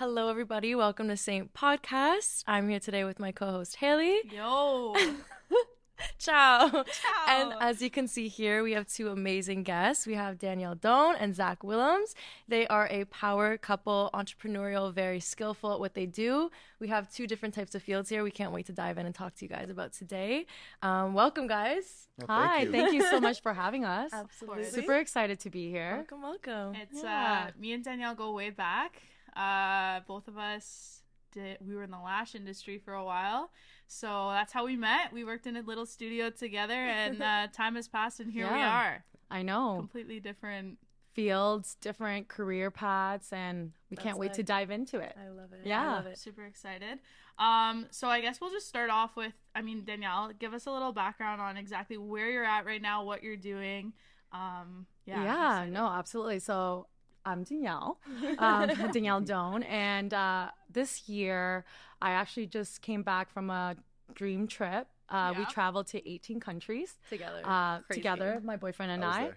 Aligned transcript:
Hello, 0.00 0.28
everybody. 0.30 0.74
Welcome 0.74 1.08
to 1.08 1.16
Saint 1.18 1.52
Podcast. 1.52 2.42
I'm 2.46 2.70
here 2.70 2.80
today 2.80 3.04
with 3.04 3.18
my 3.18 3.32
co-host 3.32 3.76
Haley. 3.76 4.20
Yo. 4.32 4.94
Ciao. 6.18 6.70
Ciao. 6.70 6.84
And 7.28 7.52
as 7.60 7.82
you 7.82 7.90
can 7.90 8.08
see 8.08 8.28
here, 8.28 8.62
we 8.62 8.72
have 8.72 8.86
two 8.86 9.08
amazing 9.08 9.62
guests. 9.62 10.06
We 10.06 10.14
have 10.14 10.38
Danielle 10.38 10.74
Doan 10.74 11.16
and 11.16 11.34
Zac 11.34 11.60
Willms. 11.60 12.14
They 12.48 12.66
are 12.68 12.88
a 12.90 13.04
power 13.04 13.58
couple, 13.58 14.08
entrepreneurial, 14.14 14.90
very 14.94 15.20
skillful 15.20 15.74
at 15.74 15.80
what 15.80 15.92
they 15.92 16.06
do. 16.06 16.50
We 16.78 16.88
have 16.88 17.12
two 17.12 17.26
different 17.26 17.54
types 17.54 17.74
of 17.74 17.82
fields 17.82 18.08
here. 18.08 18.24
We 18.24 18.30
can't 18.30 18.52
wait 18.52 18.64
to 18.66 18.72
dive 18.72 18.96
in 18.96 19.04
and 19.04 19.14
talk 19.14 19.34
to 19.34 19.44
you 19.44 19.50
guys 19.50 19.68
about 19.68 19.92
today. 19.92 20.46
Um, 20.82 21.12
welcome, 21.12 21.46
guys. 21.46 22.08
Well, 22.16 22.28
Hi, 22.28 22.62
you. 22.62 22.72
thank 22.72 22.94
you 22.94 23.02
so 23.02 23.20
much 23.28 23.42
for 23.42 23.52
having 23.52 23.84
us. 23.84 24.10
Absolutely. 24.14 24.64
Super 24.64 24.94
excited 24.94 25.40
to 25.40 25.50
be 25.50 25.68
here. 25.70 25.96
Welcome, 25.96 26.22
welcome. 26.22 26.74
It's 26.80 27.02
Yeah. 27.02 27.48
uh 27.48 27.60
me 27.60 27.74
and 27.74 27.84
Danielle 27.84 28.14
go 28.14 28.32
way 28.32 28.48
back. 28.48 29.02
Uh 29.36 30.00
both 30.06 30.28
of 30.28 30.36
us 30.38 31.02
did 31.32 31.58
we 31.66 31.74
were 31.74 31.84
in 31.84 31.90
the 31.90 31.98
lash 31.98 32.34
industry 32.34 32.78
for 32.78 32.94
a 32.94 33.04
while. 33.04 33.50
So 33.86 34.30
that's 34.30 34.52
how 34.52 34.64
we 34.66 34.76
met. 34.76 35.12
We 35.12 35.24
worked 35.24 35.46
in 35.46 35.56
a 35.56 35.62
little 35.62 35.86
studio 35.86 36.30
together 36.30 36.74
and 36.74 37.20
uh 37.30 37.46
time 37.52 37.76
has 37.76 37.88
passed 37.88 38.20
and 38.20 38.32
here 38.32 38.46
we 38.52 38.60
are. 38.60 39.04
I 39.30 39.42
know 39.42 39.76
Completely 39.78 40.20
different. 40.20 40.78
fields, 41.12 41.76
different 41.80 42.28
career 42.28 42.70
paths, 42.70 43.32
and 43.32 43.72
we 43.90 43.96
That's 43.96 44.04
can't 44.04 44.18
wait 44.18 44.32
to 44.34 44.42
dive 44.42 44.70
into 44.70 44.98
it. 44.98 45.14
I 45.16 45.28
love 45.28 45.52
it. 45.52 45.60
Yeah. 45.64 45.82
I 45.82 45.94
love 45.96 46.06
it. 46.06 46.18
Super 46.18 46.44
excited. 46.44 46.98
Um 47.38 47.86
so 47.90 48.08
I 48.08 48.20
guess 48.20 48.40
we'll 48.40 48.50
just 48.50 48.68
start 48.68 48.90
off 48.90 49.16
with 49.16 49.34
I 49.54 49.62
mean 49.62 49.84
Danielle, 49.84 50.32
give 50.38 50.52
us 50.54 50.66
a 50.66 50.70
little 50.70 50.92
background 50.92 51.40
on 51.40 51.56
exactly 51.56 51.96
where 51.96 52.28
you're 52.30 52.44
at 52.44 52.66
right 52.66 52.82
now, 52.82 53.04
what 53.04 53.22
you're 53.22 53.36
doing. 53.36 53.92
Um 54.32 54.86
yeah. 55.06 55.24
Yeah, 55.24 55.66
no, 55.70 55.86
absolutely. 55.88 56.38
So 56.38 56.86
I'm 57.24 57.42
Danielle, 57.44 57.98
um, 58.38 58.70
Danielle 58.92 59.20
Doan, 59.20 59.62
and 59.64 60.12
uh, 60.14 60.48
this 60.72 61.08
year 61.08 61.64
I 62.00 62.12
actually 62.12 62.46
just 62.46 62.82
came 62.82 63.02
back 63.02 63.30
from 63.30 63.50
a 63.50 63.76
dream 64.14 64.46
trip. 64.46 64.86
Uh, 65.08 65.34
We 65.36 65.44
traveled 65.46 65.88
to 65.88 66.08
18 66.08 66.40
countries 66.40 66.96
Together. 67.08 67.42
uh, 67.44 67.80
together, 67.90 68.40
my 68.44 68.56
boyfriend 68.56 68.92
and 68.92 69.04
I 69.04 69.32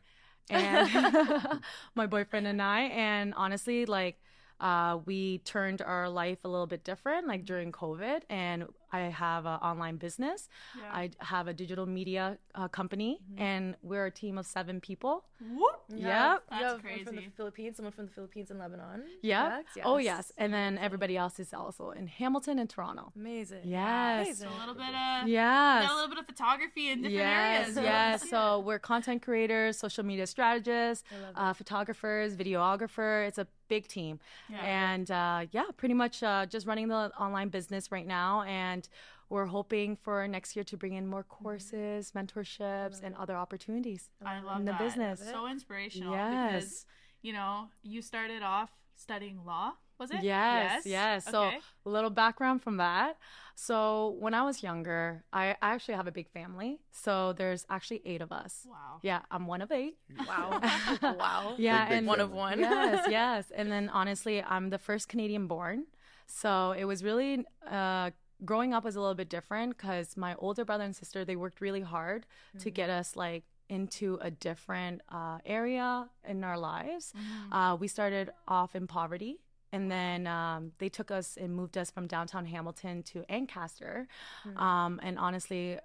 I. 0.50 0.54
and 0.54 1.60
my 1.96 2.06
boyfriend 2.06 2.48
and 2.48 2.62
I. 2.62 2.82
And 2.82 3.34
honestly, 3.36 3.86
like, 3.86 4.20
uh, 4.60 5.00
we 5.06 5.40
turned 5.40 5.82
our 5.82 6.10
life 6.10 6.40
a 6.46 6.48
little 6.48 6.68
bit 6.68 6.84
different, 6.84 7.28
like 7.28 7.44
during 7.46 7.72
COVID. 7.72 8.22
And 8.30 8.66
I 8.94 9.00
have 9.10 9.46
an 9.46 9.60
online 9.70 9.98
business. 9.98 10.48
Yeah. 10.78 10.90
I 11.02 11.10
have 11.20 11.48
a 11.48 11.54
digital 11.54 11.86
media 11.86 12.38
uh, 12.56 12.68
company, 12.68 13.20
Mm-hmm. 13.24 13.42
and 13.42 13.76
we're 13.82 14.06
a 14.06 14.12
team 14.12 14.38
of 14.38 14.46
seven 14.46 14.80
people. 14.80 15.26
Whoop. 15.42 15.82
You 15.90 16.08
Yep. 16.08 16.44
That's 16.50 16.62
you 16.62 16.66
have 16.68 16.84
one 16.84 17.04
from 17.06 17.16
the. 17.18 17.22
Philippines, 17.36 17.76
someone 17.78 17.92
from 17.92 18.06
the 18.06 18.12
Philippines 18.12 18.50
and 18.52 18.60
Lebanon. 18.60 19.04
Yeah. 19.22 19.50
correct? 19.50 19.70
Oh 19.84 19.98
yes. 19.98 20.32
And 20.38 20.54
then 20.54 20.78
everybody 20.78 21.18
else 21.18 21.40
is 21.40 21.54
also 21.54 21.92
in 21.92 22.08
Hamilton 22.08 22.60
and 22.60 22.70
Toronto. 22.70 23.12
Amazing. 23.16 23.62
Yes. 23.66 24.26
Amazing. 24.28 24.48
A 24.56 24.60
little 24.60 24.76
bit 24.76 24.94
of 24.94 25.28
Yes. 25.28 25.90
a 25.92 25.94
little 25.96 26.10
bit 26.10 26.20
of 26.20 26.26
photography 26.28 26.90
in 26.92 26.98
different 27.02 27.16
yes, 27.16 27.62
areas. 27.62 27.76
yes. 27.76 28.22
Yeah. 28.24 28.30
So 28.30 28.60
we're 28.60 28.80
content 28.80 29.22
creators, 29.22 29.78
social 29.78 30.06
media 30.06 30.28
strategists, 30.28 31.04
I 31.12 31.20
love 31.22 31.30
it. 31.32 31.38
uh, 31.38 31.54
photographers, 31.54 32.36
videographer. 32.36 33.28
It's 33.28 33.38
a 33.38 33.48
big 33.70 33.88
team, 33.88 34.20
Yeah. 34.50 34.58
and 34.92 35.10
uh, 35.10 35.46
yeah, 35.52 35.66
pretty 35.78 35.94
much 35.96 36.22
uh, 36.22 36.46
just 36.46 36.68
running 36.68 36.88
the 36.90 37.12
online 37.20 37.50
business 37.50 37.92
right 37.92 38.06
now. 38.06 38.44
And 38.44 38.83
we're 39.30 39.46
hoping 39.48 39.96
for 39.96 40.28
next 40.28 40.56
year 40.56 40.64
to 40.66 40.78
bring 40.78 40.94
in 40.94 41.08
more 41.08 41.24
courses, 41.24 42.12
mentorships, 42.16 43.02
and 43.04 43.16
other 43.16 43.36
opportunities. 43.36 44.10
I 44.26 44.40
love 44.42 44.60
in 44.60 44.66
the 44.66 44.72
that. 44.74 44.80
business. 44.80 45.22
So 45.32 45.48
inspirational. 45.48 46.14
Yes. 46.14 46.52
Because, 46.54 46.86
you 47.22 47.34
know, 47.34 47.70
you 47.82 48.02
started 48.02 48.44
off 48.44 48.70
studying 48.96 49.44
law, 49.46 49.74
was 49.98 50.12
it? 50.12 50.22
Yes, 50.24 50.86
yes. 50.86 51.26
So 51.26 51.46
Okay. 51.46 51.60
a 51.86 51.90
little 51.90 52.10
background 52.12 52.62
from 52.62 52.78
that. 52.78 53.18
So 53.56 54.16
when 54.20 54.34
I 54.34 54.44
was 54.44 54.62
younger, 54.62 55.24
I, 55.34 55.52
I 55.62 55.74
actually 55.74 55.96
have 55.96 56.08
a 56.08 56.12
big 56.12 56.30
family. 56.30 56.80
So 56.92 57.34
there's 57.34 57.66
actually 57.70 58.02
eight 58.06 58.22
of 58.22 58.32
us. 58.32 58.66
Wow. 58.70 59.00
Yeah, 59.02 59.22
I'm 59.32 59.48
one 59.48 59.62
of 59.62 59.72
eight. 59.72 59.98
Wow. 60.28 60.60
wow. 61.02 61.56
Yeah, 61.58 61.86
Big, 61.86 61.90
big 61.90 61.98
and 62.00 62.08
One 62.08 62.20
of 62.20 62.32
one. 62.32 62.60
yes, 62.60 63.06
yes. 63.10 63.52
And 63.56 63.72
then 63.72 63.90
honestly, 63.90 64.44
I'm 64.44 64.70
the 64.70 64.78
first 64.80 65.08
Canadian 65.10 65.48
born. 65.48 65.86
So 66.28 66.72
it 66.78 66.86
was 66.86 67.04
really 67.04 67.46
uh, 67.70 68.12
growing 68.46 68.74
up 68.74 68.84
was 68.84 68.96
a 68.96 69.00
little 69.02 69.16
bit 69.16 69.30
different 69.30 69.78
because 69.78 70.18
my 70.18 70.36
older 70.36 70.66
brother 70.66 70.84
and 70.84 70.96
sister 70.96 71.24
they 71.26 71.36
worked 71.36 71.62
really 71.62 71.82
hard 71.82 72.26
to 72.60 72.70
get 72.70 72.90
us 72.90 73.16
like 73.16 73.44
into 73.70 74.18
a 74.22 74.30
different 74.30 75.02
uh, 75.10 75.40
area 75.46 76.10
in 76.28 76.44
our 76.44 76.58
lives. 76.58 77.14
Mhm. 77.16 77.54
Uh, 77.74 77.76
we 77.76 77.88
started 77.88 78.30
off 78.48 78.76
in 78.76 78.88
poverty. 78.88 79.40
And 79.72 79.90
then 79.90 80.28
um, 80.28 80.72
they 80.78 80.88
took 80.88 81.10
us 81.10 81.36
and 81.36 81.56
moved 81.56 81.80
us 81.80 81.90
from 81.90 82.06
downtown 82.06 82.46
Hamilton 82.46 83.02
to 83.12 83.26
Ancaster. 83.28 84.08
Um, 84.56 85.00
and 85.02 85.18
honestly, 85.18 85.80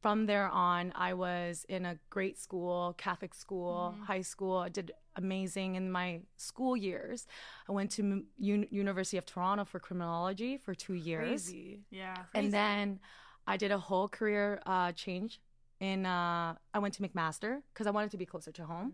from 0.00 0.26
there 0.26 0.48
on, 0.48 0.92
I 0.94 1.14
was 1.14 1.66
in 1.68 1.84
a 1.86 1.98
great 2.08 2.38
school, 2.38 2.94
Catholic 2.98 3.34
school, 3.34 3.96
high 4.06 4.22
school. 4.22 4.58
I 4.58 4.68
did 4.68 4.92
amazing 5.16 5.74
in 5.76 5.90
my 5.90 6.20
school 6.36 6.76
years. 6.76 7.26
I 7.68 7.72
went 7.72 7.90
to 7.92 8.02
M- 8.02 8.26
University 8.38 9.16
of 9.16 9.26
Toronto 9.26 9.64
for 9.64 9.78
criminology 9.80 10.56
for 10.56 10.74
two 10.74 10.94
years, 10.94 11.44
Crazy. 11.44 11.80
Yeah. 11.90 12.16
and 12.34 12.52
then 12.52 13.00
I 13.46 13.56
did 13.56 13.70
a 13.72 13.78
whole 13.78 14.08
career 14.08 14.60
uh, 14.66 14.92
change. 14.92 15.40
In 15.80 16.04
uh, 16.04 16.54
I 16.74 16.78
went 16.78 16.92
to 16.94 17.02
McMaster 17.02 17.62
because 17.72 17.86
I 17.86 17.90
wanted 17.90 18.10
to 18.10 18.18
be 18.18 18.26
closer 18.26 18.52
to 18.52 18.64
home. 18.64 18.92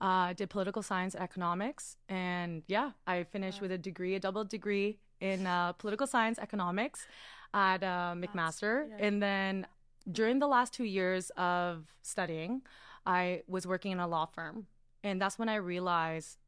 Uh, 0.00 0.30
I 0.30 0.32
did 0.34 0.50
political 0.50 0.82
science, 0.82 1.14
and 1.14 1.24
economics, 1.24 1.96
and 2.08 2.62
yeah, 2.68 2.90
I 3.06 3.24
finished 3.24 3.60
with 3.62 3.72
a 3.72 3.78
degree, 3.78 4.14
a 4.14 4.20
double 4.20 4.44
degree 4.44 4.98
in 5.20 5.46
uh, 5.46 5.72
political 5.72 6.06
science, 6.06 6.38
economics 6.38 7.06
at 7.54 7.82
uh, 7.82 8.14
McMaster. 8.14 8.88
yeah. 8.90 9.06
And 9.06 9.20
then 9.22 9.66
during 10.12 10.38
the 10.38 10.46
last 10.46 10.72
two 10.72 10.84
years 10.84 11.30
of 11.36 11.86
studying, 12.02 12.62
I 13.06 13.42
was 13.48 13.66
working 13.66 13.90
in 13.92 13.98
a 14.00 14.06
law 14.06 14.26
firm, 14.26 14.66
and 15.02 15.20
that's 15.20 15.38
when 15.38 15.48
I 15.48 15.56
realized 15.56 16.38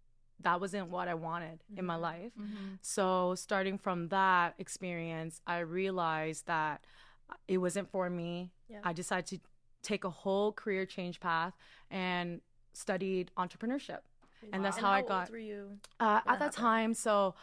that 0.40 0.60
wasn't 0.60 0.88
what 0.88 1.06
I 1.08 1.14
wanted 1.14 1.62
in 1.76 1.84
my 1.84 1.96
life. 1.96 2.32
Mhm. 2.38 2.78
So, 2.80 3.34
starting 3.34 3.76
from 3.78 4.08
that 4.08 4.54
experience, 4.58 5.42
I 5.46 5.58
realized 5.58 6.46
that 6.46 6.84
it 7.46 7.58
wasn't 7.58 7.90
for 7.90 8.08
me. 8.08 8.52
Yeah. 8.68 8.80
I 8.82 8.92
decided 8.92 9.26
to 9.26 9.40
take 9.82 10.04
a 10.04 10.10
whole 10.10 10.52
career 10.52 10.86
change 10.86 11.20
path 11.20 11.54
and 11.90 12.40
studied 12.72 13.30
entrepreneurship. 13.36 14.00
And 14.52 14.64
that's 14.64 14.78
Wow. 14.78 14.82
how 14.84 14.92
I 14.92 15.00
old 15.00 15.08
got- 15.08 15.30
were 15.30 15.36
you? 15.38 15.78
Uh, 15.98 16.20
at 16.26 16.38
that 16.38 16.52
time, 16.52 16.94
so 16.94 17.34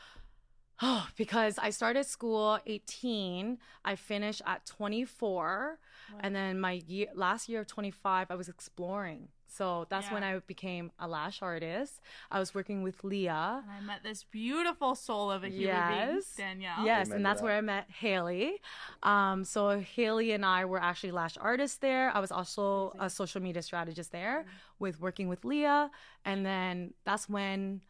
oh, 0.81 1.07
because 1.15 1.57
I 1.57 1.71
started 1.71 2.03
school 2.05 2.59
18, 2.67 3.59
I 3.83 3.95
finished 3.95 4.41
at 4.45 4.63
24, 4.65 5.79
and 6.19 6.35
then 6.35 6.59
my 6.59 6.73
year, 6.73 7.07
last 7.15 7.49
year 7.49 7.61
of 7.61 7.67
25, 7.67 8.29
I 8.29 8.35
was 8.35 8.47
exploring. 8.47 9.29
So 9.49 9.87
that's 9.89 10.11
when 10.11 10.23
I 10.23 10.39
became 10.39 10.91
a 10.99 11.07
lash 11.07 11.41
artist. 11.41 12.01
I 12.29 12.39
was 12.39 12.53
working 12.53 12.83
with 12.83 13.03
Leah. 13.03 13.63
And 13.63 13.71
I 13.71 13.79
met 13.81 14.03
this 14.03 14.23
beautiful 14.23 14.93
soul 14.95 15.31
of 15.31 15.43
a 15.43 15.49
human 15.49 15.67
Yes. 15.75 16.33
being, 16.35 16.47
Danielle. 16.47 16.85
Yes, 16.85 17.09
and 17.11 17.25
that's 17.25 17.39
that. 17.39 17.45
where 17.45 17.57
I 17.57 17.61
met 17.61 17.89
Haley. 17.89 18.61
Um, 19.03 19.43
so 19.43 19.79
Haley 19.79 20.33
and 20.33 20.45
I 20.45 20.65
were 20.65 20.81
actually 20.81 21.11
lash 21.11 21.37
artists 21.39 21.77
there. 21.77 22.11
I 22.15 22.19
was 22.19 22.31
also 22.31 22.93
a 22.99 23.09
social 23.09 23.41
media 23.41 23.61
strategist 23.61 24.11
there 24.11 24.45
with 24.79 24.99
working 24.99 25.27
with 25.27 25.45
Leah. 25.45 25.89
And 26.25 26.45
then 26.45 26.93
that's 27.05 27.27
when 27.29 27.81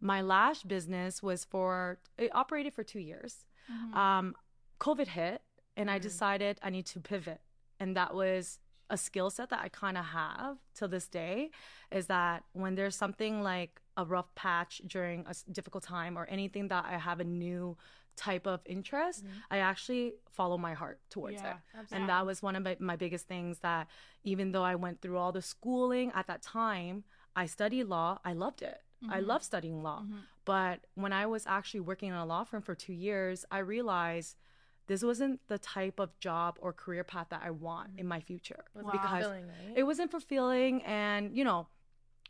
my 0.00 0.20
lash 0.20 0.62
business 0.64 1.22
was 1.22 1.44
for 1.44 1.98
it 2.18 2.30
operated 2.34 2.74
for 2.74 2.82
two 2.84 3.00
years. 3.00 3.46
Mhm. 3.70 3.94
Um, 3.96 4.36
COVID 4.80 5.06
hit 5.08 5.40
and 5.76 5.90
I 5.90 5.98
decided 5.98 6.58
I 6.62 6.70
need 6.70 6.86
to 6.86 7.00
pivot. 7.00 7.40
And 7.80 7.96
that 7.96 8.14
was 8.14 8.58
a 8.94 8.96
skill 8.96 9.28
set 9.36 9.50
that 9.50 9.60
I 9.66 9.68
kind 9.68 9.96
of 9.98 10.06
have 10.06 10.56
till 10.76 10.88
this 10.88 11.06
day 11.08 11.50
is 11.90 12.06
that 12.06 12.44
when 12.52 12.72
there's 12.76 12.96
something 13.04 13.42
like 13.42 13.72
a 13.96 14.04
rough 14.04 14.30
patch 14.44 14.80
during 14.94 15.18
a 15.32 15.34
difficult 15.52 15.82
time 15.84 16.16
or 16.18 16.24
anything 16.26 16.68
that 16.68 16.84
I 16.94 16.96
have 17.08 17.18
a 17.20 17.24
new 17.46 17.76
type 18.16 18.46
of 18.46 18.60
interest, 18.76 19.24
I 19.50 19.58
actually 19.58 20.14
follow 20.38 20.56
my 20.68 20.74
heart 20.74 20.98
towards 21.10 21.42
Yeah, 21.42 21.50
it. 21.50 21.56
absolutely. 21.74 21.96
And 21.96 22.08
that 22.08 22.24
was 22.26 22.42
one 22.48 22.54
of 22.56 22.62
my, 22.62 22.76
my 22.78 22.96
biggest 23.04 23.26
things 23.26 23.58
that 23.68 23.88
even 24.22 24.52
though 24.52 24.62
I 24.72 24.76
went 24.76 25.00
through 25.00 25.18
all 25.18 25.32
the 25.32 25.42
schooling 25.42 26.12
at 26.14 26.26
that 26.28 26.40
time, 26.42 27.04
I 27.34 27.46
studied 27.46 27.84
law, 27.96 28.18
I 28.24 28.32
loved 28.32 28.62
it. 28.62 28.78
I 29.10 29.18
Mhm. 29.20 29.26
love 29.26 29.42
studying 29.42 29.82
law. 29.82 30.00
Mhm. 30.06 30.22
But 30.44 30.76
when 30.94 31.12
I 31.12 31.26
was 31.26 31.44
actually 31.46 31.80
working 31.80 32.10
in 32.10 32.14
a 32.14 32.24
law 32.34 32.44
firm 32.44 32.62
for 32.62 32.74
two 32.76 32.92
years, 33.08 33.44
I 33.50 33.58
realized 33.58 34.36
this 34.86 35.02
wasn't 35.02 35.40
the 35.48 35.58
type 35.58 35.98
of 35.98 36.18
job 36.18 36.56
or 36.60 36.72
career 36.72 37.04
path 37.04 37.28
that 37.30 37.42
I 37.44 37.50
want 37.50 37.90
in 37.98 38.06
my 38.06 38.20
future 38.20 38.64
Wow. 38.74 38.90
because 38.92 39.10
fulfilling, 39.10 39.46
right? 39.46 39.72
it 39.76 39.82
wasn't 39.84 40.10
fulfilling. 40.10 40.82
And, 40.82 41.36
you 41.36 41.44
know, 41.44 41.68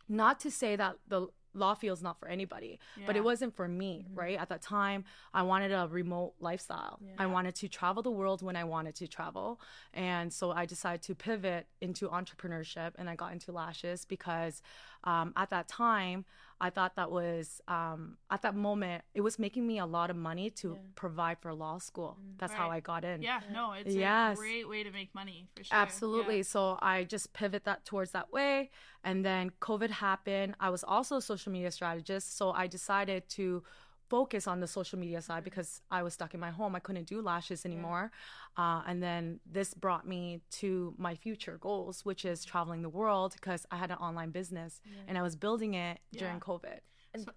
not 0.08 0.40
to 0.40 0.50
say 0.50 0.76
that 0.76 0.96
the 1.08 1.28
law 1.56 1.72
field's 1.74 2.02
not 2.02 2.18
for 2.18 2.26
anybody, 2.28 2.80
but 3.06 3.14
it 3.16 3.22
wasn't 3.22 3.54
for 3.54 3.68
me, 3.68 4.06
right? 4.12 4.36
At 4.38 4.48
that 4.48 4.60
time, 4.60 5.04
I 5.32 5.42
wanted 5.42 5.70
a 5.70 5.86
remote 5.88 6.34
lifestyle. 6.40 6.98
Yeah. 7.00 7.12
I 7.18 7.26
wanted 7.26 7.54
to 7.56 7.68
travel 7.68 8.02
the 8.02 8.10
world 8.10 8.42
when 8.42 8.56
I 8.56 8.64
wanted 8.64 8.96
to 8.96 9.06
travel. 9.06 9.60
And 9.92 10.32
so 10.32 10.50
I 10.50 10.66
decided 10.66 11.02
to 11.02 11.14
pivot 11.14 11.68
into 11.80 12.08
entrepreneurship 12.08 12.92
and 12.98 13.08
I 13.08 13.14
got 13.14 13.30
into 13.32 13.52
lashes 13.52 14.04
because 14.04 14.62
um, 15.04 15.32
at 15.36 15.50
that 15.50 15.68
time, 15.68 16.24
I 16.60 16.70
thought 16.70 16.96
that 16.96 17.10
was 17.10 17.60
um, 17.68 18.16
at 18.30 18.42
that 18.42 18.54
moment 18.54 19.04
it 19.14 19.20
was 19.20 19.38
making 19.38 19.66
me 19.66 19.78
a 19.78 19.86
lot 19.86 20.10
of 20.10 20.16
money 20.16 20.50
to 20.50 20.68
Yeah. 20.74 20.78
provide 20.94 21.38
for 21.40 21.52
law 21.54 21.78
school. 21.78 22.16
That's 22.38 22.54
how 22.54 22.70
I 22.70 22.80
got 22.80 23.04
in. 23.04 23.22
Yeah, 23.22 23.40
no, 23.52 23.72
it's 23.72 23.94
Yes. 23.94 24.36
a 24.36 24.40
great 24.40 24.68
way 24.68 24.82
to 24.82 24.90
make 24.90 25.14
money 25.14 25.48
for 25.54 25.64
sure. 25.64 25.76
Absolutely. 25.76 26.38
Yeah. 26.38 26.42
So 26.42 26.78
I 26.80 27.04
just 27.04 27.32
pivot 27.32 27.64
that 27.64 27.84
towards 27.84 28.12
that 28.12 28.32
way. 28.32 28.70
And 29.02 29.24
then 29.24 29.50
COVID 29.60 29.90
happened. 29.90 30.54
I 30.60 30.70
was 30.70 30.84
also 30.84 31.16
a 31.16 31.22
social 31.22 31.52
media 31.52 31.70
strategist. 31.70 32.36
So 32.36 32.52
I 32.52 32.66
decided 32.66 33.28
to 33.30 33.62
focus 34.08 34.46
on 34.46 34.60
the 34.60 34.66
social 34.66 34.98
media 34.98 35.20
side 35.22 35.44
because 35.44 35.80
I 35.90 36.02
was 36.02 36.14
stuck 36.14 36.34
in 36.34 36.40
my 36.40 36.50
home. 36.50 36.74
I 36.74 36.80
couldn't 36.80 37.06
do 37.06 37.20
lashes 37.22 37.64
anymore. 37.64 38.10
Uh, 38.56 38.82
and 38.86 39.02
then 39.02 39.40
this 39.50 39.74
brought 39.74 40.06
me 40.06 40.40
to 40.52 40.94
my 40.98 41.14
future 41.14 41.58
goals, 41.60 42.04
which 42.04 42.24
is 42.24 42.44
traveling 42.44 42.82
the 42.82 42.88
world 42.88 43.32
because 43.34 43.66
I 43.70 43.76
had 43.76 43.90
an 43.90 43.96
online 43.98 44.30
business 44.30 44.80
and 45.08 45.16
I 45.18 45.22
was 45.22 45.36
building 45.36 45.74
it 45.74 45.98
during 46.12 46.34
Yeah. 46.36 46.40
COVID. 46.40 46.80
Sorry. 47.16 47.36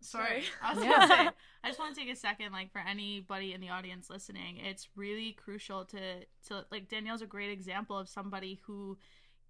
Sorry. 0.00 0.42
I 0.62 0.74
was 0.74 0.84
Yeah. 0.84 0.90
gonna 0.92 1.06
say, 1.08 1.28
I 1.64 1.68
just 1.68 1.78
want 1.78 1.94
to 1.94 2.00
take 2.00 2.10
a 2.12 2.16
second, 2.16 2.52
like 2.52 2.70
for 2.72 2.78
anybody 2.80 3.52
in 3.52 3.60
the 3.60 3.70
audience 3.70 4.10
listening, 4.10 4.58
it's 4.58 4.88
really 4.96 5.32
crucial 5.32 5.84
to 5.86 6.24
to 6.48 6.64
like 6.70 6.88
Danielle's 6.88 7.22
a 7.22 7.26
great 7.26 7.50
example 7.50 7.96
of 7.98 8.08
somebody 8.08 8.60
who, 8.66 8.98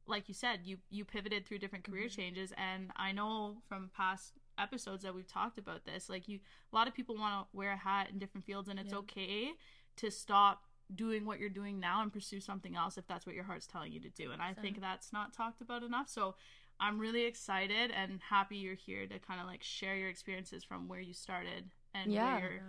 like 0.06 0.28
you 0.28 0.34
said, 0.34 0.60
you 0.64 0.78
you 0.90 1.04
pivoted 1.04 1.46
through 1.46 1.58
different 1.58 1.84
career 1.84 2.08
changes, 2.08 2.52
and 2.56 2.90
I 2.96 3.12
know 3.12 3.58
from 3.68 3.90
past 3.96 4.32
episodes 4.58 5.02
that 5.02 5.14
we've 5.14 5.26
talked 5.26 5.58
about 5.58 5.84
this, 5.84 6.08
like 6.08 6.28
you, 6.28 6.40
a 6.72 6.76
lot 6.76 6.88
of 6.88 6.94
people 6.94 7.16
want 7.16 7.34
to 7.50 7.56
wear 7.56 7.72
a 7.72 7.76
hat 7.76 8.08
in 8.10 8.18
different 8.18 8.44
fields, 8.44 8.68
and 8.68 8.78
it's 8.78 8.92
Yeah. 8.92 8.98
okay 9.00 9.50
to 9.96 10.10
stop 10.10 10.64
doing 10.94 11.24
what 11.24 11.40
you're 11.40 11.48
doing 11.48 11.80
now 11.80 12.00
and 12.02 12.12
pursue 12.12 12.38
something 12.40 12.76
else 12.76 12.96
if 12.96 13.06
that's 13.08 13.26
what 13.26 13.34
your 13.34 13.44
heart's 13.44 13.66
telling 13.66 13.92
you 13.92 13.98
to 14.00 14.08
do. 14.10 14.30
And 14.30 14.40
I 14.40 14.54
think 14.54 14.80
that's 14.80 15.12
not 15.12 15.32
talked 15.32 15.60
about 15.60 15.82
enough. 15.82 16.08
So 16.08 16.36
I'm 16.78 16.98
really 16.98 17.24
excited 17.24 17.90
and 17.90 18.20
happy 18.22 18.56
you're 18.58 18.74
here 18.76 19.06
to 19.06 19.18
kind 19.18 19.40
of 19.40 19.46
like 19.46 19.62
share 19.64 19.96
your 19.96 20.08
experiences 20.08 20.62
from 20.62 20.86
where 20.86 21.00
you 21.00 21.12
started 21.12 21.70
and 21.92 22.12
Yeah. 22.12 22.32
where 22.34 22.40
you're, 22.40 22.62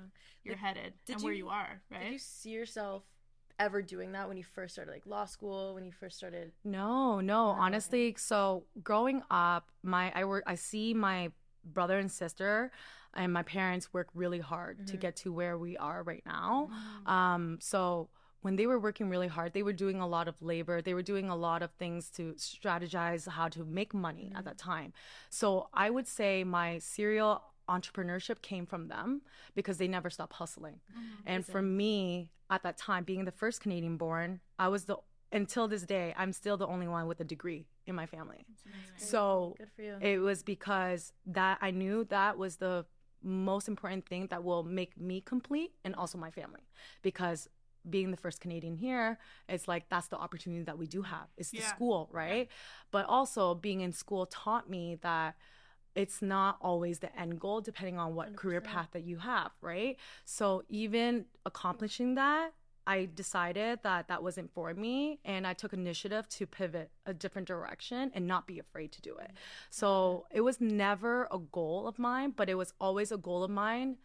you're 0.45 0.55
Like, 0.55 0.63
headed 0.63 0.93
did 1.05 1.17
and 1.17 1.23
where 1.23 1.33
you- 1.33 1.45
you 1.45 1.49
are, 1.49 1.81
right? 1.91 2.03
Did 2.05 2.13
you 2.13 2.17
see 2.17 2.49
yourself 2.51 3.03
ever 3.59 3.81
doing 3.83 4.13
that 4.13 4.27
when 4.27 4.37
you 4.37 4.43
first 4.43 4.73
started 4.73 4.91
like 4.91 5.05
law 5.05 5.25
school, 5.25 5.75
when 5.75 5.85
you 5.85 5.91
first 5.91 6.17
started? 6.17 6.53
No, 6.63 7.19
no, 7.21 7.49
oh, 7.49 7.51
honestly. 7.51 8.15
So 8.17 8.65
growing 8.81 9.21
up, 9.29 9.71
my 9.83 10.11
I 10.15 10.25
work 10.25 10.43
I 10.47 10.55
see 10.55 10.95
my 10.95 11.31
brother 11.73 11.97
and 11.99 12.11
sister 12.11 12.71
and 13.13 13.31
my 13.33 13.43
parents 13.43 13.93
work 13.93 14.07
really 14.13 14.39
hard 14.39 14.85
to 14.87 14.95
Mhm. 14.97 14.99
get 14.99 15.15
to 15.17 15.31
where 15.33 15.57
we 15.57 15.75
are 15.77 16.03
right 16.03 16.25
now. 16.25 16.69
Mm-hmm. 16.71 17.09
Um 17.09 17.57
so 17.61 18.09
when 18.41 18.55
they 18.55 18.67
were 18.67 18.79
working 18.79 19.09
really 19.09 19.27
hard, 19.27 19.53
they 19.53 19.63
were 19.63 19.73
doing 19.73 19.99
a 19.99 20.07
lot 20.07 20.27
of 20.27 20.35
labor. 20.41 20.81
They 20.81 20.93
were 20.93 21.01
doing 21.01 21.27
a 21.29 21.35
lot 21.35 21.61
of 21.63 21.71
things 21.71 22.09
to 22.11 22.33
strategize 22.33 23.27
how 23.27 23.49
to 23.49 23.65
make 23.65 23.93
money 23.93 24.31
at 24.35 24.45
that 24.45 24.57
time. 24.57 24.93
So 25.29 25.69
I 25.73 25.89
would 25.89 26.07
say 26.07 26.43
my 26.43 26.77
serial 26.77 27.43
entrepreneurship 27.67 28.41
came 28.41 28.65
from 28.65 28.87
them 28.87 29.21
because 29.55 29.77
they 29.77 29.87
never 29.87 30.09
stopped 30.09 30.33
hustling. 30.33 30.79
And 31.25 31.45
for 31.45 31.61
me, 31.61 32.29
at 32.49 32.63
that 32.63 32.77
time, 32.77 33.03
being 33.03 33.25
the 33.25 33.31
first 33.31 33.59
Canadian 33.59 33.97
born, 33.97 34.39
I 34.57 34.67
was 34.69 34.85
the 34.85 34.97
until 35.33 35.67
this 35.67 35.83
day, 35.83 36.13
I'm 36.15 36.31
still 36.31 36.55
the 36.55 36.67
only 36.67 36.87
one 36.87 37.05
with 37.07 37.19
a 37.19 37.25
degree 37.25 37.67
in 37.87 37.95
my 37.95 38.05
family. 38.05 38.45
So 38.97 39.55
Good 39.57 39.69
for 39.75 39.81
you. 39.81 39.97
it 40.01 40.19
was 40.19 40.43
because 40.43 41.13
that 41.25 41.57
I 41.61 41.71
knew 41.71 42.03
that 42.05 42.37
was 42.37 42.57
the 42.57 42.85
most 43.23 43.67
important 43.67 44.05
thing 44.07 44.27
that 44.27 44.43
will 44.43 44.63
make 44.63 44.99
me 44.99 45.21
complete 45.21 45.71
and 45.83 45.95
also 45.95 46.17
my 46.17 46.29
family. 46.31 46.67
Because 47.01 47.49
being 47.89 48.11
the 48.11 48.17
first 48.17 48.41
Canadian 48.41 48.75
here, 48.75 49.17
it's 49.47 49.67
like 49.67 49.89
that's 49.89 50.07
the 50.07 50.17
opportunity 50.17 50.63
that 50.63 50.77
we 50.77 50.87
do 50.87 51.01
have. 51.01 51.27
It's 51.37 51.51
the 51.51 51.59
Yeah. 51.59 51.69
school, 51.69 52.09
right? 52.11 52.49
But 52.91 53.05
also 53.07 53.55
being 53.55 53.81
in 53.81 53.91
school 53.93 54.25
taught 54.25 54.69
me 54.69 54.95
that 55.01 55.35
it's 55.95 56.21
not 56.21 56.57
always 56.61 56.99
the 56.99 57.17
end 57.19 57.39
goal 57.39 57.59
depending 57.61 57.97
on 57.97 58.13
what 58.13 58.35
career 58.35 58.59
100%. 58.61 58.63
path 58.73 58.89
that 58.91 59.03
you 59.03 59.17
have, 59.17 59.51
right? 59.61 59.97
So 60.25 60.63
even 60.69 61.25
accomplishing 61.45 62.15
that, 62.15 62.53
I 62.87 63.05
decided 63.13 63.79
that 63.83 64.07
that 64.07 64.23
wasn't 64.23 64.49
for 64.53 64.73
me 64.73 65.19
and 65.25 65.45
I 65.45 65.53
took 65.53 65.73
initiative 65.73 66.27
to 66.29 66.47
pivot 66.47 66.89
a 67.05 67.13
different 67.13 67.47
direction 67.47 68.11
and 68.15 68.25
not 68.25 68.47
be 68.47 68.57
afraid 68.59 68.91
to 68.93 69.01
do 69.01 69.17
it. 69.17 69.31
So 69.69 70.25
it 70.31 70.41
was 70.41 70.61
never 70.61 71.27
a 71.29 71.37
goal 71.37 71.87
of 71.87 71.99
mine, 71.99 72.31
but 72.35 72.49
it 72.49 72.55
was 72.55 72.73
always 72.79 73.11
a 73.11 73.17
goal 73.17 73.43
of 73.43 73.51
mine 73.51 73.97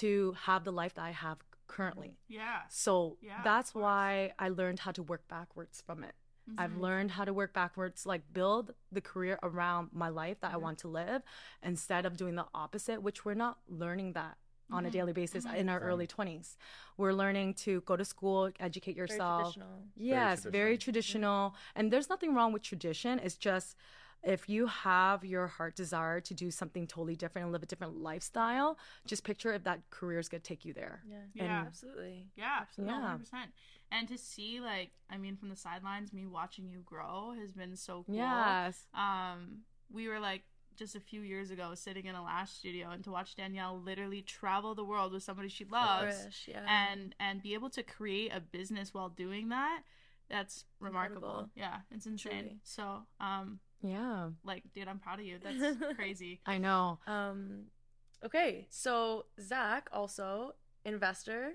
to 0.00 0.34
have 0.46 0.64
the 0.64 0.72
life 0.72 0.94
that 0.94 1.04
I 1.04 1.12
have 1.12 1.38
currently. 1.68 2.18
yeah. 2.28 2.62
So 2.68 3.16
Yeah, 3.22 3.40
that's 3.42 3.74
why 3.74 4.32
I 4.38 4.48
learned 4.48 4.80
how 4.80 4.92
to 4.92 5.02
work 5.02 5.26
backwards 5.28 5.80
from 5.80 6.04
it. 6.04 6.14
I've 6.58 6.72
Mhm. 6.72 6.80
learned 6.80 7.10
how 7.12 7.24
to 7.24 7.32
work 7.32 7.54
backwards, 7.54 8.04
like 8.04 8.30
build 8.32 8.74
the 8.92 9.00
career 9.00 9.38
around 9.42 9.90
my 9.94 10.10
life 10.10 10.40
that 10.40 10.52
I 10.52 10.58
want 10.58 10.78
to 10.80 10.88
live 10.88 11.22
instead 11.62 12.04
of 12.04 12.18
doing 12.18 12.34
the 12.34 12.46
opposite, 12.54 13.00
which 13.02 13.24
we're 13.24 13.32
not 13.46 13.60
learning 13.66 14.12
that 14.12 14.36
on 14.70 14.84
a 14.86 14.88
Mhm. 14.88 14.92
daily 14.92 15.12
basis 15.12 15.44
Mhm. 15.44 15.54
in 15.56 15.68
our 15.68 15.80
early 15.80 16.06
20s. 16.06 16.56
We're 16.96 17.12
learning 17.12 17.54
to 17.54 17.80
go 17.82 17.96
to 17.96 18.04
school, 18.04 18.50
educate 18.60 18.92
Very 18.96 19.08
yourself. 19.08 19.54
traditional. 19.54 19.88
Yes, 19.96 20.44
very 20.44 20.78
traditional. 20.78 21.54
And 21.74 21.92
there's 21.92 22.08
nothing 22.08 22.34
wrong 22.34 22.52
with 22.52 22.62
tradition. 22.62 23.18
It's 23.18 23.36
just 23.36 23.76
if 24.22 24.48
you 24.48 24.66
have 24.66 25.22
your 25.24 25.46
heart 25.46 25.76
desire 25.76 26.18
to 26.18 26.32
do 26.32 26.50
something 26.50 26.86
totally 26.86 27.14
different 27.14 27.44
and 27.44 27.52
live 27.52 27.62
a 27.62 27.66
different 27.66 27.98
lifestyle, 27.98 28.78
just 29.06 29.22
picture 29.22 29.52
if 29.52 29.64
that 29.64 29.90
career 29.90 30.18
is 30.18 30.30
going 30.30 30.40
to 30.40 30.48
take 30.48 30.64
you 30.64 30.72
there. 30.72 31.02
Yeah. 31.06 31.18
Yeah. 31.34 31.64
Absolutely. 31.66 32.30
Yeah, 32.34 32.58
Absolutely. 32.62 32.94
Yeah. 32.94 33.00
100%. 33.02 33.52
And 33.92 34.08
to 34.08 34.16
see, 34.16 34.60
like, 34.60 34.92
I 35.10 35.18
mean, 35.18 35.36
from 35.36 35.50
the 35.50 35.56
sidelines, 35.56 36.12
me 36.12 36.24
watching 36.26 36.68
you 36.70 36.80
grow 36.80 37.34
has 37.38 37.52
been 37.52 37.76
so 37.76 38.04
cool. 38.06 38.16
Yes. 38.16 38.86
Um, 38.94 39.64
we 39.92 40.08
were 40.08 40.18
like 40.18 40.42
just 40.76 40.94
a 40.96 41.00
few 41.00 41.20
years 41.22 41.50
ago 41.50 41.72
sitting 41.74 42.06
in 42.06 42.14
a 42.14 42.22
lash 42.22 42.50
studio, 42.52 42.90
and 42.90 43.02
to 43.04 43.10
watch 43.10 43.34
Danielle 43.36 43.80
literally 43.80 44.22
travel 44.22 44.74
the 44.74 44.84
world 44.84 45.12
with 45.12 45.22
somebody 45.22 45.48
she 45.48 45.64
loves, 45.64 46.16
Irish, 46.22 46.48
yeah. 46.48 46.64
and 46.68 47.14
and 47.20 47.42
be 47.42 47.54
able 47.54 47.70
to 47.70 47.82
create 47.82 48.32
a 48.34 48.40
business 48.40 48.92
while 48.94 49.08
doing 49.08 49.48
that, 49.50 49.82
that's 50.28 50.64
remarkable. 50.80 51.28
incredible. 51.28 51.50
Yeah, 51.56 51.76
it's 51.90 52.06
insane. 52.06 52.32
Truly. 52.32 52.58
So, 52.64 53.02
um, 53.20 53.60
Yeah. 53.82 54.30
like, 54.44 54.62
dude, 54.72 54.88
I'm 54.88 54.98
proud 54.98 55.20
of 55.20 55.26
you. 55.26 55.38
That's 55.42 55.76
crazy. 55.96 56.40
I 56.46 56.58
know. 56.58 56.98
Um, 57.06 57.64
okay, 58.24 58.66
so 58.70 59.26
Zac 59.40 59.88
also 59.92 60.54
investor, 60.84 61.52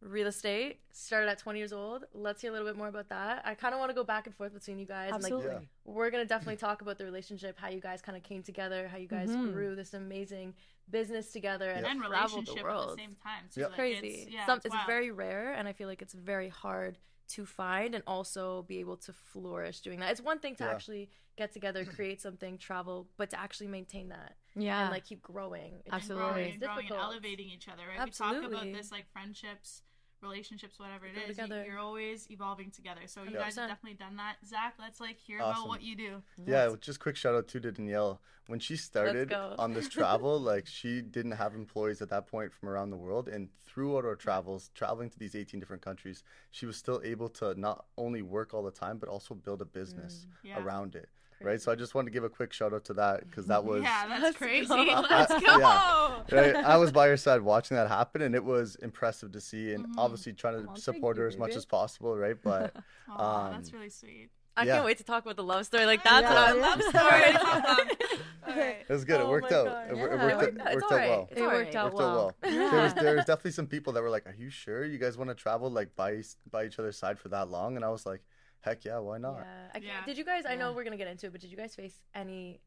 real 0.00 0.28
estate, 0.28 0.78
started 0.92 1.28
at 1.28 1.38
20 1.38 1.58
years 1.58 1.72
old. 1.72 2.04
Let's 2.14 2.40
hear 2.40 2.50
a 2.50 2.52
little 2.52 2.68
bit 2.68 2.76
more 2.76 2.88
about 2.88 3.08
that. 3.08 3.42
I 3.44 3.54
kind 3.54 3.74
of 3.74 3.80
want 3.80 3.90
to 3.90 3.94
go 3.94 4.04
back 4.04 4.26
and 4.26 4.34
forth 4.34 4.54
between 4.54 4.78
you 4.78 4.86
guys. 4.86 5.10
and, 5.12 5.22
like, 5.22 5.32
Absolutely. 5.32 5.54
Yeah. 5.56 5.68
we're 5.92 6.10
gonna 6.10 6.24
definitely 6.24 6.56
talk 6.56 6.82
about 6.82 6.98
the 6.98 7.04
relationship, 7.04 7.58
how 7.58 7.68
you 7.68 7.80
guys 7.80 8.00
kind 8.00 8.16
of 8.16 8.22
came 8.22 8.42
together, 8.42 8.86
how 8.88 8.96
you 8.96 9.08
guys 9.08 9.28
Mhm. 9.28 9.52
grew 9.52 9.74
this 9.74 9.94
amazing 9.94 10.54
business 10.90 11.32
together 11.32 11.68
and, 11.70 11.84
And 11.84 12.00
traveled 12.02 12.46
the 12.46 12.62
world 12.62 12.90
at 12.92 12.96
the 12.96 13.02
same 13.02 13.16
time. 13.16 13.48
Too. 13.50 13.60
Yeah. 13.60 13.66
Like, 13.66 13.74
Crazy. 13.74 14.06
It's, 14.08 14.30
yeah, 14.30 14.46
Some, 14.46 14.58
it's, 14.64 14.66
it's 14.66 14.86
very 14.86 15.10
rare, 15.10 15.52
and 15.52 15.66
I 15.66 15.72
feel 15.72 15.88
like 15.88 16.00
it's 16.00 16.14
very 16.14 16.48
hard 16.48 16.98
to 17.28 17.44
find 17.44 17.94
and 17.94 18.02
also 18.06 18.62
be 18.62 18.78
able 18.78 18.96
to 18.96 19.12
flourish 19.12 19.80
doing 19.80 20.00
that. 20.00 20.10
It's 20.12 20.20
one 20.20 20.38
thing 20.38 20.54
to 20.56 20.64
Yeah. 20.64 20.70
actually 20.70 21.10
get 21.36 21.52
together, 21.52 21.84
create 22.00 22.20
something, 22.22 22.56
travel, 22.56 23.08
but 23.18 23.28
to 23.30 23.38
actually 23.38 23.66
maintain 23.66 24.08
that 24.08 24.36
Yeah. 24.54 24.82
and 24.84 24.90
like 24.90 25.04
keep 25.04 25.20
growing. 25.22 25.82
It's 25.84 25.92
Absolutely. 25.94 26.24
growing 26.32 26.50
and 26.52 26.60
growing 26.62 26.86
and 26.86 26.96
elevating 26.96 27.48
each 27.50 27.68
other, 27.68 27.82
right? 27.86 28.02
We 28.04 28.10
talk 28.12 28.42
about 28.44 28.62
this 28.72 28.90
like 28.90 29.06
friendships, 29.12 29.82
relationships, 30.22 30.78
whatever 30.78 31.06
it 31.06 31.14
Go 31.14 31.26
together. 31.26 31.64
You, 31.66 31.72
are 31.74 31.78
always 31.78 32.30
evolving 32.30 32.70
together. 32.70 33.02
So 33.06 33.22
you 33.22 33.32
guys 33.32 33.54
100%. 33.54 33.58
have 33.58 33.68
definitely 33.68 33.94
done 33.94 34.16
that. 34.16 34.36
Zac, 34.46 34.74
let's 34.78 35.00
like 35.00 35.18
hear 35.18 35.38
about 35.38 35.68
what 35.68 35.82
you 35.82 35.96
do. 35.96 36.22
Yeah, 36.46 36.70
just 36.80 37.00
quick 37.00 37.16
shout 37.16 37.34
out 37.34 37.48
to 37.48 37.60
Danielle. 37.60 38.20
When 38.46 38.60
she 38.60 38.76
started 38.76 39.32
on 39.32 39.74
this 39.74 39.88
travel, 39.88 40.40
like 40.52 40.66
she 40.66 41.02
didn't 41.02 41.32
have 41.32 41.54
employees 41.54 42.00
at 42.00 42.08
that 42.10 42.26
point 42.26 42.52
from 42.52 42.70
around 42.70 42.90
the 42.90 42.96
world, 42.96 43.28
and 43.28 43.48
throughout 43.66 44.06
our 44.06 44.16
travels, 44.16 44.70
traveling 44.74 45.10
to 45.10 45.18
these 45.18 45.34
18 45.34 45.60
different 45.60 45.82
countries, 45.82 46.22
she 46.50 46.64
was 46.64 46.76
still 46.76 47.00
able 47.04 47.28
to 47.28 47.58
not 47.60 47.84
only 47.98 48.22
work 48.22 48.54
all 48.54 48.62
the 48.62 48.70
time, 48.70 48.96
but 48.96 49.08
also 49.08 49.34
build 49.34 49.60
a 49.60 49.66
business 49.66 50.26
mm. 50.26 50.48
Yeah. 50.48 50.62
around 50.62 50.94
it. 50.94 51.10
Right. 51.40 51.60
So 51.60 51.70
I 51.70 51.74
just 51.76 51.94
wanted 51.94 52.06
to 52.06 52.10
give 52.12 52.24
a 52.24 52.28
quick 52.28 52.52
shout 52.52 52.72
out 52.72 52.84
to 52.86 52.94
that 52.94 53.28
because 53.28 53.46
that 53.46 53.64
was 53.64 53.82
yeah, 53.82 54.06
that's 54.08 54.22
Let's 54.22 54.36
crazy. 54.38 54.66
go. 54.66 54.76
Let's 55.10 55.30
I- 55.32 55.40
go. 55.40 55.58
yeah. 55.58 56.22
right. 56.40 56.56
I 56.64 56.76
was 56.78 56.90
by 56.90 57.06
your 57.06 57.16
side 57.16 57.42
watching 57.42 57.76
that 57.76 57.88
happen, 57.88 58.22
and 58.22 58.34
it 58.34 58.44
was 58.44 58.74
impressive 58.76 59.32
to 59.32 59.40
see, 59.40 59.72
and 59.72 59.86
Mhm. 59.86 59.94
obviously 59.98 60.32
trying 60.32 60.54
to 60.54 60.62
Aw, 60.64 60.72
thank 60.74 60.78
support 60.78 61.16
her 61.18 61.26
as 61.26 61.36
much 61.36 61.50
baby. 61.50 61.58
as 61.58 61.64
possible. 61.66 62.16
Right. 62.16 62.36
But 62.42 62.74
Aw, 63.08 63.50
that's 63.52 63.68
Um, 63.70 63.76
really 63.78 63.90
sweet. 63.90 64.30
I 64.56 64.64
Yeah. 64.64 64.74
can't 64.74 64.86
wait 64.86 64.98
to 64.98 65.04
talk 65.04 65.22
about 65.24 65.36
the 65.36 65.44
love 65.44 65.64
story. 65.66 65.86
Like 65.86 66.02
that's 66.02 66.22
Yeah. 66.24 66.34
what 66.34 66.38
I 66.38 66.56
Yeah. 66.56 66.60
love 66.66 66.80
Love 66.80 66.90
story. 66.90 67.86
story. 67.86 68.10
Alright. 68.48 68.76
it 68.88 68.92
was 68.92 69.04
good. 69.04 69.20
it 69.20 69.24
Oh 69.24 69.30
worked 69.30 69.52
out. 69.52 69.66
It, 69.66 69.70
Yeah, 69.70 69.82
it 69.92 69.96
worked, 69.96 70.14
out, 70.14 70.42
It's 70.42 70.74
worked 70.74 70.92
out 70.92 71.08
well. 71.08 71.28
It's 71.30 71.40
it 71.40 71.44
worked 71.44 71.74
out 71.76 71.84
worked 71.84 71.94
out 71.94 71.94
well. 71.94 72.34
well. 72.42 72.70
There 72.70 72.82
was 72.82 72.94
there 72.94 73.14
was 73.16 73.24
definitely 73.24 73.52
some 73.52 73.66
people 73.68 73.92
that 73.92 74.02
were 74.02 74.10
like, 74.10 74.26
"Are 74.26 74.34
you 74.36 74.50
sure 74.50 74.84
you 74.84 74.98
guys 74.98 75.16
want 75.16 75.30
to 75.30 75.34
travel 75.36 75.70
like 75.70 75.94
by 75.94 76.22
by 76.50 76.64
each 76.64 76.78
other's 76.80 76.98
side 76.98 77.18
for 77.20 77.28
that 77.28 77.50
long?" 77.50 77.76
And 77.76 77.84
I 77.84 77.88
was 77.90 78.04
like, 78.04 78.22
"Heck 78.60 78.84
yeah, 78.84 78.98
why 78.98 79.18
not?" 79.18 79.36
Yeah. 79.38 79.68
I 79.70 79.72
can't, 79.74 79.84
Yeah. 79.84 80.04
Did 80.06 80.18
you 80.18 80.24
guys? 80.24 80.44
I 80.48 80.56
know 80.56 80.72
we're 80.72 80.84
gonna 80.84 80.96
get 80.96 81.08
into 81.08 81.26
it, 81.26 81.32
but 81.32 81.40
did 81.40 81.50
you 81.50 81.56
guys 81.56 81.74
face 81.74 82.02
any 82.14 82.60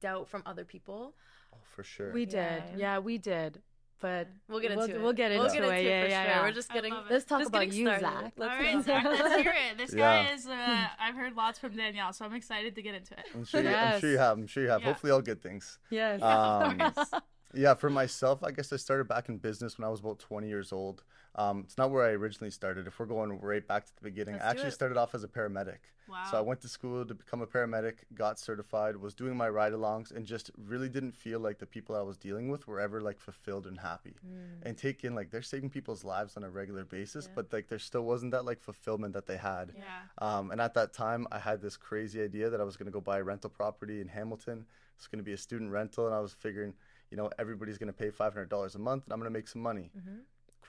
doubt 0.00 0.28
from 0.28 0.42
other 0.46 0.64
people? 0.64 1.14
Oh, 1.52 1.58
for 1.74 1.82
sure. 1.82 2.12
We 2.12 2.24
did. 2.26 2.34
Yeah. 2.72 2.76
Yeah. 2.76 2.98
we 2.98 3.18
did. 3.18 3.60
but 4.00 4.28
We'll 4.48 4.60
get 4.60 4.70
into 4.70 4.86
we'll, 4.86 4.96
it. 4.96 5.02
We'll 5.02 5.12
get 5.12 5.30
into 5.32 5.42
we'll 5.44 5.52
get 5.52 5.62
into 5.62 5.74
it. 5.76 5.84
Yeah, 5.84 6.02
for 6.02 6.08
yeah, 6.08 6.22
sure. 6.22 6.30
yeah. 6.30 6.40
We're 6.42 6.52
just 6.52 6.72
getting. 6.72 6.92
love. 6.94 7.04
Let's 7.10 7.24
talk 7.26 7.40
just 7.40 7.50
about 7.50 7.64
getting 7.64 7.78
you, 7.80 7.86
started. 7.86 8.06
Zac. 8.06 8.32
Let's 8.36 8.52
All 8.52 8.58
get 8.62 8.74
right, 8.74 8.84
Zac, 8.84 9.04
let's 9.04 9.42
hear 9.42 9.54
it. 9.70 9.78
This 9.78 9.92
Yeah. 9.92 10.24
guy 10.24 10.32
is. 10.32 10.46
Uh, 10.46 10.86
I've 10.98 11.14
heard 11.16 11.34
lots 11.36 11.58
from 11.58 11.76
Danielle, 11.76 12.12
so 12.12 12.24
I'm 12.24 12.34
excited 12.34 12.74
to 12.76 12.82
get 12.82 12.94
into 12.94 13.14
it. 13.14 13.24
I'm 13.34 13.44
sure, 13.44 13.62
you, 13.62 13.68
I'm 13.68 14.00
sure 14.00 14.10
you 14.10 14.18
have. 14.18 14.38
I'm 14.38 14.46
sure 14.46 14.62
you 14.62 14.70
have. 14.70 14.80
Yeah. 14.80 14.86
Hopefully, 14.86 15.12
all 15.12 15.20
good 15.20 15.42
things. 15.42 15.78
Yes. 15.90 16.22
Um, 16.22 16.80
yeah, 17.54 17.74
for 17.74 17.90
myself, 17.90 18.42
I 18.42 18.52
guess 18.52 18.72
I 18.72 18.76
started 18.76 19.06
back 19.08 19.28
in 19.28 19.36
business 19.38 19.76
when 19.76 19.84
I 19.86 19.90
was 19.90 20.00
about 20.00 20.18
20 20.18 20.48
years 20.48 20.72
old. 20.72 21.02
Um, 21.36 21.60
it's 21.64 21.78
not 21.78 21.90
where 21.90 22.04
I 22.04 22.10
originally 22.10 22.50
started. 22.50 22.86
If 22.88 22.98
we're 22.98 23.06
going 23.06 23.40
right 23.40 23.66
back 23.66 23.86
to 23.86 23.92
the 23.94 24.02
beginning, 24.02 24.34
Let's 24.34 24.46
I 24.46 24.50
actually 24.50 24.70
started 24.72 24.96
off 24.98 25.14
as 25.14 25.22
a 25.22 25.28
paramedic. 25.28 25.78
Wow. 26.08 26.24
So 26.28 26.36
I 26.36 26.40
went 26.40 26.60
to 26.62 26.68
school 26.68 27.04
to 27.04 27.14
become 27.14 27.40
a 27.40 27.46
paramedic, 27.46 27.98
got 28.14 28.40
certified, 28.40 28.96
was 28.96 29.14
doing 29.14 29.36
my 29.36 29.48
ride-alongs, 29.48 30.10
and 30.10 30.26
just 30.26 30.50
really 30.58 30.88
didn't 30.88 31.14
feel 31.14 31.38
like 31.38 31.58
the 31.60 31.66
people 31.66 31.94
I 31.94 32.02
was 32.02 32.16
dealing 32.16 32.48
with 32.48 32.66
were 32.66 32.80
ever 32.80 33.00
like 33.00 33.20
fulfilled 33.20 33.68
and 33.68 33.78
happy. 33.78 34.16
And 34.64 34.76
take 34.76 35.04
in 35.04 35.14
like 35.14 35.30
they're 35.30 35.40
saving 35.40 35.70
people's 35.70 36.02
lives 36.02 36.36
on 36.36 36.42
a 36.42 36.50
regular 36.50 36.84
basis, 36.84 37.26
Yeah. 37.26 37.32
but 37.36 37.52
like 37.52 37.68
there 37.68 37.78
still 37.78 38.02
wasn't 38.02 38.32
that 38.32 38.44
like 38.44 38.60
fulfillment 38.60 39.14
that 39.14 39.26
they 39.26 39.36
had. 39.36 39.72
yeah. 39.76 39.84
Um, 40.18 40.50
and 40.50 40.60
at 40.60 40.74
that 40.74 40.92
time, 40.92 41.28
I 41.30 41.38
had 41.38 41.62
this 41.62 41.76
crazy 41.76 42.20
idea 42.20 42.50
that 42.50 42.60
I 42.60 42.64
was 42.64 42.76
going 42.76 42.86
to 42.86 42.92
go 42.92 43.00
buy 43.00 43.18
a 43.18 43.22
rental 43.22 43.50
property 43.50 44.00
in 44.00 44.08
Hamilton. 44.08 44.66
It's 44.96 45.06
going 45.06 45.20
to 45.20 45.24
be 45.24 45.32
a 45.32 45.38
student 45.38 45.70
rental, 45.70 46.06
and 46.06 46.14
I 46.14 46.18
was 46.20 46.32
figuring, 46.32 46.74
you 47.10 47.16
know, 47.16 47.30
everybody's 47.38 47.78
going 47.78 47.86
to 47.86 47.92
pay 47.96 48.10
five 48.10 48.32
hundred 48.34 48.48
dollars 48.48 48.74
a 48.74 48.80
month, 48.80 49.04
and 49.04 49.12
I'm 49.12 49.20
going 49.20 49.32
to 49.32 49.38
make 49.38 49.46
some 49.46 49.62
money. 49.62 49.92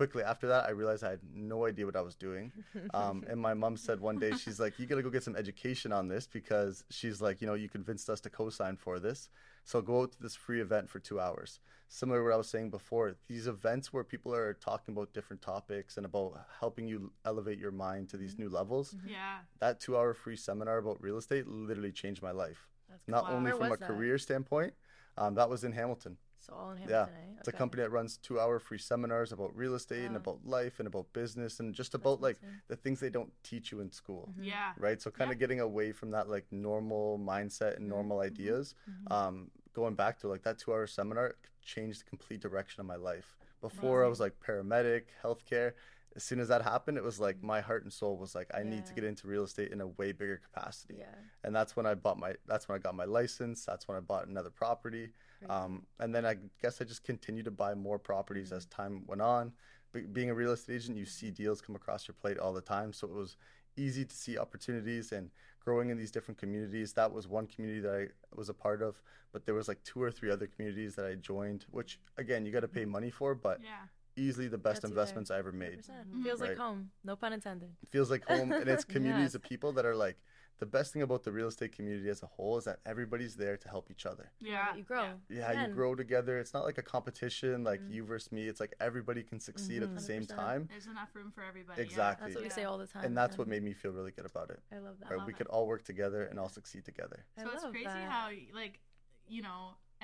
Quickly 0.02 0.24
after 0.24 0.48
that, 0.48 0.66
I 0.66 0.72
realized 0.72 1.04
I 1.04 1.12
had 1.12 1.20
no 1.32 1.68
idea 1.68 1.86
what 1.86 1.96
I 1.96 2.02
was 2.02 2.16
doing. 2.16 2.52
Um, 2.94 3.24
and 3.30 3.40
my 3.40 3.54
mom 3.54 3.78
said 3.78 4.02
one 4.02 4.18
day, 4.18 4.34
she's 4.34 4.60
like, 4.60 4.78
"You 4.80 4.86
got 4.88 4.96
to 4.96 5.04
go 5.04 5.10
get 5.12 5.24
some 5.24 5.36
education 5.36 5.94
on 5.94 6.08
this 6.10 6.26
because 6.28 6.84
she's 6.90 7.22
like, 7.22 7.40
you 7.40 7.46
know, 7.48 7.54
you 7.54 7.70
convinced 7.70 8.10
us 8.10 8.20
to 8.22 8.30
co-sign 8.32 8.76
for 8.76 9.00
this, 9.00 9.30
so 9.64 9.80
go 9.82 10.02
out 10.02 10.12
to 10.14 10.22
this 10.22 10.36
free 10.36 10.60
event 10.60 10.90
for 10.90 11.00
two 11.00 11.20
hours." 11.20 11.60
Similar 11.88 12.20
to 12.20 12.24
what 12.26 12.34
I 12.34 12.38
was 12.38 12.50
saying 12.50 12.72
before, 12.72 13.16
these 13.28 13.46
events 13.48 13.94
where 13.94 14.04
people 14.04 14.34
are 14.34 14.54
talking 14.56 14.94
about 14.96 15.14
different 15.14 15.42
topics 15.44 15.96
and 15.98 16.06
about 16.08 16.46
helping 16.60 16.88
you 16.88 17.14
elevate 17.24 17.60
your 17.60 17.72
mind 17.72 18.10
to 18.10 18.18
these 18.18 18.40
new 18.40 18.50
levels 18.50 18.96
Yeah. 19.08 19.42
that 19.60 19.80
two 19.80 19.96
hour 19.96 20.14
free 20.16 20.36
seminar 20.36 20.80
about 20.80 21.00
real 21.00 21.18
estate 21.18 21.48
literally 21.48 21.92
changed 21.92 22.24
my 22.24 22.32
life. 22.32 22.68
That's 22.90 23.08
Not 23.08 23.26
Wow. 23.30 23.36
only 23.36 23.52
Where 23.52 23.58
from 23.60 23.68
a 23.68 23.70
was 23.70 23.80
that? 23.80 23.86
career 23.88 24.18
standpoint, 24.18 24.74
um, 25.18 25.36
that 25.36 25.50
was 25.50 25.64
in 25.64 25.72
Hamilton. 25.74 26.18
So 26.42 26.54
all 26.54 26.72
in 26.72 26.80
Yeah. 26.80 27.06
Hamilton, 27.06 27.14
eh? 27.16 27.36
It's 27.40 27.48
a 27.48 27.52
company 27.52 27.84
that 27.84 27.90
runs 27.92 28.18
two 28.18 28.40
hour 28.40 28.60
free 28.60 28.78
seminars 28.80 29.32
about 29.32 29.56
real 29.56 29.76
estate 29.76 30.06
and 30.06 30.16
about 30.18 30.46
life 30.46 30.80
and 30.80 30.88
about 30.88 31.12
business 31.14 31.60
and 31.60 31.74
just 31.74 31.94
about 31.96 32.20
like 32.22 32.38
amazing. 32.42 32.62
the 32.68 32.76
things 32.76 33.00
they 33.00 33.10
don't 33.10 33.32
teach 33.44 33.72
you 33.72 33.80
in 33.82 33.92
school. 33.92 34.34
Yeah. 34.40 34.74
Right. 34.78 35.02
So 35.02 35.12
kind 35.12 35.32
of 35.32 35.40
getting 35.40 35.60
away 35.60 35.92
from 35.92 36.12
that 36.12 36.30
like 36.30 36.46
normal 36.52 37.20
mindset 37.20 37.78
and 37.78 37.88
normal 37.88 38.18
Mm-hmm. 38.18 38.26
ideas. 38.34 38.76
Um, 39.10 39.52
going 39.74 39.96
back 39.96 40.20
to 40.20 40.28
like 40.28 40.44
that 40.44 40.58
two 40.60 40.72
hour 40.74 40.86
seminar 40.88 41.36
changed 41.64 42.02
the 42.02 42.10
complete 42.10 42.42
direction 42.42 42.82
of 42.82 42.88
my 42.88 42.96
life. 42.98 43.38
Before 43.62 44.04
I 44.04 44.08
was 44.08 44.20
like 44.20 44.34
paramedic, 44.40 45.04
healthcare. 45.24 45.74
As 46.16 46.24
soon 46.24 46.40
as 46.42 46.50
that 46.50 46.62
happened, 46.64 46.98
it 46.98 47.04
was 47.04 47.20
like 47.22 47.42
my 47.42 47.62
heart 47.62 47.84
and 47.84 47.94
soul 47.94 48.18
was 48.18 48.36
like, 48.36 48.50
I 48.54 48.64
need 48.64 48.86
to 48.88 48.94
get 48.94 49.04
into 49.06 49.28
real 49.28 49.44
estate 49.44 49.72
in 49.72 49.80
a 49.80 49.88
way 49.88 50.12
bigger 50.12 50.38
capacity 50.38 50.96
Yeah. 51.00 51.16
and 51.44 51.56
that's 51.56 51.76
when 51.78 51.86
I 51.86 51.94
bought 51.96 52.20
my 52.20 52.34
that's 52.48 52.68
when 52.68 52.76
I 52.78 52.80
got 52.80 52.96
my 52.96 53.06
license. 53.06 53.64
That's 53.66 53.88
when 53.88 53.96
I 53.98 54.02
bought 54.02 54.28
another 54.28 54.50
property, 54.50 55.14
um, 55.50 55.86
and 56.00 56.14
then 56.14 56.26
I 56.26 56.38
guess 56.62 56.82
I 56.82 56.86
just 56.86 57.04
continued 57.04 57.46
to 57.46 57.52
buy 57.52 57.74
more 57.74 58.00
properties 58.00 58.52
as 58.52 58.66
time 58.66 59.04
went 59.08 59.22
on. 59.22 59.52
Be- 59.94 60.02
being 60.02 60.30
a 60.30 60.34
real 60.34 60.52
estate 60.52 60.76
agent, 60.76 60.98
you 60.98 61.06
see 61.06 61.32
deals 61.32 61.62
come 61.62 61.76
across 61.76 62.08
your 62.08 62.16
plate 62.16 62.38
all 62.38 62.54
the 62.54 62.62
time, 62.62 62.94
so 62.94 63.08
it 63.08 63.14
was 63.14 63.38
easy 63.78 64.06
to 64.06 64.16
see 64.16 64.38
opportunities 64.38 65.12
and 65.12 65.30
growing 65.64 65.90
in 65.90 65.98
these 65.98 66.12
different 66.12 66.38
communities. 66.38 66.94
That 66.94 67.12
was 67.12 67.28
one 67.28 67.48
community 67.48 67.82
that 67.82 67.94
I 67.94 68.08
was 68.36 68.50
a 68.50 68.54
part 68.54 68.82
of, 68.82 69.02
but 69.32 69.46
there 69.46 69.56
was 69.56 69.68
like 69.68 69.84
two 69.84 70.02
or 70.02 70.12
three 70.12 70.30
other 70.32 70.48
communities 70.48 70.96
that 70.96 71.06
I 71.06 71.16
joined, 71.16 71.66
which 71.72 72.00
again 72.18 72.46
you 72.46 72.52
got 72.52 72.62
to 72.62 72.68
pay 72.68 72.86
money 72.86 73.10
for, 73.10 73.34
but 73.36 73.60
Yeah. 73.62 73.86
easily 74.18 74.48
the 74.50 74.58
best 74.58 74.82
Gets 74.82 74.84
you 74.92 74.96
there. 74.96 75.02
investments 75.04 75.32
I 75.32 75.38
ever 75.40 75.52
made. 75.52 75.80
100%. 75.84 76.24
Feels 76.24 76.42
like 76.42 76.58
home. 76.58 76.92
No 77.04 77.16
pun 77.16 77.32
intended. 77.34 77.70
It 77.82 77.90
feels 77.90 78.10
like 78.12 78.26
home 78.28 78.52
and 78.52 78.68
it's 78.70 78.84
communities 78.96 79.24
Yes. 79.34 79.36
of 79.36 79.42
people 79.44 79.72
that 79.74 79.86
are 79.86 79.96
like 79.96 80.18
the 80.62 80.66
best 80.68 80.94
thing 80.94 81.02
about 81.02 81.24
the 81.24 81.32
real 81.32 81.48
estate 81.48 81.72
community 81.76 82.08
as 82.08 82.22
a 82.22 82.28
whole 82.28 82.56
is 82.60 82.66
that 82.66 82.78
everybody's 82.86 83.36
there 83.36 83.58
to 83.58 83.68
help 83.68 83.90
each 83.90 84.06
other 84.06 84.32
Yeah. 84.40 84.76
You 84.76 84.84
grow. 84.84 85.08
Yeah. 85.28 85.52
yeah 85.54 85.68
you 85.68 85.74
grow 85.74 85.96
together 85.96 86.38
it's 86.38 86.54
not 86.54 86.64
like 86.70 86.78
a 86.78 86.84
competition 86.84 87.64
like 87.64 87.82
Mm-hmm. 87.82 87.94
you 87.94 88.04
versus 88.06 88.32
me 88.32 88.44
it's 88.48 88.60
like 88.60 88.74
everybody 88.80 89.24
can 89.24 89.40
succeed 89.40 89.82
at 89.82 89.94
the 89.96 90.00
same 90.02 90.22
100%. 90.24 90.36
time 90.36 90.68
There's 90.70 90.86
enough 90.86 91.10
room 91.16 91.32
for 91.34 91.44
everybody. 91.44 91.82
yeah. 91.82 91.88
Exactly. 91.90 92.26
That's 92.28 92.36
what 92.36 92.44
we 92.44 92.50
Yeah. 92.50 92.56
say 92.56 92.64
all 92.66 92.78
the 92.78 92.86
time. 92.88 93.04
and 93.06 93.18
that's 93.18 93.34
yeah. 93.34 93.38
what 93.40 93.48
made 93.48 93.64
me 93.64 93.74
feel 93.74 93.92
really 93.92 94.12
good 94.12 94.28
about 94.34 94.52
it 94.52 94.60
I 94.72 94.78
love 94.78 94.96
that. 95.00 95.10
right 95.10 95.18
love 95.18 95.28
we 95.28 95.34
it. 95.34 95.38
could 95.38 95.48
all 95.48 95.66
work 95.68 95.84
together 95.84 96.22
and 96.26 96.40
all 96.40 96.50
succeed 96.50 96.86
together 96.86 97.26
I 97.38 97.44
So 97.44 97.50
it's 97.54 97.64
crazy 97.66 97.86
that. 97.86 98.10
how 98.16 98.30
like 98.54 98.80
you 99.28 99.42
know 99.42 99.62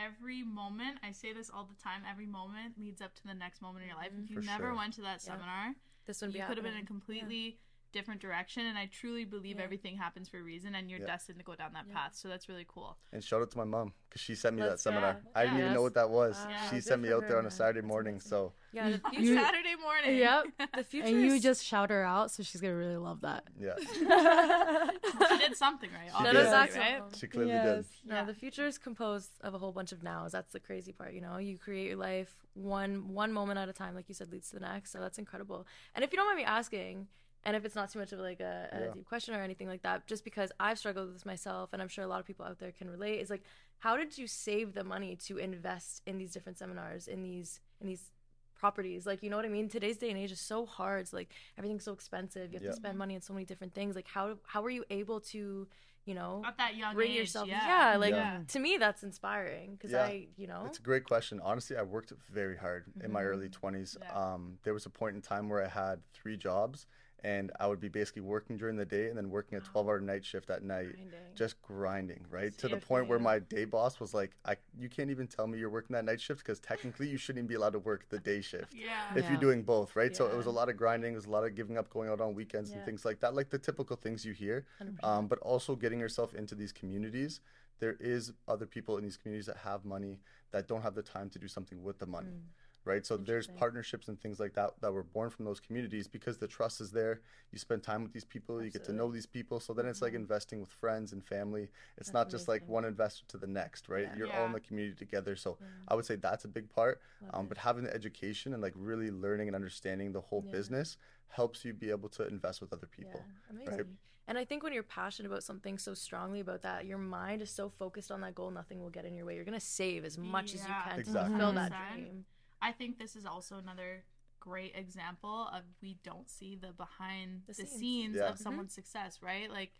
every 0.07 0.43
moment 0.43 0.97
I 1.03 1.11
say 1.11 1.33
this 1.33 1.49
all 1.53 1.65
the 1.65 1.79
time. 1.81 2.01
Every 2.09 2.27
moment 2.27 2.77
leads 2.79 3.01
up 3.01 3.13
to 3.15 3.23
the 3.25 3.33
next 3.33 3.61
moment 3.63 3.81
in 3.83 3.89
your 3.89 3.97
life. 3.97 4.11
If 4.23 4.29
you 4.29 4.37
For 4.41 4.45
never 4.45 4.65
sure. 4.69 4.75
went 4.75 4.93
to 4.95 5.01
that 5.01 5.21
Yeah. 5.23 5.33
seminar, 5.33 5.73
this 6.05 6.21
would 6.21 6.33
be 6.33 6.39
you 6.39 6.45
could 6.45 6.57
have 6.57 6.63
been 6.63 6.73
a 6.73 6.75
happening. 6.77 6.85
completely 6.85 7.59
different 7.99 8.21
direction. 8.27 8.61
And 8.69 8.77
I 8.83 8.85
truly 8.99 9.25
believe 9.35 9.57
Yeah. 9.57 9.63
everything 9.67 9.95
happens 10.05 10.25
for 10.31 10.37
a 10.43 10.45
reason, 10.53 10.69
and 10.77 10.83
you're 10.89 10.99
Yeah. 11.05 11.13
destined 11.13 11.39
to 11.41 11.45
go 11.51 11.55
down 11.61 11.71
that 11.77 11.85
Yeah. 11.87 11.95
path. 11.97 12.13
So 12.21 12.25
that's 12.31 12.47
really 12.51 12.65
cool. 12.75 12.91
and 13.13 13.23
shout 13.23 13.41
out 13.43 13.49
to 13.51 13.57
my 13.63 13.63
mom 13.75 13.87
because 14.07 14.21
she 14.27 14.35
sent 14.35 14.53
me 14.57 14.61
that 14.61 14.79
seminar 14.79 15.13
yeah. 15.23 15.31
i 15.39 15.41
didn't 15.43 15.57
Yeah. 15.57 15.63
even 15.65 15.73
know 15.77 15.81
what 15.87 15.95
that 15.99 16.09
was 16.19 16.35
Wow, 16.45 16.67
she 16.69 16.79
sent 16.81 16.99
me 17.01 17.09
out 17.15 17.23
there 17.27 17.37
on 17.41 17.45
a 17.45 17.51
saturday 17.59 17.81
That's 17.81 17.87
morning 17.93 18.15
amazing. 18.15 18.29
so 18.29 18.39
Yeah, 18.77 18.89
the 18.89 19.01
You- 19.13 19.19
future. 19.19 19.41
Saturday 19.47 19.75
morning. 19.87 20.17
Yep. 20.17 20.43
the 20.79 20.83
future. 20.91 21.07
And 21.07 21.21
you 21.25 21.39
just 21.49 21.61
shout 21.71 21.89
her 21.95 22.03
out, 22.03 22.27
so 22.33 22.43
she's 22.43 22.61
gonna 22.61 22.75
really 22.85 22.97
love 23.09 23.19
that. 23.21 23.43
yeah 23.59 23.75
she 25.29 25.37
did 25.37 25.55
something 25.55 25.89
right. 25.91 26.11
She 26.17 26.23
Shout 26.23 26.33
did. 26.33 26.35
out 26.37 26.43
Zac 26.55 26.69
obviously, 26.69 26.79
right? 26.81 27.15
She 27.15 27.27
clearly 27.27 27.51
Yes. 27.51 27.85
did 28.01 28.09
No, 28.09 28.15
Yeah. 28.15 28.23
the 28.25 28.33
future 28.33 28.65
is 28.67 28.77
composed 28.77 29.31
of 29.41 29.53
a 29.53 29.57
whole 29.57 29.71
bunch 29.71 29.91
of 29.91 30.03
nows. 30.03 30.31
That's 30.31 30.51
the 30.51 30.59
crazy 30.59 30.91
part, 30.93 31.13
you 31.13 31.21
know. 31.21 31.37
You 31.37 31.57
create 31.57 31.87
your 31.87 31.97
life 31.97 32.31
one 32.53 33.13
one 33.13 33.31
moment 33.33 33.57
at 33.59 33.69
a 33.69 33.73
time, 33.73 33.93
like 33.95 34.07
you 34.09 34.15
said, 34.15 34.31
leads 34.31 34.49
to 34.49 34.55
the 34.59 34.65
next. 34.71 34.91
So 34.91 34.99
that's 34.99 35.17
incredible. 35.17 35.65
And 35.95 36.03
if 36.03 36.11
you 36.11 36.17
don't 36.17 36.27
mind 36.27 36.37
me 36.37 36.43
asking, 36.43 37.07
and 37.47 37.55
if 37.55 37.65
it's 37.65 37.75
not 37.75 37.89
too 37.91 37.97
much 37.99 38.11
of 38.11 38.19
like 38.19 38.41
a, 38.41 38.67
a 38.73 38.79
Yeah. 38.79 38.91
deep 38.93 39.05
question 39.07 39.33
or 39.33 39.41
anything 39.41 39.67
like 39.73 39.81
that, 39.83 40.05
just 40.05 40.23
because 40.23 40.51
I've 40.59 40.77
struggled 40.77 41.07
with 41.07 41.15
this 41.15 41.25
myself, 41.25 41.71
and 41.73 41.81
I'm 41.81 41.87
sure 41.87 42.03
a 42.03 42.07
lot 42.07 42.19
of 42.19 42.25
people 42.27 42.45
out 42.45 42.59
there 42.59 42.71
can 42.73 42.89
relate, 42.89 43.19
is 43.21 43.29
like, 43.29 43.43
how 43.79 43.95
did 43.97 44.17
you 44.17 44.27
save 44.27 44.73
the 44.73 44.83
money 44.83 45.15
to 45.27 45.37
invest 45.37 46.01
in 46.05 46.17
these 46.17 46.31
different 46.33 46.57
seminars, 46.57 47.07
in 47.07 47.23
these 47.23 47.61
in 47.81 47.87
these 47.87 48.11
properties? 48.53 49.05
Like, 49.05 49.23
you 49.23 49.29
know 49.29 49.37
what 49.37 49.45
I 49.45 49.49
mean? 49.49 49.69
Today's 49.69 49.97
day 49.97 50.09
and 50.09 50.19
age 50.19 50.31
is 50.31 50.41
so 50.41 50.65
hard. 50.65 51.01
It's 51.01 51.13
like 51.13 51.29
everything's 51.57 51.83
so 51.85 51.93
expensive. 51.93 52.51
You 52.51 52.57
have 52.57 52.63
Yeah. 52.65 52.71
to 52.71 52.75
spend 52.75 52.97
money 52.97 53.15
on 53.15 53.21
so 53.21 53.33
many 53.33 53.45
different 53.45 53.73
things. 53.73 53.95
Like, 53.95 54.07
how 54.07 54.37
how 54.45 54.61
were 54.61 54.69
you 54.79 54.83
able 54.89 55.19
to, 55.33 55.67
you 56.05 56.15
know, 56.15 56.41
At 56.45 56.57
that 56.57 56.75
young 56.75 56.93
bring 56.95 57.11
age, 57.11 57.17
yourself 57.19 57.47
yeah. 57.47 57.91
yeah, 57.91 57.97
like 57.97 58.13
Yeah. 58.13 58.41
to 58.47 58.59
me 58.59 58.77
that's 58.77 59.03
inspiring 59.03 59.67
because 59.75 59.91
Yeah. 59.91 60.05
i 60.05 60.27
you 60.37 60.47
know 60.47 60.63
It's 60.65 60.79
a 60.79 60.87
great 60.91 61.03
question. 61.03 61.39
Honestly, 61.51 61.75
I 61.77 61.83
worked 61.83 62.11
very 62.41 62.57
hard 62.57 62.83
in 63.05 63.11
my 63.11 63.23
early 63.23 63.49
20s. 63.49 63.95
Yeah. 64.01 64.11
Um, 64.21 64.57
there 64.63 64.73
was 64.73 64.85
a 64.85 64.89
point 64.89 65.15
in 65.15 65.21
time 65.21 65.45
where 65.49 65.63
I 65.63 65.69
had 65.69 65.97
three 66.13 66.37
jobs 66.49 66.87
and 67.23 67.51
I 67.59 67.67
would 67.67 67.79
be 67.79 67.89
basically 67.89 68.21
working 68.21 68.57
during 68.57 68.75
the 68.77 68.85
day 68.85 69.07
and 69.07 69.17
then 69.17 69.29
working 69.29 69.57
a 69.57 69.61
12 69.61 69.87
hour 69.87 69.99
night 69.99 70.23
shift 70.25 70.49
at 70.49 70.63
night, 70.63 70.85
Grinding. 70.97 71.35
just 71.35 71.61
grinding, 71.61 72.25
right? 72.29 72.55
To 72.59 72.67
the 72.69 72.77
point 72.77 73.07
where 73.07 73.19
my 73.19 73.39
day 73.39 73.65
boss 73.65 73.99
was 73.99 74.13
like, 74.13 74.31
I, 74.45 74.55
You 74.77 74.89
can't 74.89 75.09
even 75.09 75.27
tell 75.27 75.47
me 75.47 75.57
you're 75.57 75.69
working 75.69 75.93
that 75.95 76.05
night 76.05 76.21
shift 76.21 76.39
because 76.43 76.59
technically 76.59 77.07
you 77.07 77.17
shouldn't 77.17 77.39
even 77.39 77.47
be 77.47 77.55
allowed 77.55 77.73
to 77.73 77.79
work 77.79 78.07
the 78.09 78.19
day 78.19 78.41
shift. 78.41 78.73
Yeah. 78.87 79.17
If 79.19 79.25
Yeah. 79.25 79.31
you're 79.31 79.39
doing 79.39 79.63
both, 79.63 79.95
right? 79.95 80.15
So 80.15 80.27
it 80.27 80.35
was 80.35 80.45
a 80.45 80.51
lot 80.51 80.69
of 80.69 80.77
grinding, 80.77 81.13
it 81.13 81.15
was 81.15 81.25
a 81.25 81.29
lot 81.31 81.43
of 81.43 81.55
giving 81.55 81.77
up, 81.77 81.89
going 81.89 82.09
out 82.09 82.21
on 82.21 82.33
weekends 82.35 82.73
and 82.75 82.83
things 82.85 83.03
like 83.05 83.19
that, 83.21 83.33
like 83.33 83.49
the 83.49 83.59
typical 83.59 83.95
things 83.95 84.23
you 84.25 84.33
hear. 84.33 84.65
Um, 85.03 85.27
but 85.27 85.39
also 85.39 85.75
getting 85.75 85.99
yourself 85.99 86.33
into 86.35 86.55
these 86.55 86.71
communities. 86.71 87.41
There 87.79 87.95
is 87.99 88.33
other 88.47 88.65
people 88.65 88.97
in 88.97 89.03
these 89.03 89.17
communities 89.17 89.45
that 89.47 89.57
have 89.57 89.85
money 89.85 90.19
that 90.51 90.67
don't 90.67 90.81
have 90.81 90.95
the 90.95 91.03
time 91.03 91.29
to 91.31 91.39
do 91.39 91.47
something 91.47 91.83
with 91.83 91.99
the 91.99 92.07
money, 92.07 92.31
Mm. 92.31 92.41
Right? 92.87 93.05
So 93.05 93.17
there's 93.17 93.47
partnerships 93.47 94.07
and 94.07 94.19
things 94.19 94.39
like 94.39 94.53
that 94.53 94.71
that 94.81 94.91
were 94.91 95.03
born 95.03 95.29
from 95.29 95.45
those 95.45 95.59
communities 95.59 96.07
because 96.07 96.37
the 96.37 96.47
trust 96.47 96.81
is 96.81 96.91
there. 96.91 97.21
You 97.51 97.59
spend 97.59 97.83
time 97.83 98.01
with 98.03 98.13
these 98.13 98.25
people, 98.25 98.63
you 98.63 98.71
get 98.71 98.85
to 98.85 98.93
know 98.93 99.11
these 99.11 99.25
people. 99.25 99.59
So 99.59 99.73
then 99.73 99.85
it's 99.85 100.01
like 100.01 100.13
investing 100.13 100.59
with 100.61 100.71
friends 100.71 101.13
and 101.13 101.23
family. 101.23 101.63
It's 101.97 102.09
That's 102.09 102.13
not 102.13 102.29
just 102.31 102.47
like 102.47 102.67
one 102.67 102.85
investor 102.85 103.25
to 103.27 103.37
the 103.37 103.47
next, 103.47 103.89
right? 103.89 104.07
Yeah. 104.11 104.17
You're 104.17 104.33
all 104.33 104.45
in 104.45 104.53
the 104.53 104.59
community 104.59 104.95
together. 104.97 105.35
So 105.35 105.57
I 105.87 105.95
would 105.95 106.05
say 106.05 106.15
that's 106.15 106.45
a 106.45 106.47
big 106.47 106.69
part. 106.69 107.01
Um, 107.33 107.47
but 107.47 107.57
having 107.57 107.83
the 107.83 107.93
education 107.93 108.53
and 108.53 108.61
like 108.61 108.73
really 108.75 109.11
learning 109.11 109.47
and 109.47 109.55
understanding 109.55 110.13
the 110.13 110.21
whole 110.21 110.43
Yeah. 110.45 110.51
business 110.51 110.97
helps 111.27 111.65
you 111.65 111.73
be 111.73 111.89
able 111.89 112.09
to 112.09 112.25
invest 112.27 112.61
with 112.61 112.71
other 112.73 112.87
people. 112.87 113.25
Yeah, 113.27 113.61
amazing. 113.67 113.97
And 114.29 114.37
I 114.37 114.43
think 114.43 114.61
when 114.63 114.73
you're 114.73 114.83
passionate 114.83 115.29
about 115.29 115.43
something 115.43 115.77
so 115.77 115.93
strongly 115.93 116.41
about 116.41 116.61
that, 116.63 116.85
your 116.85 116.97
mind 116.97 117.41
is 117.41 117.49
so 117.49 117.69
focused 117.69 118.11
on 118.11 118.21
that 118.21 118.35
goal, 118.35 118.51
nothing 118.51 118.81
will 118.81 118.89
get 118.89 119.05
in 119.05 119.15
your 119.15 119.25
way. 119.25 119.35
You're 119.35 119.45
gonna 119.45 119.59
save 119.59 120.03
as 120.03 120.17
much 120.17 120.53
as 120.53 120.67
you 120.67 120.73
can 120.83 120.99
Exactly. 120.99 121.03
to 121.03 121.11
fulfill 121.29 121.53
that 121.53 121.71
dream. 121.93 122.25
I 122.61 122.71
think 122.71 122.97
this 122.99 123.15
is 123.15 123.25
also 123.25 123.57
another 123.57 124.03
great 124.39 124.73
example 124.75 125.49
of 125.53 125.63
we 125.81 125.97
don't 126.03 126.29
see 126.29 126.55
the 126.55 126.71
behind 126.71 127.41
The 127.47 127.53
the, 127.53 127.65
scenes. 127.65 127.79
scenes, 127.79 128.15
Yeah. 128.17 128.29
of 128.29 128.37
someone's 128.39 128.73
success, 128.73 129.19
right? 129.21 129.49
Like 129.51 129.73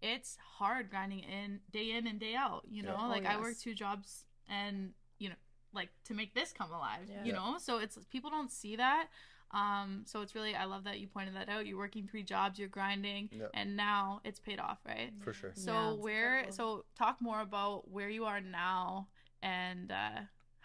it's 0.00 0.36
hard 0.58 0.90
grinding 0.90 1.20
in 1.20 1.60
day 1.70 1.92
in 1.92 2.06
and 2.06 2.18
day 2.20 2.34
out, 2.34 2.62
you 2.68 2.82
know? 2.82 2.96
Yeah. 2.98 3.04
Oh, 3.06 3.08
like 3.08 3.26
I 3.26 3.38
work 3.40 3.58
two 3.58 3.74
jobs 3.74 4.24
and 4.48 4.92
you 5.18 5.28
know, 5.28 5.34
like 5.72 5.88
to 6.04 6.14
make 6.14 6.34
this 6.34 6.52
come 6.52 6.70
alive, 6.72 7.08
Yeah. 7.08 7.24
you 7.24 7.32
Yeah. 7.32 7.38
know? 7.38 7.58
So 7.58 7.78
it's 7.78 7.98
people 8.10 8.30
don't 8.30 8.50
see 8.50 8.76
that. 8.76 9.08
Um, 9.52 10.04
so 10.06 10.22
it's 10.22 10.34
really 10.34 10.54
I 10.54 10.64
love 10.64 10.84
that 10.84 10.98
you 11.00 11.08
pointed 11.08 11.34
that 11.36 11.48
out. 11.48 11.66
You're 11.66 11.76
working 11.78 12.06
three 12.08 12.22
jobs, 12.22 12.58
you're 12.58 12.68
grinding, 12.68 13.28
Yeah. 13.32 13.46
and 13.54 13.76
now 13.76 14.20
it's 14.24 14.40
paid 14.40 14.58
off, 14.58 14.78
right? 14.86 15.12
For 15.20 15.32
sure. 15.32 15.52
So 15.54 15.72
Yeah. 15.72 15.90
Where 15.92 16.38
incredible. 16.38 16.52
so 16.52 16.84
talk 16.96 17.20
more 17.20 17.40
about 17.40 17.88
where 17.90 18.08
you 18.08 18.24
are 18.24 18.40
now 18.40 19.08
and 19.42 19.90
uh 19.92 20.20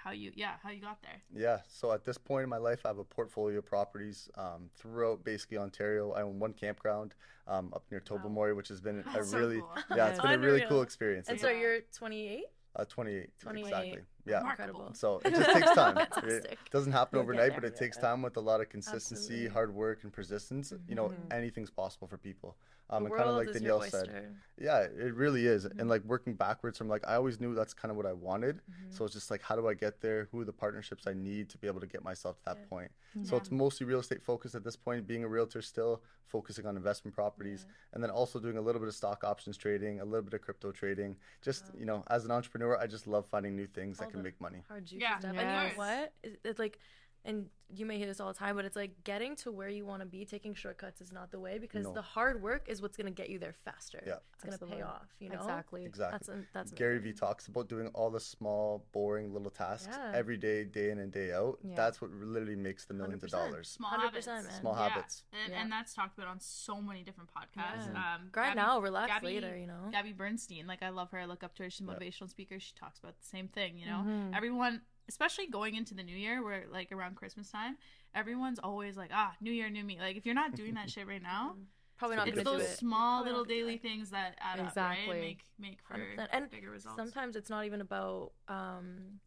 how 0.07 0.13
you 0.13 0.31
yeah 0.35 0.53
how 0.63 0.69
you 0.69 0.81
got 0.81 1.01
there. 1.01 1.21
Yeah. 1.35 1.59
So 1.67 1.91
at 1.91 2.05
this 2.05 2.17
point 2.17 2.43
in 2.43 2.49
my 2.49 2.57
life, 2.57 2.81
I 2.85 2.89
have 2.89 2.97
a 2.97 3.03
portfolio 3.03 3.59
of 3.59 3.65
properties 3.65 4.29
um, 4.35 4.69
throughout 4.77 5.23
basically 5.23 5.57
Ontario. 5.57 6.11
I 6.13 6.21
own 6.21 6.39
one 6.39 6.53
campground 6.53 7.15
um, 7.47 7.71
up 7.75 7.83
near 7.91 7.99
Tobermory, 7.99 8.55
which 8.55 8.69
has 8.69 8.79
been 8.81 9.03
a 9.15 9.23
so 9.23 9.37
really 9.37 9.59
cool. 9.59 9.69
yeah, 9.97 10.07
it's 10.07 10.21
been 10.21 10.31
a 10.31 10.37
really 10.39 10.63
cool 10.69 10.81
experience. 10.81 11.27
And 11.27 11.35
It's, 11.35 11.43
so 11.43 11.49
you're 11.49 11.81
28. 11.93 12.43
uh, 12.77 12.85
28, 12.85 13.29
28. 13.39 13.65
exactly. 13.65 14.01
Yeah. 14.25 14.37
Remarkable. 14.39 14.91
So 14.93 15.21
it 15.25 15.33
just 15.33 15.51
takes 15.53 15.71
time. 15.73 15.97
It 16.23 16.57
doesn't 16.71 16.91
happen 16.91 17.17
You'll 17.17 17.23
overnight, 17.23 17.53
but 17.55 17.63
it 17.65 17.75
takes 17.75 17.97
time 17.97 18.21
with 18.21 18.37
a 18.37 18.41
lot 18.41 18.61
of 18.61 18.69
consistency, 18.69 19.33
Absolutely. 19.33 19.53
hard 19.53 19.73
work, 19.73 19.99
and 20.03 20.11
persistence. 20.13 20.73
You 20.87 20.95
know, 20.95 21.09
Mhm. 21.09 21.33
anything's 21.33 21.71
possible 21.71 22.07
for 22.07 22.17
people. 22.17 22.57
Um, 22.89 23.03
the 23.03 23.09
and 23.09 23.17
kind 23.17 23.29
of 23.29 23.35
like 23.35 23.51
Danielle 23.51 23.81
said, 23.81 24.37
yeah, 24.57 24.79
it 24.79 25.13
really 25.13 25.45
is. 25.45 25.65
Mhm. 25.65 25.79
And 25.79 25.89
like 25.89 26.03
working 26.05 26.35
backwards 26.35 26.77
from 26.77 26.87
like, 26.87 27.05
I 27.05 27.15
always 27.15 27.39
knew 27.39 27.53
that's 27.53 27.73
kind 27.73 27.91
of 27.91 27.97
what 27.97 28.05
I 28.05 28.13
wanted. 28.13 28.61
Mhm. 28.71 28.93
So 28.93 29.03
it's 29.03 29.13
just 29.13 29.29
like, 29.29 29.41
how 29.41 29.57
do 29.57 29.67
I 29.67 29.73
get 29.73 29.99
there? 29.99 30.29
Who 30.31 30.39
are 30.39 30.45
the 30.45 30.53
partnerships 30.53 31.05
I 31.05 31.13
need 31.13 31.49
to 31.49 31.57
be 31.57 31.67
able 31.67 31.81
to 31.81 31.87
get 31.87 32.01
myself 32.03 32.37
to 32.37 32.45
that 32.45 32.57
Yeah. 32.59 32.65
point? 32.69 32.91
Yeah. 33.13 33.23
So 33.23 33.35
it's 33.35 33.51
mostly 33.51 33.85
real 33.85 33.99
estate 33.99 34.21
focused 34.21 34.55
at 34.55 34.63
this 34.63 34.77
point, 34.77 35.05
being 35.05 35.25
a 35.25 35.27
realtor 35.27 35.61
still, 35.61 36.01
focusing 36.27 36.65
on 36.65 36.77
investment 36.77 37.13
properties, 37.13 37.65
Yeah. 37.67 37.73
and 37.93 38.03
then 38.03 38.09
also 38.09 38.39
doing 38.39 38.57
a 38.57 38.61
little 38.61 38.79
bit 38.79 38.87
of 38.87 38.95
stock 38.95 39.23
options 39.25 39.57
trading, 39.57 39.99
a 39.99 40.05
little 40.05 40.23
bit 40.23 40.33
of 40.33 40.41
crypto 40.41 40.71
trading. 40.71 41.17
Just, 41.41 41.65
Wow. 41.65 41.79
you 41.79 41.85
know, 41.85 42.03
as 42.07 42.23
an 42.23 42.31
entrepreneur, 42.31 42.77
I 42.77 42.87
just 42.87 43.05
love 43.05 43.25
finding 43.27 43.55
new 43.55 43.67
things 43.67 43.99
All 43.99 44.05
that 44.05 44.11
can 44.13 44.23
make 44.23 44.39
money. 44.39 44.63
hard 44.69 44.85
juicy 44.85 45.01
Yeah. 45.01 45.19
stuff. 45.19 45.35
And 45.35 45.39
you 45.41 45.69
know 45.71 45.77
what? 45.77 46.13
It's 46.23 46.59
like, 46.59 46.79
and 47.27 47.49
you 47.69 47.85
may 47.85 47.97
hear 47.97 48.07
this 48.07 48.21
all 48.21 48.29
the 48.29 48.33
time, 48.39 48.55
but 48.55 48.63
it's 48.63 48.77
like 48.77 49.03
getting 49.03 49.35
to 49.35 49.51
where 49.51 49.67
you 49.67 49.85
want 49.85 50.01
to 50.01 50.05
be. 50.05 50.23
Taking 50.23 50.53
shortcuts 50.55 51.01
is 51.01 51.11
not 51.11 51.31
the 51.31 51.39
way 51.39 51.57
because 51.59 51.83
No. 51.83 51.91
the 51.91 52.01
hard 52.01 52.41
work 52.41 52.69
is 52.69 52.81
what's 52.81 52.95
gonna 52.95 53.11
get 53.11 53.29
you 53.29 53.39
there 53.39 53.51
faster. 53.65 54.01
Yeah. 54.07 54.19
it's 54.45 54.55
gonna 54.57 54.71
pay 54.71 54.81
off. 54.83 55.07
You 55.19 55.27
know, 55.29 55.35
Exactly. 55.35 55.83
Exactly. 55.83 56.13
That's 56.17 56.29
an, 56.29 56.47
that's 56.53 56.71
Gary 56.71 56.99
Vee 56.99 57.11
talks 57.11 57.47
about 57.47 57.67
doing 57.67 57.87
all 57.89 58.09
the 58.09 58.21
small, 58.21 58.85
boring 58.93 59.33
little 59.33 59.49
tasks 59.51 59.89
Yeah. 59.91 60.11
every 60.15 60.37
day, 60.37 60.63
day 60.63 60.91
in 60.91 60.99
and 60.99 61.11
day 61.11 61.33
out. 61.33 61.59
Yeah. 61.61 61.75
That's 61.75 61.99
what 61.99 62.09
literally 62.11 62.55
makes 62.55 62.85
the 62.85 62.93
millions 62.93 63.21
of 63.25 63.31
100%. 63.31 63.31
dollars. 63.51 63.67
Small 63.69 63.91
100%, 63.91 64.01
habits. 64.03 64.27
man. 64.27 64.61
Small 64.61 64.75
Yeah. 64.75 64.87
habits. 64.89 65.23
And, 65.33 65.51
Yeah. 65.51 65.61
and 65.61 65.71
that's 65.71 65.93
talked 65.93 66.17
about 66.17 66.29
on 66.29 66.39
so 66.39 66.79
many 66.81 67.03
different 67.03 67.29
podcasts. 67.33 67.91
Yeah. 67.93 68.15
Um, 68.15 68.29
Grind 68.31 68.55
Gabby- 68.55 68.65
now, 68.67 68.79
relax 68.79 69.07
Gabby- 69.11 69.25
later. 69.27 69.57
You 69.57 69.67
know. 69.67 69.89
Gabby 69.91 70.13
Bernstein, 70.13 70.67
like 70.67 70.81
I 70.83 70.89
love 70.89 71.11
her. 71.11 71.19
I 71.19 71.25
look 71.25 71.43
up 71.43 71.53
to 71.55 71.63
her. 71.63 71.69
She's 71.69 71.85
a 71.85 71.91
Yeah. 71.91 71.97
motivational 71.97 72.29
speaker. 72.29 72.61
She 72.61 72.73
talks 72.75 72.99
about 72.99 73.17
the 73.19 73.25
same 73.25 73.49
thing. 73.49 73.77
You 73.77 73.87
know, 73.87 74.03
Mhm. 74.05 74.33
everyone, 74.37 74.83
especially 75.09 75.47
going 75.47 75.75
into 75.75 75.93
the 75.93 76.03
new 76.03 76.15
year, 76.15 76.43
where 76.43 76.65
like 76.71 76.91
around 76.91 77.15
Christmas 77.15 77.49
time, 77.49 77.77
everyone's 78.13 78.59
always 78.59 78.97
like, 78.97 79.11
ah, 79.13 79.33
new 79.41 79.51
year, 79.51 79.69
new 79.69 79.83
me. 79.83 79.97
Like 79.99 80.17
if 80.17 80.25
you're 80.25 80.35
not 80.35 80.55
doing 80.55 80.73
that 80.75 80.89
shit 80.89 81.07
right 81.07 81.21
now, 81.21 81.55
Probably 81.97 82.15
not 82.17 82.27
It's 82.27 82.37
it's 82.37 82.45
those 82.45 82.61
do 82.61 82.67
it. 82.67 82.77
small 82.77 83.23
Probably 83.23 83.31
little 83.31 83.43
not 83.43 83.47
gonna 83.47 83.57
do 83.59 83.63
daily 83.63 83.75
it. 83.75 83.81
things 83.81 84.11
that 84.11 84.35
add 84.39 84.59
up, 84.59 84.75
right? 84.75 84.97
And 85.09 85.19
make 85.19 85.39
make 85.59 85.79
for 85.81 85.95
100%. 85.95 86.27
And 86.31 86.49
bigger 86.51 86.69
results. 86.69 86.95
Sometimes 86.95 87.35
it's 87.35 87.49
not 87.49 87.65
even 87.65 87.81
about 87.81 88.33
um 88.47 89.19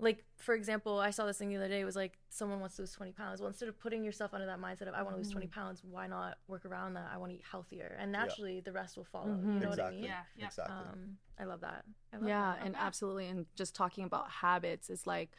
like 0.00 0.24
for 0.36 0.54
example, 0.54 0.98
I 0.98 1.10
saw 1.10 1.26
this 1.26 1.38
thing 1.38 1.50
the 1.50 1.56
other 1.56 1.68
day. 1.68 1.80
It 1.80 1.84
was 1.84 1.96
like 1.96 2.18
someone 2.30 2.60
wants 2.60 2.76
to 2.76 2.82
lose 2.82 2.92
twenty 2.92 3.12
pounds. 3.12 3.40
Well, 3.40 3.48
instead 3.48 3.68
of 3.68 3.78
putting 3.78 4.02
yourself 4.04 4.32
under 4.34 4.46
that 4.46 4.58
mindset 4.60 4.88
of 4.88 4.94
I 4.94 5.02
want 5.02 5.14
to 5.14 5.18
lose 5.18 5.30
twenty 5.30 5.46
Mm-hmm. 5.46 5.60
pounds, 5.60 5.82
why 5.84 6.06
not 6.06 6.38
work 6.48 6.64
around 6.64 6.94
that? 6.94 7.10
I 7.12 7.18
want 7.18 7.32
to 7.32 7.36
eat 7.36 7.44
healthier, 7.50 7.96
and 8.00 8.10
naturally 8.12 8.60
the 8.60 8.72
rest 8.72 8.96
will 8.96 9.04
follow. 9.04 9.28
Mhm. 9.28 9.54
You 9.54 9.60
know 9.60 9.68
what 9.70 9.80
I 9.80 9.90
mean? 9.90 10.04
Yeah, 10.04 10.22
yeah. 10.36 10.46
Exactly. 10.46 10.74
Um, 10.76 11.18
I 11.38 11.44
love 11.44 11.60
that. 11.60 11.84
I 12.12 12.16
love 12.16 12.26
yeah 12.28 12.54
that. 12.54 12.64
and 12.66 12.74
Okay. 12.74 12.84
absolutely 12.84 13.26
and 13.28 13.46
just 13.56 13.74
talking 13.74 14.04
about 14.04 14.30
habits 14.30 14.90
is 14.90 15.06
like 15.06 15.30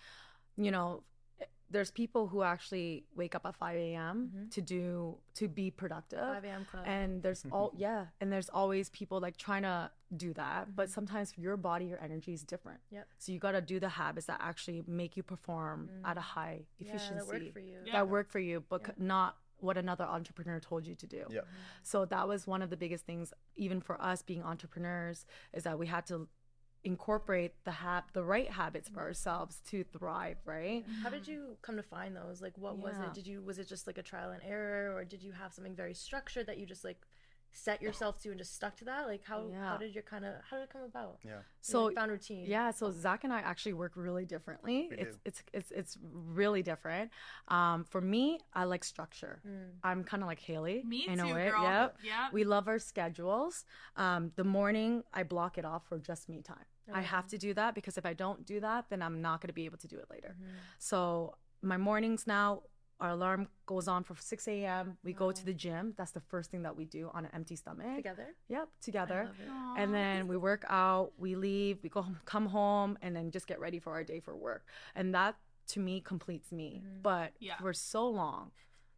you 0.58 0.72
know 0.72 1.03
there's 1.70 1.90
people 1.90 2.28
who 2.28 2.44
actually 2.44 3.06
wake 3.16 3.34
up 3.34 3.46
at 3.46 3.56
5 3.56 3.78
a.m 3.78 4.30
Mhm. 4.36 4.52
to 4.52 4.62
do 4.62 5.18
to 5.36 5.48
be 5.48 5.72
productive 5.72 6.20
5 6.20 6.44
a.m. 6.44 6.66
club. 6.66 6.84
and 6.86 7.24
there's 7.24 7.46
all 7.52 7.72
yeah 7.78 8.08
and 8.20 8.32
there's 8.34 8.50
always 8.50 8.90
people 8.90 9.22
like 9.22 9.38
trying 9.38 9.62
to 9.64 9.90
do 10.18 10.34
that 10.34 10.76
but 10.76 10.88
Mhm. 10.90 10.94
sometimes 10.98 11.38
your 11.38 11.56
body 11.56 11.86
your 11.86 12.02
energy 12.04 12.34
is 12.34 12.44
different 12.44 12.82
Yep. 12.90 13.08
so 13.18 13.32
you 13.32 13.40
got 13.40 13.54
to 13.54 13.62
do 13.62 13.80
the 13.80 13.88
habits 13.90 14.26
that 14.28 14.40
actually 14.42 14.84
make 14.86 15.16
you 15.16 15.24
perform 15.24 15.90
at 16.04 16.18
a 16.18 16.22
high 16.36 16.66
efficiency 16.80 17.14
yeah, 17.14 17.20
that 17.20 17.28
worked 17.40 17.54
for 17.54 17.60
you. 17.62 17.78
Yeah. 17.86 17.94
that 17.94 18.08
work 18.10 18.28
for 18.30 18.40
you 18.40 18.56
but 18.68 18.82
Yeah. 18.82 18.88
c- 18.88 18.94
not 18.98 19.38
what 19.68 19.78
another 19.78 20.04
entrepreneur 20.18 20.60
told 20.60 20.86
you 20.88 20.96
to 20.96 21.08
do 21.08 21.24
Yeah. 21.30 21.42
so 21.84 22.04
that 22.06 22.28
was 22.28 22.48
one 22.48 22.62
of 22.64 22.70
the 22.70 22.78
biggest 22.78 23.06
things, 23.06 23.32
even 23.56 23.80
for 23.80 23.96
us 24.02 24.24
being 24.24 24.42
entrepreneurs, 24.44 25.26
is 25.54 25.64
that 25.64 25.78
we 25.80 25.86
had 25.88 26.04
to 26.08 26.28
incorporate 26.84 27.54
the 27.64 27.72
hab- 27.72 28.12
the 28.14 28.24
right 28.24 28.50
habits 28.50 28.90
for 28.90 29.02
ourselves 29.02 29.62
to 29.70 29.84
thrive, 29.84 30.38
right? 30.46 30.84
How 31.04 31.10
did 31.10 31.28
you 31.28 31.58
come 31.62 31.78
to 31.78 31.84
find 31.84 32.16
those? 32.16 32.42
Like, 32.42 32.58
what 32.58 32.78
was 32.78 32.96
it? 32.98 33.14
Did 33.14 33.28
you 33.28 33.42
was 33.42 33.60
it 33.60 33.68
just 33.68 33.88
like 33.88 33.98
a 33.98 34.04
trial 34.04 34.32
and 34.32 34.42
error, 34.44 34.96
or 34.96 35.06
did 35.06 35.22
you 35.22 35.32
have 35.32 35.54
something 35.54 35.76
very 35.76 35.94
structured 35.94 36.48
that 36.48 36.58
you 36.58 36.66
just 36.66 36.84
like 36.84 37.01
set 37.53 37.82
yourself 37.82 38.18
to 38.18 38.29
and 38.29 38.38
just 38.38 38.55
stuck 38.55 38.75
to 38.77 38.86
that? 38.86 39.08
Like, 39.08 39.24
how 39.25 39.51
how 39.62 39.77
did 39.77 39.94
your 39.94 40.03
kind 40.03 40.25
of 40.25 40.36
how 40.50 40.58
did 40.58 40.64
it 40.64 40.70
come 40.72 40.84
about? 40.84 41.18
Yeah. 41.24 41.40
So 41.62 41.86
like, 41.86 41.96
found 41.96 42.12
routine. 42.12 42.46
yeah, 42.48 42.72
so 42.72 42.92
Zac 42.92 43.24
and 43.24 43.34
I 43.34 43.40
actually 43.42 43.74
work 43.74 43.92
really 43.96 44.25
differently. 44.25 44.88
We 44.90 44.98
it's, 44.98 45.16
do. 45.16 45.22
it's 45.25 45.44
it's 45.53 45.72
it's 45.72 45.98
really 46.01 46.64
different. 46.64 47.12
Um, 47.48 47.84
for 47.84 48.01
me, 48.01 48.40
I 48.53 48.64
like 48.64 48.84
structure. 48.84 49.42
Mm. 49.48 49.72
I'm 49.84 50.03
kind 50.03 50.24
of 50.24 50.27
like 50.27 50.40
Haley 50.40 50.84
Me 50.86 51.05
in 51.08 51.20
too, 51.20 51.25
a 51.25 51.34
way. 51.34 51.50
girl. 51.50 51.64
Yep. 51.64 51.98
Yeah. 52.03 52.27
We 52.32 52.44
love 52.44 52.68
our 52.68 52.79
schedules. 52.79 53.66
Um, 53.96 54.32
the 54.36 54.44
morning, 54.44 55.03
I 55.14 55.24
block 55.24 55.58
it 55.58 55.66
off 55.66 55.88
for 55.88 56.00
just 56.00 56.29
me 56.29 56.42
time. 56.42 56.66
I 56.94 57.01
have 57.01 57.27
to 57.27 57.38
do 57.38 57.54
that 57.54 57.75
because 57.75 57.98
if 57.98 58.06
I 58.06 58.14
don't 58.14 58.46
do 58.46 58.60
that, 58.60 58.86
then 58.90 59.01
I'm 59.01 59.22
not 59.22 59.42
going 59.42 59.48
to 59.50 59.54
be 59.54 59.66
able 59.66 59.77
to 59.80 59.88
do 59.88 59.98
it 59.98 60.08
later. 60.10 60.36
Mhm. 60.40 60.46
So 60.80 61.36
my 61.62 61.77
mornings 61.77 62.25
now, 62.27 62.64
our 63.00 63.10
alarm 63.12 63.48
goes 63.66 63.88
on 63.88 64.04
for 64.04 64.16
6 64.16 64.48
a.m. 64.48 64.98
We 65.04 65.14
go 65.14 65.32
to 65.32 65.44
the 65.46 65.54
gym. 65.56 65.94
That's 65.98 66.12
the 66.12 66.20
first 66.20 66.51
thing 66.51 66.62
that 66.64 66.75
we 66.75 66.86
do 66.86 67.10
on 67.14 67.25
an 67.25 67.32
empty 67.34 67.56
stomach. 67.56 67.96
Together. 67.96 68.36
Yep, 68.48 68.70
together. 68.80 69.24
love 69.25 69.40
it. 69.40 69.50
Aw. 69.50 69.75
And 69.77 69.94
then 69.94 70.27
we 70.27 70.38
work 70.38 70.66
out, 70.70 71.14
we 71.18 71.36
leave, 71.36 71.80
we 71.82 71.90
go 71.90 72.04
home, 72.04 72.20
come 72.25 72.46
home, 72.48 72.98
and 73.01 73.16
then 73.16 73.32
just 73.32 73.48
get 73.48 73.60
ready 73.60 73.80
for 73.80 73.92
our 73.94 74.04
day 74.04 74.20
for 74.20 74.36
work. 74.36 74.68
And 74.94 75.16
that 75.16 75.36
to 75.70 75.80
me 75.80 76.00
completes 76.01 76.51
me. 76.51 76.84
Mhm. 76.86 77.01
But 77.01 77.34
Yeah. 77.40 77.58
for 77.58 77.74
so 77.74 78.08
long, 78.08 78.51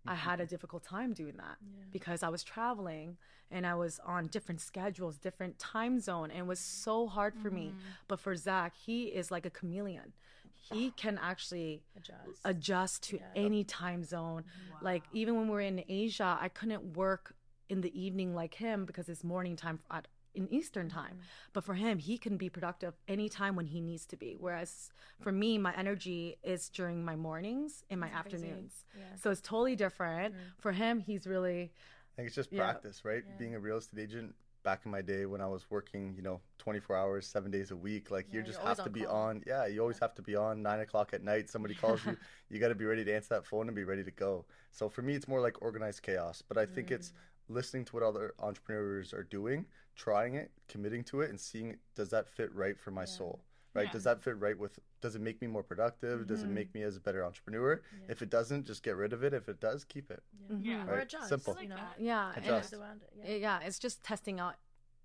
I 0.06 0.16
had 0.16 0.40
a 0.40 0.46
difficult 0.46 0.84
time 0.84 1.14
doing 1.14 1.38
that 1.38 1.58
Yeah. 1.62 1.84
because 1.92 2.24
I 2.24 2.30
was 2.30 2.44
traveling 2.44 3.18
and 3.52 3.66
I 3.66 3.76
was 3.76 4.00
on 4.06 4.28
different 4.28 4.62
schedules, 4.62 5.18
different 5.18 5.60
time 5.60 6.00
zone, 6.00 6.30
and 6.32 6.40
it 6.40 6.46
was 6.48 6.60
so 6.60 7.08
hard 7.08 7.36
for 7.36 7.50
me. 7.52 7.68
Mm-hmm. 7.68 7.80
But 8.08 8.20
for 8.20 8.36
Zac, 8.36 8.74
he 8.76 9.06
is 9.06 9.32
like 9.32 9.46
a 9.46 9.50
chameleon. 9.50 10.14
He 10.56 10.92
can 10.92 11.18
actually 11.22 11.84
Adjust. 11.96 12.40
adjust 12.46 13.04
to 13.10 13.18
Yeah. 13.18 13.24
any 13.36 13.64
time 13.64 14.04
zone. 14.04 14.44
Like 14.82 15.04
even 15.14 15.36
when 15.36 15.46
we 15.48 15.52
were 15.52 15.62
in 15.62 15.84
Asia, 15.88 16.38
I 16.40 16.50
couldn't 16.50 16.96
work 16.98 17.36
in 17.70 17.82
the 17.82 17.98
evening 18.00 18.34
like 18.36 18.56
him 18.56 18.86
because 18.86 19.08
it's 19.10 19.24
morning 19.24 19.56
time 19.56 19.80
at 19.92 20.08
in 20.34 20.52
Eastern 20.54 20.90
time. 20.90 21.20
But 21.54 21.64
for 21.64 21.74
him, 21.76 22.00
he 22.00 22.18
can 22.18 22.38
be 22.38 22.50
productive 22.50 22.94
anytime 23.08 23.56
when 23.56 23.68
he 23.68 23.82
needs 23.82 24.06
to 24.08 24.18
be. 24.18 24.36
Whereas 24.40 24.92
for 25.22 25.32
me, 25.32 25.58
my 25.58 25.74
energy 25.76 26.38
is 26.44 26.70
during 26.70 27.04
my 27.06 27.16
mornings 27.16 27.84
and 27.90 28.00
my 28.00 28.08
That's 28.08 28.20
afternoons. 28.20 28.86
Yeah. 28.98 29.04
So 29.22 29.32
it's 29.32 29.42
totally 29.42 29.76
different. 29.76 30.36
For 30.60 30.72
him, 30.72 31.00
he's 31.00 31.28
really 31.28 31.72
I 32.14 32.16
think 32.16 32.28
it's 32.28 32.36
just 32.36 32.52
Yeah. 32.52 32.60
practice, 32.64 33.04
right? 33.06 33.24
Yeah. 33.28 33.38
Being 33.38 33.56
a 33.56 33.60
real 33.60 33.78
estate 33.78 34.00
agent 34.00 34.36
back 34.62 34.86
in 34.86 34.92
my 34.92 35.02
day 35.02 35.26
when 35.26 35.42
I 35.42 35.48
was 35.48 35.70
working, 35.70 36.14
you 36.16 36.22
know, 36.22 36.40
24 36.60 36.96
hours, 36.96 37.28
seven 37.28 37.52
days 37.52 37.72
a 37.72 37.76
week, 37.76 38.12
like 38.12 38.28
Yeah, 38.32 38.40
you 38.40 38.44
just 38.46 38.60
have 38.62 38.78
to 38.84 38.90
be 38.90 39.04
call. 39.04 39.16
on. 39.16 39.44
Yeah, 39.48 39.66
you 39.66 39.82
always 39.82 40.00
have 40.00 40.14
to 40.16 40.22
be 40.22 40.36
on 40.36 40.62
nine 40.62 40.80
o'clock 40.80 41.14
at 41.14 41.22
night. 41.24 41.50
Somebody 41.50 41.74
calls 41.74 42.06
you, 42.06 42.16
you 42.50 42.60
got 42.60 42.70
to 42.70 42.76
be 42.76 42.86
ready 42.86 43.04
to 43.04 43.14
answer 43.14 43.30
that 43.36 43.46
phone 43.46 43.68
and 43.68 43.76
be 43.76 43.84
ready 43.84 44.04
to 44.04 44.12
go. 44.12 44.46
So 44.72 44.90
for 44.90 45.02
me, 45.02 45.16
it's 45.16 45.28
more 45.28 45.42
like 45.42 45.62
organized 45.62 46.02
chaos. 46.04 46.42
But 46.48 46.58
I 46.58 46.66
think 46.66 46.92
it's 46.92 47.10
Mm. 47.12 47.56
listening 47.56 47.86
to 47.86 47.96
what 47.96 48.04
other 48.04 48.34
entrepreneurs 48.40 49.14
are 49.14 49.24
doing, 49.24 49.66
trying 49.96 50.36
it, 50.36 50.52
committing 50.68 51.04
to 51.06 51.22
it, 51.22 51.30
and 51.30 51.40
seeing 51.40 51.78
does 51.96 52.10
that 52.10 52.28
fit 52.28 52.54
right 52.54 52.78
for 52.80 52.92
my 52.92 53.02
Yeah. 53.02 53.06
soul. 53.06 53.44
Right? 53.74 53.88
Yeah. 53.88 53.92
Does 53.94 54.04
that 54.04 54.22
fit 54.22 54.38
right 54.40 54.58
with? 54.58 54.78
Does 55.02 55.16
it 55.16 55.22
make 55.22 55.42
me 55.42 55.48
more 55.48 55.64
productive? 55.64 56.28
Does 56.28 56.44
it 56.44 56.48
Mhm. 56.48 56.54
make 56.54 56.74
me 56.76 56.84
as 56.84 56.96
a 56.96 57.00
better 57.00 57.26
entrepreneur? 57.26 57.82
Yeah. 58.02 58.06
If 58.12 58.22
it 58.22 58.30
doesn't, 58.30 58.66
just 58.66 58.84
get 58.84 58.96
rid 58.96 59.14
of 59.14 59.24
it. 59.24 59.34
If 59.34 59.50
it 59.50 59.60
does, 59.60 59.84
keep 59.84 60.12
it. 60.12 60.24
Yeah. 60.48 60.58
Yeah. 60.86 60.88
Or 60.88 61.00
adjust. 61.00 61.30
Simple. 61.30 61.56
Like 61.56 61.64
You 61.64 61.70
know. 61.70 61.88
yeah. 61.98 62.32
Adjust. 62.36 62.74
Adjust 62.74 63.04
it. 63.24 63.42
Yeah. 63.42 63.60
it's 63.62 63.80
just 63.80 64.04
testing 64.04 64.40
out 64.40 64.56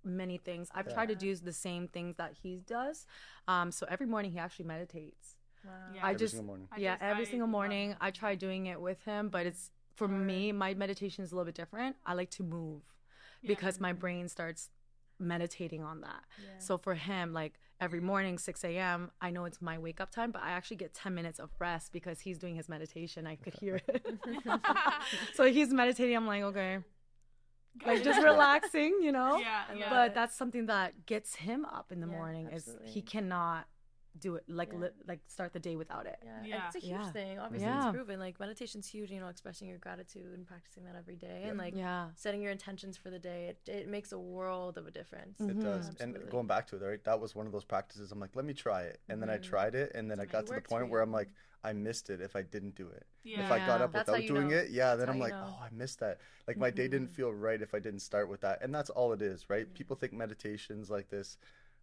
many 0.03 0.37
things. 0.37 0.69
I've 0.73 0.85
Yeah. 0.87 0.93
tried 0.93 1.07
to 1.07 1.15
do 1.15 1.35
the 1.35 1.51
same 1.51 1.87
things 1.87 2.15
that 2.17 2.33
he 2.35 2.59
does. 2.59 3.07
Um, 3.47 3.71
so 3.71 3.87
every 3.89 4.05
morning 4.05 4.31
he 4.31 4.37
actually 4.39 4.65
meditates. 4.65 5.35
Wow. 5.65 5.71
Yeah. 5.95 6.05
I 6.05 6.09
Every 6.11 6.19
just 6.19 6.33
single 6.35 6.45
morning. 6.45 6.67
I 6.71 6.77
yeah, 6.77 6.97
every 7.01 7.25
I 7.25 7.29
single 7.29 7.47
morning 7.47 7.89
that. 7.89 7.97
I 8.01 8.11
try 8.11 8.35
doing 8.35 8.67
it 8.67 8.79
with 8.79 9.03
him, 9.03 9.29
but 9.29 9.45
it's 9.47 9.71
for 9.95 10.07
Hard. 10.07 10.21
me, 10.21 10.51
my 10.53 10.73
meditation 10.75 11.23
is 11.23 11.31
a 11.31 11.35
little 11.35 11.45
bit 11.47 11.55
different. 11.55 11.97
I 12.05 12.13
like 12.13 12.29
to 12.31 12.43
move 12.43 12.83
Yeah. 13.41 13.47
because 13.49 13.79
my 13.79 13.91
brain 13.93 14.29
starts 14.29 14.69
meditating 15.19 15.83
on 15.83 16.01
that. 16.01 16.23
Yeah. 16.41 16.49
So 16.57 16.77
for 16.77 16.95
him, 16.95 17.33
like 17.33 17.59
every 17.81 17.99
morning, 17.99 18.37
6 18.37 18.63
a.m., 18.63 19.11
I 19.21 19.29
know 19.29 19.45
it's 19.45 19.61
my 19.61 19.77
wake 19.77 20.01
up 20.01 20.11
time, 20.11 20.31
but 20.31 20.41
I 20.41 20.51
actually 20.51 20.77
get 20.77 20.93
10 20.93 21.13
minutes 21.13 21.39
of 21.39 21.49
rest 21.59 21.91
because 21.91 22.19
he's 22.21 22.37
doing 22.37 22.55
his 22.55 22.69
meditation. 22.69 23.27
I 23.27 23.35
could 23.35 23.53
hear 23.53 23.81
it. 23.87 24.05
so 25.33 25.45
he's 25.45 25.73
meditating. 25.73 26.15
I'm 26.15 26.27
like, 26.27 26.43
okay, 26.43 26.79
like 27.85 28.03
just 28.03 28.21
relaxing, 28.21 28.99
you 29.01 29.11
know? 29.11 29.39
Yeah, 29.39 29.63
yeah. 29.77 29.89
But 29.89 30.13
that's 30.13 30.35
something 30.35 30.65
that 30.67 31.05
gets 31.05 31.35
him 31.35 31.65
up 31.65 31.91
in 31.91 32.01
the 32.01 32.07
Yeah, 32.07 32.13
morning 32.13 32.49
is 32.51 32.75
he 32.83 33.01
cannot 33.01 33.67
do 34.17 34.35
it 34.35 34.43
like 34.47 34.71
Yeah. 34.73 34.79
li- 34.79 34.89
like 35.07 35.19
start 35.27 35.53
the 35.53 35.59
day 35.59 35.75
without 35.75 36.05
it. 36.05 36.19
Yeah, 36.23 36.37
and 36.37 36.47
Yeah. 36.47 36.67
it's 36.67 36.75
a 36.75 36.79
huge 36.79 36.91
Yeah. 36.99 37.11
thing. 37.11 37.39
Obviously, 37.39 37.67
Yeah. 37.67 37.87
it's 37.89 37.95
proven. 37.95 38.19
Like 38.19 38.39
meditation's 38.39 38.87
huge. 38.87 39.11
You 39.11 39.19
know, 39.19 39.27
expressing 39.27 39.67
your 39.67 39.77
gratitude 39.77 40.33
and 40.37 40.47
practicing 40.47 40.83
that 40.85 40.95
every 40.95 41.15
day, 41.15 41.43
and 41.45 41.57
like 41.57 41.75
Yeah. 41.75 42.09
setting 42.15 42.41
your 42.41 42.51
intentions 42.51 42.97
for 42.97 43.09
the 43.09 43.19
day. 43.19 43.49
It, 43.49 43.69
it 43.69 43.87
makes 43.87 44.11
a 44.11 44.19
world 44.19 44.77
of 44.77 44.87
a 44.87 44.91
difference. 44.91 45.39
It 45.39 45.59
does. 45.59 45.89
Absolutely. 45.89 46.21
And 46.21 46.29
going 46.31 46.47
back 46.47 46.67
to 46.67 46.75
it, 46.77 46.81
right? 46.81 47.03
That 47.03 47.19
was 47.19 47.35
one 47.35 47.45
of 47.45 47.51
those 47.51 47.65
practices. 47.65 48.11
I'm 48.11 48.19
like, 48.19 48.35
let 48.35 48.45
me 48.45 48.53
try 48.53 48.83
it. 48.83 48.99
And 49.09 49.21
then 49.21 49.29
I 49.29 49.37
tried 49.37 49.75
it. 49.75 49.91
And 49.95 50.09
then 50.09 50.19
I 50.19 50.25
got 50.25 50.47
to 50.47 50.53
the 50.53 50.61
point 50.61 50.89
where. 50.89 51.01
I'm 51.01 51.11
like, 51.11 51.29
I 51.63 51.73
missed 51.73 52.09
it 52.09 52.21
if 52.21 52.35
I 52.37 52.41
didn't 52.41 52.75
do 52.75 52.87
it. 52.87 53.05
Yeah. 53.23 53.43
If 53.45 53.51
I 53.51 53.59
got 53.59 53.81
up 53.81 53.91
That's 53.91 54.07
without 54.09 54.27
doing 54.27 54.47
know. 54.49 54.55
it, 54.55 54.69
yeah, 54.69 54.95
then 54.95 55.07
how 55.07 55.13
I'm 55.13 55.19
like, 55.19 55.33
know. 55.33 55.39
Mm-hmm. 55.39 55.61
oh, 55.61 55.65
I 55.65 55.69
missed 55.71 55.99
that. 55.99 56.19
Like 56.47 56.55
my 56.57 56.69
day 56.71 56.87
didn't 56.87 57.09
feel 57.09 57.33
right 57.33 57.61
if 57.61 57.73
I 57.75 57.79
didn't 57.79 57.99
start 57.99 58.29
with 58.29 58.39
that. 58.41 58.61
And 58.61 58.73
that's 58.73 58.89
all 58.89 59.11
it 59.11 59.21
is, 59.21 59.49
right? 59.49 59.71
People 59.73 59.97
think 59.97 60.13
meditation's 60.13 60.89
like 60.89 61.09
this, 61.09 61.37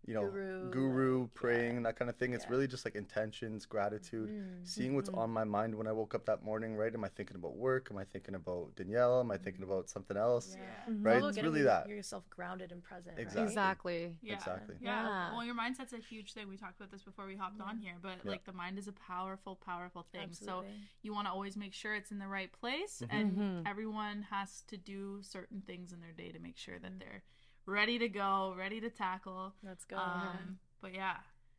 you 0.07 0.15
know, 0.15 0.27
Guru, 0.29 0.71
guru, 0.71 1.21
like, 1.23 1.35
praying, 1.35 1.71
yeah. 1.73 1.77
and 1.79 1.87
that 1.87 1.97
kind 1.99 2.09
of 2.09 2.17
thing. 2.17 2.33
It's 2.33 2.45
Yeah. 2.45 2.51
really 2.51 2.67
just 2.69 2.85
like 2.85 2.95
intentions, 2.95 3.67
gratitude, 3.67 4.31
Mm-hmm. 4.31 4.65
seeing 4.65 4.95
what's 4.95 5.11
mm-hmm. 5.11 5.19
on 5.19 5.31
my 5.31 5.45
mind 5.45 5.75
when 5.75 5.87
I 5.87 5.93
woke 5.93 6.15
up 6.15 6.25
that 6.27 6.43
morning, 6.43 6.77
right? 6.77 6.95
Am 6.95 7.05
I 7.05 7.09
thinking 7.09 7.37
about 7.37 7.57
work? 7.57 7.89
Am 7.91 7.99
I 7.99 8.05
thinking 8.05 8.35
about 8.35 8.75
Danielle? 8.77 9.21
Am 9.21 9.31
I 9.31 9.37
thinking 9.37 9.63
mm-hmm. 9.63 9.73
about 9.73 9.91
something 9.91 10.17
else? 10.17 10.57
Yeah. 10.57 10.93
Mm-hmm. 10.93 11.03
Right? 11.07 11.17
Also 11.17 11.29
It's 11.29 11.43
really 11.43 11.63
that. 11.63 11.89
You're 11.89 11.97
yourself 11.97 12.29
grounded 12.31 12.73
and 12.73 12.83
present. 12.83 13.17
right? 13.17 13.23
Exactly. 13.27 13.47
Exactly. 13.47 14.17
Yeah. 14.23 14.35
Exactly. 14.35 14.77
Yeah. 14.81 15.05
Yeah. 15.05 15.33
Well, 15.35 15.45
your 15.45 15.55
mindset's 15.57 15.93
a 15.93 15.99
huge 15.99 16.33
thing. 16.35 16.49
We 16.49 16.57
talked 16.57 16.77
about 16.77 16.91
this 16.91 17.03
before 17.03 17.27
we 17.27 17.37
hopped 17.37 17.61
on 17.61 17.79
here, 17.79 17.95
but 18.01 18.19
Yeah. 18.25 18.31
like 18.31 18.45
the 18.45 18.53
mind 18.53 18.79
is 18.79 18.89
a 18.89 18.93
powerful, 18.93 19.57
powerful 19.57 20.07
thing. 20.13 20.23
Absolutely. 20.23 20.69
So 20.69 20.75
you 21.03 21.13
want 21.13 21.27
to 21.27 21.33
always 21.33 21.57
make 21.57 21.75
sure 21.75 21.95
it's 21.95 22.11
in 22.11 22.19
the 22.19 22.29
right 22.29 22.53
place, 22.53 23.03
Mm-hmm. 23.03 23.41
and 23.41 23.69
everyone 23.69 24.23
has 24.31 24.63
to 24.69 24.77
do 24.77 25.23
certain 25.23 25.63
things 25.63 25.93
in 25.93 26.01
their 26.01 26.13
day 26.13 26.31
to 26.33 26.39
make 26.39 26.57
sure 26.57 26.79
that 26.79 26.99
they're 26.99 27.23
ready 27.67 27.99
to 27.99 28.09
go, 28.09 28.55
ready 28.57 28.81
to 28.81 28.91
tackle. 28.91 29.53
Let's 29.63 29.85
go. 29.85 29.97
Um, 29.97 30.59
but 30.81 30.95
yeah, 30.95 31.17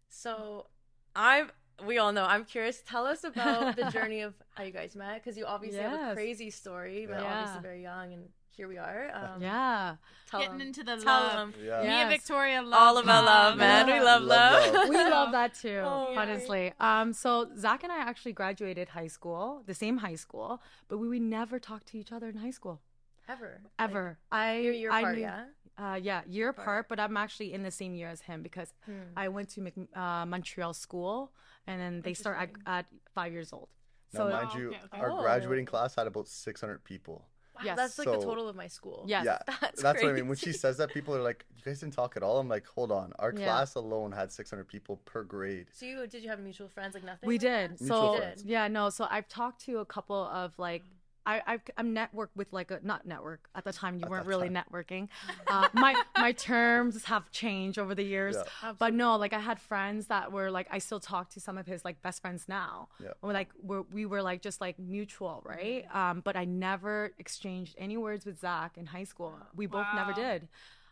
So, 0.10 0.68
I'm. 1.16 1.52
We 1.86 2.00
all 2.00 2.12
know. 2.12 2.24
I'm 2.26 2.44
curious. 2.44 2.82
Tell 2.88 3.06
us 3.06 3.24
about 3.24 3.76
the 3.76 3.84
journey 3.92 4.22
of 4.22 4.34
how 4.56 4.64
you 4.64 4.72
guys 4.72 4.96
met, 4.96 5.24
because 5.24 5.38
you 5.38 5.46
obviously 5.46 5.80
have 5.82 6.12
a 6.12 6.14
crazy 6.16 6.50
story. 6.50 7.06
But 7.08 7.22
Yeah. 7.22 7.34
obviously 7.40 7.62
very 7.62 7.84
young, 7.84 8.14
and 8.14 8.30
here 8.50 8.68
we 8.68 8.80
are. 8.80 9.12
Um, 9.14 9.40
yeah. 9.44 9.98
Tell 10.32 10.40
getting 10.40 10.56
'em. 10.56 10.62
into 10.62 10.84
the 10.84 10.96
Tell 10.98 11.06
love. 11.24 11.34
'em. 11.40 11.54
Yeah. 11.64 11.82
Me 11.82 11.88
Yes. 11.88 12.02
and 12.02 12.10
Victoria 12.10 12.62
love 12.64 12.82
All 12.82 12.98
about 12.98 13.26
love, 13.26 13.58
man. 13.60 13.86
We 13.86 14.00
love 14.00 14.24
Love 14.24 14.64
love. 14.64 14.74
love. 14.74 14.90
we 14.90 14.96
love 14.96 15.32
that 15.34 15.54
too, 15.54 15.78
Oh, 15.86 16.08
yeah. 16.14 16.20
honestly. 16.20 16.74
Um, 16.80 17.14
so 17.14 17.52
Zac 17.56 17.84
and 17.84 17.92
I 17.92 17.98
actually 18.00 18.34
graduated 18.34 18.90
high 18.90 19.06
school, 19.08 19.62
the 19.68 19.76
same 19.76 19.98
high 19.98 20.16
school, 20.16 20.60
but 20.88 20.98
we 20.98 21.08
would 21.08 21.22
never 21.22 21.60
talk 21.60 21.86
to 21.86 21.98
each 22.00 22.12
other 22.12 22.28
in 22.30 22.38
high 22.38 22.50
school 22.50 22.82
Ever. 23.30 23.62
ever. 23.78 24.18
I 24.32 24.56
Like, 24.56 24.64
you're, 24.64 24.74
you're 24.74 24.92
I 24.92 25.02
part, 25.04 25.16
knew- 25.16 25.22
yeah. 25.22 25.46
Uh, 25.78 26.00
yeah, 26.02 26.22
year 26.28 26.50
apart, 26.50 26.88
but 26.90 27.00
I'm 27.00 27.16
actually 27.18 27.54
in 27.54 27.62
the 27.62 27.70
same 27.70 27.94
year 27.94 28.10
as 28.10 28.22
him 28.22 28.42
because 28.42 28.74
Hmm. 28.86 28.94
I 29.16 29.28
went 29.30 29.50
to 29.50 29.62
Mc, 29.62 29.76
uh, 29.96 30.26
Montreal 30.26 30.74
school, 30.74 31.32
and 31.68 31.80
then 31.80 32.02
they 32.02 32.16
start 32.16 32.38
at, 32.40 32.50
at 32.66 32.86
five 33.14 33.32
years 33.32 33.54
old. 33.54 33.70
Now, 34.12 34.20
So 34.20 34.30
mind 34.30 34.50
Oh, 34.54 34.58
you, 34.58 34.68
okay, 34.70 34.78
okay. 34.86 35.00
our 35.02 35.12
Oh. 35.12 35.22
graduating 35.22 35.66
class 35.68 35.94
had 35.96 36.08
about 36.08 36.28
600 36.28 36.84
people. 36.84 37.28
Wow, 37.54 37.62
Yes. 37.64 37.78
that's 37.78 37.98
like 38.00 38.08
the 38.08 38.18
total 38.26 38.48
of 38.50 38.56
my 38.56 38.68
school. 38.68 39.04
Yes. 39.08 39.26
Yeah, 39.26 39.40
That's 39.62 39.82
that's, 39.82 40.02
what 40.04 40.10
I 40.12 40.14
mean. 40.14 40.28
When 40.28 40.38
she 40.38 40.52
says 40.54 40.78
that, 40.78 40.90
people 40.92 41.16
are 41.16 41.22
like, 41.24 41.44
"You 41.56 41.64
guys 41.64 41.80
didn't 41.80 41.94
talk 41.96 42.16
at 42.16 42.22
all." 42.24 42.38
I'm 42.40 42.48
like, 42.48 42.66
"Hold 42.68 42.92
on, 42.92 43.14
our 43.18 43.32
Yeah. 43.36 43.46
class 43.46 43.74
alone 43.76 44.12
had 44.12 44.32
600 44.32 44.68
people 44.68 44.98
per 45.06 45.24
grade." 45.24 45.68
So 45.74 45.86
you 45.88 46.06
did 46.08 46.22
you 46.24 46.30
have 46.30 46.40
mutual 46.40 46.70
friends 46.70 46.94
like 46.94 47.04
nothing? 47.04 47.26
we 47.28 47.36
like 47.36 47.42
did. 47.42 47.72
that? 47.72 47.80
So 47.80 48.18
friends. 48.18 48.44
yeah, 48.46 48.68
no. 48.68 48.90
So 48.92 49.08
I've 49.10 49.28
talked 49.28 49.62
to 49.66 49.80
a 49.80 49.86
couple 49.86 50.24
of 50.28 50.58
like. 50.58 50.84
I, 51.28 51.42
I've, 51.46 51.62
I'm 51.78 51.94
networked 51.94 52.36
with 52.36 52.50
like 52.54 52.72
a 52.72 52.80
not 52.84 53.06
network 53.06 53.42
at 53.54 53.64
the 53.66 53.74
time. 53.74 53.94
You 54.00 54.06
At 54.06 54.10
weren't 54.12 54.26
really 54.34 54.50
time. 54.50 54.64
networking. 54.64 55.04
Uh, 55.48 55.68
my 55.74 55.94
my 56.18 56.32
terms 56.32 57.04
have 57.06 57.30
changed 57.32 57.78
over 57.78 57.94
the 57.94 58.04
years, 58.16 58.36
Yeah. 58.64 58.74
but 58.80 58.94
no, 58.94 59.18
like 59.24 59.34
I 59.34 59.40
had 59.40 59.60
friends 59.60 60.08
that 60.08 60.32
were 60.32 60.50
like 60.50 60.68
I 60.72 60.80
still 60.80 61.02
talk 61.02 61.30
to 61.36 61.40
some 61.48 61.58
of 61.58 61.66
his 61.68 61.84
like 61.84 62.02
best 62.02 62.22
friends 62.22 62.46
now. 62.48 62.88
Yeah. 63.04 63.10
We're 63.22 63.34
like 63.34 63.50
we're, 63.62 63.84
we 63.98 64.06
were 64.06 64.22
like 64.22 64.42
just 64.42 64.62
like 64.62 64.80
mutual, 64.80 65.36
right? 65.46 65.84
Um, 65.94 66.22
but 66.28 66.36
I 66.38 66.46
never 66.46 67.12
exchanged 67.20 67.76
any 67.78 67.98
words 67.98 68.26
with 68.26 68.40
Zac 68.40 68.78
in 68.78 68.86
high 68.86 69.04
school. 69.04 69.34
We 69.56 69.66
both 69.68 69.88
never 69.96 70.14
did. 70.14 70.48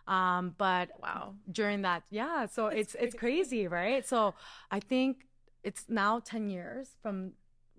Um, 0.07 0.53
but 0.57 0.89
Wow. 1.01 1.33
during 1.51 1.81
that 1.81 2.03
yeah 2.11 2.45
so 2.45 2.67
it's 2.67 2.93
it's 3.03 3.15
crazy 3.15 3.67
right 3.67 4.07
so 4.07 4.35
i 4.69 4.79
think 4.79 5.25
it's 5.63 5.85
now 5.89 6.19
10 6.19 6.47
years 6.47 6.89
from 7.01 7.31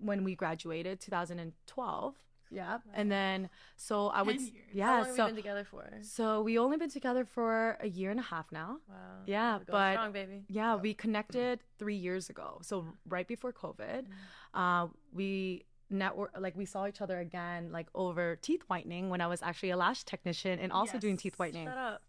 when 0.09 0.25
we 0.25 0.35
graduated 0.35 0.99
2012 1.01 2.14
yeah 2.51 2.79
and 2.95 3.11
then 3.11 3.49
so 3.77 4.09
i 4.09 4.23
would 4.23 4.39
10 4.39 4.47
s- 4.47 4.53
How 4.53 4.61
yeah 4.73 4.89
long 4.91 4.99
have 4.99 5.09
we 5.11 5.17
so 5.17 5.27
been 5.27 5.37
together 5.37 5.65
for? 5.65 5.85
so 6.03 6.43
we 6.43 6.59
only 6.59 6.77
been 6.77 6.91
together 6.91 7.25
for 7.25 7.77
a 7.81 7.89
year 7.89 8.11
and 8.11 8.21
a 8.21 8.23
half 8.23 8.51
now 8.53 8.79
Wow. 8.89 8.95
Yeah, 9.27 9.59
but- 9.67 9.95
strong, 9.95 10.13
baby. 10.13 10.45
yeah 10.49 10.77
we 10.77 10.95
connected 10.95 11.61
three 11.79 11.97
years 11.97 12.31
ago 12.31 12.59
so 12.63 12.87
right 13.09 13.27
before 13.27 13.53
covid 13.53 14.03
Mm-hmm. 14.07 14.61
uh 14.61 14.87
we 15.13 15.65
network 15.91 16.33
like 16.39 16.57
we 16.57 16.65
saw 16.67 16.87
each 16.87 17.01
other 17.01 17.19
again 17.21 17.71
like 17.73 17.89
over 17.95 18.37
teeth 18.37 18.63
whitening 18.67 19.09
when 19.09 19.21
i 19.21 19.27
was 19.27 19.41
actually 19.43 19.71
a 19.71 19.77
lash 19.77 20.03
technician 20.05 20.59
and 20.59 20.73
also 20.73 20.99
doing 20.99 21.17
teeth 21.17 21.39
whitening 21.39 21.67
Shut 21.69 21.79
up. 21.79 22.03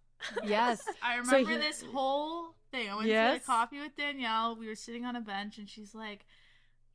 yes 0.43 0.82
I 1.04 1.15
So 1.23 1.38
remember 1.38 1.52
he- 1.52 1.58
this 1.58 1.84
whole 1.93 2.56
thing. 2.71 2.89
I 2.89 2.95
went 2.95 3.06
to 3.06 3.12
Yes. 3.13 3.43
a 3.43 3.45
coffee 3.45 3.80
with 3.80 3.95
Danielle. 3.95 4.56
We 4.56 4.67
were 4.67 4.76
sitting 4.76 5.06
on 5.06 5.15
a 5.15 5.21
bench, 5.21 5.58
and 5.60 5.69
she's 5.69 5.93
like, 5.95 6.26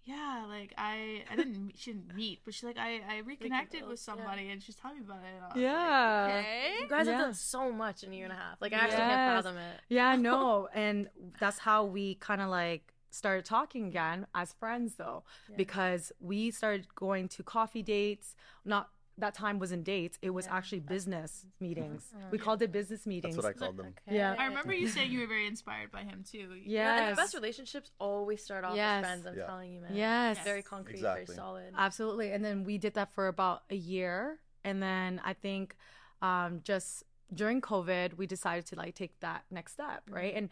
"Yeah, 0.05 0.45
like 0.49 0.75
I, 0.77 1.23
I 1.31 1.37
didn't, 1.37 1.73
she 1.77 1.93
didn't 1.93 2.15
meet, 2.15 2.41
but 2.45 2.55
she's 2.55 2.65
like, 2.65 2.79
I, 2.79 3.01
I 3.09 3.19
reconnected 3.25 3.83
Rekindled, 3.83 3.91
with 3.91 4.01
yeah. 4.01 4.15
somebody, 4.15 4.49
and 4.51 4.63
she's 4.63 4.75
telling 4.75 4.99
me 4.99 5.05
about 5.05 5.19
it." 5.25 5.29
And 5.35 5.45
I 5.45 5.47
was 5.47 5.55
like, 5.55 5.63
yeah 5.63 6.27
okay. 6.29 6.75
You 6.81 6.89
guys 6.89 7.07
have 7.07 7.21
done 7.21 7.35
so 7.35 7.73
much 7.73 8.03
in 8.03 8.13
a 8.13 8.17
year 8.17 8.25
and 8.25 8.33
a 8.33 8.37
half. 8.37 8.61
Like 8.61 8.73
I 8.73 8.77
actually 8.77 8.99
can't 8.99 9.45
fathom 9.45 9.57
it. 9.59 9.81
Yeah, 9.89 10.17
no, 10.17 10.69
and 10.75 11.09
that's 11.41 11.59
how 11.59 11.85
we 11.85 12.17
kind 12.17 12.41
of 12.41 12.49
like 12.49 12.93
started 13.11 13.45
talking 13.45 13.87
again 13.87 14.27
as 14.35 14.53
friends, 14.53 14.95
though, 14.97 15.23
Yeah. 15.51 15.57
because 15.57 16.13
we 16.21 16.51
started 16.51 16.87
going 16.95 17.29
to 17.29 17.43
coffee 17.43 17.83
dates. 17.83 18.35
Not 18.65 18.89
that 19.23 19.35
time 19.35 19.59
wasn't 19.59 19.85
dates; 19.85 20.19
it 20.23 20.31
was 20.31 20.45
Yeah. 20.47 20.57
actually 20.57 20.81
business 20.81 21.47
meetings. 21.61 22.13
Oh. 22.15 22.19
We 22.31 22.39
called 22.39 22.61
it 22.63 22.71
business 22.71 23.07
meetings. 23.07 23.35
That's 23.37 23.45
what 23.47 23.57
I 23.57 23.59
called 23.59 23.79
them. 23.79 23.87
Okay. 24.07 24.17
Yeah. 24.19 24.37
I 24.39 24.45
remember 24.47 24.75
you 24.75 24.87
saying 24.89 25.11
you 25.11 25.21
were 25.21 25.27
very 25.27 25.47
inspired 25.47 25.91
by 25.91 26.03
him 26.03 26.23
too. 26.31 26.49
Yeah, 26.65 26.97
and 26.97 27.07
Yes. 27.07 27.17
the 27.17 27.23
best 27.23 27.35
relationships 27.35 27.91
always 27.99 28.43
start 28.45 28.65
off 28.65 28.77
Yes. 28.77 29.05
as 29.05 29.09
friends. 29.09 29.27
I'm 29.27 29.37
Yeah. 29.39 29.47
telling 29.47 29.73
you, 29.73 29.81
man. 29.81 29.95
Yes. 29.97 30.37
It's 30.37 30.45
very 30.45 30.63
concrete, 30.63 30.95
Exactly. 30.97 31.25
very 31.27 31.37
solid. 31.37 31.73
Absolutely. 31.77 32.33
And 32.33 32.45
then 32.45 32.65
we 32.65 32.77
did 32.79 32.95
that 32.95 33.13
for 33.15 33.29
about 33.29 33.63
a 33.71 33.77
year. 33.77 34.39
And 34.65 34.83
then 34.83 35.21
I 35.25 35.33
think 35.33 35.77
um, 36.21 36.61
just 36.63 37.03
during 37.35 37.61
COVID, 37.61 38.15
we 38.19 38.27
decided 38.27 38.67
to 38.67 38.77
like 38.77 38.95
take 38.95 39.19
that 39.21 39.45
next 39.51 39.73
step, 39.73 40.05
Mm-hmm. 40.07 40.15
right? 40.15 40.35
And 40.37 40.51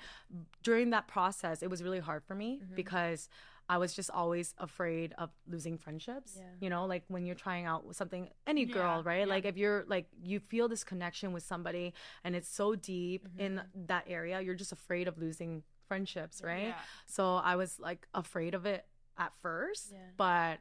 during 0.62 0.90
that 0.90 1.06
process, 1.08 1.62
it 1.62 1.70
was 1.70 1.82
really 1.82 2.00
hard 2.00 2.24
for 2.24 2.34
me 2.34 2.62
because 2.74 3.28
I 3.74 3.76
was 3.78 3.90
just 3.94 4.10
always 4.10 4.48
afraid 4.58 5.08
of 5.22 5.30
losing 5.46 5.76
friendships. 5.78 6.30
Yeah. 6.36 6.44
You 6.62 6.70
know, 6.70 6.82
like 6.94 7.04
when 7.14 7.22
you're 7.26 7.40
trying 7.46 7.66
out 7.66 7.82
with 7.86 7.96
something, 7.96 8.28
any 8.52 8.64
girl, 8.66 8.96
Yeah, 9.04 9.10
right? 9.10 9.18
yeah. 9.26 9.34
Like 9.34 9.44
if 9.52 9.56
you're 9.56 9.84
like, 9.94 10.06
you 10.30 10.40
feel 10.40 10.66
this 10.68 10.82
connection 10.92 11.32
with 11.32 11.44
somebody 11.44 11.86
and 12.24 12.34
it's 12.38 12.48
so 12.60 12.74
deep 12.74 13.22
in 13.38 13.52
Mm-hmm. 13.56 13.86
that 13.86 14.04
area, 14.08 14.40
you're 14.40 14.56
just 14.64 14.72
afraid 14.72 15.06
of 15.08 15.14
losing 15.18 15.62
friendships, 15.88 16.42
right? 16.44 16.74
So 17.06 17.36
I 17.36 17.54
was 17.56 17.78
like 17.78 18.06
afraid 18.12 18.54
of 18.54 18.66
it 18.66 18.82
at 19.16 19.32
first, 19.40 19.92
but 20.16 20.58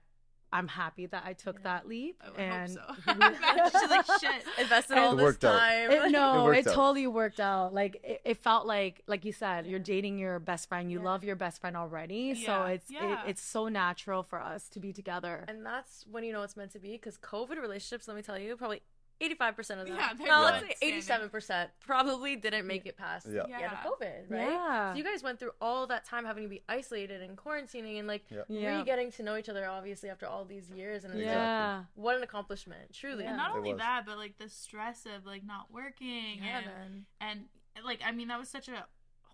I'm 0.51 0.67
happy 0.67 1.05
that 1.07 1.23
I 1.25 1.33
took 1.33 1.55
Yeah. 1.57 1.63
that 1.63 1.87
leap. 1.87 2.21
I 2.25 2.29
would 2.31 2.39
and 2.39 2.77
hope 2.77 2.97
so. 3.05 3.69
She's 3.79 3.89
like, 3.89 4.05
shit. 4.19 4.43
Invested 4.59 4.97
And- 4.97 5.05
all 5.05 5.15
this 5.15 5.23
worked 5.23 5.45
out. 5.45 5.59
time. 5.59 5.91
it, 5.91 6.11
no, 6.11 6.43
worked 6.45 6.59
it, 6.59 6.67
out. 6.67 6.73
totally 6.73 7.07
worked 7.07 7.39
out. 7.39 7.73
Like 7.73 7.99
it, 8.03 8.21
it 8.25 8.37
felt 8.37 8.65
like, 8.65 9.03
like 9.07 9.25
you 9.25 9.31
said, 9.31 9.65
you're 9.67 9.79
dating 9.79 10.17
your 10.17 10.39
best 10.39 10.67
friend. 10.67 10.91
You 10.91 10.99
Yeah. 10.99 11.05
love 11.05 11.23
your 11.23 11.35
best 11.35 11.61
friend 11.61 11.77
already, 11.77 12.33
so 12.35 12.63
it's 12.63 12.89
yeah. 12.89 13.23
It, 13.25 13.29
it's 13.31 13.41
so 13.41 13.67
natural 13.67 14.23
for 14.23 14.41
us 14.41 14.69
to 14.69 14.79
be 14.79 14.91
together. 14.93 15.45
And 15.47 15.65
that's 15.65 16.05
when 16.09 16.23
you 16.23 16.33
know 16.33 16.41
it's 16.43 16.57
meant 16.57 16.71
to 16.71 16.79
be 16.79 16.93
because 16.93 17.17
COVID 17.17 17.61
relationships, 17.61 18.07
let 18.07 18.17
me 18.17 18.23
tell 18.23 18.37
you, 18.39 18.55
probably 18.57 18.81
85% 19.21 19.57
of 19.59 19.65
them, 19.87 19.87
Yeah, 19.95 20.13
they're 20.17 20.27
no, 20.27 20.41
not 20.43 20.63
let's 20.63 20.79
say 20.79 20.91
87% 21.01 21.67
probably 21.79 22.35
didn't 22.37 22.65
make 22.65 22.85
it 22.85 22.95
past 22.97 23.25
Yeah. 23.27 23.43
the 23.43 23.51
end 23.51 23.61
Yeah. 23.61 23.71
of 23.73 23.79
COVID, 23.99 24.29
right? 24.31 24.47
Yeah. 24.49 24.93
So 24.93 24.97
you 24.97 25.03
guys 25.03 25.21
went 25.23 25.39
through 25.39 25.51
all 25.59 25.87
that 25.87 26.05
time 26.05 26.23
having 26.25 26.43
to 26.43 26.49
be 26.49 26.63
isolated 26.69 27.21
and 27.21 27.37
quarantining 27.37 27.99
and 27.99 28.07
like 28.07 28.23
Yeah. 28.29 28.43
Yeah. 28.47 28.77
re-getting 28.77 29.11
to 29.13 29.23
know 29.23 29.35
each 29.35 29.49
other, 29.49 29.67
obviously, 29.67 30.09
after 30.09 30.25
all 30.25 30.45
these 30.45 30.69
years. 30.71 31.03
And 31.03 31.13
it's 31.13 31.19
like, 31.25 31.35
yeah, 31.35 31.83
what 31.95 32.15
an 32.15 32.23
accomplishment, 32.23 32.93
truly. 32.93 33.25
And 33.25 33.35
not 33.37 33.51
It 33.51 33.57
only 33.57 33.73
was. 33.73 33.79
that, 33.79 34.05
but 34.05 34.17
like 34.17 34.37
the 34.37 34.47
stress 34.49 35.05
of 35.05 35.25
like 35.25 35.43
not 35.43 35.71
working 35.71 36.41
Yeah, 36.43 36.57
and 36.59 36.65
man. 36.65 37.05
and 37.19 37.85
like 37.85 37.99
I 38.05 38.11
mean 38.11 38.29
that 38.29 38.39
was 38.39 38.49
such 38.49 38.69
a 38.69 38.85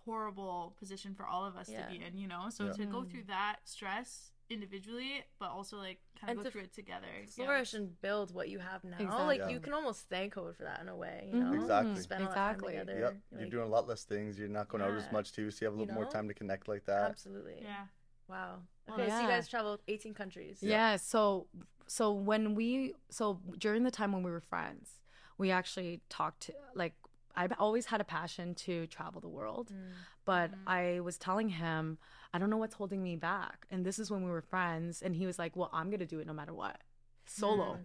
horrible 0.04 0.74
position 0.78 1.14
for 1.14 1.26
all 1.26 1.44
of 1.44 1.56
us 1.56 1.68
Yeah. 1.68 1.84
to 1.86 1.90
be 1.92 2.02
in, 2.04 2.16
you 2.16 2.28
know. 2.28 2.48
So 2.50 2.66
Yeah. 2.66 2.72
to 2.72 2.86
go 2.86 3.02
Mm. 3.02 3.10
through 3.10 3.24
that 3.24 3.56
stress 3.64 4.32
individually, 4.48 5.24
but 5.38 5.50
also 5.50 5.76
like 5.76 5.98
kind 6.20 6.30
And 6.30 6.38
of 6.38 6.44
go 6.44 6.50
through 6.50 6.62
it 6.62 6.72
together. 6.72 7.06
yeah. 7.36 7.44
Flourish 7.44 7.74
and 7.74 8.00
build 8.00 8.32
what 8.34 8.48
you 8.48 8.58
have 8.58 8.84
now. 8.84 8.96
Exactly. 8.98 9.24
Like, 9.26 9.40
Yeah. 9.40 9.48
you 9.48 9.60
can 9.60 9.72
almost 9.74 10.08
thank 10.08 10.34
COVID 10.34 10.56
for 10.56 10.64
that 10.64 10.80
in 10.80 10.88
a 10.88 10.96
way, 10.96 11.28
you 11.32 11.40
know? 11.40 11.50
Mhm. 11.50 11.60
Exactly. 11.62 12.00
Spend 12.00 12.22
all 12.24 12.28
Exactly. 12.30 12.72
that 12.74 12.78
time 12.78 12.86
together. 12.86 13.14
Yep. 13.32 13.40
You're 13.40 13.50
doing 13.50 13.66
a 13.66 13.70
lot 13.70 13.86
less 13.88 14.04
things. 14.04 14.38
You're 14.38 14.48
not 14.48 14.68
going 14.68 14.82
out 14.82 14.92
as 14.94 15.10
much 15.12 15.32
too, 15.32 15.50
so 15.50 15.64
you 15.64 15.66
have 15.66 15.74
a 15.74 15.76
You 15.76 15.80
little 15.86 15.94
more 15.94 16.06
time 16.10 16.28
to 16.28 16.34
connect 16.34 16.68
like 16.68 16.84
that. 16.86 17.10
Absolutely. 17.10 17.58
Yeah. 17.62 17.86
Wow. 18.28 18.62
Well, 18.88 19.00
Okay, 19.00 19.10
so 19.10 19.20
you 19.20 19.28
guys 19.28 19.48
traveled 19.48 19.82
18 19.88 20.14
countries. 20.14 20.62
yeah. 20.62 20.96
So, 20.96 21.48
so 21.86 22.12
when 22.12 22.54
we, 22.54 22.94
so 23.10 23.40
during 23.58 23.82
the 23.84 23.90
time 23.90 24.12
when 24.12 24.22
we 24.22 24.30
were 24.30 24.40
friends, 24.40 25.00
we 25.38 25.50
actually 25.50 26.00
talked 26.08 26.40
to 26.44 26.54
like. 26.74 26.94
I've 27.38 27.52
always 27.58 27.84
had 27.84 28.00
a 28.00 28.04
passion 28.04 28.54
to 28.54 28.86
travel 28.86 29.20
the 29.20 29.28
world, 29.28 29.70
Mm. 29.70 29.92
But 30.24 30.52
Mhm. 30.52 30.58
I 30.66 31.00
was 31.00 31.18
telling 31.18 31.50
him, 31.50 31.98
I 32.32 32.38
don't 32.38 32.50
know 32.50 32.56
what's 32.56 32.74
holding 32.74 33.02
me 33.02 33.16
back. 33.16 33.66
And 33.70 33.84
this 33.84 33.98
is 33.98 34.10
when 34.10 34.24
we 34.24 34.30
were 34.30 34.42
friends. 34.42 35.02
And 35.02 35.14
he 35.16 35.26
was 35.26 35.38
like, 35.38 35.56
Well, 35.56 35.70
I'm 35.72 35.88
going 35.90 36.00
to 36.00 36.06
do 36.06 36.18
it 36.20 36.26
no 36.26 36.32
matter 36.32 36.52
what. 36.54 36.80
Solo. 37.26 37.74
Mm. 37.74 37.78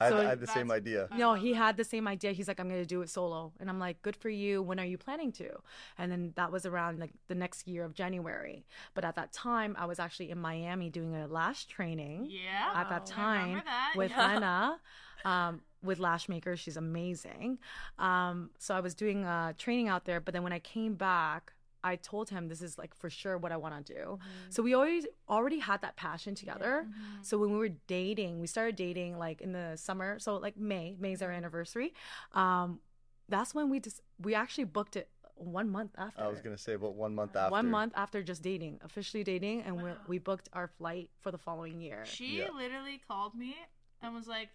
I, 0.00 0.04
had, 0.04 0.12
So 0.12 0.18
I 0.20 0.24
had 0.24 0.40
the 0.40 0.46
same 0.46 0.70
idea. 0.70 1.08
No, 1.14 1.34
he 1.34 1.52
had 1.52 1.76
the 1.76 1.84
same 1.84 2.08
idea. 2.08 2.32
He's 2.32 2.48
like, 2.48 2.58
I'm 2.58 2.68
going 2.70 2.80
to 2.80 2.86
do 2.86 3.02
it 3.02 3.10
solo. 3.10 3.52
And 3.60 3.68
I'm 3.68 3.78
like, 3.78 4.00
good 4.00 4.16
for 4.16 4.30
you. 4.30 4.62
When 4.62 4.80
are 4.80 4.84
you 4.86 4.96
planning 4.96 5.30
to? 5.32 5.50
And 5.98 6.10
then 6.10 6.32
that 6.36 6.50
was 6.50 6.64
around 6.64 6.98
like 6.98 7.10
the 7.28 7.34
next 7.34 7.68
year 7.68 7.84
of 7.84 7.92
January. 7.92 8.64
But 8.94 9.04
at 9.04 9.14
that 9.16 9.30
time, 9.32 9.76
I 9.78 9.84
was 9.84 9.98
actually 9.98 10.30
in 10.30 10.38
Miami 10.38 10.88
doing 10.88 11.14
a 11.14 11.26
lash 11.26 11.66
training 11.66 12.28
Yeah. 12.30 12.70
at 12.74 12.88
that 12.88 13.10
Wow. 13.14 13.24
I 13.24 13.32
remember 13.42 13.60
time 13.60 13.62
that, 13.66 13.92
with 13.94 14.10
yeah. 14.12 14.34
Lena, 14.34 14.80
um, 15.26 15.60
with 15.82 15.98
Lash 15.98 16.30
Maker. 16.30 16.56
She's 16.56 16.78
amazing. 16.78 17.58
Um, 17.98 18.50
so 18.58 18.74
I 18.74 18.80
was 18.80 18.94
doing 18.94 19.26
uh, 19.26 19.52
training 19.58 19.88
out 19.88 20.06
there. 20.06 20.18
But 20.20 20.32
then 20.32 20.42
when 20.42 20.54
I 20.54 20.60
came 20.60 20.94
back, 20.94 21.52
I 21.82 21.96
told 21.96 22.30
him 22.30 22.48
this 22.48 22.62
is 22.62 22.76
like 22.78 22.94
for 22.94 23.08
sure 23.10 23.36
what 23.38 23.52
I 23.52 23.56
want 23.56 23.86
to 23.86 23.94
do. 23.94 24.00
Mm-hmm. 24.00 24.50
So 24.50 24.62
we 24.62 24.74
always 24.74 25.06
already 25.28 25.58
had 25.58 25.80
that 25.82 25.96
passion 25.96 26.34
together. 26.34 26.86
Mhm. 26.88 27.24
So 27.24 27.38
when 27.38 27.50
we 27.52 27.58
were 27.58 27.74
dating, 27.86 28.40
we 28.40 28.46
started 28.46 28.76
dating 28.76 29.18
like 29.18 29.40
in 29.40 29.52
the 29.52 29.76
summer. 29.76 30.18
So 30.18 30.36
like 30.36 30.56
May, 30.56 30.96
May's 30.98 31.18
Mm-hmm. 31.20 31.24
our 31.26 31.32
anniversary. 31.32 31.94
Um, 32.32 32.80
that's 33.28 33.54
when 33.54 33.70
we 33.70 33.80
just 33.80 34.00
we 34.18 34.34
actually 34.34 34.64
booked 34.64 34.96
it 34.96 35.08
one 35.36 35.70
month 35.70 35.92
after. 35.96 36.22
I 36.22 36.28
was 36.28 36.40
gonna 36.42 36.58
say 36.58 36.74
about 36.74 36.94
one 36.94 37.14
month 37.14 37.34
after. 37.36 37.50
One 37.50 37.70
month 37.70 37.92
after 37.96 38.22
just 38.22 38.42
dating, 38.42 38.80
officially 38.82 39.24
dating, 39.24 39.62
and 39.62 39.82
we 39.82 39.90
we 40.06 40.18
booked 40.18 40.48
our 40.52 40.68
flight 40.68 41.10
for 41.20 41.30
the 41.30 41.38
following 41.38 41.80
year. 41.80 42.04
She 42.04 42.38
Yeah. 42.38 42.50
literally 42.50 43.00
called 43.08 43.34
me 43.34 43.56
and 44.02 44.14
was 44.14 44.26
like, 44.26 44.50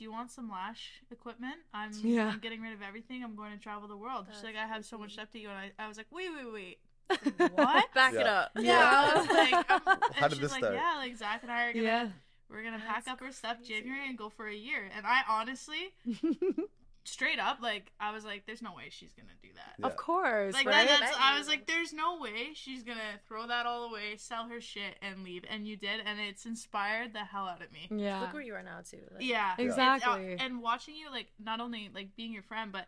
"Do 0.00 0.04
you 0.04 0.10
want 0.12 0.30
some 0.30 0.48
lash 0.50 1.02
equipment? 1.12 1.56
I'm, 1.74 1.90
Yeah. 2.02 2.28
I'm 2.32 2.38
getting 2.40 2.62
rid 2.62 2.72
of 2.72 2.80
everything. 2.80 3.22
I'm 3.22 3.36
going 3.36 3.52
to 3.52 3.58
travel 3.62 3.86
the 3.86 3.98
world." 3.98 4.26
She's 4.32 4.42
like, 4.42 4.56
"I 4.56 4.66
have 4.66 4.86
so 4.86 4.96
much 4.96 5.12
stuff 5.12 5.30
to 5.32 5.38
you," 5.38 5.50
and 5.50 5.58
I, 5.58 5.72
I 5.78 5.86
was 5.88 5.98
like, 5.98 6.06
"Wait, 6.10 6.30
wait, 6.34 6.50
wait." 6.52 6.78
What? 7.54 7.92
Back 7.92 8.14
it 8.14 8.26
up. 8.26 8.50
Yeah, 8.58 8.80
I 8.80 9.18
was 9.18 9.28
like, 9.28 9.70
and 9.86 10.14
How 10.14 10.28
did 10.28 10.36
she's 10.36 10.40
this 10.42 10.52
like, 10.52 10.60
start? 10.64 10.74
Yeah, 10.74 10.94
like 10.96 11.16
Zac 11.18 11.42
and 11.42 11.52
I 11.52 11.64
are 11.66 11.72
gonna, 11.74 11.84
Yeah. 11.84 12.08
we're 12.48 12.62
gonna 12.64 12.78
That's 12.78 13.04
pack 13.04 13.12
up 13.14 13.20
our 13.22 13.30
stuff. 13.32 13.58
January 13.62 14.08
and 14.08 14.16
go 14.16 14.30
for 14.30 14.48
a 14.48 14.54
year. 14.54 14.88
And 14.96 15.04
I 15.06 15.20
honestly, 15.28 15.92
straight 17.04 17.38
up, 17.38 17.58
like, 17.62 17.90
I 17.98 18.12
was 18.12 18.24
like, 18.24 18.44
"There's 18.46 18.62
no 18.62 18.74
way 18.74 18.88
she's 18.90 19.12
gonna 19.12 19.28
do 19.42 19.48
that." 19.56 19.74
Yeah. 19.78 19.86
Of 19.86 19.96
course, 19.96 20.54
Like 20.54 20.66
right? 20.66 20.86
that, 20.86 21.00
that's, 21.00 21.16
I 21.18 21.38
was 21.38 21.48
like, 21.48 21.66
"There's 21.66 21.92
no 21.92 22.18
way 22.20 22.50
she's 22.54 22.82
gonna 22.82 23.18
throw 23.26 23.46
that 23.46 23.66
all 23.66 23.84
away, 23.84 24.16
sell 24.16 24.48
her 24.48 24.60
shit, 24.60 24.96
and 25.02 25.22
leave." 25.24 25.44
And 25.48 25.66
you 25.66 25.76
did, 25.76 26.00
and 26.04 26.20
it's 26.20 26.44
inspired 26.46 27.12
the 27.12 27.24
hell 27.24 27.46
out 27.46 27.62
of 27.62 27.72
me. 27.72 27.88
yeah. 27.90 28.20
Look 28.20 28.32
where 28.34 28.42
you 28.42 28.54
are 28.54 28.62
now 28.62 28.80
too. 28.88 28.98
Like, 29.14 29.24
Yeah, 29.24 29.52
It's, 29.58 29.60
uh, 29.60 29.62
Exactly. 29.64 30.36
and 30.38 30.60
watching 30.62 30.94
you, 30.94 31.10
like, 31.10 31.28
not 31.38 31.60
only 31.60 31.90
like 31.94 32.14
being 32.16 32.32
your 32.32 32.42
friend, 32.42 32.70
but 32.72 32.86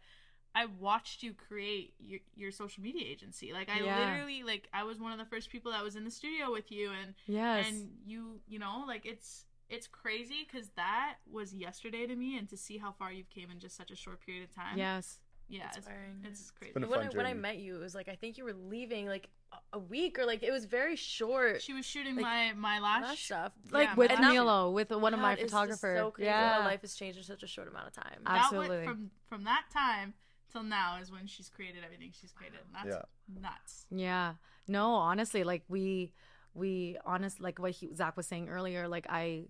I 0.54 0.66
watched 0.66 1.22
you 1.22 1.32
create 1.32 1.94
your 1.98 2.20
your 2.36 2.52
social 2.52 2.82
media 2.82 3.06
agency. 3.06 3.54
Like, 3.54 3.70
I 3.70 3.80
Yeah. 3.80 3.98
literally, 3.98 4.42
like, 4.42 4.68
I 4.74 4.82
was 4.84 4.98
one 5.00 5.12
of 5.12 5.18
the 5.18 5.24
first 5.24 5.48
people 5.50 5.72
that 5.72 5.82
was 5.82 5.96
in 5.96 6.04
the 6.04 6.10
studio 6.10 6.52
with 6.52 6.70
you, 6.70 6.90
and 6.90 7.14
yes. 7.26 7.66
and 7.68 7.90
you, 8.04 8.40
you 8.46 8.58
know, 8.58 8.84
like, 8.86 9.06
it's 9.06 9.46
it's 9.72 9.86
crazy 9.88 10.46
because 10.48 10.68
that 10.76 11.16
was 11.30 11.52
yesterday 11.54 12.06
to 12.06 12.14
me, 12.14 12.36
and 12.38 12.48
to 12.50 12.56
see 12.56 12.78
how 12.78 12.92
far 12.92 13.10
you've 13.12 13.30
came 13.30 13.50
in 13.50 13.58
just 13.58 13.76
such 13.76 13.90
a 13.90 13.96
short 13.96 14.20
period 14.24 14.44
of 14.44 14.54
time. 14.54 14.76
yes. 14.78 15.18
yeah, 15.48 15.66
it's, 15.68 15.78
Inspiring. 15.78 16.16
it's 16.24 16.50
crazy. 16.52 16.72
been 16.74 16.84
a 16.84 16.88
when 16.88 17.00
I, 17.00 17.08
when 17.08 17.26
I 17.26 17.34
met 17.34 17.58
you, 17.58 17.76
it 17.76 17.80
was 17.80 17.94
like 17.94 18.08
I 18.08 18.14
think 18.14 18.38
you 18.38 18.44
were 18.44 18.52
leaving 18.54 19.06
like 19.06 19.28
a- 19.52 19.76
a 19.76 19.78
week 19.78 20.18
or 20.18 20.24
like 20.26 20.42
it 20.42 20.50
was 20.52 20.64
very 20.66 20.96
short. 20.96 21.60
She 21.62 21.72
was 21.74 21.84
shooting 21.84 22.16
Like, 22.16 22.24
my 22.24 22.52
my 22.54 22.78
lash. 22.80 23.02
lash 23.02 23.24
stuff. 23.24 23.52
Like 23.70 23.88
Yeah, 23.88 23.94
with 23.96 24.10
my 24.12 24.20
Milo, 24.32 24.70
with 24.70 24.90
one 24.90 25.12
of 25.14 25.20
my 25.20 25.34
God, 25.34 25.42
it's 25.42 25.52
just 25.52 25.52
photographers. 25.52 25.98
so 25.98 26.10
crazy 26.12 26.26
yeah. 26.30 26.52
how 26.60 26.60
life 26.64 26.80
has 26.82 26.94
changed 26.94 27.18
in 27.18 27.24
such 27.24 27.42
a 27.42 27.46
short 27.46 27.68
amount 27.68 27.88
of 27.88 27.92
time. 27.92 28.20
Uh, 28.24 28.32
That 28.34 28.52
went 28.52 28.62
Absolutely. 28.64 28.84
from 28.86 29.10
from 29.28 29.44
that 29.44 29.64
time 29.72 30.14
till 30.50 30.62
now 30.62 30.98
is 31.02 31.10
when 31.10 31.26
she's 31.26 31.48
created 31.50 31.82
everything 31.84 32.12
she's 32.18 32.32
created. 32.32 32.60
And 32.66 32.74
that's 32.74 32.96
Yeah. 32.96 33.40
nuts. 33.42 33.86
Yeah. 33.90 34.34
No, 34.68 34.94
honestly, 34.94 35.44
like 35.44 35.64
we 35.68 36.12
we 36.54 36.96
honest 37.04 37.40
like 37.40 37.58
what 37.58 37.72
he, 37.72 37.92
Zac 37.94 38.16
was 38.16 38.26
saying 38.26 38.48
earlier, 38.48 38.86
like 38.88 39.06
I 39.10 39.46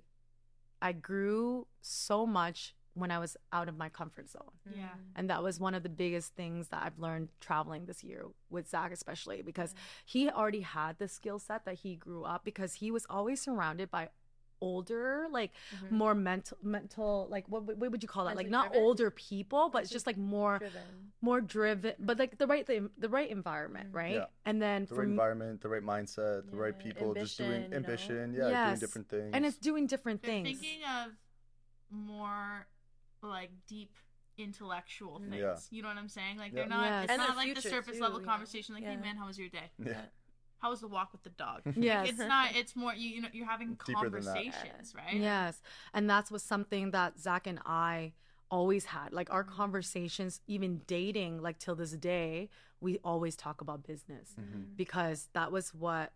I 0.82 0.92
grew 0.92 1.66
so 1.80 2.26
much 2.26 2.74
when 2.94 3.10
I 3.10 3.18
was 3.18 3.36
out 3.52 3.68
of 3.68 3.78
my 3.78 3.88
comfort 3.88 4.28
zone. 4.28 4.50
Yeah. 4.76 4.88
And 5.16 5.30
that 5.30 5.42
was 5.42 5.58
one 5.58 5.74
of 5.74 5.82
the 5.82 5.88
biggest 5.88 6.34
things 6.34 6.68
that 6.68 6.82
I've 6.84 6.98
learned 6.98 7.28
traveling 7.40 7.86
this 7.86 8.04
year 8.04 8.26
with 8.50 8.68
Zac, 8.68 8.92
especially 8.92 9.40
because 9.40 9.74
he 10.04 10.28
already 10.28 10.60
had 10.60 10.98
the 10.98 11.08
skill 11.08 11.38
set 11.38 11.64
that 11.64 11.76
he 11.76 11.96
grew 11.96 12.24
up 12.24 12.44
because 12.44 12.74
he 12.74 12.90
was 12.90 13.06
always 13.08 13.40
surrounded 13.40 13.90
by 13.90 14.10
older, 14.62 15.26
like 15.30 15.50
Mhm. 15.74 15.90
more 15.90 16.14
mental, 16.14 16.56
mental, 16.62 17.26
like 17.28 17.44
what, 17.48 17.62
what 17.80 17.90
would 17.90 18.02
you 18.02 18.08
call 18.08 18.24
that? 18.26 18.36
Like 18.36 18.48
not 18.48 18.66
driven? 18.70 18.82
older 18.84 19.10
people, 19.10 19.68
but 19.72 19.82
it's 19.82 19.90
just 19.90 20.06
like 20.06 20.16
more, 20.16 20.58
driven. 20.58 21.12
more 21.20 21.40
driven, 21.40 21.92
but 21.98 22.18
like 22.18 22.38
the 22.38 22.46
right, 22.46 22.64
the, 22.66 22.88
the 22.96 23.08
right 23.08 23.28
environment, 23.28 23.88
Mhm. 23.92 23.94
right? 24.02 24.14
Yeah. 24.14 24.26
And 24.48 24.62
then 24.62 24.86
The 24.88 24.94
right 24.94 25.06
me- 25.08 25.12
environment, 25.18 25.60
the 25.60 25.68
right 25.68 25.82
mindset, 25.94 26.48
the 26.50 26.56
right 26.56 26.74
Yeah, 26.78 26.84
people, 26.86 27.14
just 27.14 27.36
doing 27.38 27.64
ambition, 27.74 28.32
you 28.34 28.38
know? 28.38 28.46
ambition, 28.46 28.52
yeah, 28.52 28.66
doing 28.68 28.78
different 28.78 29.08
things. 29.08 29.30
and 29.34 29.44
it's 29.46 29.58
doing 29.58 29.84
different 29.86 30.22
They're 30.22 30.30
things. 30.42 30.48
thinking 30.60 30.80
of 30.84 31.06
more 31.90 32.66
like 33.22 33.50
deep 33.66 33.92
intellectual 34.38 35.20
Mhm. 35.20 35.30
things. 35.30 35.42
Yeah. 35.42 35.58
You 35.76 35.82
know 35.82 35.88
what 35.88 35.98
I'm 35.98 36.08
saying? 36.08 36.38
Like 36.38 36.52
Yeah. 36.52 36.60
they're 36.60 36.68
not 36.68 36.84
Yes. 36.84 37.04
it's 37.04 37.10
And 37.12 37.18
not 37.20 37.28
their 37.28 37.36
like 37.36 37.54
the 37.54 37.62
surface 37.62 37.96
too, 37.96 38.02
level 38.02 38.20
you 38.20 38.26
know? 38.26 38.32
conversation 38.32 38.74
like, 38.74 38.84
hey 38.84 38.96
man, 38.96 39.16
how 39.16 39.26
was 39.26 39.38
your 39.38 39.48
day? 39.48 39.70
yeah. 39.78 40.06
How 40.62 40.70
was 40.70 40.80
the 40.80 40.86
walk 40.88 41.10
with 41.12 41.24
the 41.24 41.30
dog? 41.30 41.62
Yes. 41.76 42.10
It's 42.10 42.18
not 42.20 42.54
it's 42.54 42.76
more 42.76 42.94
you, 42.94 43.08
you 43.10 43.20
know 43.20 43.28
you're 43.32 43.46
having 43.46 43.76
Deeper 43.84 44.08
than 44.08 44.24
that. 44.24 44.34
conversations, 44.34 44.94
right? 44.94 45.16
Yes. 45.16 45.60
And 45.92 46.08
that's 46.08 46.30
was 46.30 46.42
something 46.42 46.92
that 46.92 47.18
Zac 47.18 47.46
and 47.48 47.58
I 47.66 48.12
always 48.50 48.84
had. 48.86 49.12
Like 49.12 49.26
Mm-hmm. 49.28 49.34
our 49.36 49.44
conversations, 49.44 50.40
even 50.46 50.82
dating, 50.86 51.42
like 51.42 51.58
till 51.58 51.74
this 51.74 51.92
day, 51.92 52.48
we 52.80 52.98
always 53.04 53.34
talk 53.36 53.60
about 53.60 53.82
business 53.82 54.34
Mhm. 54.40 54.76
because 54.76 55.28
that 55.32 55.50
was 55.50 55.74
what 55.74 56.12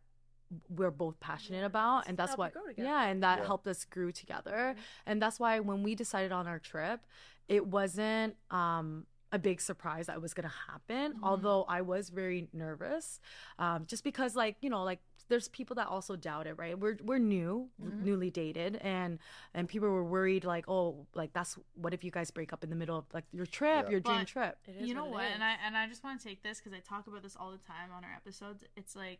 we're 0.68 0.92
both 0.92 1.18
passionate 1.18 1.59
Yeah, 1.61 1.66
about 1.66 2.06
and 2.06 2.16
to 2.16 2.22
that's 2.22 2.38
what 2.38 2.54
yeah 2.78 3.06
and 3.11 3.20
that 3.24 3.38
Yeah. 3.40 3.46
helped 3.46 3.66
us 3.66 3.85
grow 3.85 4.12
together 4.12 4.76
Mhm. 4.76 4.80
and 5.06 5.20
that's 5.22 5.40
why 5.40 5.59
when 5.59 5.82
we 5.82 5.96
decided 5.96 6.30
on 6.30 6.46
our 6.46 6.61
trip 6.61 7.00
it 7.48 7.66
wasn't 7.66 8.37
um 8.52 9.06
a 9.32 9.38
big 9.38 9.60
surprise 9.60 10.06
that 10.06 10.20
was 10.22 10.32
going 10.34 10.48
to 10.48 10.54
happen 10.70 11.14
Mhm. 11.14 11.18
although 11.22 11.64
i 11.68 11.80
was 11.80 12.10
very 12.10 12.48
nervous 12.52 13.20
um 13.58 13.84
just 13.86 14.04
because 14.04 14.36
like 14.36 14.56
you 14.60 14.70
know 14.70 14.84
like 14.84 15.00
there's 15.28 15.48
people 15.48 15.74
that 15.74 15.88
also 15.88 16.14
doubt 16.14 16.46
it 16.46 16.54
right 16.56 16.78
we're 16.78 16.96
we're 17.02 17.18
new 17.18 17.68
Mhm. 17.82 18.02
newly 18.02 18.30
dated 18.30 18.76
and 18.76 19.18
and 19.52 19.68
people 19.68 19.88
were 19.88 20.04
worried 20.04 20.44
like 20.44 20.68
oh 20.68 21.06
like 21.14 21.32
that's 21.32 21.58
what 21.74 21.92
if 21.92 22.04
you 22.04 22.12
guys 22.12 22.30
break 22.30 22.52
up 22.52 22.62
in 22.62 22.70
the 22.70 22.76
middle 22.76 22.96
of 22.98 23.04
like 23.12 23.24
your 23.32 23.46
trip 23.46 23.86
Yeah. 23.86 23.90
your 23.90 24.00
dream 24.00 24.24
trip 24.24 24.56
It 24.68 24.76
is 24.76 24.88
you 24.88 24.94
know 24.94 25.06
it 25.06 25.10
what? 25.10 25.24
And. 25.24 25.42
I 25.42 25.56
and 25.66 25.76
I 25.76 25.88
just 25.88 26.04
want 26.04 26.20
to 26.20 26.28
take 26.28 26.42
this 26.44 26.58
because 26.60 26.72
I 26.72 26.78
talk 26.80 27.08
about 27.08 27.22
this 27.24 27.34
all 27.36 27.50
the 27.50 27.58
time 27.58 27.90
on 27.92 28.04
our 28.04 28.12
episodes. 28.14 28.62
It's 28.76 28.94
like 28.94 29.18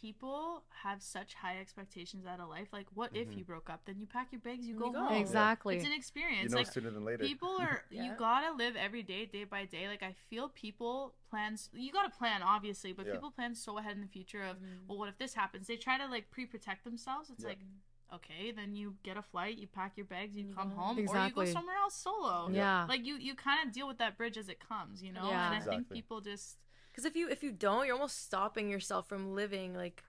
people 0.00 0.62
have 0.82 1.00
such 1.02 1.32
high 1.34 1.58
expectations 1.58 2.26
out 2.26 2.38
of 2.38 2.48
life. 2.50 2.68
Like, 2.72 2.86
what 2.92 3.10
if 3.16 3.28
Mhm. 3.28 3.38
you 3.38 3.44
broke 3.44 3.70
up? 3.70 3.80
Then 3.86 3.98
you 3.98 4.06
pack 4.06 4.30
your 4.30 4.40
bags, 4.42 4.66
you 4.68 4.74
You 4.74 4.80
go, 4.80 4.90
go. 4.90 5.04
home. 5.06 5.14
exactly 5.16 5.76
It's 5.76 5.86
an 5.86 5.92
experience. 5.92 6.44
you 6.44 6.48
know 6.50 6.56
like 6.58 6.66
sooner 6.72 6.90
than 6.90 7.04
later. 7.04 7.24
people 7.24 7.56
are 7.58 7.82
you 7.90 8.12
gotta 8.18 8.52
live 8.54 8.76
every 8.76 9.02
day, 9.02 9.24
day 9.24 9.44
by 9.44 9.64
day. 9.64 9.88
Like 9.88 10.02
I 10.02 10.12
feel 10.12 10.50
people 10.50 11.14
plans. 11.30 11.70
You 11.72 11.90
gotta 11.92 12.10
plan, 12.10 12.42
obviously, 12.42 12.92
but 12.92 13.06
Yeah. 13.06 13.12
people 13.14 13.30
plan 13.30 13.54
so 13.54 13.78
ahead 13.78 13.96
in 13.96 14.02
the 14.02 14.08
future 14.08 14.42
of 14.42 14.58
Mhm. 14.58 14.86
well, 14.86 14.98
what 14.98 15.08
if 15.08 15.16
this 15.18 15.34
happens? 15.34 15.66
They 15.66 15.76
try 15.78 15.96
to 15.98 16.06
like 16.06 16.30
pre-protect 16.30 16.84
themselves. 16.84 17.30
It's 17.30 17.42
Yeah. 17.42 17.50
like. 17.50 17.60
Okay, 18.12 18.52
then 18.52 18.76
you 18.76 18.96
get 19.02 19.16
a 19.16 19.22
flight, 19.22 19.58
you 19.58 19.66
pack 19.66 19.96
your 19.96 20.06
bags, 20.06 20.36
you 20.36 20.44
You 20.46 20.54
come 20.54 20.70
go 20.70 20.76
home, 20.76 20.96
or 20.96 21.26
you 21.26 21.32
go 21.32 21.44
somewhere 21.44 21.74
else 21.76 21.96
solo. 21.96 22.48
yeah 22.50 22.84
Like 22.88 23.04
you, 23.04 23.16
you 23.16 23.34
kind 23.34 23.66
of 23.66 23.74
deal 23.74 23.88
with 23.88 23.98
that 23.98 24.16
bridge 24.16 24.38
as 24.38 24.48
it 24.48 24.60
comes, 24.60 25.02
you 25.02 25.12
know. 25.12 25.28
Yeah. 25.28 25.50
And 25.52 25.56
I 25.60 25.66
think 25.66 25.90
people 25.90 26.20
just 26.20 26.56
Because 26.96 27.04
if 27.04 27.14
you 27.14 27.28
if 27.28 27.42
you 27.42 27.52
don't, 27.52 27.84
you're 27.84 27.94
almost 27.94 28.24
stopping 28.24 28.70
yourself 28.70 29.06
from 29.06 29.34
living 29.34 29.74
like 29.74 30.02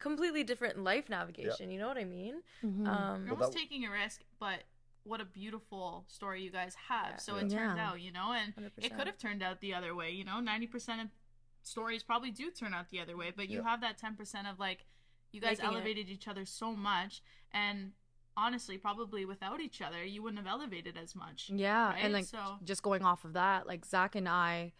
completely 0.00 0.42
different 0.42 0.82
life 0.82 1.08
navigation. 1.08 1.70
You 1.70 1.78
know 1.78 1.86
what 1.86 1.96
I 1.96 2.02
mean? 2.04 2.42
Mhm. 2.64 2.88
Um, 2.88 3.26
You're 3.26 3.34
Well, 3.34 3.44
almost 3.44 3.52
that- 3.52 3.58
taking 3.60 3.84
a 3.86 3.90
risk, 3.90 4.22
but 4.40 4.64
what 5.04 5.20
a 5.20 5.24
beautiful 5.24 6.04
story 6.08 6.42
you 6.42 6.50
guys 6.50 6.74
have. 6.88 7.10
Yeah. 7.10 7.16
So 7.18 7.36
it 7.36 7.48
turned 7.50 7.78
out, 7.78 8.00
you 8.00 8.10
know, 8.10 8.32
and 8.32 8.52
100%. 8.56 8.84
it 8.84 8.96
could 8.96 9.06
have 9.06 9.16
turned 9.16 9.44
out 9.44 9.60
the 9.60 9.74
other 9.74 9.94
way. 9.94 10.10
You 10.10 10.24
know, 10.24 10.40
ninety 10.40 10.66
percent 10.66 11.00
of 11.02 11.08
stories 11.62 12.02
probably 12.02 12.32
do 12.32 12.50
turn 12.50 12.74
out 12.74 12.88
the 12.90 12.98
other 13.00 13.16
way, 13.16 13.30
but 13.30 13.48
you 13.48 13.58
Yeah. 13.58 13.68
have 13.70 13.80
that 13.82 13.96
ten 13.96 14.16
percent 14.16 14.48
of 14.48 14.58
like 14.58 14.86
you 15.30 15.40
guys 15.40 15.58
Making 15.58 15.64
it. 15.64 15.74
elevated 15.74 16.08
each 16.08 16.26
other 16.26 16.44
so 16.44 16.74
much, 16.74 17.22
and 17.52 17.92
honestly, 18.36 18.76
probably 18.76 19.24
without 19.24 19.60
each 19.60 19.80
other, 19.80 20.02
you 20.04 20.20
wouldn't 20.20 20.38
have 20.44 20.48
elevated 20.52 20.96
as 20.96 21.14
much. 21.14 21.48
Yeah, 21.50 21.90
right? 21.90 22.04
and 22.04 22.12
like 22.12 22.24
So- 22.24 22.58
just 22.64 22.82
going 22.82 23.04
off 23.04 23.24
of 23.24 23.34
that, 23.34 23.68
like 23.68 23.84
Zac 23.84 24.16
and 24.16 24.28
I, 24.28 24.72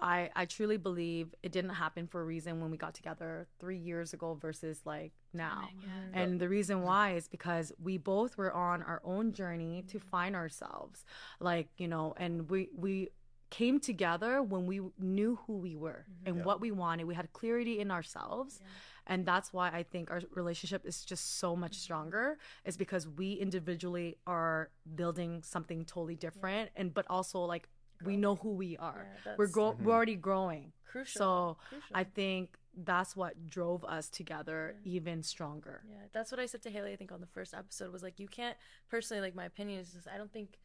I 0.00 0.30
I 0.34 0.44
truly 0.46 0.76
believe 0.76 1.34
it 1.42 1.52
didn't 1.52 1.70
happen 1.70 2.06
for 2.06 2.20
a 2.20 2.24
reason 2.24 2.60
when 2.60 2.70
we 2.70 2.76
got 2.76 2.94
together 2.94 3.46
three 3.58 3.76
years 3.78 4.12
ago 4.12 4.34
versus 4.40 4.80
like 4.84 5.12
now. 5.32 5.68
Yeah. 5.82 6.20
And 6.22 6.40
the 6.40 6.48
reason 6.48 6.82
why 6.82 7.14
is 7.14 7.28
because 7.28 7.72
we 7.82 7.98
both 7.98 8.36
were 8.36 8.52
on 8.52 8.82
our 8.82 9.00
own 9.04 9.32
journey 9.32 9.84
to 9.88 9.98
find 9.98 10.34
ourselves, 10.34 11.04
like 11.40 11.68
you 11.78 11.88
know, 11.88 12.14
and 12.16 12.50
we 12.50 12.68
we 12.76 13.10
came 13.50 13.80
together 13.80 14.42
when 14.44 14.64
we 14.64 14.80
knew 14.98 15.36
who 15.46 15.54
we 15.58 15.74
were 15.74 16.06
Mhm. 16.08 16.26
and 16.28 16.36
Yeah. 16.36 16.44
what 16.44 16.60
we 16.60 16.70
wanted. 16.70 17.04
We 17.06 17.16
had 17.16 17.32
clarity 17.32 17.80
in 17.80 17.90
ourselves. 17.90 18.60
Yeah. 18.60 18.66
And 19.08 19.26
that's 19.26 19.52
why 19.52 19.70
I 19.70 19.82
think 19.82 20.08
our 20.08 20.20
relationship 20.36 20.86
is 20.86 21.04
just 21.04 21.38
so 21.38 21.56
much 21.56 21.74
stronger 21.74 22.38
is 22.64 22.76
because 22.76 23.08
we 23.08 23.32
individually 23.32 24.18
are 24.24 24.70
building 24.94 25.42
something 25.42 25.84
totally 25.84 26.14
different 26.14 26.70
and 26.76 26.94
but 26.94 27.06
also 27.10 27.40
like 27.40 27.68
we 28.04 28.16
know 28.16 28.36
who 28.36 28.50
we 28.52 28.76
are. 28.76 29.06
Yeah, 29.24 29.34
we're 29.36 29.46
that's- 29.46 29.50
grow- 29.52 29.72
Mhm. 29.74 29.82
we're 29.82 29.94
already 29.94 30.16
growing. 30.16 30.72
Crucial. 30.84 31.18
So 31.18 31.58
Crucial. 31.68 31.96
I 31.96 32.04
think 32.04 32.56
that's 32.74 33.14
what 33.16 33.46
drove 33.46 33.84
us 33.84 34.08
together 34.08 34.76
even 34.84 35.22
stronger. 35.22 35.82
Yeah, 35.88 36.06
that's 36.12 36.30
what 36.30 36.40
I 36.40 36.46
said 36.46 36.62
to 36.62 36.70
Haley. 36.70 36.92
I 36.92 36.96
think 36.96 37.12
on 37.12 37.20
the 37.20 37.26
first 37.26 37.52
episode 37.54 37.92
was 37.92 38.02
like, 38.02 38.18
you 38.18 38.28
can't 38.28 38.56
personally 38.88 39.20
like 39.20 39.34
my 39.34 39.44
opinion 39.44 39.80
is 39.80 39.92
just 39.92 40.08
I 40.08 40.16
don't 40.16 40.32
think 40.32 40.58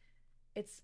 it's 0.54 0.82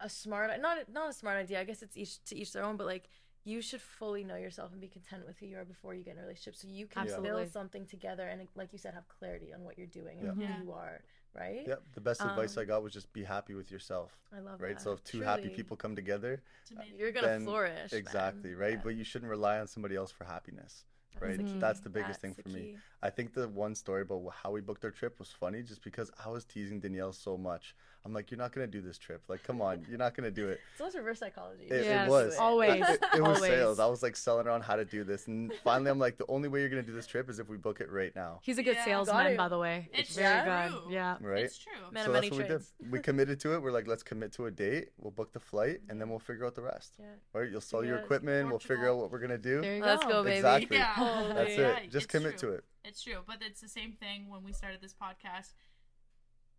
a 0.00 0.08
smart 0.08 0.60
not 0.60 0.88
not 0.88 1.08
a 1.08 1.12
smart 1.12 1.36
idea. 1.38 1.60
I 1.60 1.64
guess 1.64 1.82
it's 1.82 1.96
each 1.96 2.22
to 2.24 2.36
each 2.36 2.52
their 2.52 2.64
own, 2.64 2.76
but 2.76 2.86
like 2.86 3.08
you 3.46 3.60
should 3.60 3.80
fully 3.82 4.24
know 4.24 4.36
yourself 4.36 4.72
and 4.72 4.80
be 4.80 4.88
content 4.88 5.26
with 5.26 5.38
who 5.38 5.44
you 5.46 5.58
are 5.58 5.66
before 5.66 5.94
you 5.94 6.02
get 6.02 6.12
in 6.14 6.18
a 6.18 6.22
relationship, 6.22 6.56
so 6.56 6.66
you 6.66 6.86
can 6.86 7.02
Absolutely. 7.02 7.28
build 7.42 7.52
something 7.52 7.86
together 7.86 8.26
and 8.26 8.48
like 8.54 8.72
you 8.72 8.78
said, 8.78 8.94
have 8.94 9.06
clarity 9.08 9.52
on 9.52 9.64
what 9.64 9.76
you're 9.76 9.86
doing 9.86 10.18
and 10.20 10.40
Yeah. 10.40 10.46
who 10.56 10.64
you 10.64 10.72
are. 10.72 11.02
Right? 11.34 11.64
Yep. 11.66 11.82
The 11.94 12.00
best 12.00 12.20
advice 12.20 12.56
Um, 12.56 12.62
I 12.62 12.64
got 12.64 12.82
was 12.82 12.92
just 12.92 13.12
be 13.12 13.24
happy 13.24 13.54
with 13.54 13.70
yourself. 13.70 14.16
I 14.32 14.38
love 14.38 14.60
Right. 14.60 14.76
that. 14.76 14.82
So 14.82 14.92
if 14.92 15.02
two 15.02 15.20
happy 15.20 15.48
people 15.48 15.76
come 15.76 15.96
together, 15.96 16.42
It's 16.62 16.72
you're 16.96 17.10
gonna 17.10 17.26
then- 17.26 17.44
flourish. 17.44 17.90
man. 17.92 17.98
exactly 18.00 18.54
right. 18.54 18.74
Yeah. 18.74 18.80
But 18.84 18.90
you 18.90 19.02
shouldn't 19.04 19.30
rely 19.30 19.58
on 19.58 19.66
somebody 19.66 19.96
else 19.96 20.12
for 20.12 20.24
happiness. 20.24 20.84
Right. 21.20 21.36
the 21.36 21.44
That's 21.58 21.80
the 21.80 21.90
biggest 21.90 22.20
thing 22.20 22.34
for 22.34 22.42
the 22.42 22.48
me. 22.50 22.78
Key. 23.04 23.06
I 23.08 23.10
think 23.10 23.34
the 23.34 23.48
one 23.48 23.74
story 23.74 24.02
about 24.02 24.22
how 24.42 24.50
we 24.50 24.60
booked 24.60 24.84
our 24.84 24.90
trip 24.90 25.18
was 25.18 25.28
funny 25.28 25.62
just 25.62 25.82
because 25.82 26.10
I 26.24 26.28
was 26.30 26.44
teasing 26.44 26.80
Danielle 26.80 27.12
so 27.12 27.36
much. 27.36 27.74
I'm 28.06 28.12
like, 28.12 28.30
you're 28.30 28.38
not 28.38 28.52
gonna 28.52 28.66
do 28.66 28.82
this 28.82 28.98
trip. 28.98 29.22
Like, 29.28 29.42
come 29.44 29.62
on, 29.62 29.86
you're 29.88 29.96
not 29.96 30.14
gonna 30.14 30.30
do 30.30 30.48
it. 30.50 30.60
It's 30.72 30.80
almost 30.82 30.96
reverse 30.98 31.20
psychology. 31.20 31.64
It, 31.64 31.84
Yes, 31.84 32.06
it 32.06 32.10
was 32.10 32.36
always. 32.38 32.82
It, 32.86 33.02
it 33.14 33.20
was 33.22 33.38
Always. 33.38 33.40
sales. 33.40 33.78
I 33.80 33.86
was 33.86 34.02
like 34.02 34.14
selling 34.14 34.44
her 34.44 34.50
on 34.50 34.60
how 34.60 34.76
to 34.76 34.84
do 34.84 35.04
this, 35.04 35.26
and 35.26 35.50
finally, 35.64 35.90
I'm 35.90 35.98
like, 35.98 36.18
the 36.18 36.26
only 36.28 36.48
way 36.50 36.60
you're 36.60 36.68
gonna 36.68 36.82
do 36.82 36.92
this 36.92 37.06
trip 37.06 37.30
is 37.30 37.38
if 37.38 37.48
we 37.48 37.56
book 37.56 37.80
it 37.80 37.90
right 37.90 38.14
now. 38.14 38.40
He's 38.42 38.58
a 38.58 38.62
good 38.62 38.76
Yeah. 38.76 38.84
salesman, 38.84 39.36
by 39.38 39.48
the 39.48 39.58
way. 39.58 39.88
It's 39.94 40.14
very 40.16 40.42
true. 40.68 40.80
good. 40.84 40.92
Yeah. 40.92 41.16
Right. 41.22 41.44
It's 41.44 41.56
true. 41.56 41.72
Man 41.92 42.04
so 42.04 42.12
that's 42.12 42.30
what 42.30 42.36
trades. 42.46 42.72
we 42.80 42.84
did. 42.86 42.92
We 42.92 42.98
committed 43.00 43.40
to 43.40 43.54
it. 43.54 43.62
We're 43.62 43.72
like, 43.72 43.86
let's 43.86 44.02
commit 44.02 44.32
to 44.32 44.46
a 44.46 44.50
date. 44.50 44.88
We'll 44.98 45.10
book 45.10 45.32
the 45.32 45.40
flight, 45.40 45.80
and 45.88 45.98
then 45.98 46.10
we'll 46.10 46.18
figure 46.18 46.44
out 46.44 46.54
the 46.54 46.62
rest. 46.62 46.96
Yeah. 46.98 47.06
Right? 47.32 47.50
You'll 47.50 47.60
sell 47.62 47.82
your 47.84 47.96
equipment. 47.98 48.50
We'll 48.50 48.58
figure 48.58 48.90
out 48.90 48.98
what 48.98 49.10
we're 49.10 49.18
gonna 49.20 49.38
do. 49.38 49.62
There 49.62 49.76
you 49.76 49.80
go. 49.80 49.86
Let's 49.86 50.02
go. 50.04 50.10
go, 50.10 50.24
baby. 50.24 50.36
Exactly. 50.36 50.76
Yeah. 50.76 51.32
That's 51.34 51.56
Yeah, 51.56 51.76
it. 51.78 51.84
Just 51.90 52.04
it's 52.04 52.06
commit 52.06 52.36
true. 52.38 52.50
to 52.50 52.56
it. 52.56 52.64
It's 52.84 53.02
true, 53.02 53.18
but 53.26 53.36
it's 53.40 53.60
the 53.60 53.68
same 53.68 53.92
thing 53.92 54.28
when 54.28 54.44
we 54.44 54.52
started 54.52 54.80
this 54.80 54.94
podcast. 54.94 55.54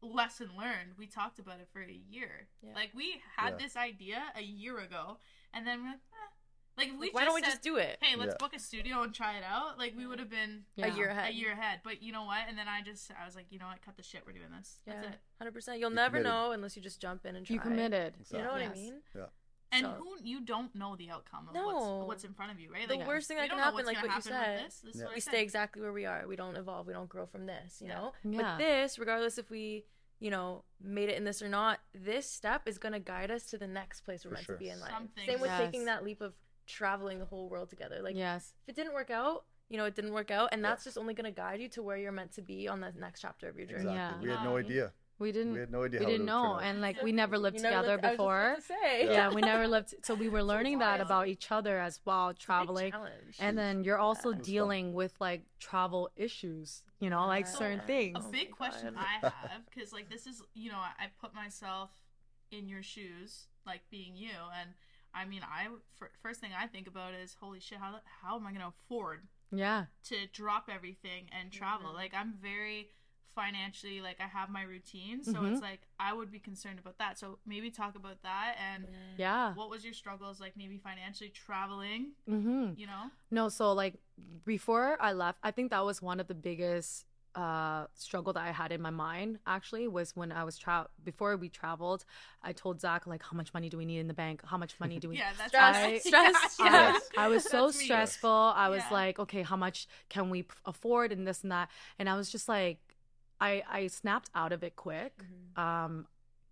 Lesson 0.02 0.50
learned. 0.58 0.94
We 0.98 1.08
talked 1.08 1.40
about 1.40 1.60
it 1.60 1.68
for 1.72 1.82
a 1.82 1.92
year. 1.92 2.48
Yeah. 2.62 2.74
Like 2.76 2.92
we 2.96 3.22
had 3.38 3.52
Yeah. 3.52 3.58
this 3.66 3.76
idea 3.76 4.24
a 4.36 4.42
year 4.42 4.80
ago, 4.80 5.18
and 5.54 5.66
then 5.66 5.82
we're 5.84 5.90
like, 5.92 6.00
eh. 6.12 6.32
like 6.78 6.88
if 6.90 6.94
we 7.00 7.06
Like, 7.08 7.14
why 7.14 7.22
just 7.22 7.26
don't 7.28 7.36
we 7.36 7.42
said, 7.42 7.50
just 7.52 7.62
do 7.62 7.78
it? 7.78 7.98
Hey, 8.02 8.16
let's 8.16 8.32
Yeah. 8.34 8.38
book 8.40 8.54
a 8.56 8.60
studio 8.60 9.02
and 9.04 9.16
try 9.16 9.38
it 9.38 9.44
out. 9.44 9.78
Like 9.80 9.96
we 9.96 10.06
would 10.06 10.20
have 10.20 10.30
been 10.30 10.66
Yeah. 10.76 10.88
A 10.88 10.96
year 10.96 11.10
ahead. 11.10 11.30
a 11.30 11.34
year 11.34 11.52
ahead. 11.54 11.82
But 11.84 12.02
you 12.04 12.12
know 12.12 12.24
what? 12.26 12.42
And 12.48 12.58
then 12.58 12.68
I 12.68 12.82
just 12.82 13.10
I 13.20 13.26
was 13.26 13.36
like, 13.36 13.52
you 13.52 13.58
know 13.60 13.68
what? 13.68 13.82
Cut 13.82 13.96
the 13.98 14.04
shit. 14.04 14.26
We're 14.26 14.34
doing 14.34 14.52
this. 14.58 14.80
That's 14.86 15.04
Yeah, 15.06 15.12
it. 15.14 15.20
hundred 15.40 15.54
percent. 15.54 15.80
You'll 15.80 15.90
You 15.92 15.96
never 15.96 16.18
committed. 16.18 16.32
know 16.32 16.52
unless 16.52 16.76
you 16.76 16.82
just 16.84 17.00
jump 17.02 17.26
in 17.26 17.36
and 17.36 17.46
try. 17.46 17.54
You 17.56 17.60
committed. 17.60 18.16
You 18.32 18.40
know 18.40 18.52
what 18.52 18.62
Yes. 18.62 18.72
I 18.72 18.76
mean? 18.76 19.02
And 19.76 19.86
So- 19.86 19.92
who 19.94 20.18
you 20.24 20.42
don't 20.42 20.74
know 20.76 20.96
the 20.96 21.10
outcome 21.12 21.48
of 21.50 21.54
No. 21.54 21.66
what's, 21.68 22.08
what's 22.08 22.24
in 22.24 22.34
front 22.34 22.52
of 22.52 22.60
you, 22.60 22.72
right? 22.72 22.88
The 22.88 22.96
Like, 22.96 23.08
worst 23.08 23.28
thing 23.28 23.38
we 23.38 23.42
that 23.42 23.50
don't 23.50 23.58
can 23.60 23.64
happen, 23.66 23.86
like 23.86 23.96
what 23.98 24.04
you 24.06 24.10
happen 24.10 24.32
with 24.32 24.42
said, 24.42 24.66
this. 24.66 24.80
This 24.82 24.96
Yeah. 24.98 25.04
what 25.06 25.14
We 25.16 25.20
said. 25.22 25.32
stay 25.32 25.42
exactly 25.44 25.82
where 25.82 25.94
we 25.94 26.06
are. 26.06 26.28
We 26.28 26.36
don't 26.36 26.56
evolve. 26.56 26.88
We 26.88 26.94
don't 26.94 27.10
grow 27.10 27.26
from 27.26 27.46
this. 27.46 27.82
You 27.82 27.88
Yeah. 27.90 27.96
know. 27.96 28.14
Yeah. 28.24 28.42
But 28.42 28.58
this, 28.58 28.98
regardless 29.00 29.38
if 29.38 29.50
we, 29.50 29.86
you 30.20 30.32
know, 30.32 30.64
made 30.80 31.10
it 31.10 31.18
in 31.18 31.24
this 31.26 31.42
or 31.42 31.50
not, 31.50 31.80
this 31.94 32.30
step 32.30 32.68
is 32.68 32.78
gonna 32.78 33.00
guide 33.00 33.32
us 33.32 33.46
to 33.52 33.58
the 33.58 33.68
next 33.68 34.02
place 34.02 34.24
we're 34.26 34.30
For 34.30 34.36
meant 34.36 34.46
sure. 34.46 34.56
to 34.56 34.60
be 34.60 34.70
in 34.70 34.80
life. 34.80 34.92
Something. 34.92 35.26
Same 35.26 35.42
with 35.42 35.50
Yes. 35.52 35.60
taking 35.62 35.86
that 35.86 36.04
leap 36.04 36.22
of 36.22 36.34
traveling 36.66 37.20
the 37.20 37.26
whole 37.26 37.50
world 37.50 37.70
together. 37.70 38.02
Like 38.02 38.16
yes. 38.16 38.54
if 38.64 38.70
it 38.70 38.76
didn't 38.76 38.94
work 38.94 39.10
out, 39.12 39.46
you 39.70 39.78
know, 39.78 39.86
it 39.86 39.96
didn't 39.96 40.14
work 40.14 40.32
out, 40.32 40.50
and 40.52 40.62
Yeah. 40.62 40.70
that's 40.70 40.84
just 40.84 40.98
only 40.98 41.14
gonna 41.14 41.32
guide 41.32 41.60
you 41.60 41.68
to 41.70 41.84
where 41.84 41.98
you're 41.98 42.12
meant 42.12 42.32
to 42.34 42.42
be 42.42 42.68
on 42.68 42.80
the 42.82 42.92
next 42.94 43.22
chapter 43.22 43.50
of 43.50 43.58
your 43.58 43.68
journey. 43.68 43.82
Exactly. 43.90 44.28
Yeah. 44.28 44.32
We 44.34 44.38
had 44.38 44.44
no 44.46 44.58
idea. 44.58 44.94
We 45.18 45.32
didn't. 45.32 45.54
We 45.54 45.60
had 45.62 45.72
no 45.72 45.84
idea. 45.86 46.00
we 46.02 46.06
how 46.06 46.12
didn't 46.12 46.28
it 46.28 46.34
would 46.34 46.42
turn 46.42 46.44
know, 46.44 46.58
and 46.60 46.82
like 46.82 47.02
we 47.02 47.12
never 47.14 47.38
lived 47.38 47.56
You 47.58 47.64
never 47.64 47.76
together 47.76 47.92
lived- 47.94 48.06
I 48.06 48.08
was 48.08 48.12
just 48.12 48.18
before. 48.18 48.46
about 48.46 48.56
to 48.56 48.62
say. 48.62 49.06
Yeah. 49.14 49.34
we 49.34 49.42
never 49.42 49.68
lived. 49.68 49.94
So 50.04 50.14
we 50.14 50.28
were 50.30 50.44
learning 50.54 50.80
that 50.80 51.00
about 51.00 51.28
each 51.30 51.52
other 51.52 51.80
as 51.80 52.02
well, 52.06 52.30
It's 52.30 52.38
a 52.38 52.40
big 52.40 52.46
traveling. 52.46 52.92
challenge. 52.92 53.38
And 53.40 53.58
then 53.58 53.84
you're 53.86 53.98
also 53.98 54.30
Yeah. 54.30 54.36
It 54.36 54.40
was 54.40 54.48
fun. 54.48 54.54
dealing 54.54 54.94
with 54.94 55.14
like 55.22 55.44
travel 55.60 56.10
issues, 56.18 56.84
you 57.00 57.10
know, 57.10 57.26
like 57.28 57.46
Yeah. 57.46 57.52
certain 57.52 57.80
things. 57.88 58.18
a 58.26 58.28
Oh 58.28 58.32
big 58.32 58.50
my 58.52 58.56
question 58.58 58.94
God. 58.96 59.06
I 59.06 59.30
have 59.48 59.66
because 59.74 59.94
like 59.94 60.10
this 60.10 60.28
is 60.28 60.42
you 60.54 60.70
know 60.72 60.80
I, 60.80 61.06
I 61.06 61.08
put 61.22 61.34
myself 61.34 61.92
in 62.52 62.68
your 62.68 62.84
shoes 62.84 63.48
like 63.66 63.82
being 63.90 64.16
you 64.18 64.30
and 64.60 64.72
I 65.14 65.24
mean 65.26 65.42
I 65.44 65.68
f- 66.02 66.10
first 66.22 66.42
thing 66.42 66.52
I 66.58 66.68
think 66.68 66.88
about 66.88 67.14
is 67.14 67.36
holy 67.40 67.60
shit 67.62 67.78
how 67.80 67.96
how 68.22 68.36
am 68.36 68.46
I 68.46 68.52
gonna 68.52 68.68
afford 68.68 69.28
Yeah. 69.52 69.86
to 70.10 70.28
drop 70.34 70.70
everything 70.70 71.30
and 71.32 71.52
travel 71.54 71.92
Mhm. 71.92 71.96
like 71.96 72.14
I'm 72.14 72.34
very 72.34 72.90
financially 73.36 74.00
like 74.02 74.20
I 74.20 74.28
have 74.28 74.50
my 74.50 74.64
routine 74.64 75.24
so 75.24 75.34
Mhm. 75.42 75.52
it's 75.52 75.62
like 75.62 75.82
I 76.00 76.14
would 76.14 76.32
be 76.32 76.40
concerned 76.40 76.80
about 76.80 76.98
that 77.00 77.20
so 77.20 77.38
maybe 77.46 77.70
talk 77.70 77.96
about 77.96 78.22
that 78.24 78.56
and 78.70 78.88
Yeah. 79.18 79.54
what 79.54 79.70
was 79.70 79.84
your 79.84 79.94
struggles 79.94 80.40
like 80.40 80.54
maybe 80.56 80.78
financially 80.78 81.30
traveling 81.46 82.02
Mm-hmm. 82.30 82.66
you 82.82 82.88
know 82.88 83.04
No, 83.32 83.50
so 83.50 83.74
like 83.74 83.96
before 84.46 84.98
I 85.02 85.12
left, 85.14 85.40
I 85.44 85.52
think 85.52 85.72
that 85.72 85.84
was 85.84 86.02
one 86.02 86.20
of 86.20 86.28
the 86.28 86.36
biggest 86.36 87.06
uh 87.36 87.86
struggle 87.96 88.32
that 88.32 88.44
I 88.50 88.52
had 88.62 88.72
in 88.72 88.82
my 88.82 88.92
mind 88.92 89.40
actually 89.46 89.90
was 89.90 90.16
when 90.16 90.32
I 90.32 90.46
was 90.46 90.58
tra- 90.58 90.88
before 91.04 91.36
we 91.36 91.50
traveled, 91.50 92.06
I 92.42 92.54
told 92.54 92.80
Zac 92.80 93.06
like 93.08 93.22
how 93.30 93.36
much 93.36 93.54
money 93.54 93.68
do 93.68 93.78
we 93.78 93.84
need 93.84 94.00
in 94.00 94.08
the 94.08 94.14
bank? 94.14 94.42
How 94.46 94.58
much 94.58 94.80
money 94.80 95.00
do 95.00 95.10
we 95.10 95.18
yeah 95.22 95.32
that's 95.38 95.50
Stress, 95.50 95.76
I- 95.76 95.98
stress, 96.10 96.36
yeah, 96.60 96.94
stress. 96.94 97.10
I 97.18 97.28
was 97.28 97.44
so 97.44 97.66
That's 97.66 97.80
me. 97.80 97.86
stressful. 97.86 98.30
I 98.66 98.70
was 98.70 98.84
Yeah. 98.88 98.94
like, 99.00 99.20
okay, 99.20 99.42
how 99.42 99.58
much 99.58 99.86
can 100.08 100.30
we 100.30 100.46
afford 100.66 101.12
and 101.12 101.28
this 101.28 101.44
and 101.44 101.52
that? 101.52 101.68
And 102.00 102.08
I 102.08 102.16
was 102.16 102.30
just 102.32 102.48
like, 102.48 102.78
I 103.40 103.64
I 103.70 103.88
snapped 103.88 104.30
out 104.36 104.52
of 104.54 104.64
it 104.64 104.76
quick. 104.76 105.14
Mhm. 105.24 105.62
Um, 105.62 106.08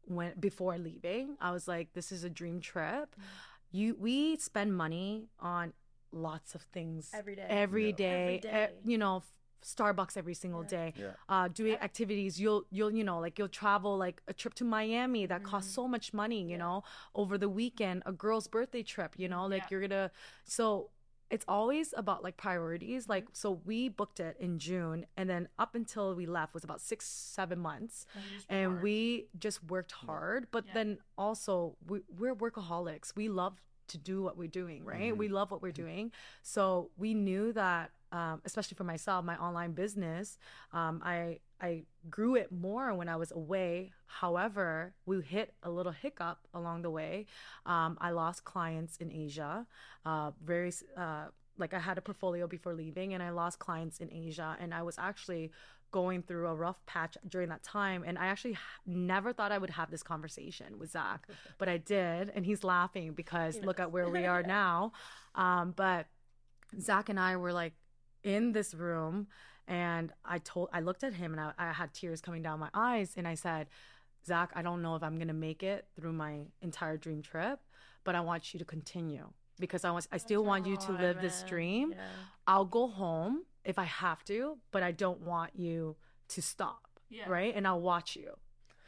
when 0.05 0.33
before 0.39 0.77
leaving, 0.77 1.37
I 1.39 1.51
was 1.51 1.67
like, 1.67 1.93
this 1.93 2.11
is 2.11 2.23
a 2.23 2.29
dream 2.29 2.59
trip. 2.61 3.15
Mhm. 3.15 3.23
You 3.71 3.95
we 3.95 4.37
spend 4.37 4.75
money 4.75 5.29
on 5.39 5.73
lots 6.11 6.53
of 6.55 6.61
things 6.61 7.09
Every 7.13 7.35
day. 7.35 7.47
every 7.49 7.89
Yeah. 7.89 7.95
day, 7.95 8.41
Every 8.43 8.75
e- 8.75 8.79
you 8.91 8.97
know, 8.97 9.23
Starbucks 9.63 10.17
every 10.17 10.33
single 10.33 10.63
Yeah. 10.63 10.67
day. 10.77 10.93
Yeah. 10.97 11.13
Uh, 11.29 11.47
doing 11.47 11.75
activities, 11.75 12.39
you'll 12.39 12.65
you'll 12.69 12.91
you 12.91 13.03
know 13.03 13.19
like 13.19 13.39
you'll 13.39 13.47
travel 13.63 13.97
like 13.97 14.21
a 14.27 14.33
trip 14.33 14.53
to 14.55 14.65
Miami 14.65 15.25
that 15.25 15.41
costs 15.43 15.71
Mhm. 15.71 15.75
so 15.75 15.87
much 15.87 16.13
money. 16.13 16.41
You 16.43 16.49
Yeah. 16.49 16.57
know, 16.57 16.83
over 17.15 17.37
the 17.37 17.47
weekend, 17.49 18.03
a 18.05 18.11
girl's 18.11 18.47
birthday 18.49 18.83
trip. 18.83 19.17
You 19.17 19.29
know, 19.29 19.45
like 19.47 19.63
Yeah. 19.63 19.67
you're 19.71 19.81
gonna 19.87 20.11
so. 20.43 20.89
It's 21.29 21.45
always 21.47 21.93
about 21.97 22.23
like 22.23 22.37
priorities. 22.37 23.09
Like, 23.09 23.27
so 23.33 23.59
we 23.65 23.89
booked 23.89 24.19
it 24.19 24.37
in 24.39 24.59
June, 24.59 25.05
and 25.17 25.29
then 25.29 25.47
up 25.57 25.73
until 25.75 26.13
we 26.15 26.25
left 26.25 26.53
was 26.53 26.63
about 26.63 26.81
six, 26.81 27.05
seven 27.05 27.59
months 27.59 28.05
and 28.49 28.73
work. 28.73 28.83
we 28.83 29.27
just 29.39 29.63
worked 29.63 29.91
hard 29.91 30.47
but 30.51 30.65
Yeah. 30.67 30.73
then 30.73 30.97
also 31.17 31.75
we, 31.87 32.01
we're 32.19 32.35
workaholics 32.35 33.15
we 33.15 33.29
love 33.29 33.61
to 33.87 33.97
do 33.97 34.21
what 34.21 34.37
we're 34.37 34.47
doing 34.47 34.83
right 34.85 35.13
Mhm. 35.13 35.17
we 35.17 35.27
love 35.27 35.51
what 35.51 35.61
we're 35.61 35.71
doing 35.71 36.11
so 36.41 36.89
we 36.97 37.13
knew 37.13 37.51
that 37.53 37.91
um, 38.11 38.41
especially 38.45 38.75
for 38.75 38.83
myself 38.83 39.25
my 39.25 39.37
online 39.37 39.71
business 39.73 40.37
um, 40.71 41.01
i 41.03 41.39
i 41.63 41.83
grew 42.09 42.35
it 42.35 42.51
more 42.51 42.93
when 42.93 43.09
i 43.09 43.15
was 43.15 43.31
away. 43.31 43.91
However 44.05 44.93
we 45.05 45.21
hit 45.21 45.53
a 45.63 45.71
little 45.71 45.91
hiccup 45.91 46.39
along 46.53 46.83
the 46.83 46.91
way. 46.91 47.25
Um, 47.65 47.97
i 48.01 48.11
lost 48.11 48.43
clients 48.43 48.97
in 48.97 49.11
asia 49.11 49.65
uh, 50.05 50.31
very 50.43 50.71
uh, 50.97 51.25
like 51.57 51.73
i 51.73 51.79
had 51.79 51.97
a 51.97 52.01
portfolio 52.01 52.45
before 52.47 52.73
leaving 52.73 53.13
and 53.13 53.23
i 53.23 53.29
lost 53.29 53.59
clients 53.59 53.99
in 53.99 54.11
asia 54.11 54.57
and 54.59 54.73
i 54.73 54.83
was 54.83 54.95
actually 54.97 55.51
going 55.91 56.23
through 56.23 56.47
a 56.47 56.55
rough 56.55 56.83
patch 56.87 57.15
during 57.29 57.49
that 57.49 57.63
time 57.63 58.03
and 58.05 58.17
i 58.17 58.25
actually 58.25 58.57
never 58.85 59.31
thought 59.31 59.51
i 59.51 59.57
would 59.57 59.69
have 59.69 59.91
this 59.91 60.03
conversation 60.03 60.79
with 60.79 60.91
zac 60.91 61.27
but 61.59 61.69
i 61.69 61.77
did 61.77 62.31
and 62.35 62.45
he's 62.45 62.63
laughing 62.63 63.13
because 63.13 63.57
look 63.63 63.79
at 63.79 63.91
where 63.91 64.09
we 64.09 64.25
are 64.25 64.43
now. 64.61 64.91
Um, 65.35 65.73
but 65.75 66.07
zac 66.79 67.09
and 67.09 67.19
i 67.19 67.35
were 67.37 67.53
like 67.53 67.73
in 68.23 68.53
this 68.53 68.73
room 68.73 69.27
and 69.67 70.11
i 70.25 70.37
told 70.39 70.69
i 70.73 70.79
looked 70.79 71.03
at 71.03 71.13
him 71.13 71.31
and 71.33 71.41
I, 71.41 71.53
I 71.57 71.71
had 71.73 71.93
tears 71.93 72.21
coming 72.21 72.41
down 72.41 72.59
my 72.59 72.69
eyes 72.73 73.13
and 73.17 73.27
i 73.27 73.35
said 73.35 73.67
zac 74.25 74.51
i 74.55 74.61
don't 74.61 74.81
know 74.81 74.95
if 74.95 75.03
i'm 75.03 75.17
gonna 75.17 75.33
make 75.33 75.63
it 75.63 75.87
through 75.95 76.13
my 76.13 76.41
entire 76.61 76.97
dream 76.97 77.21
trip 77.21 77.59
but 78.03 78.15
i 78.15 78.21
want 78.21 78.53
you 78.53 78.57
to 78.59 78.65
continue 78.65 79.27
because 79.59 79.85
i 79.85 79.91
want 79.91 80.07
i 80.11 80.17
still 80.17 80.43
want 80.43 80.65
you 80.65 80.75
to 80.77 80.87
God, 80.93 81.01
live 81.01 81.21
this 81.21 81.43
dream 81.43 81.91
Yeah. 81.91 82.01
I'll 82.45 82.65
go 82.65 82.87
home 82.87 83.43
if 83.63 83.79
I 83.79 83.85
have 83.85 84.21
to, 84.25 84.57
but 84.71 84.83
I 84.83 84.91
don't 84.91 85.21
want 85.21 85.51
you 85.55 85.95
to 86.27 86.41
stop. 86.41 86.99
Yeah. 87.09 87.29
Right? 87.29 87.55
And 87.55 87.65
I'll 87.65 87.79
watch 87.79 88.17
you. 88.17 88.31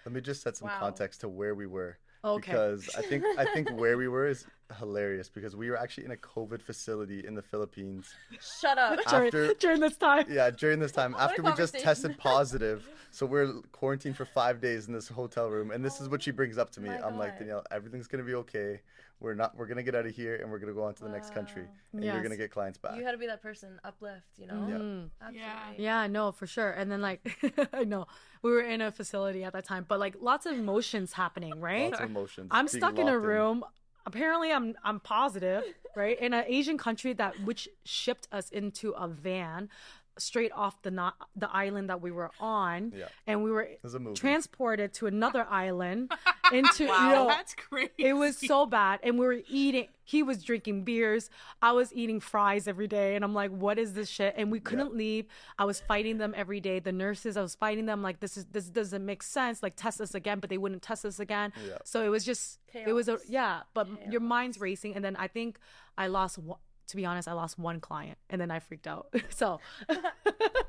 Let 0.06 0.14
me 0.14 0.20
just 0.20 0.42
set 0.42 0.58
some 0.58 0.68
Wow. 0.68 0.78
context 0.78 1.22
to 1.22 1.30
where 1.30 1.56
we 1.56 1.66
were. 1.66 1.98
Okay. 2.26 2.52
Because 2.52 2.90
I 2.98 3.02
think 3.02 3.24
I 3.38 3.46
think 3.54 3.70
where 3.82 3.98
we 3.98 4.10
were 4.10 4.28
is 4.28 4.46
hilarious 4.80 5.30
because 5.30 5.56
we 5.56 5.70
were 5.70 5.78
actually 5.78 6.06
in 6.06 6.12
a 6.12 6.16
COVID 6.18 6.62
facility 6.62 7.26
in 7.26 7.36
the 7.36 7.42
Philippines. 7.42 8.14
Shut 8.62 8.78
up. 8.78 9.00
during, 9.08 9.26
after- 9.28 9.54
during 9.60 9.80
this 9.80 9.98
time. 9.98 10.26
Yeah, 10.30 10.50
during 10.50 10.80
this 10.80 10.92
time 10.92 11.16
after 11.18 11.42
we 11.44 11.54
just 11.54 11.78
tested 11.80 12.18
positive, 12.18 12.88
so 13.12 13.26
we're 13.26 13.54
quarantined 13.72 14.18
for 14.18 14.26
five 14.26 14.60
days 14.62 14.88
in 14.88 14.94
this 14.94 15.08
hotel 15.08 15.50
room, 15.50 15.72
and 15.72 15.84
this 15.84 16.02
is 16.02 16.10
what 16.10 16.22
she 16.24 16.32
brings 16.32 16.58
up 16.58 16.72
to 16.72 16.82
me. 16.82 16.90
I'm 16.90 17.18
like 17.18 17.38
Danielle, 17.40 17.64
everything's 17.72 18.08
gonna 18.08 18.24
be 18.24 18.36
okay. 18.36 18.82
We're 19.22 19.34
not. 19.34 19.56
We're 19.56 19.68
gonna 19.68 19.82
get 19.82 19.96
out 19.96 20.06
of 20.06 20.14
here, 20.14 20.36
and 20.36 20.52
we're 20.52 20.60
gonna 20.60 20.74
go 20.74 20.84
on 20.84 20.94
to 20.96 21.04
the 21.04 21.10
next 21.10 21.34
country, 21.34 21.64
Wow. 21.64 21.70
and 21.94 22.04
you're 22.04 22.22
gonna 22.22 22.36
get 22.36 22.52
clients 22.52 22.78
back. 22.78 22.98
You 22.98 23.06
had 23.06 23.14
to 23.14 23.18
be 23.18 23.28
that 23.28 23.42
person, 23.42 23.80
uplift, 23.86 24.28
you 24.38 24.46
know? 24.46 24.66
Yeah. 24.68 24.76
Mhm. 24.76 25.10
Absolutely. 25.22 25.84
Yeah, 25.86 26.08
no, 26.08 26.32
for 26.34 26.46
sure. 26.48 26.72
And 26.72 26.92
then 26.92 27.00
like 27.02 27.22
I 27.74 27.86
know 27.86 28.08
we 28.42 28.52
were 28.52 28.62
in 28.62 28.82
a 28.82 28.92
facility 28.92 29.46
at 29.46 29.54
that 29.54 29.64
time, 29.64 29.86
but 29.88 30.00
like 30.02 30.16
lots 30.20 30.46
of 30.46 30.54
emotions 30.58 31.14
happening, 31.14 31.62
right? 31.62 31.92
Lots 31.92 32.02
of 32.04 32.10
emotions. 32.10 32.50
I'm 32.52 32.66
being 32.66 32.78
stuck 32.82 33.00
in 33.00 33.08
a 33.08 33.14
locked 33.14 33.24
room 33.26 33.64
apparently 34.06 34.52
I'm 34.52 34.76
I'm 34.84 35.00
positive, 35.00 35.64
right? 35.96 36.20
In 36.20 36.34
an 36.34 36.46
Asian 36.48 36.78
country 36.78 37.14
that 37.14 37.40
which 37.44 37.68
shipped 37.84 38.28
us 38.32 38.50
into 38.50 38.92
a 38.92 39.08
van 39.08 39.70
straight 40.18 40.52
off 40.54 40.82
the 40.82 40.92
not 40.92 41.16
the 41.36 41.50
island 41.54 41.90
that 41.90 42.02
we 42.02 42.12
were 42.12 42.32
on, 42.40 42.94
Yeah. 42.96 43.06
and 43.28 43.44
we 43.44 43.52
were 43.52 43.68
was 43.84 43.96
a 43.96 44.00
movie. 44.00 44.16
transported 44.16 44.94
to 44.94 45.08
another 45.08 45.46
island 45.50 46.12
into 46.54 46.88
Wow, 46.88 47.10
you 47.10 47.16
know, 47.16 47.28
that's 47.28 47.54
crazy. 47.56 47.92
it 47.98 48.14
was 48.14 48.38
so 48.38 48.66
bad. 48.66 49.00
And 49.04 49.20
we 49.20 49.26
were 49.26 49.42
eating 49.48 49.88
he 50.08 50.22
was 50.22 50.44
drinking 50.44 50.84
beers. 50.84 51.32
I 51.64 51.72
was 51.72 51.92
eating 51.92 52.20
fries 52.20 52.68
every 52.68 52.88
day. 52.88 53.16
And 53.16 53.26
i'm 53.26 53.34
like 53.34 53.52
what 53.52 53.78
is 53.80 53.94
this 53.94 54.08
shit? 54.08 54.36
And 54.38 54.52
we 54.52 54.60
couldn't 54.60 54.96
leave. 54.96 55.26
I 55.58 55.66
was 55.66 55.80
fighting 55.80 56.18
them 56.20 56.34
every 56.38 56.60
day. 56.62 56.80
The 56.80 56.92
nurses 56.92 57.36
i 57.38 57.42
was 57.42 57.56
fighting 57.56 57.86
them. 57.88 58.02
Like 58.02 58.20
this 58.20 58.38
is 58.38 58.46
this 58.52 58.66
doesn't 58.70 59.06
make 59.06 59.24
sense. 59.24 59.62
Like 59.64 59.74
test 59.76 60.00
us 60.00 60.14
again 60.16 60.40
but 60.40 60.50
they 60.50 60.58
wouldn't 60.58 60.82
test 60.82 61.06
us 61.06 61.20
again. 61.20 61.52
Yeah. 61.68 61.78
so 61.84 62.04
it 62.06 62.10
was 62.10 62.24
just 62.24 62.60
it 62.74 62.94
was 62.94 63.08
a 63.10 63.18
yeah 63.28 63.62
but 63.74 63.88
your 64.12 64.22
mind's 64.22 64.60
racing. 64.60 64.96
And 64.96 65.04
then 65.04 65.16
i 65.18 65.28
think 65.28 65.58
i 65.98 66.08
lost 66.08 66.38
one 66.38 66.60
to 66.88 66.96
be 66.96 67.06
honest 67.06 67.28
i 67.28 67.34
lost 67.34 67.58
one 67.58 67.80
client 67.80 68.18
and 68.30 68.40
then 68.40 68.52
i 68.52 68.60
freaked 68.60 68.88
out 68.88 69.14
so 69.30 69.60
a 69.90 69.96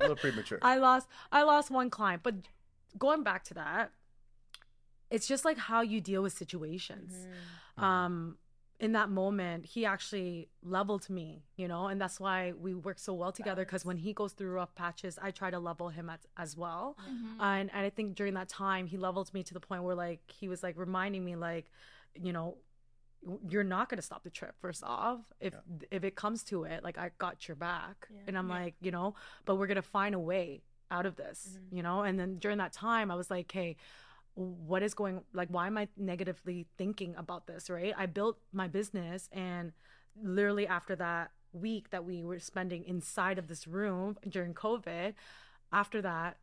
little 0.00 0.16
premature. 0.16 0.58
I 0.62 0.76
lost 0.76 1.08
I 1.32 1.42
lost 1.42 1.70
one 1.70 1.90
client, 1.90 2.22
but 2.22 2.34
going 2.98 3.22
back 3.22 3.44
to 3.44 3.54
that, 3.54 3.90
it's 5.10 5.26
just 5.26 5.44
like 5.44 5.58
how 5.58 5.80
you 5.82 6.00
deal 6.00 6.22
with 6.22 6.32
situations. 6.32 7.14
Um 7.78 8.38
in 8.78 8.92
that 8.92 9.08
moment, 9.08 9.64
he 9.64 9.86
actually 9.86 10.50
leveled 10.62 11.08
me, 11.08 11.44
you 11.56 11.66
know, 11.66 11.86
and 11.86 11.98
that's 11.98 12.20
why 12.20 12.52
we 12.52 12.74
work 12.74 12.98
so 12.98 13.14
well 13.14 13.32
together 13.32 13.64
because 13.64 13.86
when 13.86 13.96
he 13.96 14.12
goes 14.12 14.32
through 14.32 14.50
rough 14.50 14.74
patches, 14.74 15.18
I 15.20 15.30
try 15.30 15.50
to 15.50 15.58
level 15.58 15.88
him 15.88 16.10
as, 16.10 16.20
as 16.36 16.58
well. 16.58 16.94
Mm-hmm. 17.10 17.40
And, 17.40 17.70
and 17.72 17.86
I 17.86 17.88
think 17.88 18.16
during 18.16 18.34
that 18.34 18.50
time, 18.50 18.86
he 18.86 18.98
leveled 18.98 19.32
me 19.32 19.42
to 19.44 19.54
the 19.54 19.60
point 19.60 19.82
where 19.82 19.94
like 19.94 20.20
he 20.30 20.46
was 20.46 20.62
like 20.62 20.76
reminding 20.76 21.24
me 21.24 21.36
like, 21.36 21.70
you 22.22 22.34
know, 22.34 22.58
you're 23.48 23.64
not 23.64 23.88
going 23.88 23.96
to 23.98 24.02
stop 24.02 24.22
the 24.22 24.30
trip 24.30 24.54
first 24.60 24.82
off. 24.84 25.20
If 25.40 25.54
if 25.90 26.04
it 26.04 26.14
comes 26.16 26.42
to 26.44 26.64
it 26.64 26.82
like 26.84 26.96
i 26.98 27.10
got 27.18 27.48
your 27.48 27.56
back. 27.56 28.06
Yeah. 28.10 28.20
and 28.28 28.38
i'm 28.38 28.48
Yeah. 28.48 28.54
like 28.60 28.74
you 28.80 28.90
know 28.90 29.14
but 29.44 29.56
we're 29.56 29.66
going 29.66 29.76
to 29.76 29.82
find 29.82 30.14
a 30.14 30.18
way 30.18 30.62
out 30.90 31.06
of 31.06 31.16
this 31.16 31.48
Mm-hmm. 31.58 31.76
you 31.76 31.82
know? 31.82 32.02
And 32.02 32.18
then 32.20 32.38
during 32.38 32.58
that 32.58 32.72
time 32.72 33.10
i 33.10 33.14
was 33.14 33.30
like 33.30 33.50
hey 33.50 33.76
what 34.34 34.82
is 34.82 34.92
going 34.94 35.22
like 35.32 35.48
why 35.48 35.66
am 35.66 35.76
i 35.78 35.88
negatively 35.96 36.66
thinking 36.78 37.14
about 37.16 37.46
this? 37.46 37.68
Right? 37.70 37.92
I 37.96 38.06
built 38.06 38.38
my 38.52 38.68
business 38.68 39.28
and 39.32 39.72
literally 40.22 40.66
after 40.66 40.94
that 40.96 41.30
week 41.52 41.90
that 41.90 42.04
we 42.04 42.22
were 42.22 42.38
spending 42.38 42.84
inside 42.84 43.38
of 43.38 43.48
this 43.48 43.66
room 43.66 44.16
during 44.28 44.52
covid 44.54 45.14
after 45.72 46.02
that 46.02 46.36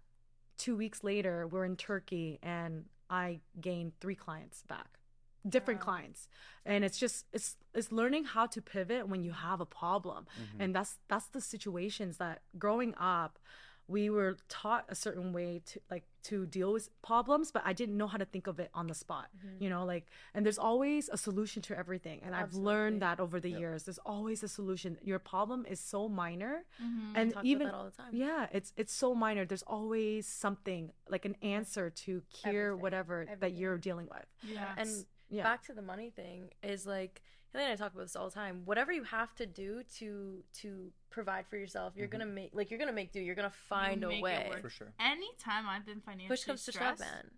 two 0.58 0.76
weeks 0.76 1.04
later 1.04 1.46
we're 1.48 1.66
in 1.66 1.76
turkey 1.76 2.40
and 2.42 2.86
i 3.10 3.40
gained 3.62 3.92
three 4.02 4.16
clients 4.16 4.64
back 4.68 5.00
different 5.48 5.80
clients. 5.82 6.28
And 6.66 6.84
it's 6.86 6.98
just 6.98 7.26
it's 7.34 7.58
it's 7.74 7.92
learning 7.92 8.26
how 8.26 8.46
to 8.48 8.62
pivot 8.62 9.08
when 9.08 9.24
you 9.24 9.32
have 9.32 9.60
a 9.62 9.66
problem. 9.66 10.26
And 10.60 10.74
that's 10.76 10.98
that's 11.08 11.28
the 11.28 11.42
situations 11.42 12.18
that 12.18 12.42
growing 12.58 12.94
up 12.98 13.40
we 13.86 14.10
were 14.10 14.38
taught 14.48 14.86
a 14.88 14.96
certain 14.96 15.34
way 15.34 15.62
to 15.66 15.78
like 15.92 16.06
to 16.24 16.46
deal 16.46 16.72
with 16.72 16.88
problems 17.02 17.52
but 17.52 17.62
i 17.66 17.74
didn't 17.74 17.98
know 17.98 18.08
how 18.08 18.18
to 18.18 18.24
think 18.24 18.48
of 18.48 18.58
it 18.58 18.70
on 18.74 18.88
the 18.88 18.94
spot 18.94 19.28
you 19.60 19.70
know 19.70 19.84
like 19.84 20.06
and 20.34 20.46
there's 20.46 20.58
always 20.58 21.10
a 21.10 21.18
solution 21.18 21.62
to 21.62 21.78
everything. 21.78 22.22
And 22.26 22.34
i've 22.34 22.54
learned 22.54 23.02
that 23.02 23.20
over 23.20 23.42
the 23.42 23.50
Yep. 23.50 23.60
years. 23.60 23.84
There's 23.84 24.00
always 24.06 24.42
a 24.42 24.48
solution. 24.48 24.98
Your 25.04 25.20
problem 25.20 25.66
is 25.70 25.82
so 25.82 26.08
minor. 26.08 26.64
Mm-hmm. 26.82 27.16
and 27.20 27.34
even 27.44 27.68
that 27.68 27.74
all 27.76 27.84
the 27.84 27.92
time. 27.92 28.12
yeah 28.14 28.48
it's 28.54 28.72
it's 28.78 28.94
so 28.94 29.14
minor. 29.14 29.44
There's 29.44 29.64
always 29.64 30.28
something 30.28 30.94
like 31.10 31.26
an 31.26 31.36
answer 31.42 31.90
to 31.90 32.24
cure 32.32 32.68
Everything. 32.68 32.82
whatever 32.84 33.26
that 33.42 33.52
you're 33.52 33.78
dealing 33.78 34.08
with. 34.10 34.28
Yeah. 34.44 34.76
And 34.78 34.90
yeah 35.30 35.44
back 35.44 35.64
to 35.64 35.74
the 35.74 35.82
money 35.82 36.10
thing 36.10 36.50
is 36.62 36.86
like 36.86 37.22
Haley 37.54 37.66
and 37.66 37.74
I 37.74 37.76
talk 37.76 37.94
about 37.94 38.04
this 38.04 38.16
all 38.16 38.30
the 38.30 38.34
time. 38.34 38.64
Whatever 38.66 38.92
you 38.92 39.04
have 39.04 39.36
to 39.36 39.46
do 39.46 39.84
to 39.98 40.44
to 40.62 40.92
provide 41.12 41.46
for 41.48 41.56
yourself, 41.56 41.94
you're 41.96 42.08
mm-hmm. 42.08 42.20
gonna 42.20 42.32
make 42.32 42.50
like 42.54 42.72
you're 42.72 42.80
gonna 42.80 42.92
make 42.92 43.12
do. 43.12 43.20
You're 43.20 43.36
gonna 43.36 43.52
find 43.52 44.04
a 44.04 44.20
way. 44.20 44.52
For 44.60 44.70
sure. 44.70 44.94
Anytime 45.00 45.70
I've 45.70 45.86
been 45.86 46.02
financially 46.02 46.30
Push 46.30 46.46
comes 46.46 46.66
to 46.66 46.72
shove, 46.72 46.96
stressed, 46.96 47.02
man. 47.02 47.30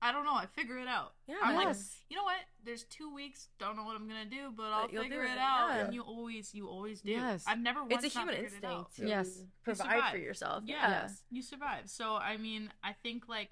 I 0.00 0.12
don't 0.12 0.24
know. 0.24 0.34
I 0.34 0.46
figure 0.46 0.78
it 0.78 0.86
out. 0.86 1.14
Yeah, 1.26 1.36
I'm 1.42 1.56
like, 1.56 1.74
you 2.08 2.16
know 2.16 2.22
what? 2.22 2.36
There's 2.64 2.84
two 2.84 3.12
weeks. 3.12 3.48
Don't 3.58 3.74
know 3.74 3.82
what 3.82 3.96
I'm 3.96 4.06
gonna 4.06 4.26
do, 4.26 4.52
but 4.56 4.66
I'll 4.66 4.88
you'll 4.88 5.02
figure 5.02 5.24
it, 5.24 5.32
it, 5.32 5.38
out. 5.38 5.70
yeah. 5.70 5.84
And 5.84 5.94
you 5.94 6.02
always, 6.02 6.54
you 6.54 6.68
always 6.68 7.00
do. 7.00 7.10
Yes. 7.10 7.44
I've 7.48 7.58
never 7.58 7.82
once 7.82 8.04
It's 8.04 8.14
a 8.14 8.18
not 8.18 8.28
human 8.28 8.44
figured 8.44 8.62
it 8.62 8.66
instinct 8.66 8.96
to 8.96 9.08
Yes. 9.08 9.42
provide 9.64 9.90
survive. 9.90 10.12
for 10.12 10.18
yourself. 10.18 10.62
Yeah, 10.66 11.08
you 11.30 11.42
survive. 11.42 11.90
So 11.90 12.14
I 12.14 12.36
mean, 12.36 12.70
I 12.84 12.92
think 12.92 13.28
like 13.28 13.50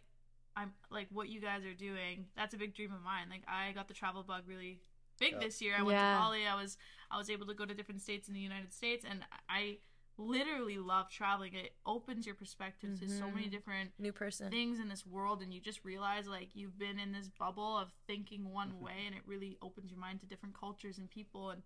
I'm 0.57 0.73
like 0.91 1.09
what 1.13 1.29
you 1.29 1.41
guys 1.41 1.65
are 1.65 1.75
doing. 1.75 2.27
That's 2.37 2.55
a 2.55 2.57
big 2.57 2.75
dream 2.75 2.93
of 2.93 3.03
mine. 3.03 3.27
Like 3.31 3.43
I 3.47 3.73
got 3.73 3.89
the 3.89 3.95
travel 3.95 4.23
bug 4.23 4.43
really 4.47 4.81
big 5.19 5.33
Yeah. 5.35 5.39
this 5.41 5.61
year. 5.61 5.75
I 5.79 5.83
went 5.83 5.99
Yeah. 5.99 6.15
to 6.15 6.21
Bali. 6.21 6.47
I 6.47 6.55
was 6.55 6.77
I 7.11 7.19
was 7.19 7.31
able 7.31 7.47
to 7.47 7.55
go 7.55 7.65
to 7.67 7.75
different 7.75 8.01
states 8.03 8.27
in 8.29 8.35
the 8.35 8.41
United 8.41 8.73
States, 8.73 9.05
and 9.09 9.25
I 9.49 9.79
literally 10.19 10.79
love 10.79 11.11
traveling. 11.11 11.53
It 11.53 11.77
opens 11.85 12.25
your 12.25 12.35
perspective 12.35 12.99
to 13.01 13.07
so 13.09 13.31
many 13.31 13.47
Mhm. 13.49 13.51
different 13.51 13.99
New 13.99 14.13
person. 14.13 14.51
things 14.51 14.79
in 14.79 14.89
this 14.89 15.05
world 15.05 15.43
and 15.43 15.53
you 15.53 15.61
just 15.61 15.85
realize 15.85 16.27
like 16.27 16.57
you've 16.57 16.79
been 16.79 16.99
in 16.99 17.13
this 17.13 17.29
bubble 17.29 17.77
of 17.77 17.93
thinking 18.07 18.51
one 18.51 18.81
way 18.81 19.05
and 19.07 19.15
it 19.15 19.23
really 19.27 19.59
opens 19.61 19.91
your 19.91 20.01
mind 20.01 20.21
to 20.21 20.27
different 20.27 20.55
cultures 20.55 20.97
and 20.97 21.11
people 21.11 21.51
and 21.51 21.63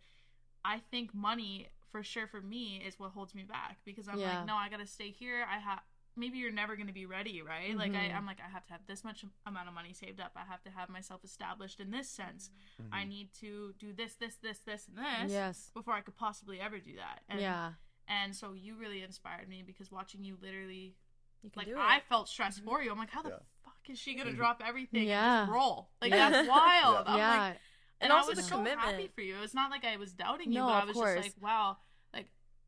i 0.65 0.81
think 0.81 1.15
money 1.15 1.69
for 1.93 2.03
sure 2.03 2.27
for 2.27 2.41
me 2.41 2.79
is 2.85 2.99
what 2.99 3.13
holds 3.13 3.37
me 3.37 3.45
back 3.45 3.79
because 3.85 4.09
i'm 4.09 4.19
Yeah. 4.19 4.39
like 4.39 4.47
no 4.47 4.57
i 4.57 4.69
gotta 4.69 4.87
stay 4.87 5.13
here 5.13 5.47
i 5.49 5.59
have 5.61 5.81
maybe 6.17 6.39
you're 6.39 6.53
never 6.53 6.77
going 6.77 6.87
to 6.89 6.93
be 6.93 7.07
ready 7.07 7.41
right 7.43 7.77
like 7.77 7.95
I, 7.95 8.09
Mhm. 8.09 8.17
i'm 8.17 8.27
like 8.27 8.39
i 8.45 8.49
have 8.51 8.65
to 8.67 8.73
have 8.73 8.83
this 8.87 9.05
much 9.05 9.25
amount 9.47 9.69
of 9.69 9.75
money 9.75 9.93
saved 9.93 10.21
up 10.21 10.33
i 10.37 10.45
have 10.51 10.63
to 10.65 10.71
have 10.71 10.89
myself 10.89 11.25
established 11.25 11.81
in 11.81 11.91
this 11.91 12.09
sense 12.09 12.51
i 12.93 13.05
need 13.05 13.33
to 13.41 13.75
do 13.79 13.93
this 13.93 14.15
this 14.15 14.37
this 14.37 14.59
this 14.59 14.87
and 14.89 14.99
this 15.25 15.33
yes 15.33 15.71
before 15.75 15.95
i 15.95 16.01
could 16.01 16.17
possibly 16.17 16.61
ever 16.61 16.79
do 16.79 16.97
that 16.97 17.21
and, 17.29 17.41
yeah 17.41 17.73
and 18.09 18.35
so 18.35 18.53
you 18.55 18.75
really 18.77 19.03
inspired 19.03 19.49
me 19.49 19.63
because 19.65 19.91
watching 19.93 20.25
you 20.25 20.37
literally 20.43 20.97
You 21.43 21.51
like 21.55 21.69
I 21.79 22.01
felt 22.09 22.29
stressed 22.29 22.63
for 22.65 22.83
you. 22.83 22.91
I'm 22.91 22.99
like, 22.99 23.11
how 23.11 23.23
the 23.23 23.29
Yeah. 23.31 23.37
fuck 23.65 23.89
is 23.89 23.99
she 23.99 24.15
gonna 24.17 24.33
drop 24.43 24.61
everything 24.67 25.01
and 25.03 25.09
Yeah. 25.09 25.43
just 25.47 25.53
roll? 25.53 25.91
Like 26.03 26.11
Yeah. 26.11 26.29
that's 26.31 26.49
wild. 26.57 27.07
Yeah. 27.07 27.13
I'm 27.13 27.17
yeah 27.19 27.29
like, 27.29 27.59
And 28.01 28.11
and 28.11 28.13
also 28.13 28.33
I 28.33 28.35
was 28.35 28.45
the 28.45 28.51
so 28.51 28.65
happy 28.65 29.09
for 29.15 29.21
you. 29.21 29.37
It's 29.43 29.55
not 29.55 29.71
like 29.71 29.85
I 29.85 29.97
was 29.97 30.13
doubting 30.13 30.51
you, 30.53 30.59
No, 30.59 30.67
but 30.67 30.75
I 30.75 30.81
of 30.83 30.89
was 30.89 30.97
course. 30.97 31.15
just 31.25 31.37
like, 31.37 31.43
wow, 31.43 31.69
like 31.69 31.77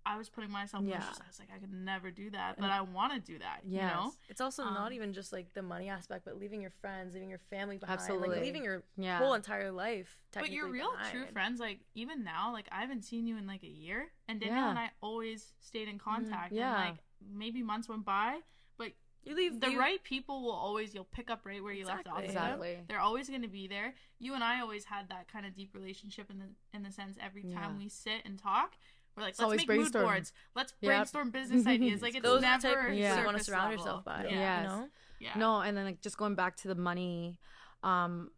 I 0.04 0.16
was 0.18 0.28
putting 0.28 0.50
myself 0.50 0.82
in 0.82 0.88
Yeah. 0.88 0.98
those 0.98 1.08
shoes. 1.08 1.18
I 1.22 1.26
was 1.28 1.38
like, 1.38 1.48
I 1.54 1.58
could 1.58 1.72
never 1.72 2.10
do 2.10 2.30
that, 2.30 2.58
but 2.58 2.70
I 2.70 2.80
want 2.80 3.12
to 3.14 3.20
do 3.20 3.38
that. 3.38 3.60
You 3.64 3.78
know? 3.82 4.12
It's 4.28 4.40
also 4.40 4.64
not 4.64 4.88
Um, 4.88 4.92
even 4.94 5.12
just 5.12 5.32
like 5.32 5.52
the 5.54 5.62
money 5.62 5.88
aspect, 5.88 6.24
but 6.24 6.36
leaving 6.38 6.60
your 6.60 6.70
friends, 6.70 7.14
leaving 7.14 7.28
your 7.30 7.38
family 7.38 7.78
behind, 7.78 8.00
Absolutely. 8.00 8.28
like 8.30 8.40
leaving 8.40 8.64
your 8.64 8.82
Yeah. 8.96 9.18
whole 9.18 9.34
entire 9.34 9.70
life. 9.70 10.18
But 10.32 10.50
your 10.50 10.68
real 10.68 10.90
behind. 10.92 11.10
true 11.10 11.26
friends, 11.26 11.60
like 11.60 11.80
even 11.94 12.24
now, 12.24 12.52
like 12.52 12.68
I 12.72 12.80
haven't 12.80 13.02
seen 13.02 13.26
you 13.26 13.36
in 13.36 13.46
like 13.46 13.62
a 13.62 13.68
year, 13.68 14.12
and 14.26 14.40
Danielle 14.40 14.58
Yeah. 14.64 14.70
and 14.70 14.78
I 14.78 14.90
always 15.00 15.54
stayed 15.60 15.88
in 15.88 15.98
contact. 15.98 16.52
Yeah. 16.52 16.74
And 16.74 16.90
like 16.96 17.04
maybe 17.20 17.62
months 17.62 17.88
went 17.88 18.04
by, 18.04 18.40
but 18.76 18.92
You 19.24 19.36
leave 19.36 19.60
the 19.60 19.70
you- 19.70 19.78
right 19.78 20.02
people 20.02 20.42
will 20.42 20.50
always 20.50 20.94
you'll 20.94 21.04
pick 21.04 21.30
up 21.30 21.46
right 21.46 21.62
where 21.62 21.72
you 21.72 21.86
left 21.86 22.08
off. 22.08 22.18
Exactly. 22.18 22.26
with 22.26 22.34
them. 22.34 22.44
Exactly. 22.54 22.84
They're 22.88 23.00
always 23.00 23.28
going 23.28 23.42
to 23.42 23.48
be 23.48 23.68
there. 23.68 23.94
You 24.18 24.34
and 24.34 24.42
I 24.42 24.58
always 24.60 24.86
had 24.86 25.08
that 25.10 25.28
kind 25.28 25.46
of 25.46 25.54
deep 25.54 25.74
relationship 25.74 26.28
in 26.28 26.40
the 26.40 26.48
in 26.74 26.82
the 26.82 26.90
sense 26.90 27.16
every 27.20 27.42
time 27.44 27.74
Yeah. 27.74 27.78
we 27.78 27.88
sit 27.88 28.22
and 28.24 28.36
talk, 28.36 28.76
we're 29.16 29.22
like, 29.24 29.30
It's 29.30 29.38
let's 29.38 29.44
always 29.44 29.60
make 29.60 29.68
mood 29.68 29.76
brainstorm. 29.78 30.04
boards. 30.04 30.32
Let's 30.54 30.72
Yep. 30.80 30.88
brainstorm 30.88 31.30
business 31.30 31.66
ideas. 31.66 32.02
Like 32.02 32.14
it's 32.14 32.22
Those 32.22 32.42
never 32.42 32.62
type 32.62 32.88
of 32.88 32.94
Yeah. 32.94 33.18
you 33.20 33.24
want 33.26 33.38
to 33.38 33.44
surround 33.44 33.70
level. 33.70 33.78
yourself 33.84 34.04
by. 34.04 34.24
Yeah. 34.24 34.30
Yes. 34.30 34.62
You 34.62 34.68
know? 34.68 34.88
Yeah. 35.20 35.32
No, 35.36 35.60
and 35.60 35.76
then 35.76 35.84
like 35.84 36.00
just 36.00 36.16
going 36.16 36.34
back 36.34 36.56
to 36.58 36.68
the 36.68 36.74
money, 36.74 37.38
um, 37.82 38.30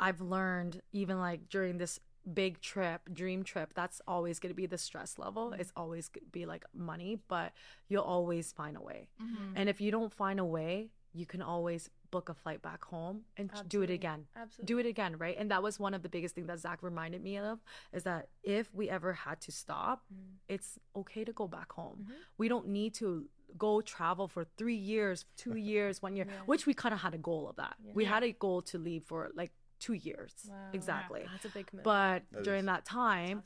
I've 0.00 0.20
learned 0.20 0.80
even 0.92 1.18
like 1.20 1.48
during 1.48 1.78
this 1.78 2.00
big 2.34 2.60
trip, 2.60 3.02
dream 3.12 3.42
trip, 3.44 3.74
that's 3.74 4.00
always 4.06 4.38
going 4.38 4.50
to 4.50 4.56
be 4.56 4.66
the 4.66 4.78
stress 4.78 5.18
level. 5.18 5.50
Mm-hmm. 5.50 5.60
It's 5.60 5.72
always 5.76 6.08
going 6.08 6.24
to 6.24 6.30
be 6.30 6.46
like 6.46 6.64
money, 6.72 7.20
but 7.28 7.52
you'll 7.88 8.02
always 8.02 8.52
find 8.52 8.76
a 8.76 8.80
way. 8.80 9.08
Mhm. 9.20 9.52
And 9.56 9.68
if 9.68 9.80
you 9.80 9.90
don't 9.90 10.12
find 10.12 10.38
a 10.40 10.44
way, 10.44 10.90
you 11.12 11.26
can 11.26 11.42
always 11.42 11.90
book 12.12 12.28
a 12.28 12.34
flight 12.34 12.62
back 12.62 12.84
home 12.84 13.22
and 13.36 13.50
ch- 13.52 13.66
do 13.66 13.82
it 13.82 13.90
again. 13.90 14.26
Absolutely. 14.36 14.66
Do 14.66 14.78
it 14.78 14.86
again, 14.86 15.16
right? 15.18 15.36
And 15.36 15.50
that 15.50 15.62
was 15.64 15.80
one 15.80 15.94
of 15.94 16.02
the 16.04 16.08
biggest 16.08 16.36
things 16.36 16.46
that 16.46 16.60
Zac 16.60 16.80
reminded 16.82 17.22
me 17.24 17.38
of 17.38 17.58
is 17.92 18.04
that 18.04 18.28
if 18.44 18.72
we 18.72 18.88
ever 18.88 19.12
had 19.14 19.40
to 19.40 19.50
stop, 19.50 20.04
Mhm. 20.12 20.36
it's 20.48 20.78
okay 20.94 21.24
to 21.24 21.32
go 21.32 21.48
back 21.48 21.72
home. 21.72 22.06
Mhm. 22.08 22.14
We 22.38 22.46
don't 22.48 22.68
need 22.68 22.94
to 22.94 23.28
go 23.58 23.80
travel 23.80 24.28
for 24.28 24.44
three 24.44 24.76
years, 24.92 25.24
two 25.36 25.56
years, 25.56 26.00
one 26.00 26.14
year, 26.14 26.26
Yeah. 26.28 26.40
which 26.46 26.64
we 26.66 26.74
kind 26.74 26.94
of 26.94 27.00
had 27.00 27.14
a 27.14 27.18
goal 27.18 27.48
of 27.48 27.56
that. 27.56 27.76
Yeah. 27.82 27.92
We 27.94 28.04
had 28.04 28.22
a 28.22 28.32
goal 28.32 28.62
to 28.70 28.78
leave 28.78 29.04
for 29.04 29.30
like 29.34 29.52
two 29.78 29.94
years. 29.94 30.46
Wow. 30.48 30.70
Exactly. 30.72 31.22
That's 31.32 31.46
a 31.46 31.48
big 31.48 31.66
commitment. 31.66 31.84
But 31.84 32.22
That 32.30 32.44
during 32.44 32.60
is. 32.60 32.66
that 32.66 32.84
time, 32.84 33.42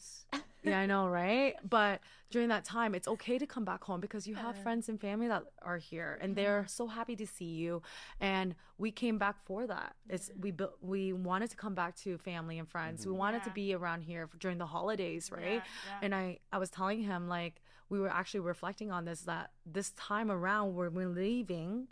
yeah, 0.70 0.80
I 0.80 0.86
know, 0.86 1.08
right? 1.08 1.54
But 1.68 2.00
during 2.30 2.48
that 2.48 2.64
time, 2.64 2.94
it's 2.94 3.08
okay 3.08 3.38
to 3.38 3.46
come 3.46 3.64
back 3.64 3.84
home 3.84 4.00
because 4.00 4.26
you 4.26 4.34
have 4.34 4.56
friends 4.58 4.88
and 4.88 5.00
family 5.00 5.28
that 5.28 5.44
are 5.62 5.78
here, 5.78 6.18
and 6.20 6.34
they're 6.34 6.66
so 6.68 6.86
happy 6.86 7.16
to 7.16 7.26
see 7.26 7.44
you. 7.44 7.82
And 8.20 8.54
we 8.78 8.90
came 8.90 9.18
back 9.18 9.36
for 9.44 9.66
that. 9.66 9.94
It's 10.08 10.30
we 10.38 10.50
built, 10.50 10.76
we 10.80 11.12
wanted 11.12 11.50
to 11.50 11.56
come 11.56 11.74
back 11.74 11.96
to 11.98 12.18
family 12.18 12.58
and 12.58 12.68
friends. 12.68 13.06
We 13.06 13.10
mm-hmm. 13.10 13.18
wanted 13.18 13.44
to 13.44 13.50
be 13.50 13.74
around 13.74 14.02
here 14.02 14.26
for, 14.26 14.36
during 14.38 14.58
the 14.58 14.66
holidays, 14.66 15.30
right? 15.30 15.42
Yeah, 15.42 15.60
yeah. 15.88 15.98
And 16.02 16.14
I 16.14 16.38
I 16.52 16.58
was 16.58 16.70
telling 16.70 17.02
him 17.02 17.28
like 17.28 17.62
we 17.88 18.00
were 18.00 18.10
actually 18.10 18.40
reflecting 18.40 18.90
on 18.90 19.04
this 19.04 19.20
that 19.22 19.50
this 19.64 19.90
time 19.90 20.30
around 20.30 20.74
when 20.74 20.94
we're 20.94 21.08
leaving. 21.08 21.88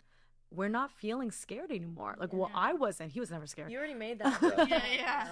We're 0.51 0.69
not 0.69 0.91
feeling 0.91 1.31
scared 1.31 1.71
anymore. 1.71 2.15
Like, 2.17 2.33
well, 2.33 2.51
I 2.53 2.73
wasn't. 2.73 3.11
He 3.11 3.19
was 3.19 3.31
never 3.31 3.47
scared. 3.47 3.71
You 3.71 3.77
already 3.77 3.93
made 3.93 4.19
that. 4.19 4.41
Yeah, 4.69 4.83
yeah. 4.93 5.27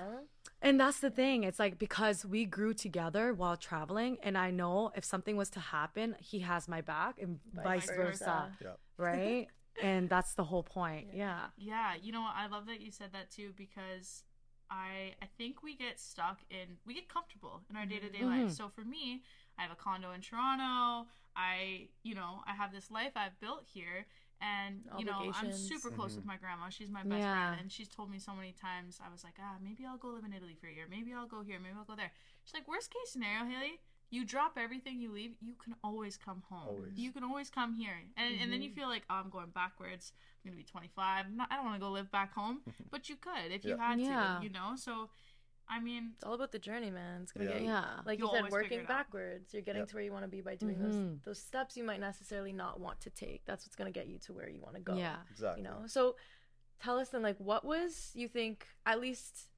And 0.62 0.80
that's 0.80 1.00
the 1.00 1.10
thing. 1.10 1.44
It's 1.44 1.60
like 1.60 1.78
because 1.78 2.26
we 2.26 2.46
grew 2.46 2.74
together 2.74 3.34
while 3.34 3.58
traveling, 3.58 4.18
and 4.24 4.38
I 4.38 4.52
know 4.52 4.92
if 4.96 5.04
something 5.04 5.36
was 5.36 5.50
to 5.52 5.60
happen, 5.60 6.16
he 6.20 6.40
has 6.40 6.68
my 6.68 6.82
back, 6.82 7.20
and 7.22 7.40
vice, 7.54 7.64
Vice 7.64 7.88
versa, 7.88 8.00
versa. 8.00 8.52
Yeah. 8.62 8.70
right? 8.98 9.48
and 9.82 10.10
that's 10.10 10.34
the 10.36 10.44
whole 10.44 10.64
point. 10.64 11.08
Yeah. 11.14 11.48
Yeah, 11.58 11.94
you 12.02 12.12
know 12.12 12.22
what? 12.22 12.34
I 12.36 12.48
love 12.48 12.66
that 12.68 12.82
you 12.82 12.92
said 12.92 13.10
that 13.14 13.32
too 13.32 13.52
because 13.58 14.24
I 14.70 15.14
I 15.22 15.28
think 15.38 15.64
we 15.64 15.76
get 15.76 16.00
stuck 16.00 16.40
in 16.50 16.78
we 16.86 16.94
get 16.94 17.10
comfortable 17.10 17.62
in 17.70 17.76
our 17.76 17.86
day 17.86 18.00
to 18.00 18.10
day 18.10 18.24
life. 18.24 18.52
So 18.52 18.70
for 18.70 18.82
me, 18.82 19.22
I 19.58 19.64
have 19.64 19.72
a 19.72 19.76
condo 19.76 20.12
in 20.12 20.22
Toronto. 20.22 21.08
I 21.36 21.90
you 22.04 22.16
know 22.16 22.42
I 22.48 22.54
have 22.54 22.72
this 22.72 22.90
life 22.92 23.12
I've 23.16 23.40
built 23.40 23.66
here, 23.74 24.06
and 24.44 24.82
you 25.00 25.06
know 25.06 25.32
I'm 25.34 25.52
super 25.54 25.90
close 25.90 26.16
with 26.16 26.26
my 26.26 26.38
grandma. 26.38 26.70
She's 26.70 26.90
my 26.90 27.04
best 27.04 27.24
Yeah. 27.24 27.32
friend, 27.32 27.62
and 27.62 27.72
she's 27.72 27.88
told 27.88 28.12
me 28.12 28.20
so 28.20 28.34
many 28.34 28.52
times. 28.52 29.00
I 29.06 29.10
was 29.10 29.24
like, 29.24 29.36
ah, 29.40 29.56
maybe 29.64 29.86
I'll 29.86 29.98
go 29.98 30.10
live 30.10 30.26
in 30.26 30.34
Italy 30.34 30.56
for 30.60 30.68
a 30.68 30.74
year. 30.74 30.86
Maybe 30.90 31.14
I'll 31.14 31.28
go 31.28 31.42
here. 31.42 31.60
Maybe 31.60 31.76
I'll 31.78 31.86
go 31.86 31.96
there. 31.96 32.12
She's 32.44 32.54
like, 32.54 32.68
worst 32.68 32.92
case 32.92 33.12
scenario, 33.14 33.46
Haley. 33.46 33.80
You 34.12 34.26
drop 34.26 34.58
everything, 34.58 35.00
you 35.00 35.12
leave. 35.12 35.32
You 35.42 35.56
can 35.64 35.74
always 35.84 36.18
come 36.18 36.44
home. 36.50 36.68
Always. 36.68 36.92
You 36.98 37.12
can 37.12 37.24
always 37.24 37.50
come 37.50 37.74
here, 37.74 37.96
and 38.18 38.36
and 38.42 38.52
then 38.54 38.62
you 38.62 38.70
feel 38.70 38.88
like, 38.88 39.04
oh, 39.10 39.16
I'm 39.16 39.30
going 39.30 39.50
backwards. 39.50 40.12
I'm 40.46 40.52
gonna 40.52 40.58
be 40.58 40.64
25. 40.64 41.26
I'm 41.26 41.38
not, 41.38 41.48
I 41.50 41.56
don't 41.56 41.66
want 41.66 41.76
to 41.76 41.82
go 41.82 41.90
live 41.90 42.12
back 42.12 42.34
home, 42.34 42.62
but 42.92 43.10
you 43.10 43.16
could 43.16 43.52
if 43.52 43.64
you 43.66 43.72
Yeah. 43.78 43.88
had 43.88 44.00
Yeah. 44.00 44.38
to. 44.40 44.44
You 44.44 44.52
know, 44.52 44.74
so 44.76 45.10
I 45.70 45.80
mean, 45.80 46.12
It's 46.16 46.24
all 46.24 46.34
about 46.34 46.52
the 46.52 46.60
journey, 46.60 46.92
man. 46.92 47.22
It's 47.24 47.32
gonna 47.32 47.46
Yeah. 47.46 47.54
get 47.54 47.62
you, 47.62 47.68
Yeah. 47.70 48.02
like 48.06 48.20
You'll 48.20 48.36
you 48.36 48.44
said, 48.44 48.52
working 48.52 48.86
backwards. 48.86 49.54
You're 49.54 49.64
getting 49.64 49.82
Yep. 49.82 49.90
to 49.90 49.96
where 49.96 50.04
you 50.04 50.12
want 50.12 50.24
to 50.24 50.28
be 50.30 50.42
by 50.42 50.56
doing 50.56 50.76
Mhm. 50.76 50.82
those 50.82 51.22
those 51.24 51.40
steps 51.42 51.78
you 51.78 51.84
might 51.84 52.00
necessarily 52.00 52.54
not 52.54 52.80
want 52.80 53.00
to 53.02 53.10
take. 53.10 53.46
That's 53.46 53.66
what's 53.66 53.76
gonna 53.76 53.92
get 53.92 54.08
you 54.08 54.20
to 54.20 54.34
where 54.34 54.50
you 54.50 54.60
want 54.62 54.76
to 54.76 54.82
go. 54.82 54.96
Yeah. 54.96 55.24
Exactly. 55.32 55.64
You 55.64 55.68
know. 55.70 55.88
So 55.88 56.16
tell 56.80 57.00
us 57.00 57.10
then, 57.10 57.22
like, 57.22 57.38
what 57.40 57.64
was 57.64 58.12
you 58.14 58.28
think 58.28 58.68
at 58.86 59.00
least 59.00 59.50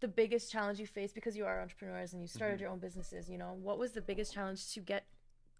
the 0.00 0.08
biggest 0.08 0.50
challenge 0.52 0.78
you 0.78 0.86
faced 0.86 1.14
because 1.14 1.36
you 1.36 1.44
are 1.46 1.60
entrepreneurs 1.60 2.12
and 2.12 2.22
you 2.22 2.28
started 2.28 2.58
Mhm. 2.58 2.60
your 2.60 2.70
own 2.70 2.78
businesses. 2.78 3.28
You 3.30 3.38
know, 3.38 3.52
what 3.54 3.78
was 3.78 3.92
the 3.92 4.02
biggest 4.02 4.32
challenge 4.32 4.72
to 4.74 4.80
get 4.80 5.06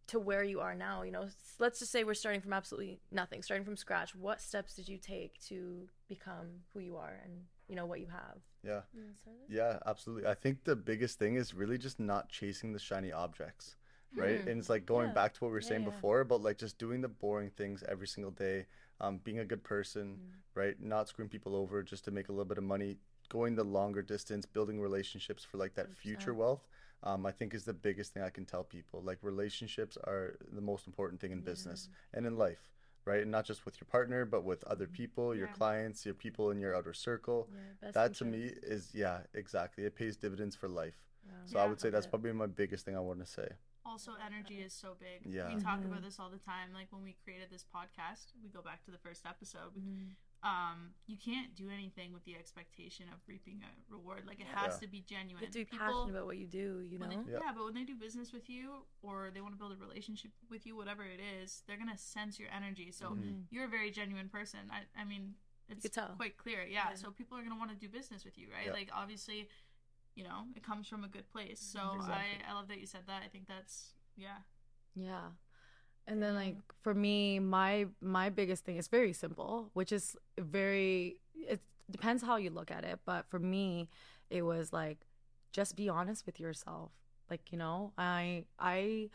to 0.08 0.20
where 0.20 0.44
you 0.44 0.60
are 0.60 0.74
now? 0.74 1.02
You 1.02 1.10
know, 1.10 1.28
let's 1.58 1.78
just 1.80 1.90
say 1.90 2.04
we're 2.04 2.14
starting 2.14 2.40
from 2.42 2.52
absolutely 2.52 3.00
nothing, 3.10 3.42
starting 3.42 3.64
from 3.64 3.76
scratch. 3.76 4.14
What 4.14 4.40
steps 4.40 4.74
did 4.76 4.88
you 4.88 4.98
take 4.98 5.40
to 5.44 5.88
become 6.06 6.64
who 6.72 6.80
you 6.80 6.96
are 6.98 7.14
and 7.14 7.48
you 7.66 7.74
know 7.74 7.86
what 7.86 7.98
you 8.00 8.08
have? 8.08 8.40
Yeah. 8.66 8.80
You 8.92 9.00
wanna 9.02 9.14
start 9.14 9.36
this? 9.48 9.56
Yeah, 9.56 9.78
absolutely. 9.86 10.28
I 10.28 10.34
think 10.34 10.64
the 10.64 10.76
biggest 10.76 11.18
thing 11.18 11.36
is 11.36 11.54
really 11.54 11.78
just 11.78 12.00
not 12.00 12.28
chasing 12.28 12.72
the 12.72 12.78
shiny 12.78 13.12
objects, 13.12 13.76
right? 14.16 14.40
Hmm. 14.42 14.48
And 14.50 14.58
it's 14.60 14.68
like 14.68 14.86
going 14.86 15.08
Yeah. 15.08 15.14
back 15.14 15.34
to 15.34 15.40
what 15.44 15.48
we 15.48 15.52
were 15.54 15.60
Yeah, 15.60 15.68
saying 15.68 15.82
yeah. 15.82 15.90
before, 15.90 16.24
but 16.24 16.42
like 16.42 16.58
just 16.58 16.78
doing 16.78 17.00
the 17.00 17.08
boring 17.08 17.50
things 17.50 17.82
every 17.84 18.06
single 18.08 18.32
day, 18.32 18.66
um, 19.00 19.18
being 19.18 19.38
a 19.38 19.44
good 19.44 19.62
person, 19.62 20.16
Mm. 20.18 20.32
right? 20.54 20.80
Not 20.80 21.08
screwing 21.08 21.28
people 21.28 21.54
over 21.54 21.82
just 21.82 22.04
to 22.06 22.10
make 22.10 22.28
a 22.28 22.32
little 22.32 22.44
bit 22.46 22.58
of 22.58 22.64
money, 22.64 22.98
going 23.28 23.54
the 23.56 23.64
longer 23.64 24.02
distance, 24.02 24.46
building 24.46 24.80
relationships 24.80 25.44
for 25.44 25.58
like 25.58 25.74
that 25.74 25.92
future 25.94 26.32
100%. 26.32 26.38
wealth. 26.38 26.68
Um, 27.02 27.26
I 27.26 27.30
think 27.30 27.54
is 27.54 27.64
the 27.64 27.74
biggest 27.74 28.14
thing 28.14 28.22
I 28.22 28.30
can 28.30 28.46
tell 28.46 28.64
people. 28.64 29.02
Like 29.02 29.18
relationships 29.22 29.96
are 29.98 30.36
the 30.50 30.60
most 30.62 30.86
important 30.86 31.20
thing 31.20 31.30
in 31.30 31.42
business 31.42 31.88
and 32.14 32.26
in 32.26 32.36
life, 32.36 32.70
right? 33.06 33.22
And 33.22 33.30
not 33.30 33.44
just 33.46 33.64
with 33.64 33.80
your 33.80 33.86
partner, 33.86 34.24
but 34.26 34.44
with 34.44 34.62
other 34.64 34.86
people, 34.86 35.34
your 35.34 35.46
Yeah. 35.46 35.52
clients, 35.54 36.04
your 36.04 36.14
people 36.14 36.50
in 36.50 36.58
your 36.60 36.74
outer 36.76 36.92
circle 36.92 37.48
Yeah, 37.50 37.60
best 37.80 37.94
that 37.94 38.14
to 38.14 38.24
me 38.24 38.42
is 38.74 38.90
yeah 38.94 39.20
exactly 39.32 39.84
it 39.84 39.94
pays 39.94 40.16
dividends 40.16 40.54
for 40.56 40.68
life 40.68 40.98
Wow. 41.24 41.32
so 41.46 41.58
i 41.58 41.66
would 41.66 41.80
say 41.80 41.88
that's 41.90 42.06
probably 42.06 42.32
my 42.32 42.46
biggest 42.46 42.84
thing 42.84 42.96
i 42.96 43.00
want 43.00 43.20
to 43.20 43.26
say 43.26 43.48
also 43.84 44.12
energy 44.26 44.58
is 44.60 44.72
so 44.72 44.96
big. 44.98 45.18
Yeah. 45.24 45.54
We 45.54 45.60
talk 45.62 45.78
Mhm. 45.80 45.86
about 45.86 46.02
this 46.02 46.18
all 46.18 46.28
the 46.28 46.38
time. 46.52 46.72
Like 46.72 46.88
when 46.90 47.04
we 47.04 47.12
created 47.22 47.50
this 47.50 47.64
podcast, 47.64 48.32
we 48.42 48.48
go 48.48 48.60
back 48.60 48.82
to 48.86 48.90
the 48.90 48.98
first 48.98 49.24
episode. 49.24 49.76
we- 49.76 49.80
Mhm. 49.82 50.16
Um, 50.42 50.90
you 51.06 51.16
can't 51.16 51.54
do 51.56 51.70
anything 51.70 52.12
with 52.12 52.24
the 52.24 52.36
expectation 52.36 53.06
of 53.12 53.18
reaping 53.26 53.62
a 53.64 53.92
reward. 53.92 54.24
Like 54.26 54.38
it 54.38 54.46
has 54.46 54.74
Yeah. 54.74 54.80
to 54.80 54.86
be 54.88 55.00
genuine. 55.00 55.40
You 55.42 55.46
have 55.46 55.52
to 55.52 55.58
be 55.60 55.64
People- 55.64 55.78
passionate 55.86 56.10
about 56.10 56.26
what 56.26 56.36
you 56.38 56.46
do, 56.46 56.80
you 56.80 56.98
know? 56.98 57.08
they, 57.08 57.32
Yeah. 57.32 57.38
yeah. 57.42 57.52
but 57.52 57.64
when 57.64 57.74
they 57.74 57.84
do 57.84 57.96
business 57.96 58.32
with 58.32 58.48
you 58.48 58.86
or 59.02 59.30
they 59.32 59.40
want 59.40 59.54
to 59.54 59.58
build 59.58 59.72
a 59.72 59.76
relationship 59.76 60.30
with 60.48 60.64
you, 60.66 60.76
whatever 60.76 61.04
it 61.04 61.18
is, 61.20 61.62
they're 61.66 61.76
gonna 61.78 61.98
sense 61.98 62.38
your 62.38 62.50
energy. 62.50 62.92
So 62.92 63.10
Mhm. 63.16 63.46
you're 63.50 63.64
a 63.64 63.68
very 63.68 63.90
genuine 63.90 64.28
person. 64.28 64.70
I, 64.70 64.86
I 64.94 65.04
mean, 65.04 65.34
it's 65.68 65.82
could 65.82 65.92
tell. 65.94 66.14
quite 66.14 66.36
clear. 66.36 66.62
Yeah, 66.64 66.90
Yeah. 66.90 66.94
So 66.94 67.10
people 67.10 67.36
are 67.38 67.42
gonna 67.42 67.56
want 67.58 67.70
to 67.72 67.76
do 67.76 67.88
business 67.88 68.24
with 68.24 68.38
you, 68.38 68.52
right? 68.52 68.66
Yeah. 68.66 68.72
Like 68.72 68.90
obviously, 68.92 69.48
you 70.14 70.22
know, 70.22 70.46
it 70.54 70.62
comes 70.62 70.86
from 70.86 71.02
a 71.02 71.08
good 71.08 71.28
place. 71.30 71.60
So 71.60 71.94
Exactly. 71.96 72.44
I, 72.44 72.50
I 72.50 72.52
love 72.52 72.68
that 72.68 72.78
you 72.78 72.86
said 72.86 73.06
that. 73.06 73.22
I 73.24 73.28
think 73.28 73.48
that's 73.48 73.94
yeah. 74.16 74.42
Yeah. 74.94 75.32
And 76.06 76.22
then 76.22 76.34
like 76.34 76.56
for 76.82 76.94
me, 76.94 77.38
my 77.40 77.86
my 78.00 78.30
biggest 78.30 78.64
thing 78.64 78.76
is 78.76 78.88
very 78.88 79.12
simple, 79.12 79.70
which 79.74 79.92
is 79.92 80.16
very 80.38 81.20
it 81.34 81.60
depends 81.90 82.22
how 82.22 82.36
you 82.36 82.50
look 82.50 82.70
at 82.70 82.84
it, 82.84 83.00
but 83.04 83.26
for 83.28 83.38
me, 83.38 83.88
it 84.30 84.42
was 84.42 84.72
like 84.72 85.06
just 85.52 85.76
be 85.76 85.88
honest 85.88 86.26
with 86.26 86.38
yourself. 86.38 86.92
Like, 87.30 87.50
you 87.52 87.58
know, 87.58 87.92
I 87.98 88.44
I 88.58 89.10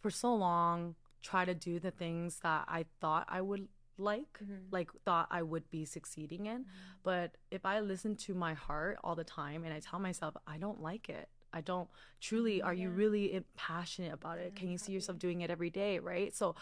for 0.00 0.10
so 0.10 0.34
long 0.34 0.96
try 1.22 1.44
to 1.44 1.54
do 1.54 1.78
the 1.78 1.92
things 1.92 2.40
that 2.40 2.64
I 2.66 2.86
thought 3.00 3.26
I 3.28 3.40
would 3.40 3.68
like, 3.96 4.40
Mhm. 4.42 4.66
like 4.72 4.90
thought 5.04 5.28
I 5.30 5.42
would 5.42 5.70
be 5.70 5.84
succeeding 5.84 6.46
in. 6.46 6.66
But 7.04 7.36
if 7.52 7.64
I 7.64 7.78
listen 7.78 8.16
to 8.16 8.34
my 8.34 8.54
heart 8.54 8.98
all 9.04 9.14
the 9.14 9.22
time 9.22 9.62
and 9.64 9.72
I 9.72 9.78
tell 9.78 10.00
myself 10.00 10.36
I 10.46 10.58
don't 10.58 10.80
like 10.80 11.08
it, 11.08 11.28
I 11.52 11.60
don't 11.60 11.88
truly, 12.20 12.62
are 12.62 12.74
you 12.74 12.90
really 12.90 13.44
passionate 13.56 14.12
about 14.12 14.38
it? 14.38 14.52
Yeah, 14.54 14.60
Can 14.60 14.68
you 14.70 14.78
see 14.78 14.92
yourself 14.92 15.18
doing 15.18 15.40
it 15.42 15.50
every 15.50 15.70
day, 15.70 15.98
right? 15.98 16.34
So 16.34 16.54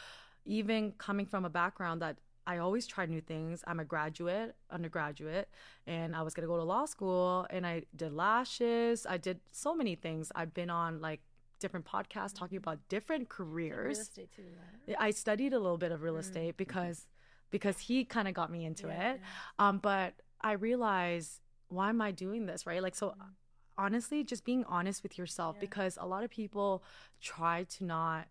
even 0.45 0.93
coming 0.93 1.27
from 1.27 1.45
a 1.45 1.51
background 1.51 2.03
that 2.03 2.17
I 2.47 2.59
always 2.59 2.87
try 2.87 3.07
new 3.07 3.21
things. 3.21 3.63
I'm 3.67 3.79
a 3.81 3.85
graduate, 3.85 4.57
undergraduate, 4.71 5.49
and 5.87 6.17
I 6.17 6.23
was 6.23 6.35
gonna 6.35 6.49
go 6.49 6.57
to 6.57 6.65
law 6.65 6.87
school 6.87 7.47
and 7.51 7.67
I 7.67 7.83
did 7.95 8.13
lashes. 8.13 9.07
I 9.07 9.19
did 9.19 9.41
so 9.53 9.75
many 9.75 9.95
things. 9.95 10.33
I've 10.35 10.53
been 10.55 10.71
on 10.71 11.01
like 11.01 11.21
different 11.61 11.85
podcasts 11.87 12.35
talking 12.35 12.57
about 12.57 12.79
different 12.89 13.29
careers. 13.29 13.87
Real 13.99 14.01
estate 14.01 14.31
too, 14.35 14.43
right? 14.89 14.97
I 14.99 15.11
studied 15.11 15.53
a 15.53 15.59
little 15.61 15.79
bit 15.79 15.93
of 15.93 16.03
real 16.03 16.15
Mm. 16.15 16.21
estate 16.21 16.57
because 16.57 17.07
because 17.51 17.79
he 17.81 18.05
kind 18.05 18.27
of 18.29 18.35
got 18.35 18.51
me 18.51 18.65
into 18.65 18.87
Yeah, 18.89 19.13
it. 19.13 19.21
yeah. 19.21 19.69
Um, 19.69 19.79
but 19.79 20.15
I 20.41 20.53
realized 20.53 21.41
why 21.69 21.89
am 21.91 22.01
I 22.01 22.11
doing 22.13 22.47
this, 22.47 22.67
right? 22.67 22.83
Like 22.83 22.95
so 22.97 23.11
Mhm. 23.11 23.35
Honestly, 23.77 24.25
just 24.25 24.45
being 24.45 24.65
honest 24.65 25.03
with 25.03 25.19
yourself 25.19 25.57
Yeah. 25.57 25.61
because 25.61 25.99
a 26.01 26.07
lot 26.07 26.25
of 26.25 26.31
people 26.31 26.83
try 27.21 27.65
to 27.65 27.85
not 27.85 28.29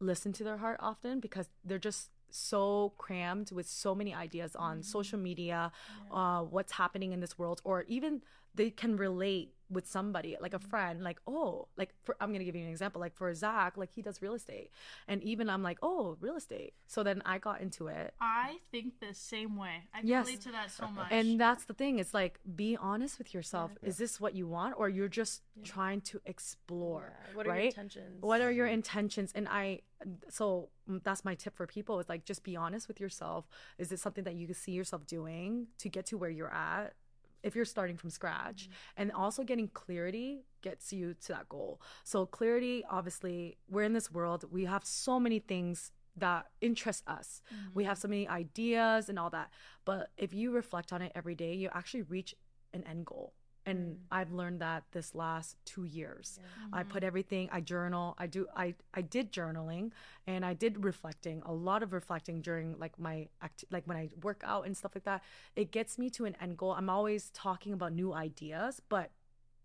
listen 0.00 0.32
to 0.32 0.44
their 0.44 0.58
heart 0.58 0.78
often 0.80 1.20
because 1.20 1.48
they're 1.64 1.78
just 1.78 2.10
so 2.30 2.94
crammed 2.96 3.52
with 3.52 3.66
so 3.68 3.94
many 3.94 4.14
ideas 4.14 4.56
on 4.56 4.78
Mhm. 4.80 4.84
social 4.84 5.18
media, 5.18 5.70
Yeah. 6.10 6.38
uh, 6.38 6.42
what's 6.42 6.72
happening 6.72 7.12
in 7.12 7.20
this 7.20 7.38
world, 7.38 7.60
or 7.64 7.82
even 7.82 8.22
they 8.54 8.70
can 8.70 8.96
relate 8.96 9.54
with 9.72 9.86
somebody 9.86 10.36
like 10.40 10.54
a 10.54 10.58
Mm-hmm. 10.58 10.68
friend 10.70 11.02
like 11.02 11.18
oh 11.26 11.66
like 11.76 11.90
for, 12.04 12.14
i'm 12.20 12.32
gonna 12.32 12.44
give 12.44 12.54
you 12.54 12.62
an 12.62 12.68
example 12.70 13.00
like 13.00 13.14
for 13.14 13.32
zac 13.34 13.76
like 13.76 13.90
he 13.92 14.02
does 14.02 14.20
real 14.22 14.34
estate 14.34 14.70
and 15.08 15.22
even 15.22 15.48
i'm 15.48 15.62
like 15.62 15.78
oh 15.82 16.16
real 16.20 16.36
estate 16.36 16.74
so 16.86 17.02
then 17.02 17.22
i 17.24 17.38
got 17.38 17.60
into 17.60 17.88
it 17.88 18.14
I 18.20 18.56
think 18.70 19.00
the 19.00 19.14
same 19.14 19.56
way. 19.56 19.76
I 19.94 20.00
Yes. 20.02 20.26
relate 20.26 20.42
to 20.42 20.52
that 20.52 20.70
so 20.70 20.86
much. 20.88 21.08
and 21.10 21.40
that's 21.40 21.64
the 21.64 21.74
thing 21.74 21.98
it's 21.98 22.14
like 22.14 22.38
be 22.56 22.76
honest 22.76 23.18
with 23.18 23.32
yourself 23.34 23.70
Yeah. 23.82 23.88
is 23.88 23.96
this 23.96 24.20
what 24.20 24.34
you 24.34 24.46
want 24.46 24.74
or 24.78 24.88
you're 24.88 25.08
just 25.22 25.42
Yeah. 25.56 25.64
trying 25.64 26.00
to 26.10 26.20
explore 26.26 27.12
Yeah. 27.28 27.34
What 27.36 27.46
are 27.46 27.54
your 27.56 27.64
intentions? 27.64 28.22
what 28.22 28.40
are 28.40 28.50
your 28.52 28.66
intentions 28.66 29.32
and 29.34 29.48
i 29.48 29.80
so 30.28 30.68
mm, 30.90 31.02
that's 31.02 31.24
my 31.24 31.34
tip 31.34 31.54
for 31.56 31.66
people 31.66 31.98
is 32.00 32.08
like 32.08 32.24
just 32.24 32.42
be 32.44 32.56
honest 32.56 32.88
with 32.88 33.00
yourself 33.00 33.46
is 33.78 33.92
it 33.92 34.00
something 34.00 34.24
that 34.24 34.34
you 34.34 34.46
can 34.46 34.54
see 34.54 34.72
yourself 34.72 35.06
doing 35.06 35.68
to 35.78 35.88
get 35.88 36.06
to 36.06 36.18
where 36.18 36.30
you're 36.30 36.52
at 36.52 36.94
if 37.42 37.54
you're 37.54 37.64
starting 37.64 37.96
from 37.96 38.10
scratch 38.10 38.64
mm-hmm. 38.64 39.02
and 39.02 39.12
also 39.12 39.42
getting 39.42 39.68
clarity 39.68 40.44
gets 40.62 40.92
you 40.92 41.14
to 41.14 41.28
that 41.28 41.48
goal. 41.48 41.80
So 42.04 42.26
clarity 42.26 42.84
obviously 42.88 43.58
we're 43.68 43.82
in 43.82 43.92
this 43.92 44.10
world. 44.10 44.44
We 44.50 44.64
have 44.64 44.84
so 44.84 45.18
many 45.18 45.38
things 45.38 45.92
that 46.16 46.46
interest 46.60 47.02
us. 47.06 47.42
Mm-hmm. 47.52 47.68
We 47.74 47.84
have 47.84 47.98
so 47.98 48.08
many 48.08 48.28
ideas 48.28 49.08
and 49.08 49.18
all 49.18 49.30
that. 49.30 49.50
But 49.84 50.10
if 50.16 50.32
you 50.34 50.52
reflect 50.52 50.92
on 50.92 51.02
it 51.02 51.12
every 51.14 51.34
day 51.34 51.54
you 51.54 51.68
actually 51.72 52.02
reach 52.02 52.34
an 52.72 52.84
end 52.86 53.06
goal 53.06 53.34
and 53.66 53.96
i've 54.10 54.32
learned 54.32 54.60
that 54.60 54.82
this 54.92 55.14
last 55.14 55.56
two 55.64 55.84
years 55.84 56.38
Yeah. 56.40 56.48
I 56.72 56.82
mm-hmm. 56.82 56.92
put 56.92 57.04
everything. 57.04 57.48
I 57.52 57.60
journal. 57.60 58.14
I 58.18 58.26
do. 58.26 58.46
I 58.56 58.74
I 58.94 59.02
did 59.02 59.30
journaling, 59.32 59.90
and 60.26 60.44
I 60.44 60.54
did 60.54 60.84
reflecting. 60.84 61.42
A 61.44 61.52
lot 61.52 61.82
of 61.82 61.92
reflecting 61.92 62.40
during 62.40 62.78
like 62.78 62.98
my 62.98 63.28
act, 63.42 63.64
like 63.70 63.84
when 63.86 63.96
I 63.96 64.08
work 64.22 64.42
out 64.44 64.64
and 64.66 64.74
stuff 64.76 64.92
like 64.94 65.04
that. 65.04 65.22
It 65.54 65.70
gets 65.70 65.98
me 65.98 66.08
to 66.10 66.24
an 66.24 66.34
end 66.40 66.56
goal. 66.56 66.72
I'm 66.72 66.88
always 66.88 67.30
talking 67.30 67.72
about 67.74 67.92
new 67.92 68.12
ideas, 68.14 68.80
but 68.88 69.10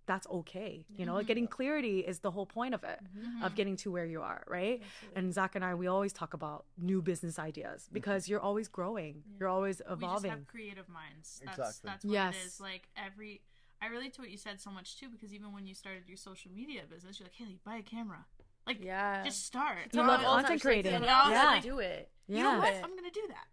that's 0.06 0.28
okay. 0.28 0.86
You 0.98 1.06
know, 1.06 1.16
mm-hmm. 1.16 1.28
getting 1.28 1.48
clarity 1.48 2.00
is 2.00 2.20
the 2.20 2.32
whole 2.32 2.46
point 2.46 2.74
of 2.74 2.84
it, 2.84 3.00
Mm-hmm. 3.18 3.44
of 3.44 3.56
getting 3.56 3.76
to 3.78 3.92
where 3.92 4.06
you 4.06 4.22
are, 4.22 4.44
right? 4.48 4.82
Absolutely. 4.82 5.20
And 5.20 5.34
Zac 5.34 5.56
and 5.56 5.64
I, 5.66 5.76
we 5.76 5.88
always 5.88 6.14
talk 6.14 6.34
about 6.34 6.66
new 6.78 7.02
business 7.02 7.38
ideas 7.40 7.84
mm-hmm. 7.84 7.94
because 7.94 8.28
you're 8.30 8.40
always 8.40 8.68
growing. 8.68 9.24
You're 9.40 9.50
always 9.50 9.82
evolving. 9.82 10.00
we 10.00 10.06
just 10.06 10.26
evolving. 10.26 10.32
have 10.32 10.48
creative 10.48 10.90
minds. 10.90 11.42
That's 11.46 11.58
Exactly. 11.58 11.90
that's 11.90 12.06
what 12.06 12.14
Yes. 12.14 12.36
it 12.36 12.48
is. 12.48 12.60
Like 12.62 12.88
every 12.96 13.42
I 13.82 13.88
relate 13.88 14.14
to 14.16 14.22
what 14.22 14.30
you 14.30 14.38
said 14.38 14.60
so 14.60 14.72
much 14.72 15.00
too, 15.00 15.10
because 15.10 15.34
even 15.34 15.54
when 15.54 15.66
you 15.68 15.74
started 15.76 16.04
your 16.08 16.18
social 16.18 16.52
media 16.52 16.82
business, 16.90 17.20
you're 17.20 17.26
like, 17.28 17.36
Haley, 17.36 17.60
buy 17.64 17.78
a 17.78 17.82
camera. 17.84 18.26
Like, 18.66 18.82
Yeah. 18.84 19.24
just 19.24 19.46
start. 19.46 19.78
You 19.94 20.02
love 20.02 20.20
us 20.22 20.26
content 20.26 20.62
creating. 20.62 20.94
you 20.94 21.00
know, 21.00 21.06
Yeah. 21.30 21.44
like, 21.46 21.64
do 21.64 21.80
it. 21.80 22.12
You 22.28 22.44
know 22.44 22.52
Yeah. 22.54 22.58
what? 22.60 22.74
I'm 22.84 22.96
gonna 22.96 23.12
do 23.12 23.28
that. 23.30 23.48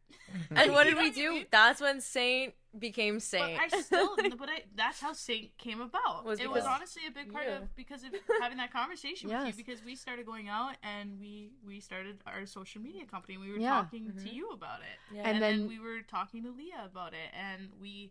And 0.62 0.72
what 0.72 0.85
did 0.85 0.97
we 0.97 1.11
do? 1.11 1.45
That's 1.51 1.81
when 1.81 2.01
Saint 2.01 2.55
became 2.77 3.20
Saint. 3.20 3.57
But 3.61 3.70
Saint. 3.70 3.75
I 3.75 3.81
still, 3.83 4.16
but 4.37 4.49
I, 4.49 4.64
that's 4.75 5.01
how 5.01 5.12
Saint 5.12 5.57
came 5.59 5.81
about. 5.81 6.25
Was 6.25 6.41
it 6.41 6.51
was 6.51 6.64
honestly 6.64 7.03
a 7.07 7.12
big 7.12 7.33
part 7.33 7.45
Yeah. 7.47 7.59
of 7.59 7.77
because 7.77 8.03
of 8.03 8.11
having 8.41 8.59
that 8.59 8.72
conversation 8.72 9.29
with 9.31 9.47
you 9.47 9.53
because 9.53 9.85
we 9.85 9.95
started 9.95 10.27
going 10.27 10.49
out 10.49 10.75
and 10.83 11.20
we 11.20 11.53
we 11.64 11.79
started 11.79 12.18
our 12.27 12.47
social 12.47 12.81
media 12.83 13.05
company. 13.07 13.35
And 13.35 13.45
we 13.45 13.53
were 13.53 13.59
Yeah. 13.59 13.70
talking 13.83 14.07
to 14.07 14.12
Mhm. 14.29 14.33
you 14.33 14.51
about 14.51 14.81
it, 14.81 15.14
yeah. 15.14 15.20
And 15.20 15.35
and, 15.35 15.43
then- 15.43 15.59
then, 15.61 15.68
we 15.68 15.79
were 15.79 16.03
talking 16.03 16.43
to 16.43 16.51
Leah 16.51 16.83
about 16.85 17.12
it, 17.14 17.31
and 17.35 17.70
we. 17.81 18.11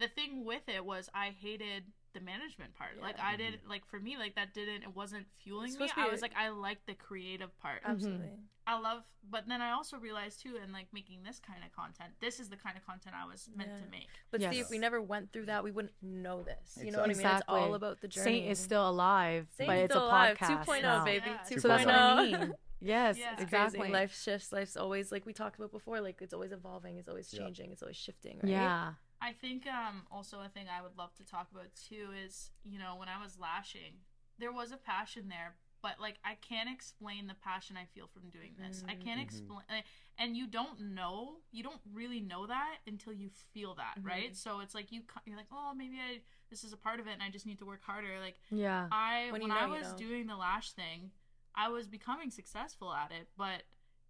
The 0.00 0.08
thing 0.08 0.44
with 0.44 0.68
it 0.68 0.84
was 0.84 1.08
I 1.14 1.34
hated 1.40 1.84
the 2.12 2.20
management 2.20 2.74
part. 2.74 3.00
Like 3.00 3.18
I 3.20 3.34
mm-hmm. 3.34 3.52
did, 3.52 3.60
like 3.68 3.86
for 3.86 4.00
me, 4.00 4.16
like 4.16 4.34
that 4.34 4.54
didn't. 4.54 4.82
It 4.82 4.96
wasn't 4.96 5.26
fueling 5.42 5.66
me. 5.66 5.72
supposed 5.72 5.90
to 5.90 5.96
be 5.96 6.02
I 6.02 6.08
a- 6.08 6.10
was 6.10 6.22
like, 6.22 6.32
I 6.36 6.48
like 6.48 6.78
the 6.86 6.94
creative 6.94 7.56
part. 7.60 7.82
Absolutely. 7.84 8.26
Mm-hmm. 8.26 8.42
I 8.66 8.78
love, 8.78 9.02
but 9.28 9.44
then 9.48 9.60
I 9.60 9.72
also 9.72 9.96
realized 9.96 10.42
too, 10.42 10.56
in 10.64 10.72
like 10.72 10.86
making 10.92 11.22
this 11.24 11.40
kind 11.40 11.60
of 11.64 11.74
content, 11.74 12.12
this 12.20 12.38
is 12.40 12.48
the 12.48 12.56
kind 12.56 12.76
of 12.76 12.86
content 12.86 13.14
I 13.20 13.26
was 13.26 13.48
meant 13.56 13.70
Yeah. 13.72 13.84
to 13.84 13.90
make. 13.90 14.08
But 14.30 14.40
Yes. 14.40 14.54
see, 14.54 14.60
if 14.60 14.70
we 14.70 14.78
never 14.78 15.00
went 15.00 15.32
through 15.32 15.46
that, 15.46 15.64
we 15.64 15.70
wouldn't 15.70 15.94
know 16.02 16.42
this. 16.42 16.78
You 16.82 16.92
know 16.92 16.98
what 17.00 17.10
I 17.10 17.14
mean? 17.14 17.26
It's 17.26 17.42
all 17.48 17.74
about 17.74 18.00
the 18.00 18.08
journey. 18.08 18.24
Saint 18.24 18.50
is 18.50 18.58
still 18.58 18.88
alive, 18.88 19.48
Saint 19.56 19.68
but 19.68 19.76
it's 19.78 19.94
a 19.94 19.98
alive. 19.98 20.38
podcast 20.38 20.64
2.0, 20.64 20.82
now. 20.82 21.04
baby. 21.04 21.24
Yeah. 21.26 21.38
2.0. 21.56 21.60
So 21.60 21.68
that's 21.68 21.84
what 21.86 21.94
I 21.94 22.24
mean. 22.24 22.54
Yes, 22.82 23.18
Yeah. 23.18 23.32
It's 23.34 23.42
exactly. 23.42 23.80
crazy. 23.80 23.92
Life 23.92 24.18
shifts. 24.18 24.52
Life's 24.52 24.74
always 24.74 25.12
like 25.12 25.26
we 25.26 25.34
talked 25.34 25.56
about 25.58 25.70
before. 25.70 26.00
Like 26.00 26.22
it's 26.22 26.32
always 26.32 26.50
evolving. 26.50 26.96
It's 26.96 27.10
always 27.10 27.30
Yeah. 27.30 27.40
changing. 27.44 27.72
It's 27.72 27.82
always 27.82 27.96
shifting. 27.96 28.40
Right? 28.42 28.52
Yeah. 28.52 28.92
I 29.20 29.32
think 29.32 29.66
um 29.66 30.02
also 30.10 30.40
a 30.40 30.48
thing 30.48 30.66
I 30.68 30.82
would 30.82 30.96
love 30.96 31.14
to 31.16 31.24
talk 31.24 31.48
about 31.52 31.74
too 31.76 32.08
is, 32.24 32.50
you 32.64 32.78
know, 32.78 32.96
when 32.96 33.08
I 33.08 33.22
was 33.22 33.38
lashing, 33.38 34.00
there 34.38 34.52
was 34.52 34.72
a 34.72 34.76
passion 34.76 35.28
there, 35.28 35.54
but 35.82 36.00
like 36.00 36.16
I 36.24 36.34
can't 36.40 36.68
explain 36.72 37.26
the 37.26 37.34
passion 37.34 37.76
I 37.76 37.84
feel 37.94 38.06
from 38.06 38.30
doing 38.30 38.52
this. 38.58 38.82
I 38.88 38.94
can't 38.94 39.20
Mhm. 39.20 39.24
explain 39.24 39.62
and 40.18 40.36
you 40.36 40.46
don't 40.46 40.80
know, 40.94 41.36
you 41.52 41.62
don't 41.62 41.80
really 41.92 42.20
know 42.20 42.46
that 42.46 42.78
until 42.86 43.12
you 43.12 43.28
feel 43.52 43.74
that, 43.74 43.96
Mhm. 44.00 44.06
right? 44.06 44.36
So 44.36 44.60
it's 44.60 44.74
like 44.74 44.90
you 44.92 45.02
you're 45.26 45.36
like, 45.36 45.52
"Oh, 45.52 45.72
maybe 45.74 45.98
I 45.98 46.20
this 46.48 46.64
is 46.64 46.72
a 46.72 46.76
part 46.78 47.00
of 47.00 47.06
it 47.06 47.12
and 47.12 47.22
I 47.22 47.28
just 47.30 47.46
need 47.46 47.58
to 47.58 47.66
work 47.66 47.82
harder." 47.82 48.18
Like 48.20 48.40
Yeah. 48.50 48.88
I 48.90 49.28
When 49.30 49.42
when, 49.42 49.42
you 49.42 49.48
know, 49.48 49.60
I 49.60 49.66
you 49.66 49.72
was 49.72 49.92
know. 49.92 49.96
doing 49.96 50.26
the 50.26 50.36
lash 50.36 50.72
thing, 50.72 51.12
I 51.54 51.68
was 51.68 51.86
becoming 51.88 52.30
successful 52.30 52.92
at 52.94 53.12
it, 53.12 53.28
but 53.36 53.64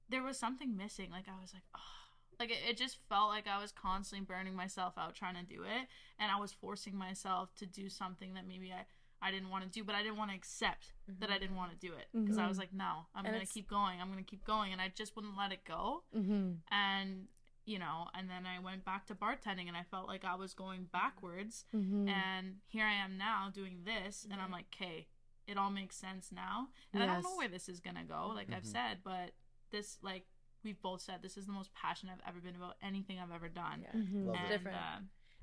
there 0.09 0.23
was 0.23 0.39
something 0.39 0.77
missing. 0.77 1.11
Like 1.11 1.29
I 1.29 1.41
was 1.41 1.53
like, 1.55 1.63
oh, 1.75 2.00
like 2.41 2.51
it, 2.51 2.59
it 2.71 2.77
just 2.77 2.97
felt 3.09 3.29
like 3.29 3.47
I 3.47 3.61
was 3.61 3.71
constantly 3.71 4.25
burning 4.25 4.55
myself 4.57 4.95
out 4.99 5.15
trying 5.15 5.35
to 5.37 5.43
do 5.43 5.63
it, 5.63 5.87
and 6.19 6.33
I 6.33 6.41
was 6.41 6.53
forcing 6.53 6.97
myself 6.97 7.55
to 7.57 7.67
do 7.67 7.89
something 7.89 8.35
that 8.35 8.49
maybe 8.49 8.73
I 8.73 8.87
I 9.23 9.31
didn't 9.31 9.51
want 9.51 9.65
to 9.65 9.71
do, 9.71 9.85
but 9.85 9.95
I 9.95 10.03
didn't 10.03 10.17
want 10.17 10.31
to 10.31 10.37
accept 10.37 10.95
that 11.21 11.31
I 11.31 11.39
didn't 11.39 11.57
want 11.57 11.71
to 11.73 11.77
do 11.87 11.93
it 11.93 12.07
because 12.15 12.39
I 12.39 12.45
Mhm. 12.45 12.49
was 12.49 12.57
like, 12.59 12.73
no, 12.73 13.07
I'm 13.15 13.27
And 13.27 13.27
gonna 13.27 13.37
it's- 13.37 13.53
keep 13.53 13.69
going. 13.69 14.01
I'm 14.01 14.09
gonna 14.09 14.23
keep 14.23 14.45
going, 14.45 14.73
and 14.73 14.81
I 14.81 14.89
just 14.89 15.15
wouldn't 15.15 15.37
let 15.37 15.53
it 15.53 15.63
go 15.65 16.05
Mm-hmm. 16.17 16.53
and 16.73 17.29
you 17.67 17.79
know 17.79 18.09
and 18.15 18.29
then 18.29 18.47
i 18.47 18.59
went 18.59 18.85
back 18.87 19.05
to 19.07 19.15
bartending 19.15 19.69
and 19.69 19.77
i 19.77 19.83
felt 19.83 20.09
like 20.09 20.25
i 20.25 20.35
was 20.35 20.55
going 20.55 20.85
backwards 20.85 21.67
Mm-hmm. 21.75 22.09
and 22.09 22.57
here 22.69 22.87
i 22.87 22.95
am 22.95 23.19
now 23.19 23.51
doing 23.53 23.85
this 23.85 24.27
and 24.29 24.41
i'm 24.41 24.51
like 24.51 24.65
okay 24.75 25.07
it 25.47 25.59
all 25.59 25.71
makes 25.71 25.95
sense 25.97 26.33
now 26.33 26.69
and 26.93 27.03
i 27.03 27.07
don't 27.07 27.23
know 27.23 27.37
where 27.37 27.49
this 27.49 27.69
is 27.69 27.79
gonna 27.79 28.03
go 28.03 28.33
like 28.35 28.51
i've 28.53 28.65
said 28.67 28.99
but 29.05 29.33
this 29.71 29.99
like 30.03 30.25
we've 30.65 30.81
both 30.83 31.01
said 31.01 31.17
this 31.23 31.37
is 31.37 31.47
the 31.47 31.53
most 31.53 31.71
passionate 31.75 32.15
i've 32.25 32.31
ever 32.35 32.41
been 32.41 32.57
about 32.57 32.75
anything 32.83 33.19
i've 33.19 33.33
ever 33.35 33.49
done 33.49 33.83
Yeah. 33.85 34.01
Mm-hmm. 34.01 34.27
Love 34.27 34.35
it. 34.37 34.41
and, 34.41 34.49
different. 34.51 34.77
uh, 34.77 34.99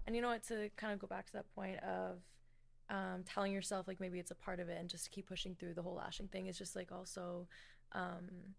And 0.06 0.16
you 0.16 0.22
know 0.22 0.30
what? 0.30 0.44
To 0.48 0.70
kind 0.78 0.94
of 0.94 1.00
go 1.00 1.08
back 1.08 1.26
to 1.28 1.34
that 1.34 1.54
point 1.56 1.78
of 1.84 2.20
um, 2.90 3.24
telling 3.26 3.52
yourself 3.52 3.88
like 3.88 4.00
maybe 4.00 4.20
it's 4.20 4.32
a 4.32 4.36
part 4.36 4.60
of 4.62 4.70
it 4.70 4.78
and 4.80 4.90
just 4.90 5.12
keep 5.12 5.28
pushing 5.28 5.56
through 5.56 5.74
the 5.74 5.82
whole 5.82 5.96
lashing 5.96 6.28
thing 6.30 6.48
is 6.48 6.58
just 6.58 6.74
like 6.76 6.90
also 6.92 7.48
um, 7.92 8.56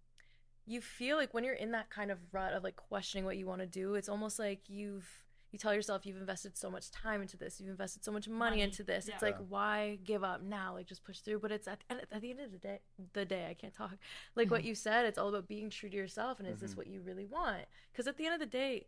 you 0.66 0.82
feel 0.82 1.16
like 1.16 1.32
when 1.32 1.44
you're 1.44 1.54
in 1.54 1.70
that 1.70 1.88
kind 1.88 2.10
of 2.10 2.18
rut 2.32 2.52
of 2.52 2.62
like 2.62 2.76
questioning 2.76 3.24
what 3.24 3.38
you 3.38 3.46
want 3.46 3.62
to 3.62 3.66
do, 3.66 3.94
it's 3.94 4.08
almost 4.10 4.38
like 4.38 4.60
you've 4.68 5.08
you 5.50 5.58
tell 5.58 5.72
yourself 5.74 6.04
you've 6.04 6.16
invested 6.18 6.56
so 6.56 6.70
much 6.70 6.90
time 6.90 7.22
into 7.22 7.36
this, 7.36 7.58
you've 7.60 7.70
invested 7.70 8.04
so 8.04 8.12
much 8.12 8.28
money, 8.28 8.38
Money, 8.56 8.60
into 8.62 8.82
this. 8.82 9.08
It's 9.08 9.22
like 9.22 9.38
why 9.48 9.98
give 10.04 10.22
up 10.22 10.42
now? 10.42 10.74
Like 10.74 10.86
just 10.86 11.04
push 11.04 11.20
through. 11.20 11.38
But 11.40 11.52
it's 11.52 11.66
at, 11.66 11.82
at, 11.88 12.04
at 12.12 12.20
the 12.20 12.30
end 12.30 12.40
of 12.40 12.52
the 12.52 12.58
day, 12.58 12.80
the 13.14 13.24
day 13.24 13.46
I 13.48 13.54
can't 13.54 13.72
talk. 13.74 13.96
Like 14.36 14.50
what 14.50 14.62
Mhm. 14.62 14.66
you 14.66 14.74
said, 14.74 15.06
it's 15.06 15.18
all 15.18 15.28
about 15.28 15.48
being 15.48 15.70
true 15.70 15.88
to 15.88 15.96
yourself, 15.96 16.38
and 16.38 16.48
is 16.48 16.60
this 16.60 16.74
Mhm. 16.74 16.76
what 16.78 16.86
you 16.88 17.00
really 17.00 17.24
want? 17.24 17.64
Because 17.92 18.06
at 18.06 18.16
the 18.16 18.26
end 18.26 18.34
of 18.34 18.40
the 18.40 18.46
day, 18.46 18.86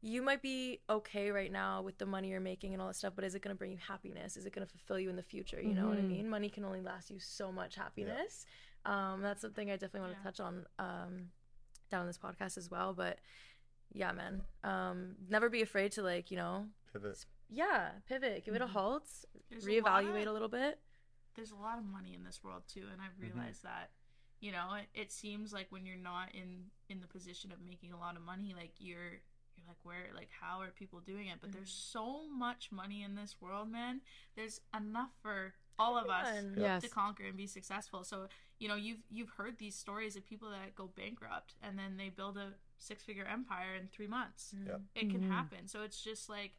you 0.00 0.20
might 0.20 0.42
be 0.42 0.80
okay 0.90 1.30
right 1.30 1.50
now 1.50 1.80
with 1.80 1.96
the 1.96 2.04
money 2.04 2.28
you're 2.28 2.38
making 2.40 2.74
and 2.74 2.82
all 2.82 2.88
that 2.88 2.94
stuff, 2.94 3.14
but 3.16 3.24
is 3.24 3.34
it 3.34 3.40
going 3.40 3.54
to 3.54 3.58
bring 3.58 3.70
you 3.70 3.78
happiness? 3.78 4.36
Is 4.36 4.44
it 4.44 4.52
going 4.52 4.66
to 4.66 4.70
fulfill 4.70 4.98
you 4.98 5.08
in 5.08 5.16
the 5.16 5.22
future? 5.22 5.62
You 5.62 5.74
know 5.74 5.88
what 5.88 5.96
I 5.96 6.02
Mhm. 6.02 6.08
mean? 6.08 6.28
Money 6.28 6.50
can 6.50 6.62
only 6.64 6.82
last 6.82 7.08
you 7.10 7.18
so 7.18 7.50
much 7.50 7.76
happiness. 7.76 8.44
Um, 8.84 9.22
that's 9.22 9.40
something 9.40 9.70
I 9.70 9.76
definitely 9.76 10.00
want 10.00 10.12
to 10.14 10.18
Yeah. 10.18 10.24
touch 10.24 10.40
on 10.40 10.66
um, 10.78 11.30
down 11.88 12.02
in 12.02 12.06
this 12.08 12.18
podcast 12.18 12.58
as 12.58 12.70
well. 12.70 12.92
But 12.92 13.18
yeah, 13.94 14.12
man, 14.12 14.42
um, 14.62 15.16
never 15.28 15.48
be 15.48 15.62
afraid 15.62 15.92
to 15.92 16.02
like, 16.02 16.30
you 16.30 16.36
know, 16.36 16.66
Pivot. 16.92 17.24
yeah, 17.48 17.90
pivot, 18.06 18.44
give 18.44 18.54
it 18.54 18.60
a 18.62 18.66
Mhm. 18.66 18.70
halt, 18.70 19.08
There's 19.50 19.64
a 19.66 19.68
reevaluate 19.68 20.22
of- 20.22 20.28
a 20.28 20.32
little 20.32 20.48
bit. 20.48 20.80
there's 21.34 21.50
a 21.50 21.56
lot 21.56 21.78
of 21.78 21.84
money 21.84 22.14
in 22.14 22.22
this 22.22 22.44
world 22.44 22.62
too 22.68 22.86
and 22.92 23.02
i've 23.02 23.18
realized 23.18 23.64
that 23.64 23.90
you 24.38 24.52
know 24.52 24.74
it, 24.74 24.86
it 24.94 25.10
seems 25.10 25.52
like 25.52 25.66
when 25.72 25.84
you're 25.84 25.96
not 25.96 26.32
in 26.32 26.70
in 26.88 27.00
the 27.00 27.08
position 27.08 27.50
of 27.50 27.60
making 27.60 27.92
a 27.92 27.98
lot 27.98 28.14
of 28.14 28.22
money 28.22 28.54
like 28.54 28.72
you're 28.78 29.14
you're 29.56 29.66
like 29.66 29.78
where 29.82 30.12
like 30.14 30.30
how 30.30 30.60
are 30.60 30.70
people 30.70 31.00
doing 31.00 31.26
it? 31.28 31.40
But 31.40 31.50
there's 31.52 31.72
so 31.72 32.28
much 32.28 32.70
money 32.72 33.02
in 33.02 33.14
this 33.16 33.40
world 33.40 33.68
man. 33.68 34.00
There's 34.36 34.60
enough 34.76 35.12
for 35.22 35.54
all 35.78 35.96
of 35.96 36.08
us 36.08 36.44
Yes. 36.56 36.82
to 36.82 36.88
conquer 36.88 37.24
and 37.24 37.36
be 37.36 37.46
successful. 37.48 38.04
So 38.04 38.28
you 38.60 38.68
know 38.68 38.74
you've 38.76 39.02
you've 39.10 39.30
heard 39.30 39.58
these 39.58 39.76
stories 39.76 40.14
of 40.16 40.24
people 40.24 40.50
that 40.50 40.74
go 40.76 40.86
bankrupt 40.88 41.54
and 41.62 41.76
then 41.78 41.96
they 41.96 42.10
build 42.10 42.36
a 42.36 42.54
six 42.78 43.02
figure 43.04 43.24
empire 43.24 43.74
in 43.74 43.88
three 43.88 44.06
months 44.06 44.54
Yeah. 44.66 44.78
it 44.94 45.10
can 45.10 45.22
Mhm. 45.22 45.28
happen. 45.28 45.68
So 45.68 45.82
it's 45.82 46.02
just 46.02 46.28
like 46.28 46.56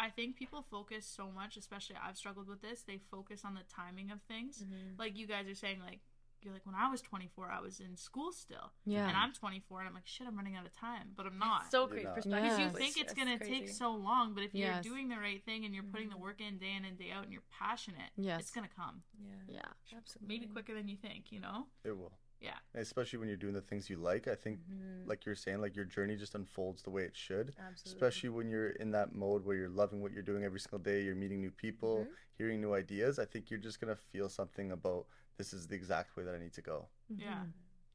I 0.00 0.10
think 0.10 0.36
people 0.36 0.62
focus 0.62 1.04
so 1.06 1.32
much, 1.32 1.56
especially 1.56 1.96
I've 1.96 2.16
struggled 2.16 2.46
with 2.46 2.60
this. 2.62 2.82
They 2.84 2.98
focus 2.98 3.44
on 3.44 3.54
the 3.54 3.64
timing 3.64 4.12
of 4.12 4.22
things. 4.22 4.62
Mhm. 4.62 4.96
Like 4.96 5.16
you 5.16 5.26
guys 5.26 5.48
are 5.48 5.56
saying, 5.56 5.80
like 5.80 6.00
you're 6.40 6.52
like 6.54 6.64
when 6.64 6.76
I 6.76 6.88
was 6.88 7.02
24, 7.02 7.50
I 7.50 7.58
was 7.58 7.80
in 7.80 7.96
school 7.96 8.30
still, 8.30 8.72
Yeah. 8.84 9.08
and 9.08 9.16
I'm 9.16 9.32
24, 9.32 9.80
and 9.80 9.88
I'm 9.88 9.94
like 9.94 10.06
shit, 10.06 10.24
I'm 10.28 10.36
running 10.36 10.54
out 10.54 10.64
of 10.64 10.72
time, 10.72 11.14
but 11.16 11.26
I'm 11.26 11.36
not. 11.36 11.68
So 11.72 11.80
You're 11.80 11.88
great 11.88 12.04
not. 12.04 12.14
perspective. 12.14 12.42
because 12.44 12.58
you 12.60 12.70
think 12.78 12.96
it's 12.96 13.12
Yes, 13.12 13.14
gonna 13.16 13.38
take 13.40 13.68
so 13.68 13.92
long, 13.92 14.34
but 14.34 14.44
if 14.44 14.54
Yes. 14.54 14.84
you're 14.84 14.94
doing 14.94 15.08
the 15.08 15.18
right 15.18 15.44
thing 15.44 15.64
and 15.64 15.74
you're 15.74 15.82
putting 15.82 16.10
the 16.10 16.14
Mhm. 16.14 16.20
work 16.20 16.40
in 16.40 16.58
day 16.58 16.74
in 16.76 16.84
and 16.84 16.96
day 16.96 17.10
out, 17.10 17.24
and 17.24 17.32
you're 17.32 17.42
passionate, 17.50 18.12
Yes. 18.14 18.40
it's 18.42 18.50
gonna 18.52 18.68
come. 18.68 19.02
Yeah, 19.18 19.34
Yeah. 19.48 19.72
absolutely. 19.96 20.28
Maybe 20.28 20.46
quicker 20.46 20.74
than 20.74 20.86
you 20.86 20.96
think. 20.96 21.32
You 21.32 21.40
know? 21.40 21.68
It 21.82 21.90
will. 21.90 22.16
Yeah. 22.40 22.56
And 22.72 22.82
especially 22.82 23.18
when 23.18 23.28
you're 23.28 23.36
doing 23.36 23.54
the 23.54 23.60
things 23.60 23.90
you 23.90 23.96
like. 23.96 24.28
I 24.28 24.34
think, 24.36 24.60
Mhm. 24.70 25.06
like 25.08 25.26
you're 25.26 25.34
saying, 25.34 25.60
like 25.60 25.74
your 25.74 25.84
journey 25.84 26.16
just 26.16 26.34
unfolds 26.34 26.82
the 26.82 26.90
way 26.90 27.02
it 27.04 27.16
should. 27.16 27.54
Absolutely. 27.58 27.92
Especially 28.06 28.28
when 28.30 28.48
you're 28.48 28.70
in 28.70 28.90
that 28.92 29.12
mode 29.14 29.44
where 29.44 29.56
you're 29.56 29.68
loving 29.68 30.00
what 30.00 30.12
you're 30.12 30.22
doing 30.22 30.44
every 30.44 30.60
single 30.60 30.78
day, 30.78 31.02
you're 31.02 31.16
meeting 31.16 31.40
new 31.40 31.50
people, 31.50 32.04
Mhm. 32.04 32.14
hearing 32.34 32.60
new 32.60 32.74
ideas. 32.74 33.18
I 33.18 33.24
think 33.24 33.50
you're 33.50 33.58
just 33.58 33.80
gonna 33.80 33.96
feel 33.96 34.28
something 34.28 34.70
about 34.70 35.06
this 35.36 35.52
is 35.52 35.66
the 35.66 35.74
exact 35.76 36.16
way 36.16 36.22
that 36.24 36.34
I 36.34 36.38
need 36.38 36.52
to 36.54 36.62
go. 36.62 36.88
Yeah. 37.08 37.40
Mm-hmm. 37.40 37.50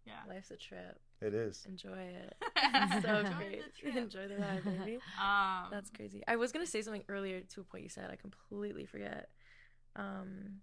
Yeah. 0.05 0.23
Life's 0.27 0.51
a 0.51 0.57
trip. 0.57 0.99
It 1.21 1.33
is. 1.33 1.65
Enjoy 1.65 1.97
it. 1.97 2.35
so 3.01 3.23
so 3.23 3.33
great. 3.37 3.63
great. 3.81 3.95
Enjoy 3.95 4.27
the 4.27 4.37
ride, 4.37 4.63
baby. 4.65 4.99
Um, 5.17 5.69
That's 5.71 5.89
crazy. 5.89 6.21
I 6.27 6.35
was 6.35 6.51
gonna 6.51 6.65
say 6.67 6.81
something 6.81 7.05
earlier 7.07 7.39
to 7.41 7.61
a 7.61 7.63
point 7.63 7.83
you 7.83 7.89
said. 7.89 8.11
I 8.11 8.17
completely 8.17 8.85
forget. 8.85 9.29
Um, 9.95 10.61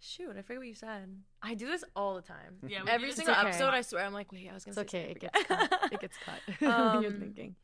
shoot, 0.00 0.30
I 0.36 0.42
forget 0.42 0.58
what 0.58 0.66
you 0.68 0.74
said. 0.74 1.16
I 1.42 1.54
do 1.54 1.66
this 1.66 1.84
all 1.94 2.14
the 2.14 2.22
time. 2.22 2.56
Yeah, 2.68 2.82
Every 2.88 3.12
single 3.12 3.34
okay. 3.34 3.48
episode, 3.48 3.70
I 3.74 3.80
swear, 3.82 4.04
I'm 4.04 4.12
like, 4.12 4.30
wait, 4.32 4.48
I 4.50 4.54
was 4.54 4.64
gonna. 4.64 4.80
It's 4.80 4.90
say 4.92 4.98
okay. 5.00 5.10
It 5.12 5.20
gets 5.20 5.42
cut. 5.44 5.78
It 5.92 6.00
gets 6.00 6.16
cut. 6.24 6.40
You're 6.60 6.72
Um, 6.72 7.20
thinking. 7.20 7.56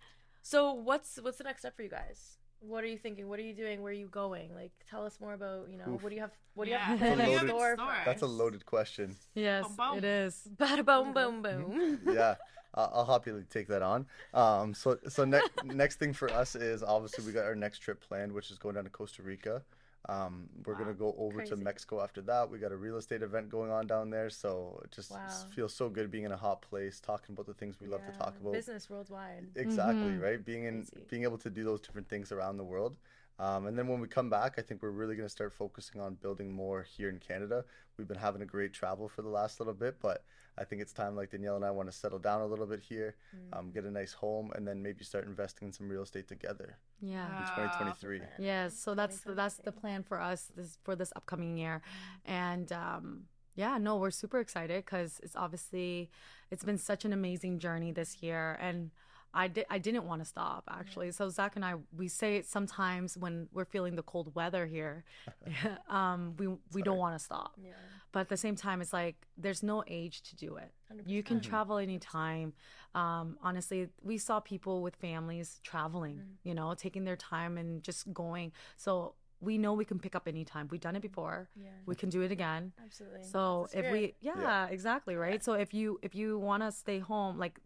So 0.43 0.73
what's 0.73 1.19
what's 1.23 1.39
the 1.39 1.45
next 1.45 1.61
step 1.61 1.77
for 1.77 1.83
you 1.83 1.89
guys? 1.91 2.39
What 2.61 2.85
are 2.85 2.87
you 2.87 2.97
thinking? 2.99 3.29
What 3.29 3.39
are 3.41 3.43
you 3.43 3.55
doing? 3.55 3.83
Where 3.83 3.91
are 3.91 3.95
you 3.95 4.07
going? 4.07 4.55
Like, 4.55 4.71
tell 4.89 5.05
us 5.05 5.19
more 5.21 5.35
about 5.35 5.69
you 5.71 5.77
know 5.79 5.95
Oof. 5.95 6.03
what 6.03 6.11
do 6.11 6.15
you 6.15 6.21
have? 6.21 6.31
What 6.55 6.65
do 6.67 6.71
you 6.71 6.77
have 6.77 6.99
That's 7.01 7.19
a 7.19 7.23
in 7.25 7.29
loaded- 7.33 7.49
store? 7.49 7.75
Store. 7.77 7.97
That's 8.05 8.23
a 8.23 8.27
loaded 8.27 8.67
question. 8.67 9.17
Yes, 9.35 9.67
Boom, 9.67 9.77
boom. 9.77 9.99
it 9.99 10.05
is. 10.05 10.49
Bada 10.57 10.85
boom 10.85 11.13
boom 11.13 11.43
boom. 11.43 12.01
yeah, 12.07 12.35
I'll 12.75 12.91
I'll 12.95 13.05
happily 13.07 13.45
take 13.51 13.67
that 13.69 13.83
on. 13.83 14.07
Um, 14.35 14.75
so 14.75 14.99
so 15.09 15.25
next 15.25 15.51
next 15.65 15.99
thing 15.99 16.13
for 16.13 16.31
us 16.31 16.55
is 16.55 16.83
obviously 16.83 17.25
we 17.27 17.33
got 17.33 17.45
our 17.45 17.55
next 17.57 17.79
trip 17.79 18.01
planned, 18.07 18.33
which 18.33 18.51
is 18.53 18.59
going 18.59 18.75
down 18.77 18.85
to 18.85 18.91
Costa 18.91 19.23
Rica. 19.23 19.63
Um, 20.09 20.49
we're 20.67 20.75
gonna 20.75 20.95
go 20.95 21.15
over 21.17 21.41
to 21.43 21.57
Mexico 21.57 22.01
after 22.03 22.21
that. 22.23 22.51
We 22.51 22.59
got 22.59 22.73
a 22.73 22.77
real 22.77 22.97
estate 22.97 23.23
event 23.23 23.49
going 23.51 23.71
on 23.71 23.87
down 23.87 24.11
there, 24.11 24.31
so 24.31 24.81
it 24.85 24.91
just 24.91 25.11
Wow. 25.13 25.47
feels 25.51 25.75
so 25.75 25.89
good 25.89 26.11
being 26.11 26.25
in 26.25 26.33
a 26.33 26.37
hot 26.37 26.61
place, 26.63 26.99
talking 27.01 27.35
about 27.35 27.47
the 27.47 27.55
things 27.55 27.81
we 27.81 27.87
love 27.87 28.05
to 28.07 28.13
talk 28.13 28.35
about. 28.41 28.53
Business 28.53 28.91
worldwide. 28.91 29.47
Exactly 29.55 30.17
Mhm. 30.17 30.23
right. 30.23 30.45
Being 30.45 30.65
in 30.65 30.85
Crazy. 30.87 31.07
being 31.09 31.23
able 31.23 31.39
to 31.39 31.51
do 31.51 31.63
those 31.65 31.81
different 31.81 32.09
things 32.09 32.33
around 32.33 32.57
the 32.57 32.65
world. 32.65 32.97
Um, 33.43 33.67
and 33.67 33.77
then 33.77 33.89
when 33.89 33.99
we 33.99 34.07
come 34.07 34.31
back, 34.31 34.55
I 34.57 34.63
think 34.63 34.83
we're 34.83 34.91
really 34.91 35.17
going 35.17 35.27
to 35.27 35.33
start 35.33 35.53
focusing 35.53 36.01
on 36.01 36.15
building 36.15 36.53
more 36.53 36.85
here 36.85 37.09
in 37.09 37.19
Canada. 37.19 37.65
We've 37.99 38.07
been 38.07 38.17
having 38.17 38.41
a 38.43 38.47
great 38.47 38.73
travel 38.73 39.09
for 39.09 39.23
the 39.23 39.29
last 39.29 39.59
little 39.59 39.75
bit, 39.75 39.97
but 40.01 40.23
I 40.57 40.63
think 40.63 40.81
it's 40.81 40.93
time, 40.93 41.17
like 41.17 41.31
Danielle 41.33 41.57
and 41.57 41.65
I, 41.65 41.73
want 41.73 41.91
to 41.91 41.97
settle 41.97 42.21
down 42.21 42.41
a 42.41 42.47
little 42.47 42.67
bit 42.67 42.79
here, 42.79 43.17
Mm. 43.35 43.59
um, 43.59 43.71
get 43.73 43.85
a 43.85 43.91
nice 43.91 44.13
home, 44.13 44.53
and 44.55 44.63
then 44.69 44.81
maybe 44.81 45.03
start 45.03 45.25
investing 45.27 45.67
in 45.69 45.73
some 45.73 45.89
real 45.89 46.03
estate 46.03 46.29
together 46.29 46.79
Yeah. 47.01 47.27
in 47.27 47.45
Ah, 47.45 47.55
2023. 47.57 48.21
Yes, 48.39 48.79
so 48.79 48.95
that's 48.95 49.23
the, 49.23 49.35
that's 49.35 49.57
the 49.57 49.73
plan 49.73 50.05
for 50.05 50.21
us 50.21 50.53
this 50.55 50.79
for 50.85 50.95
this 50.95 51.13
upcoming 51.17 51.57
year, 51.59 51.83
and 52.25 52.71
um, 52.73 53.27
Yeah, 53.55 53.77
no, 53.77 53.97
we're 53.97 54.11
super 54.25 54.39
excited 54.41 54.85
because 54.85 55.21
it's 55.23 55.37
obviously 55.37 56.11
it's 56.51 56.65
been 56.65 56.79
such 56.79 57.05
an 57.05 57.13
amazing 57.13 57.59
journey 57.59 57.91
this 57.93 58.23
year, 58.23 58.57
and 58.61 58.91
I 59.35 59.49
did 59.49 59.67
I 59.71 59.79
didn't 59.79 60.05
want 60.05 60.21
to 60.21 60.25
stop 60.27 60.65
actually. 60.71 61.11
So 61.13 61.29
Zac 61.29 61.57
and 61.57 61.65
I 61.65 61.75
we 61.97 62.09
say 62.09 62.37
it 62.37 62.47
sometimes 62.47 63.17
when 63.17 63.49
we're 63.53 63.65
feeling 63.65 63.97
the 63.97 64.03
cold 64.03 64.35
weather 64.35 64.67
here, 64.67 65.05
um, 65.89 66.35
we 66.39 66.49
we 66.73 66.83
don't 66.83 66.99
want 66.99 67.19
to 67.19 67.25
stop. 67.25 67.53
Yeah. 67.63 67.73
But 68.13 68.21
at 68.21 68.29
the 68.29 68.37
same 68.37 68.57
time, 68.57 68.83
it's 68.83 68.93
like 68.93 69.17
there's 69.39 69.63
no 69.63 69.83
age 69.87 70.21
to 70.23 70.37
do 70.37 70.57
it. 70.57 70.71
You 71.07 71.23
can 71.23 71.41
travel 71.41 71.79
anytime. 71.79 72.53
Um, 72.95 73.39
honestly, 73.43 73.89
we 74.03 74.19
saw 74.19 74.39
people 74.41 74.83
with 74.83 74.97
families 74.97 75.61
traveling, 75.65 76.21
you 76.45 76.55
know, 76.55 76.75
taking 76.75 77.05
their 77.05 77.17
time 77.17 77.57
and 77.57 77.83
just 77.83 78.13
going. 78.13 78.53
So 78.77 79.15
we 79.41 79.57
know 79.57 79.73
we 79.73 79.87
can 79.87 79.99
pick 79.99 80.15
up 80.15 80.29
anytime. 80.29 80.69
We've 80.71 80.81
done 80.81 80.95
it 80.95 81.01
before. 81.03 81.49
Yeah. 81.57 81.71
We 81.87 81.95
can 81.95 82.11
do 82.11 82.21
it 82.21 82.31
again. 82.31 82.73
Absolutely. 82.85 83.25
So 83.25 83.67
if 83.73 83.91
we, 83.91 84.15
yeah, 84.21 84.39
Yeah. 84.39 84.67
exactly, 84.67 85.17
right. 85.17 85.43
So 85.43 85.55
if 85.55 85.73
you 85.73 85.99
if 86.03 86.15
you 86.15 86.39
want 86.39 86.63
to 86.63 86.71
stay 86.71 86.99
home, 86.99 87.39
like 87.39 87.59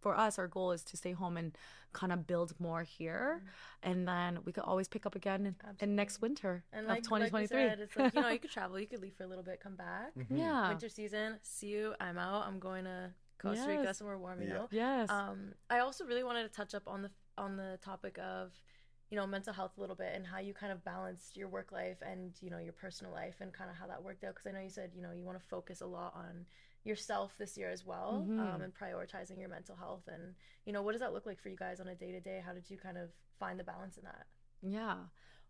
for 0.00 0.16
us, 0.16 0.38
our 0.38 0.48
goal 0.48 0.72
is 0.72 0.82
to 0.84 0.96
stay 0.96 1.12
home 1.12 1.36
and 1.36 1.56
kind 1.92 2.12
of 2.12 2.26
build 2.26 2.54
more 2.58 2.82
here, 2.82 3.42
and 3.82 4.06
then 4.08 4.38
we 4.44 4.52
could 4.52 4.64
always 4.64 4.88
pick 4.88 5.06
up 5.06 5.14
again 5.14 5.46
in, 5.46 5.54
in 5.80 5.94
next 5.96 6.20
winter 6.22 6.64
And 6.72 6.82
of 6.86 6.88
like, 6.90 7.10
like 7.10 7.32
we 7.32 7.46
2023. 7.46 7.58
said, 7.58 7.80
it's 7.80 7.96
like, 7.96 8.14
you 8.14 8.20
know, 8.20 8.28
you 8.28 8.38
could 8.44 8.50
travel, 8.50 8.78
you 8.78 8.86
could 8.86 9.00
leave 9.00 9.14
for 9.14 9.24
a 9.24 9.26
little 9.26 9.44
bit, 9.44 9.60
come 9.60 9.76
back. 9.76 10.12
yeah. 10.30 10.68
Winter 10.68 10.88
season, 10.88 11.38
see 11.42 11.68
you, 11.68 11.94
I'm 12.00 12.18
out. 12.18 12.44
I'm 12.46 12.58
going 12.58 12.84
to 12.84 13.10
Costa 13.38 13.68
Rica, 13.68 13.82
Yes. 13.84 13.98
somewhere 13.98 14.18
warm, 14.18 14.40
you 14.40 14.48
Yeah. 14.48 14.54
know? 14.54 14.68
Yes. 14.70 15.10
Um, 15.10 15.54
I 15.68 15.78
also 15.80 16.04
really 16.04 16.22
wanted 16.24 16.42
to 16.44 16.48
touch 16.48 16.74
up 16.74 16.84
on 16.86 17.02
the 17.02 17.10
on 17.38 17.56
the 17.56 17.78
topic 17.82 18.18
of, 18.18 18.52
you 19.10 19.16
know, 19.16 19.26
mental 19.26 19.52
health 19.52 19.72
a 19.78 19.80
little 19.80 19.96
bit 19.96 20.12
and 20.14 20.26
how 20.26 20.38
you 20.38 20.54
kind 20.54 20.70
of 20.72 20.84
balanced 20.84 21.36
your 21.36 21.48
work 21.48 21.72
life 21.72 21.96
and 22.06 22.32
you 22.40 22.50
know 22.50 22.58
your 22.58 22.72
personal 22.74 23.12
life 23.12 23.36
and 23.40 23.52
kind 23.52 23.68
of 23.70 23.76
how 23.76 23.86
that 23.86 24.02
worked 24.02 24.22
out. 24.24 24.34
Because 24.34 24.46
I 24.46 24.52
know 24.52 24.60
you 24.60 24.70
said 24.70 24.92
you 24.94 25.02
know 25.02 25.12
you 25.12 25.24
want 25.24 25.38
to 25.40 25.44
focus 25.46 25.80
a 25.80 25.86
lot 25.86 26.12
on 26.14 26.46
yourself 26.84 27.34
this 27.38 27.56
year 27.56 27.70
as 27.70 27.84
well 27.86 28.26
Mhm. 28.28 28.38
um, 28.54 28.60
and 28.62 28.74
prioritizing 28.74 29.38
your 29.38 29.48
mental 29.48 29.76
health 29.76 30.02
and 30.08 30.34
you 30.64 30.72
know 30.72 30.82
what 30.82 30.92
does 30.92 31.00
that 31.00 31.12
look 31.12 31.26
like 31.26 31.40
for 31.40 31.48
you 31.48 31.56
guys 31.56 31.80
on 31.80 31.88
a 31.88 31.94
day 31.94 32.10
to 32.12 32.20
day? 32.20 32.40
How 32.44 32.52
did 32.52 32.68
you 32.70 32.76
kind 32.76 32.98
of 32.98 33.10
find 33.38 33.58
the 33.58 33.64
balance 33.64 33.96
in 33.98 34.04
that? 34.04 34.26
Yeah. 34.62 34.96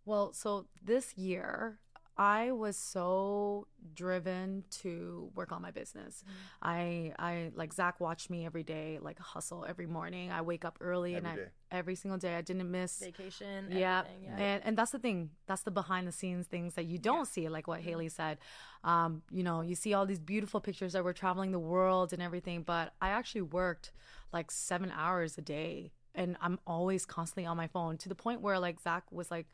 Well, 0.05 0.33
so 0.33 0.67
this 0.83 1.17
year 1.17 1.79
I 2.17 2.53
was 2.53 2.77
so 2.77 3.67
driven 3.95 4.65
to 4.83 5.31
work 5.35 5.51
on 5.51 5.63
my 5.63 5.71
business. 5.71 6.25
I 6.61 7.13
I 7.19 7.51
like 7.55 7.73
Zac 7.73 8.01
watched 8.01 8.29
me 8.29 8.45
every 8.45 8.63
day, 8.63 8.99
like 9.01 9.19
hustle 9.19 9.65
every 9.67 9.87
morning. 9.87 10.31
I 10.31 10.43
wake 10.43 10.65
up 10.65 10.77
early 10.81 11.15
and 11.15 11.27
I 11.27 11.37
every 11.71 11.95
single 11.95 12.19
day. 12.19 12.37
I 12.37 12.43
didn't 12.43 12.71
miss 12.71 12.99
Vacation, 12.99 13.69
yeah. 13.71 14.03
yeah. 14.23 14.37
And 14.37 14.63
and 14.65 14.79
that's 14.79 14.91
the 14.91 14.99
thing. 14.99 15.31
That's 15.47 15.63
the 15.63 15.71
behind 15.71 16.07
the 16.07 16.13
scenes 16.13 16.47
things 16.47 16.75
that 16.75 16.85
you 16.85 16.99
don't 16.99 17.27
see, 17.27 17.49
like 17.49 17.67
what 17.67 17.81
Haley 17.81 18.11
said. 18.11 18.39
Um, 18.85 19.23
you 19.31 19.43
know, 19.43 19.63
you 19.63 19.75
see 19.75 19.95
all 19.95 20.05
these 20.05 20.21
beautiful 20.21 20.61
pictures 20.61 20.93
that 20.93 21.05
we're 21.05 21.15
traveling 21.15 21.51
the 21.53 21.59
world 21.59 22.13
and 22.13 22.21
everything, 22.21 22.63
but 22.63 22.93
I 23.01 23.09
actually 23.09 23.43
worked 23.43 23.93
like 24.33 24.51
seven 24.51 24.93
hours 24.95 25.39
a 25.39 25.43
day 25.43 25.93
and 26.15 26.37
I'm 26.41 26.59
always 26.67 27.07
constantly 27.07 27.47
on 27.47 27.57
my 27.57 27.67
phone 27.67 27.97
to 27.99 28.09
the 28.09 28.15
point 28.15 28.41
where 28.41 28.59
like 28.59 28.81
Zac 28.81 29.05
was 29.11 29.31
like, 29.31 29.47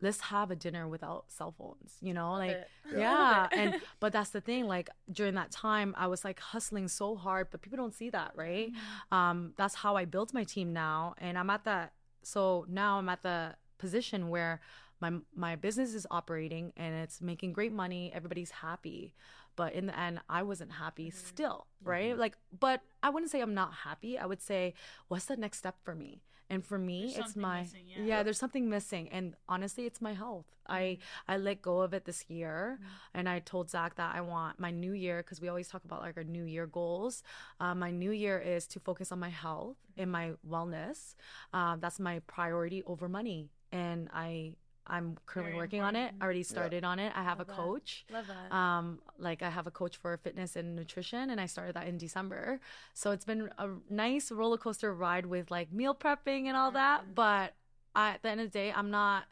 let's 0.00 0.20
have 0.20 0.50
a 0.50 0.56
dinner 0.56 0.86
without 0.88 1.24
cell 1.28 1.54
phones, 1.56 1.94
you 2.00 2.12
know? 2.14 2.32
Like 2.32 2.50
it. 2.50 2.68
yeah. 2.96 3.48
And 3.52 3.80
but 4.00 4.12
that's 4.12 4.30
the 4.30 4.40
thing, 4.40 4.66
like 4.66 4.90
during 5.10 5.34
that 5.34 5.50
time 5.50 5.94
I 5.96 6.06
was 6.06 6.24
like 6.24 6.40
hustling 6.40 6.88
so 6.88 7.16
hard, 7.16 7.48
but 7.50 7.62
people 7.62 7.78
don't 7.78 7.94
see 7.94 8.10
that, 8.10 8.32
right? 8.34 8.70
um, 9.12 9.52
that's 9.56 9.74
how 9.74 9.96
I 9.96 10.04
built 10.04 10.34
my 10.34 10.44
team 10.44 10.72
now, 10.72 11.14
and 11.18 11.38
I'm 11.38 11.50
at 11.50 11.64
that. 11.64 11.92
So 12.22 12.66
now 12.68 12.98
I'm 12.98 13.08
at 13.08 13.22
the 13.22 13.54
position 13.78 14.28
where 14.28 14.60
my 15.00 15.12
my 15.34 15.56
business 15.56 15.94
is 15.94 16.06
operating 16.10 16.72
and 16.76 16.94
it's 16.94 17.20
making 17.20 17.52
great 17.52 17.72
money. 17.72 18.10
Everybody's 18.14 18.50
happy, 18.50 19.14
but 19.56 19.72
in 19.74 19.86
the 19.86 19.98
end, 19.98 20.20
I 20.28 20.42
wasn't 20.42 20.72
happy 20.72 21.10
still, 21.10 21.66
right? 21.82 22.16
Like, 22.16 22.36
but 22.58 22.80
I 23.02 23.10
wouldn't 23.10 23.30
say 23.30 23.40
I'm 23.40 23.54
not 23.54 23.72
happy. 23.84 24.18
I 24.18 24.26
would 24.26 24.40
say, 24.42 24.74
what's 25.08 25.26
the 25.26 25.36
next 25.36 25.58
step 25.58 25.76
for 25.84 25.94
me? 25.94 26.22
And 26.50 26.64
for 26.64 26.78
me, 26.78 27.14
it's 27.16 27.36
my 27.36 27.62
missing, 27.62 27.86
yeah. 28.04 28.22
there's 28.22 28.38
something 28.38 28.68
missing, 28.68 29.08
and 29.08 29.34
honestly, 29.48 29.86
it's 29.86 30.00
my 30.00 30.12
health. 30.12 30.44
I 30.68 30.98
I 31.26 31.36
let 31.38 31.62
go 31.62 31.80
of 31.80 31.94
it 31.94 32.04
this 32.04 32.24
year, 32.28 32.78
and 33.14 33.28
I 33.28 33.38
told 33.38 33.70
Zac 33.70 33.96
that 33.96 34.14
I 34.14 34.20
want 34.20 34.60
my 34.60 34.70
new 34.70 34.92
year 34.92 35.22
because 35.22 35.40
we 35.40 35.48
always 35.48 35.68
talk 35.68 35.84
about 35.84 36.02
like 36.02 36.16
our 36.16 36.24
new 36.24 36.44
year 36.44 36.66
goals. 36.66 37.22
Uh, 37.60 37.74
my 37.74 37.90
new 37.90 38.10
year 38.10 38.38
is 38.38 38.66
to 38.68 38.80
focus 38.80 39.10
on 39.10 39.18
my 39.20 39.30
health 39.30 39.76
and 39.96 40.12
my 40.12 40.32
wellness. 40.48 41.14
Um, 41.52 41.80
that's 41.80 41.98
my 41.98 42.20
priority 42.26 42.82
over 42.84 43.08
money, 43.08 43.50
and 43.72 44.08
I 44.12 44.56
I'm 44.86 45.16
currently 45.26 45.52
Very 45.52 45.62
working 45.62 45.80
on 45.80 45.96
it. 45.96 46.12
I 46.20 46.24
already 46.24 46.42
started 46.42 46.84
on 46.84 46.98
it. 46.98 47.12
I 47.16 47.22
have 47.22 47.38
Love 47.38 47.48
a 47.48 47.50
that. 47.52 47.56
coach. 47.56 48.04
Love 48.12 48.26
that. 48.26 48.54
Um, 48.54 48.98
like 49.18 49.42
I 49.42 49.48
have 49.50 49.66
a 49.66 49.70
coach 49.70 49.96
for 49.96 50.16
fitness 50.18 50.56
and 50.56 50.76
nutrition, 50.76 51.30
and 51.30 51.40
I 51.40 51.46
started 51.46 51.74
that 51.76 51.86
in 51.86 51.96
December. 51.96 52.60
So 52.92 53.10
it's 53.10 53.24
been 53.24 53.50
a 53.58 53.68
nice 53.88 54.30
roller 54.30 54.58
coaster 54.58 54.92
ride 54.92 55.26
with 55.26 55.50
like 55.50 55.72
meal 55.72 55.94
prepping 55.94 56.46
and 56.46 56.56
all 56.56 56.70
that. 56.72 57.14
But 57.14 57.54
I, 57.94 58.10
at 58.10 58.22
the 58.22 58.28
end 58.30 58.40
of 58.40 58.48
the 58.52 58.58
day, 58.58 58.72
I'm 58.72 58.90
not. 58.90 59.24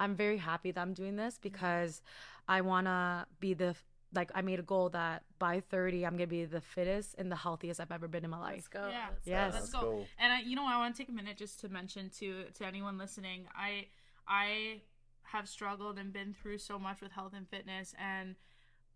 I'm 0.00 0.14
very 0.14 0.36
happy 0.36 0.70
that 0.72 0.80
I'm 0.80 0.92
doing 0.94 1.16
this 1.16 1.38
because 1.40 2.02
I 2.46 2.60
wanna 2.60 3.26
be 3.40 3.54
the 3.54 3.74
like. 4.14 4.30
I 4.34 4.42
made 4.42 4.58
a 4.58 4.62
goal 4.62 4.90
that 4.90 5.24
by 5.38 5.60
30, 5.60 6.04
I'm 6.06 6.12
gonna 6.12 6.26
be 6.26 6.44
the 6.44 6.60
fittest 6.60 7.14
and 7.18 7.32
the 7.32 7.36
healthiest 7.36 7.80
I've 7.80 7.90
ever 7.90 8.08
been 8.08 8.24
in 8.24 8.30
my 8.30 8.38
life. 8.38 8.54
Let's 8.56 8.68
go. 8.68 8.88
Yeah. 8.90 9.06
Let's. 9.10 9.26
Yes. 9.26 9.54
Let's 9.54 9.72
Let's 9.72 9.72
go. 9.72 9.80
go. 9.80 10.06
And 10.18 10.32
I, 10.34 10.40
you 10.42 10.54
know, 10.54 10.66
I 10.66 10.76
want 10.76 10.94
to 10.94 11.02
take 11.02 11.08
a 11.08 11.12
minute 11.12 11.36
just 11.38 11.60
to 11.60 11.68
mention 11.68 12.10
to 12.18 12.44
to 12.54 12.66
anyone 12.66 12.96
listening. 12.98 13.46
I 13.56 13.86
I 14.28 14.82
have 15.32 15.48
struggled 15.48 15.98
and 15.98 16.12
been 16.12 16.32
through 16.34 16.58
so 16.58 16.78
much 16.78 17.00
with 17.00 17.12
health 17.12 17.32
and 17.36 17.48
fitness, 17.48 17.94
and 17.98 18.36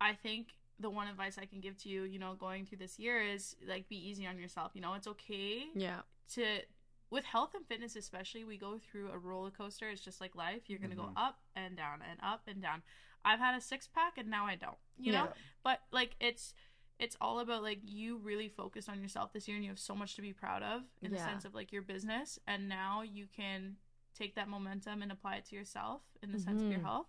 I 0.01 0.15
think 0.15 0.49
the 0.81 0.91
one 0.91 1.07
advice 1.07 1.39
I 1.39 1.45
can 1.47 1.61
give 1.61 1.77
to 1.83 1.89
you, 1.89 2.03
you 2.05 2.19
know, 2.19 2.35
going 2.35 2.67
through 2.67 2.79
this 2.79 2.99
year 2.99 3.21
is 3.23 3.55
like 3.67 3.89
be 3.89 3.97
easy 4.09 4.27
on 4.27 4.39
yourself. 4.39 4.73
You 4.75 4.81
know, 4.81 4.95
it's 4.95 5.07
okay 5.07 5.67
Yeah. 5.75 6.01
to 6.35 6.45
with 7.11 7.25
health 7.25 7.55
and 7.55 7.67
fitness 7.67 7.95
especially 7.95 8.43
we 8.43 8.57
go 8.57 8.79
through 8.79 9.11
a 9.11 9.19
roller 9.19 9.51
coaster. 9.51 9.91
It's 9.91 10.01
just 10.01 10.21
like 10.21 10.35
life. 10.35 10.63
You're 10.69 10.79
gonna 10.79 10.95
Mhm. 10.95 11.05
go 11.07 11.13
up 11.15 11.41
and 11.55 11.77
down 11.77 12.01
and 12.03 12.19
up 12.23 12.49
and 12.49 12.61
down. 12.63 12.83
I've 13.25 13.39
had 13.39 13.55
a 13.55 13.61
six 13.61 13.87
pack 13.87 14.17
and 14.19 14.29
now 14.29 14.47
i 14.47 14.57
don't 14.57 14.79
you 14.99 15.13
know? 15.13 15.33
But 15.63 15.83
like 15.93 16.17
it's 16.21 16.55
it's 16.99 17.17
all 17.21 17.41
about 17.41 17.63
like 17.63 17.81
you 17.85 18.17
really 18.17 18.49
focused 18.49 18.89
on 18.89 19.01
yourself 19.03 19.33
this 19.33 19.47
year 19.47 19.57
and 19.57 19.65
you 19.65 19.71
have 19.71 19.79
so 19.79 19.95
much 19.95 20.15
to 20.17 20.23
be 20.23 20.33
proud 20.33 20.63
of 20.63 20.83
in 21.03 21.11
the 21.11 21.19
sense 21.27 21.45
of 21.45 21.55
like 21.55 21.71
your 21.71 21.83
business. 21.83 22.39
And 22.47 22.69
now 22.69 23.03
you 23.03 23.27
can 23.27 23.77
take 24.23 24.35
that 24.37 24.49
momentum 24.49 25.03
and 25.03 25.11
apply 25.13 25.35
it 25.37 25.45
to 25.47 25.57
yourself 25.57 26.03
in 26.23 26.31
the 26.33 26.39
sense 26.39 26.63
of 26.63 26.69
your 26.71 26.81
Mhm. 26.81 26.85
health 26.85 27.07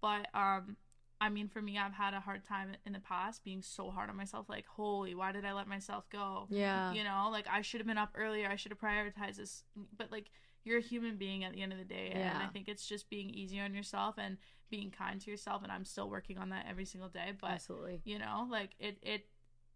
but 0.00 0.26
um 0.34 0.76
I 1.24 1.28
mean, 1.28 1.46
for 1.46 1.62
me, 1.62 1.78
I've 1.78 1.92
had 1.92 2.14
a 2.14 2.18
hard 2.20 2.42
time 2.44 2.70
in 2.84 2.92
the 2.92 2.98
past 2.98 3.44
being 3.44 3.62
so 3.62 3.92
hard 3.92 4.10
on 4.10 4.16
myself. 4.16 4.48
Like, 4.48 4.66
holy, 4.66 5.14
why 5.14 5.30
did 5.30 5.44
I 5.44 5.52
let 5.52 5.68
myself 5.68 6.04
go? 6.10 6.48
Yeah. 6.50 6.92
you 6.92 7.04
know 7.04 7.28
like 7.30 7.46
i 7.48 7.62
should 7.62 7.80
have 7.80 7.86
been 7.86 7.96
up 8.06 8.10
earlier 8.16 8.48
i 8.48 8.56
should 8.56 8.72
have 8.72 8.80
prioritized 8.80 9.36
this 9.36 9.62
but 9.96 10.10
like 10.10 10.30
you're 10.64 10.78
a 10.78 10.88
human 10.92 11.16
being 11.16 11.44
at 11.44 11.52
the 11.52 11.62
end 11.62 11.72
of 11.72 11.78
the 11.78 11.84
day 11.84 12.10
and 12.12 12.42
i 12.42 12.48
think 12.48 12.68
it's 12.68 12.86
just 12.88 13.08
being 13.08 13.30
easy 13.30 13.60
on 13.60 13.72
yourself 13.72 14.16
and 14.18 14.36
being 14.68 14.90
kind 14.90 15.20
to 15.20 15.30
yourself 15.30 15.62
and 15.62 15.70
i'm 15.70 15.84
still 15.84 16.08
working 16.10 16.38
on 16.38 16.48
that 16.48 16.66
every 16.68 16.84
single 16.84 17.08
day 17.08 17.30
but 17.40 17.50
Absolutely. 17.50 18.00
you 18.04 18.18
know 18.18 18.36
like 18.50 18.70
it 18.80 18.98
it 19.02 19.22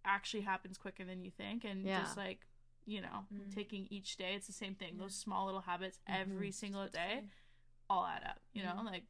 actually 0.04 0.42
happens 0.42 0.76
quicker 0.78 1.04
than 1.04 1.22
you 1.22 1.30
think 1.30 1.64
and 1.64 1.86
Yeah. 1.86 2.02
just 2.02 2.16
like 2.16 2.40
you 2.86 3.00
know 3.00 3.26
Mhm. 3.32 3.54
taking 3.54 3.86
each 3.90 4.16
day 4.16 4.34
it's 4.34 4.46
the 4.46 4.52
same 4.52 4.74
thing 4.74 4.94
Yeah. 4.94 5.02
those 5.02 5.14
small 5.14 5.46
little 5.46 5.60
habits 5.62 5.98
every 6.06 6.48
Mhm. 6.50 6.54
single 6.54 6.88
day 6.88 7.24
all 7.90 8.06
add 8.06 8.24
up 8.24 8.40
you 8.52 8.62
know 8.62 8.80
like 8.84 9.04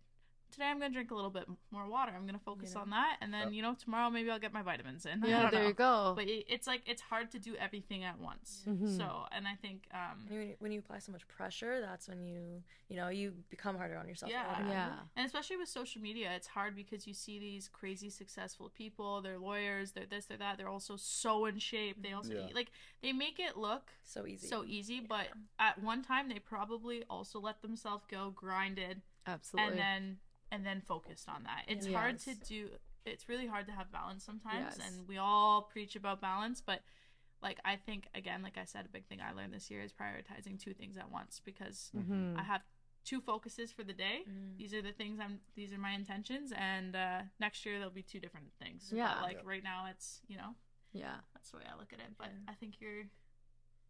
today 0.56 0.68
i'm 0.70 0.78
gonna 0.80 0.92
drink 0.92 1.10
a 1.10 1.14
little 1.14 1.30
bit 1.30 1.44
more 1.70 1.86
water 1.86 2.12
i'm 2.16 2.24
gonna 2.24 2.38
focus 2.38 2.74
know. 2.74 2.80
on 2.80 2.90
that 2.90 3.16
and 3.20 3.32
then 3.32 3.48
Yep. 3.48 3.52
you 3.52 3.62
know 3.62 3.74
tomorrow 3.74 4.08
maybe 4.08 4.30
i'll 4.30 4.38
get 4.38 4.54
my 4.54 4.62
vitamins 4.62 5.04
in 5.04 5.22
I 5.24 5.28
Yeah. 5.28 5.42
don't 5.42 5.50
There 5.52 5.60
know 5.62 5.68
you 5.68 5.74
go. 5.74 6.12
but 6.16 6.24
it, 6.26 6.46
it's 6.48 6.66
like 6.66 6.80
it's 6.86 7.02
hard 7.02 7.30
to 7.32 7.38
do 7.38 7.54
everything 7.56 8.04
at 8.04 8.18
once 8.18 8.62
Mhm. 8.66 8.96
so 8.96 9.26
and 9.32 9.46
i 9.46 9.54
think 9.54 9.86
um 9.92 10.24
And 10.28 10.38
when 10.38 10.48
you, 10.48 10.54
when 10.60 10.72
you 10.72 10.78
apply 10.78 10.98
so 11.00 11.12
much 11.12 11.28
pressure, 11.28 11.80
that's 11.82 12.08
when 12.08 12.22
you, 12.24 12.62
you 12.88 12.96
know, 12.96 13.08
you 13.08 13.32
become 13.50 13.76
harder 13.76 13.96
on 13.98 14.08
yourself. 14.08 14.32
Yeah. 14.32 14.46
lot. 14.48 14.66
yeah. 14.66 14.92
and 15.16 15.26
especially 15.26 15.58
with 15.58 15.68
social 15.68 16.00
media 16.00 16.30
it's 16.34 16.46
hard 16.46 16.74
because 16.74 17.06
you 17.06 17.12
see 17.12 17.38
these 17.38 17.68
crazy 17.68 18.08
successful 18.08 18.70
people 18.74 19.20
they're 19.20 19.38
lawyers 19.38 19.92
they're 19.92 20.06
this 20.06 20.24
they're 20.26 20.38
that 20.38 20.56
they're 20.56 20.68
also 20.78 20.96
so 20.96 21.44
in 21.44 21.58
shape 21.58 22.02
they 22.02 22.12
also 22.14 22.32
Yeah. 22.32 22.46
eat, 22.48 22.54
like 22.54 22.70
they 23.02 23.12
make 23.12 23.38
it 23.38 23.56
look 23.58 23.90
So 24.04 24.26
easy. 24.26 24.46
so 24.46 24.64
easy 24.64 25.00
but 25.00 25.26
at 25.58 25.82
one 25.82 26.02
time 26.02 26.28
they 26.30 26.38
probably 26.38 27.04
also 27.10 27.40
let 27.40 27.60
themselves 27.60 28.04
go 28.08 28.30
grinded 28.30 29.02
Absolutely. 29.26 29.70
and 29.70 29.78
then 29.78 30.18
and 30.52 30.64
then 30.64 30.80
focused 30.80 31.28
on 31.28 31.42
that 31.44 31.64
it's 31.68 31.86
Yes. 31.86 31.94
hard 31.94 32.18
to 32.20 32.34
do 32.34 32.68
it's 33.04 33.28
really 33.28 33.46
hard 33.46 33.66
to 33.66 33.72
have 33.72 33.90
balance 33.92 34.24
sometimes 34.24 34.76
Yes. 34.78 34.86
and 34.86 35.08
we 35.08 35.16
all 35.18 35.62
preach 35.62 35.96
about 35.96 36.20
balance 36.20 36.60
but 36.64 36.80
like 37.42 37.58
i 37.64 37.76
think 37.76 38.08
again 38.14 38.42
like 38.42 38.56
i 38.58 38.64
said 38.64 38.84
a 38.86 38.88
big 38.88 39.06
thing 39.06 39.20
i 39.20 39.32
learned 39.32 39.52
this 39.52 39.70
year 39.70 39.82
is 39.82 39.92
prioritizing 39.92 40.58
two 40.58 40.72
things 40.74 40.96
at 40.96 41.10
once 41.10 41.40
because 41.44 41.90
Mhm. 41.94 42.38
i 42.38 42.42
have 42.42 42.62
two 43.04 43.20
focuses 43.20 43.70
for 43.70 43.84
the 43.84 43.92
day 43.92 44.24
Mhm. 44.28 44.56
these 44.58 44.72
are 44.74 44.82
the 44.82 44.92
things 44.92 45.20
i'm 45.20 45.40
these 45.54 45.72
are 45.72 45.78
my 45.78 45.92
intentions 45.92 46.52
and 46.56 46.96
uh 46.96 47.22
next 47.38 47.64
year 47.66 47.76
there'll 47.78 47.92
be 47.92 48.02
two 48.02 48.18
different 48.20 48.52
things 48.58 48.92
Yeah. 48.92 49.14
But, 49.14 49.22
like 49.22 49.36
Yeah. 49.38 49.42
right 49.44 49.62
now 49.62 49.86
it's 49.86 50.20
you 50.26 50.36
know 50.36 50.54
yeah. 50.92 51.20
that's 51.34 51.50
the 51.50 51.58
way 51.58 51.64
i 51.72 51.76
look 51.76 51.92
at 51.92 52.00
it 52.00 52.16
but 52.18 52.28
Yeah. 52.28 52.52
i 52.52 52.54
think 52.54 52.80
you're 52.80 53.04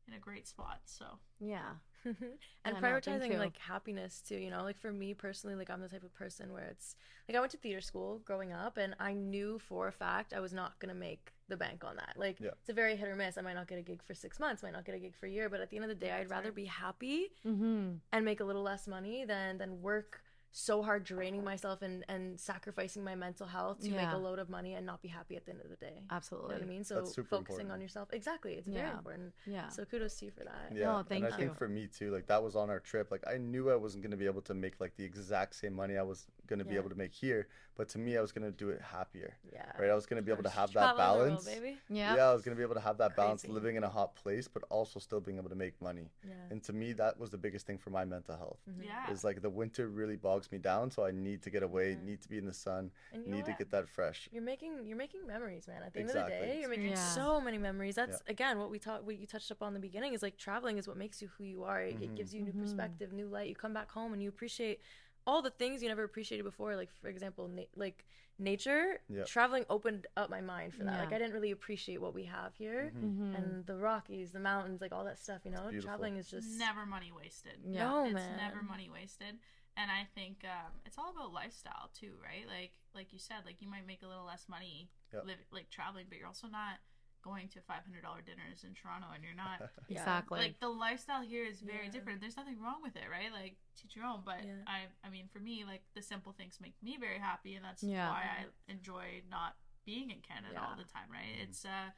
in 0.09 0.15
a 0.15 0.19
great 0.19 0.47
spot. 0.47 0.81
So 0.85 1.05
Yeah. 1.41 1.75
and 2.05 2.17
Yeah, 2.65 2.73
prioritizing 2.81 3.33
you. 3.33 3.39
like 3.39 3.57
happiness 3.59 4.23
too 4.27 4.37
you 4.37 4.49
know 4.49 4.63
like 4.63 4.79
for 4.79 4.93
me 4.93 5.13
personally 5.13 5.57
like 5.57 5.69
i'm 5.71 5.81
the 5.81 5.89
type 5.89 6.05
of 6.05 6.15
person 6.15 6.53
where 6.53 6.63
it's 6.65 6.95
like 7.29 7.37
i 7.37 7.41
went 7.41 7.51
to 7.51 7.59
theater 7.59 7.81
school 7.81 8.21
growing 8.25 8.53
up 8.53 8.77
and 8.77 8.95
i 9.01 9.13
knew 9.13 9.59
for 9.59 9.89
a 9.89 9.93
fact 9.93 10.33
i 10.33 10.39
was 10.39 10.53
not 10.53 10.79
going 10.79 10.93
to 10.95 10.99
make 11.01 11.33
the 11.49 11.57
bank 11.57 11.83
on 11.83 11.97
that 11.97 12.13
like 12.17 12.37
Yeah. 12.39 12.51
it's 12.61 12.69
a 12.69 12.73
very 12.73 12.95
hit 12.95 13.09
or 13.09 13.17
miss 13.17 13.37
i 13.37 13.41
might 13.41 13.55
not 13.55 13.67
get 13.67 13.79
a 13.79 13.83
gig 13.83 14.05
for 14.05 14.15
six 14.15 14.39
months 14.39 14.63
might 14.63 14.73
not 14.73 14.85
get 14.85 14.95
a 14.95 15.01
gig 15.01 15.17
for 15.17 15.27
a 15.27 15.31
year 15.31 15.49
but 15.49 15.61
at 15.61 15.69
the 15.71 15.77
end 15.77 15.85
of 15.85 15.89
the 15.89 15.97
day 15.97 16.07
Yeah, 16.09 16.17
i'd 16.19 16.21
that's 16.23 16.31
rather 16.31 16.49
right. 16.51 16.55
be 16.55 16.65
happy 16.67 17.33
Mm-hmm. 17.45 17.95
and 18.13 18.25
make 18.25 18.39
a 18.39 18.45
little 18.45 18.63
less 18.63 18.87
money 18.87 19.25
than 19.25 19.59
than 19.59 19.83
work 19.83 20.21
so 20.53 20.83
hard 20.83 21.05
draining 21.05 21.45
myself 21.45 21.83
and 21.83 22.05
and 22.09 22.41
sacrificing 22.41 23.05
my 23.05 23.15
mental 23.15 23.47
health 23.47 23.81
to 23.81 23.91
make 23.91 24.11
a 24.11 24.17
load 24.17 24.39
of 24.39 24.49
money 24.49 24.75
and 24.75 24.87
not 24.87 25.03
be 25.03 25.09
happy 25.09 25.37
at 25.37 25.45
the 25.45 25.53
end 25.53 25.61
of 25.61 25.69
the 25.69 25.77
day 25.77 25.93
you 25.97 26.01
know 26.01 26.17
Absolutely. 26.17 26.55
what 26.55 26.63
i 26.63 26.67
mean 26.67 26.83
so 26.85 27.05
focusing 27.05 27.39
important. 27.39 27.73
on 27.73 27.81
yourself 27.81 28.09
exactly 28.13 28.55
it's 28.55 28.67
very 28.69 28.89
important 28.91 29.35
Yeah. 29.47 29.69
so 29.69 29.85
kudos 29.85 30.17
to 30.19 30.25
you 30.27 30.31
for 30.31 30.45
that 30.45 30.73
Yeah, 30.75 30.87
No, 30.87 31.03
thank 31.03 31.25
and 31.25 31.33
I 31.33 31.37
you. 31.37 31.45
think 31.45 31.57
for 31.59 31.69
me 31.69 31.87
too, 31.87 32.11
like 32.11 32.27
that 32.27 32.43
was 32.43 32.57
on 32.57 32.71
our 32.71 32.81
trip. 32.81 33.11
Like 33.11 33.25
I 33.35 33.37
knew 33.39 33.71
I 33.71 33.77
wasn't 33.77 34.03
gonna 34.03 34.17
be 34.17 34.27
able 34.27 34.43
to 34.43 34.55
make 34.55 34.81
like 34.81 34.97
the 34.97 35.05
exact 35.05 35.55
same 35.55 35.75
money 35.75 35.97
I 35.97 36.03
was 36.03 36.27
gonna 36.49 36.65
be 36.65 36.77
able 36.77 36.89
to 36.91 36.97
make 36.97 37.15
here, 37.15 37.49
but 37.77 37.89
to 37.91 37.99
me, 37.99 38.17
I 38.17 38.21
was 38.21 38.33
gonna 38.33 38.51
do 38.51 38.71
it 38.71 38.81
happier. 38.81 39.37
yeah 39.53 39.71
Right, 39.79 39.91
I 39.91 39.95
was 39.95 40.07
gonna 40.07 40.23
be 40.23 40.33
able 40.33 40.43
to 40.43 40.49
have 40.61 40.73
that 40.73 40.95
Travel 40.97 41.13
the 41.15 41.19
world, 41.19 41.45
balance. 41.45 41.45
baby 41.55 41.77
yeah. 41.89 42.15
Yeah, 42.17 42.27
I 42.31 42.33
was 42.33 42.43
gonna 42.43 42.57
be 42.57 42.63
able 42.63 42.75
to 42.75 42.81
have 42.89 42.99
that 42.99 43.15
balance, 43.17 43.47
living 43.49 43.77
in 43.77 43.85
a 43.85 43.89
hot 43.99 44.17
place, 44.23 44.49
but 44.49 44.63
also 44.71 44.99
still 44.99 45.21
being 45.21 45.39
able 45.39 45.51
to 45.51 45.61
make 45.67 45.81
money. 45.81 46.07
yeah 46.25 46.35
And 46.51 46.63
to 46.65 46.73
me, 46.73 46.93
that 46.95 47.19
was 47.21 47.31
the 47.31 47.39
biggest 47.47 47.67
thing 47.67 47.79
for 47.79 47.91
my 47.91 48.05
mental 48.05 48.37
health. 48.37 48.61
Mhm. 48.69 48.85
yeah, 48.85 49.11
Is 49.13 49.23
like 49.29 49.39
the 49.43 49.51
winter 49.63 49.85
really 49.89 50.17
bogs 50.37 50.53
me 50.53 50.59
down, 50.59 50.91
so 50.91 51.05
I 51.05 51.11
need 51.13 51.43
to 51.43 51.51
get 51.51 51.63
away, 51.63 51.93
Yeah. 51.93 52.05
need 52.05 52.21
to 52.23 52.29
be 52.29 52.39
in 52.39 52.47
the 52.47 52.53
sun, 52.53 52.91
you 53.13 53.21
know 53.21 53.37
need 53.37 53.47
to 53.47 53.53
get 53.59 53.71
that 53.71 53.89
fresh. 53.89 54.29
you're 54.33 54.43
making 54.43 54.87
you're 54.87 54.97
making 55.07 55.27
memories 55.27 55.67
man 55.67 55.83
at 55.83 55.93
the 55.93 56.01
end 56.01 56.11
of 56.11 56.15
the 56.15 56.31
day 56.31 56.59
you're 56.61 56.69
making 56.69 56.91
Yeah. 56.91 57.15
so 57.21 57.41
many 57.41 57.59
memories 57.59 57.95
that's 57.95 58.23
again 58.29 58.59
what 58.59 58.71
we 58.71 58.79
talked 58.79 59.05
what 59.05 59.17
you 59.19 59.27
touched 59.27 59.51
up 59.51 59.63
on 59.63 59.69
in 59.69 59.75
the 59.75 59.81
beginning 59.89 60.13
is 60.15 60.23
like 60.23 60.37
traveling 60.37 60.77
is 60.79 60.87
what 60.91 60.97
makes 60.97 61.21
you 61.23 61.29
who 61.37 61.45
you 61.45 61.65
are 61.65 61.81
it, 61.83 61.97
it 62.03 62.11
Mhm. 62.11 62.17
gives 62.17 62.35
you 62.35 62.41
new 62.43 62.53
Mhm. 62.53 62.61
perspective 62.63 63.13
new 63.13 63.29
light 63.37 63.49
you 63.49 63.55
come 63.55 63.73
back 63.73 63.91
home 63.91 64.13
and 64.13 64.23
you 64.23 64.29
appreciate 64.29 64.81
all 65.27 65.41
the 65.43 65.51
things 65.51 65.83
you 65.83 65.89
never 65.89 66.05
appreciated 66.05 66.45
before 66.45 66.77
like 66.77 66.91
for 67.03 67.09
example 67.09 67.49
na- 67.49 67.73
like 67.75 68.05
nature 68.39 69.01
Yeah. 69.09 69.25
traveling 69.25 69.65
opened 69.71 70.07
up 70.17 70.29
my 70.31 70.41
mind 70.43 70.75
for 70.75 70.85
that 70.85 70.99
like 71.03 71.13
i 71.13 71.19
didn't 71.19 71.33
really 71.33 71.51
appreciate 71.59 71.99
what 72.05 72.13
we 72.15 72.25
have 72.25 72.55
here 72.55 72.93
Mhm. 72.95 73.03
Mm-hmm. 73.05 73.35
and 73.37 73.67
the 73.67 73.77
rockies 73.77 74.31
the 74.33 74.41
mountains 74.41 74.81
like 74.83 74.93
all 74.93 75.05
that 75.05 75.19
stuff 75.19 75.41
you 75.47 75.51
know 75.51 75.71
traveling 75.81 76.17
is 76.17 76.29
just 76.31 76.59
never 76.59 76.85
money 76.85 77.11
wasted. 77.13 77.59
Yeah. 77.65 77.85
no 77.85 78.05
it's 78.05 78.15
man 78.15 78.37
never 78.37 78.63
money 78.63 78.89
wasted 78.91 79.39
and 79.77 79.91
i 79.91 80.07
think 80.15 80.45
um, 80.45 80.73
it's 80.85 80.99
all 80.99 81.11
about 81.15 81.33
lifestyle 81.33 81.91
too 81.95 82.13
right 82.23 82.47
like 82.49 82.73
like 82.95 83.13
you 83.13 83.19
said 83.19 83.45
like 83.45 83.61
you 83.61 83.69
might 83.69 83.87
make 83.87 84.03
a 84.03 84.07
little 84.09 84.25
less 84.27 84.47
money 84.49 84.91
Yep. 85.13 85.23
live, 85.25 85.39
like 85.53 85.71
traveling 85.71 86.07
but 86.09 86.19
you're 86.19 86.27
also 86.27 86.49
not 86.49 86.83
going 87.23 87.49
to 87.49 87.59
$500 87.61 87.83
dinners 88.27 88.63
in 88.65 88.75
toronto 88.75 89.07
and 89.15 89.23
you're 89.23 89.35
not 89.37 89.61
Yeah. 89.89 90.03
Exactly. 90.03 90.39
like 90.41 90.59
the 90.61 90.69
lifestyle 90.69 91.23
here 91.23 91.45
is 91.45 91.61
very 91.61 91.87
Yeah. 91.87 91.93
different 91.93 92.21
there's 92.21 92.37
nothing 92.37 92.59
wrong 92.61 92.83
with 92.83 92.97
it 92.97 93.07
right 93.11 93.31
like 93.33 93.57
teach 93.81 93.95
your 93.95 94.05
own 94.05 94.23
but 94.25 94.43
Yeah. 94.43 94.67
i 94.67 94.79
i 95.07 95.11
mean 95.11 95.29
for 95.33 95.39
me 95.39 95.65
like 95.65 95.83
the 95.95 96.03
simple 96.03 96.33
things 96.33 96.59
make 96.61 96.75
me 96.83 96.97
very 96.99 97.19
happy 97.19 97.55
and 97.55 97.65
that's 97.65 97.83
Yeah. 97.83 98.09
why 98.09 98.23
i 98.27 98.73
enjoy 98.73 99.23
not 99.31 99.55
being 99.85 100.11
in 100.11 100.19
canada 100.23 100.59
all 100.59 100.77
the 100.77 100.85
time 100.91 101.07
right 101.11 101.39
Mhm. 101.39 101.43
it's 101.49 101.65
uh 101.65 101.91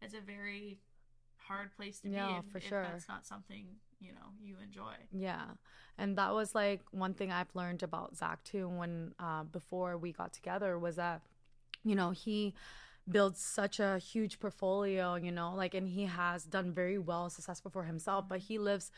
it's 0.00 0.14
a 0.14 0.20
very 0.20 0.80
hard 1.36 1.72
place 1.76 2.00
to 2.00 2.08
Yeah, 2.08 2.40
be 2.40 2.46
if, 2.46 2.52
for 2.52 2.58
if 2.58 2.64
sure. 2.68 2.82
that's 2.82 3.08
not 3.08 3.26
something 3.26 3.76
you 4.00 4.12
know 4.12 4.28
you 4.42 4.56
enjoy 4.62 4.92
Yeah. 5.12 5.44
And 5.98 6.16
that 6.18 6.34
was 6.34 6.54
like 6.54 6.82
one 6.90 7.14
thing 7.14 7.32
I've 7.32 7.54
learned 7.54 7.82
about 7.82 8.16
Zac 8.16 8.44
too 8.44 8.68
when 8.68 9.14
uh, 9.18 9.44
before 9.44 9.96
we 9.96 10.12
got 10.12 10.32
together 10.32 10.78
was 10.78 10.96
that, 10.96 11.22
you 11.84 11.94
know, 11.94 12.10
he 12.10 12.54
builds 13.08 13.40
such 13.40 13.80
a 13.80 13.98
huge 13.98 14.38
portfolio, 14.40 15.14
you 15.14 15.32
know, 15.32 15.54
like, 15.54 15.74
and 15.74 15.88
he 15.88 16.04
has 16.04 16.44
done 16.44 16.72
very 16.72 16.98
well, 16.98 17.30
successful 17.30 17.70
for 17.70 17.84
himself, 17.84 18.26
but 18.28 18.40
he 18.40 18.58
lives 18.58 18.90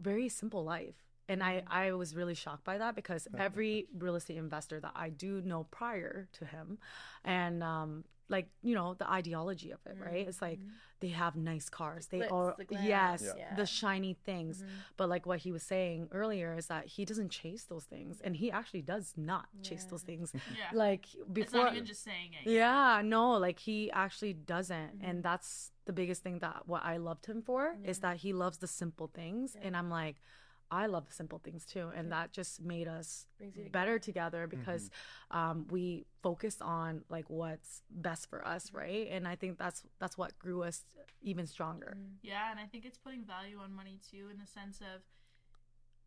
very 0.00 0.28
simple 0.28 0.64
life. 0.64 0.94
And 1.28 1.42
I, 1.42 1.62
I 1.68 1.92
was 1.92 2.16
really 2.16 2.34
shocked 2.34 2.64
by 2.64 2.78
that 2.78 2.96
because 2.96 3.28
every 3.38 3.86
real 3.96 4.16
estate 4.16 4.36
investor 4.36 4.80
that 4.80 4.92
I 4.96 5.10
do 5.10 5.40
know 5.42 5.64
prior 5.70 6.28
to 6.32 6.44
him, 6.44 6.78
and 7.24 7.62
um, 7.62 8.04
like 8.30 8.48
you 8.62 8.74
know 8.74 8.94
the 8.94 9.08
ideology 9.10 9.70
of 9.72 9.80
it, 9.90 9.96
right? 10.06 10.26
It's 10.28 10.40
like 10.40 10.60
they 11.00 11.08
have 11.08 11.34
nice 11.34 11.68
cars, 11.78 12.06
they 12.08 12.20
glitz, 12.20 12.32
are 12.32 12.54
the 12.58 12.66
yes, 12.96 13.24
Yeah. 13.36 13.54
the 13.56 13.66
shiny 13.66 14.14
things. 14.28 14.62
Mhm. 14.62 14.68
But 14.98 15.08
like 15.14 15.24
what 15.30 15.38
he 15.40 15.50
was 15.56 15.62
saying 15.74 16.08
earlier 16.12 16.54
is 16.60 16.66
that 16.68 16.86
he 16.94 17.04
doesn't 17.10 17.30
chase 17.30 17.64
those 17.64 17.84
things, 17.94 18.20
and 18.24 18.36
he 18.36 18.50
actually 18.58 18.82
does 18.94 19.14
not 19.16 19.46
chase 19.62 19.84
those 19.90 20.02
things. 20.02 20.32
yeah 20.58 20.70
Like 20.84 21.06
before 21.06 21.42
it's 21.42 21.52
before, 21.52 21.64
not 21.64 21.72
even 21.74 21.86
just 21.86 22.04
saying 22.04 22.30
it 22.38 22.50
yeah, 22.50 23.02
no, 23.04 23.22
like 23.46 23.58
he 23.68 23.78
actually 24.04 24.34
doesn't, 24.34 24.92
Mhm. 25.00 25.08
and 25.08 25.22
that's 25.28 25.72
the 25.86 25.92
biggest 26.00 26.22
thing 26.22 26.38
that 26.40 26.68
what 26.68 26.82
I 26.84 26.98
loved 26.98 27.24
him 27.26 27.40
for 27.42 27.76
is 27.84 27.98
that 28.00 28.16
he 28.18 28.32
loves 28.32 28.58
the 28.58 28.66
simple 28.82 29.08
things, 29.08 29.46
Yeah. 29.56 29.66
and 29.66 29.76
I'm 29.76 29.90
like, 29.90 30.16
I 30.70 30.86
love 30.86 31.06
the 31.06 31.12
simple 31.12 31.38
things 31.38 31.64
too, 31.66 31.90
and 31.96 32.12
that 32.12 32.32
just 32.32 32.60
made 32.60 32.86
us 32.88 33.26
Brings 33.38 33.56
better 33.72 33.98
together 33.98 34.46
because 34.46 34.90
um, 35.30 35.66
we 35.70 36.06
focused 36.22 36.62
on 36.62 37.02
like 37.08 37.28
what's 37.28 37.82
best 37.90 38.28
for 38.30 38.46
us, 38.46 38.72
right? 38.72 39.08
And 39.10 39.26
I 39.26 39.34
think 39.36 39.58
that's 39.58 39.82
that's 39.98 40.16
what 40.16 40.38
grew 40.38 40.62
us 40.62 40.84
even 41.22 41.46
stronger. 41.46 41.96
Mhm. 41.98 42.16
Yeah, 42.22 42.50
and 42.50 42.60
I 42.60 42.66
think 42.66 42.84
it's 42.84 42.98
putting 42.98 43.24
value 43.24 43.58
on 43.58 43.72
money 43.74 43.98
too, 44.10 44.28
in 44.30 44.38
the 44.38 44.46
sense 44.46 44.80
of, 44.80 45.02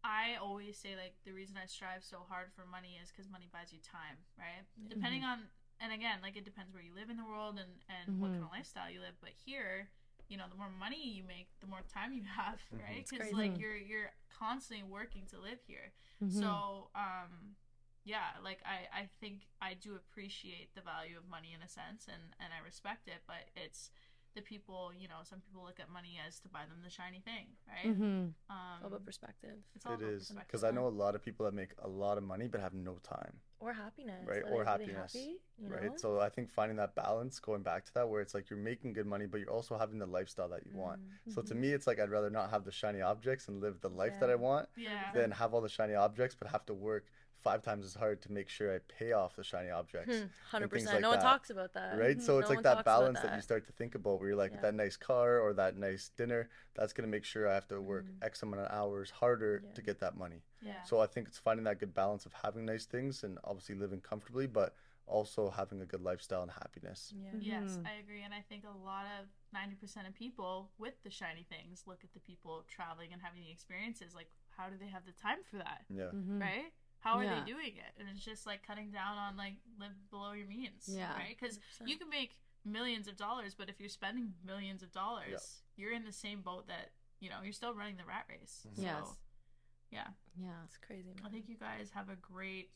I 0.04 0.36
always 0.42 0.78
say 0.78 0.96
like 0.96 1.16
the 1.24 1.32
reason 1.32 1.56
I 1.62 1.66
strive 1.66 2.04
so 2.04 2.26
hard 2.28 2.52
for 2.56 2.66
money 2.66 3.00
is 3.02 3.10
because 3.12 3.30
money 3.30 3.48
buys 3.52 3.72
you 3.72 3.80
time, 3.80 4.18
right? 4.38 4.64
Depending 4.90 5.24
on, 5.24 5.48
and 5.80 5.92
again, 5.94 6.20
like 6.22 6.36
it 6.36 6.44
depends 6.44 6.74
where 6.74 6.84
you 6.84 6.94
live 6.94 7.10
in 7.10 7.18
the 7.18 7.26
world 7.26 7.58
and 7.58 7.72
and 7.88 8.20
what 8.20 8.32
kind 8.32 8.44
of 8.44 8.52
lifestyle 8.52 8.90
you 8.92 9.00
live. 9.00 9.16
But 9.22 9.32
here, 9.46 9.90
you 10.30 10.38
know, 10.38 10.46
the 10.50 10.56
more 10.56 10.70
money 10.70 11.02
you 11.18 11.24
make, 11.24 11.48
the 11.60 11.68
more 11.68 11.82
time 11.94 12.14
you 12.14 12.24
have, 12.38 12.60
Mhm. 12.74 12.80
right? 12.84 12.98
It's 13.00 13.12
Because 13.12 13.32
crazy. 13.32 13.36
like 13.50 13.60
you're 13.60 13.76
you're 13.78 14.12
constantly 14.40 14.84
working 14.84 15.26
to 15.28 15.40
live 15.40 15.60
here. 15.68 15.92
Mhm. 16.22 16.32
So, 16.32 16.90
um, 16.96 17.56
yeah, 18.06 18.36
like 18.44 18.62
I, 18.66 19.02
I 19.02 19.10
think 19.20 19.48
I 19.62 19.76
do 19.76 19.96
appreciate 19.96 20.76
the 20.76 20.82
value 20.82 21.18
of 21.18 21.28
money 21.30 21.54
in 21.54 21.62
a 21.62 21.70
sense, 21.70 22.08
and 22.08 22.22
and 22.40 22.50
I 22.54 22.64
respect 22.64 23.08
it. 23.08 23.22
But 23.28 23.50
it's 23.56 23.92
the 24.36 24.42
people, 24.42 24.92
you 24.98 25.08
know, 25.08 25.22
some 25.24 25.40
people 25.40 25.64
look 25.64 25.80
at 25.80 25.90
money 25.92 26.20
as 26.26 26.40
to 26.40 26.50
buy 26.50 26.66
them 26.66 26.82
the 26.84 26.90
shiny 26.90 27.20
thing, 27.22 27.56
right? 27.68 27.96
Mhm. 27.96 28.34
Um, 28.50 28.80
all 28.82 28.88
about 28.88 29.06
perspective 29.06 29.60
it's 29.76 29.86
all 29.86 29.94
It 29.94 30.02
about 30.02 30.10
is 30.10 30.32
because 30.32 30.64
I 30.64 30.72
know 30.72 30.88
a 30.88 30.90
lot 31.04 31.14
of 31.14 31.22
people 31.24 31.46
that 31.46 31.54
make 31.54 31.72
a 31.78 31.88
lot 31.88 32.18
of 32.18 32.24
money 32.24 32.48
but 32.48 32.60
have 32.60 32.74
no 32.74 32.98
time, 33.04 33.42
or 33.64 33.74
happiness 33.74 34.28
Right, 34.28 34.44
or 34.44 34.50
they- 34.50 34.56
are 34.56 34.64
they 34.64 34.70
happiness, 34.72 35.14
happy, 35.14 35.42
you 35.58 35.70
right? 35.70 35.84
know? 35.92 35.98
So 35.98 36.20
I 36.20 36.30
think 36.30 36.50
finding 36.50 36.78
that 36.78 36.96
balance, 36.96 37.40
going 37.40 37.64
back 37.64 37.86
to 37.86 37.94
that, 37.96 38.10
where 38.10 38.22
it's 38.22 38.34
like 38.34 38.50
you're 38.50 38.60
making 38.60 38.94
good 38.94 39.08
money 39.08 39.26
but 39.26 39.40
you're 39.40 39.50
also 39.50 39.78
having 39.78 40.00
the 40.00 40.06
lifestyle 40.06 40.50
that 40.50 40.66
you 40.66 40.72
want. 40.74 41.00
Mm. 41.00 41.34
So 41.34 41.42
to 41.42 41.56
me, 41.56 41.70
it's 41.72 41.88
like 41.88 42.00
I'd 42.00 42.10
rather 42.10 42.30
not 42.30 42.50
have 42.50 42.66
the 42.66 42.72
shiny 42.72 43.02
objects 43.02 43.48
and 43.48 43.62
live 43.62 43.80
the 43.82 43.90
life 43.90 44.20
that 44.20 44.30
I 44.30 44.36
want 44.36 44.68
Yeah. 44.76 44.90
than 45.14 45.32
have 45.32 45.54
all 45.54 45.62
the 45.62 45.70
shiny 45.70 45.94
objects 45.96 46.36
but 46.36 46.50
have 46.50 46.66
to 46.66 46.74
work 46.74 47.06
five 47.44 47.62
times 47.62 47.86
as 47.86 47.94
hard 47.94 48.22
to 48.22 48.32
make 48.32 48.48
sure 48.50 48.74
I 48.74 48.80
pay 48.88 49.12
off 49.12 49.36
the 49.36 49.44
shiny 49.44 49.70
objects. 49.70 50.16
Hmm, 50.18 50.26
Hundred 50.50 50.72
things 50.72 50.84
percent. 50.84 50.96
like 50.96 51.02
no 51.02 51.10
one 51.10 51.20
talks 51.20 51.50
about 51.50 51.74
that. 51.74 51.98
Right, 52.00 52.22
so 52.22 52.34
No 52.34 52.40
it's 52.40 52.50
like 52.50 52.64
that 52.64 52.86
balance 52.86 53.20
that. 53.22 53.36
you 53.36 53.42
start 53.42 53.66
to 53.68 53.74
think 53.74 53.96
about, 53.96 54.20
where 54.20 54.30
you're 54.30 54.38
like 54.38 54.54
Yeah. 54.54 54.62
that 54.62 54.74
nice 54.76 54.96
car 54.96 55.40
or 55.40 55.54
that 55.54 55.76
nice 55.78 56.10
dinner. 56.10 56.50
That's 56.76 56.94
gonna 56.94 57.10
make 57.10 57.26
sure 57.26 57.48
I 57.48 57.54
have 57.54 57.68
to 57.68 57.82
work 57.82 58.06
Mhm. 58.08 58.24
X 58.24 58.42
amount 58.44 58.62
of 58.64 58.72
hours 58.72 59.12
harder 59.12 59.62
Yeah. 59.64 59.74
to 59.74 59.82
get 59.82 60.00
that 60.00 60.16
money. 60.16 60.42
yeah. 60.62 60.82
So 60.84 61.02
I 61.02 61.08
think 61.08 61.28
it's 61.28 61.38
finding 61.38 61.66
that 61.66 61.78
good 61.80 61.94
balance 61.94 62.26
of 62.26 62.32
having 62.32 62.64
nice 62.66 62.86
things 62.86 63.24
and 63.26 63.38
obviously 63.44 63.76
living 63.76 64.00
comfortably, 64.00 64.48
but 64.48 64.74
also 65.06 65.50
having 65.50 65.82
a 65.82 65.86
good 65.86 66.00
lifestyle 66.02 66.42
and 66.44 66.52
happiness. 66.52 67.12
Yeah. 67.14 67.32
Yes, 67.38 67.72
Mhm. 67.78 67.86
I 67.86 67.92
agree, 67.96 68.22
and 68.24 68.34
I 68.34 68.42
think 68.42 68.64
a 68.64 68.70
lot 68.72 69.06
of 69.20 69.28
ninety 69.52 69.76
percent 69.76 70.08
of 70.08 70.14
people 70.14 70.72
with 70.78 70.96
the 71.04 71.10
shiny 71.12 71.44
things 71.44 71.86
look 71.86 72.06
at 72.06 72.14
the 72.14 72.22
people 72.22 72.64
traveling 72.70 73.12
and 73.12 73.22
having 73.22 73.42
the 73.42 73.52
experiences. 73.52 74.16
Like, 74.16 74.30
how 74.52 74.70
do 74.70 74.78
they 74.78 74.88
have 74.88 75.06
the 75.06 75.12
time 75.12 75.44
for 75.44 75.58
that? 75.58 75.84
Yeah. 75.90 76.12
Mhm. 76.14 76.40
Right? 76.40 76.72
How 77.04 77.18
are 77.18 77.24
Yeah. 77.24 77.40
they 77.40 77.52
doing 77.52 77.76
it? 77.76 78.00
And 78.00 78.08
it's 78.10 78.24
just 78.24 78.46
like 78.46 78.66
cutting 78.66 78.92
down 78.92 79.18
on 79.18 79.36
like 79.36 79.56
live 79.80 79.92
below 80.10 80.32
your 80.32 80.48
means. 80.48 80.88
Yeah. 80.88 81.14
Right? 81.16 81.36
Because 81.38 81.60
100%. 81.82 81.88
you 81.90 81.98
can 81.98 82.10
make 82.10 82.38
millions 82.66 83.08
of 83.10 83.18
dollars, 83.18 83.54
but 83.56 83.68
if 83.70 83.80
you're 83.80 83.90
spending 83.90 84.34
millions 84.46 84.84
of 84.84 84.92
dollars, 84.94 85.62
you're 85.76 85.92
in 85.92 86.06
the 86.06 86.14
same 86.14 86.42
boat 86.42 86.68
that 86.68 86.92
you 87.20 87.30
know 87.30 87.38
you're 87.44 87.52
still 87.54 87.74
running 87.74 87.98
the 87.98 88.06
rat 88.06 88.26
race. 88.30 88.66
Mhm. 88.72 88.76
So, 88.78 88.82
Yes. 88.82 89.18
yeah, 89.92 90.08
Yeah. 90.38 90.64
It's 90.66 90.78
crazy. 90.78 91.14
I 91.26 91.30
think 91.30 91.48
you 91.50 91.58
guys 91.58 91.92
have 91.92 92.10
a 92.10 92.16
great. 92.16 92.72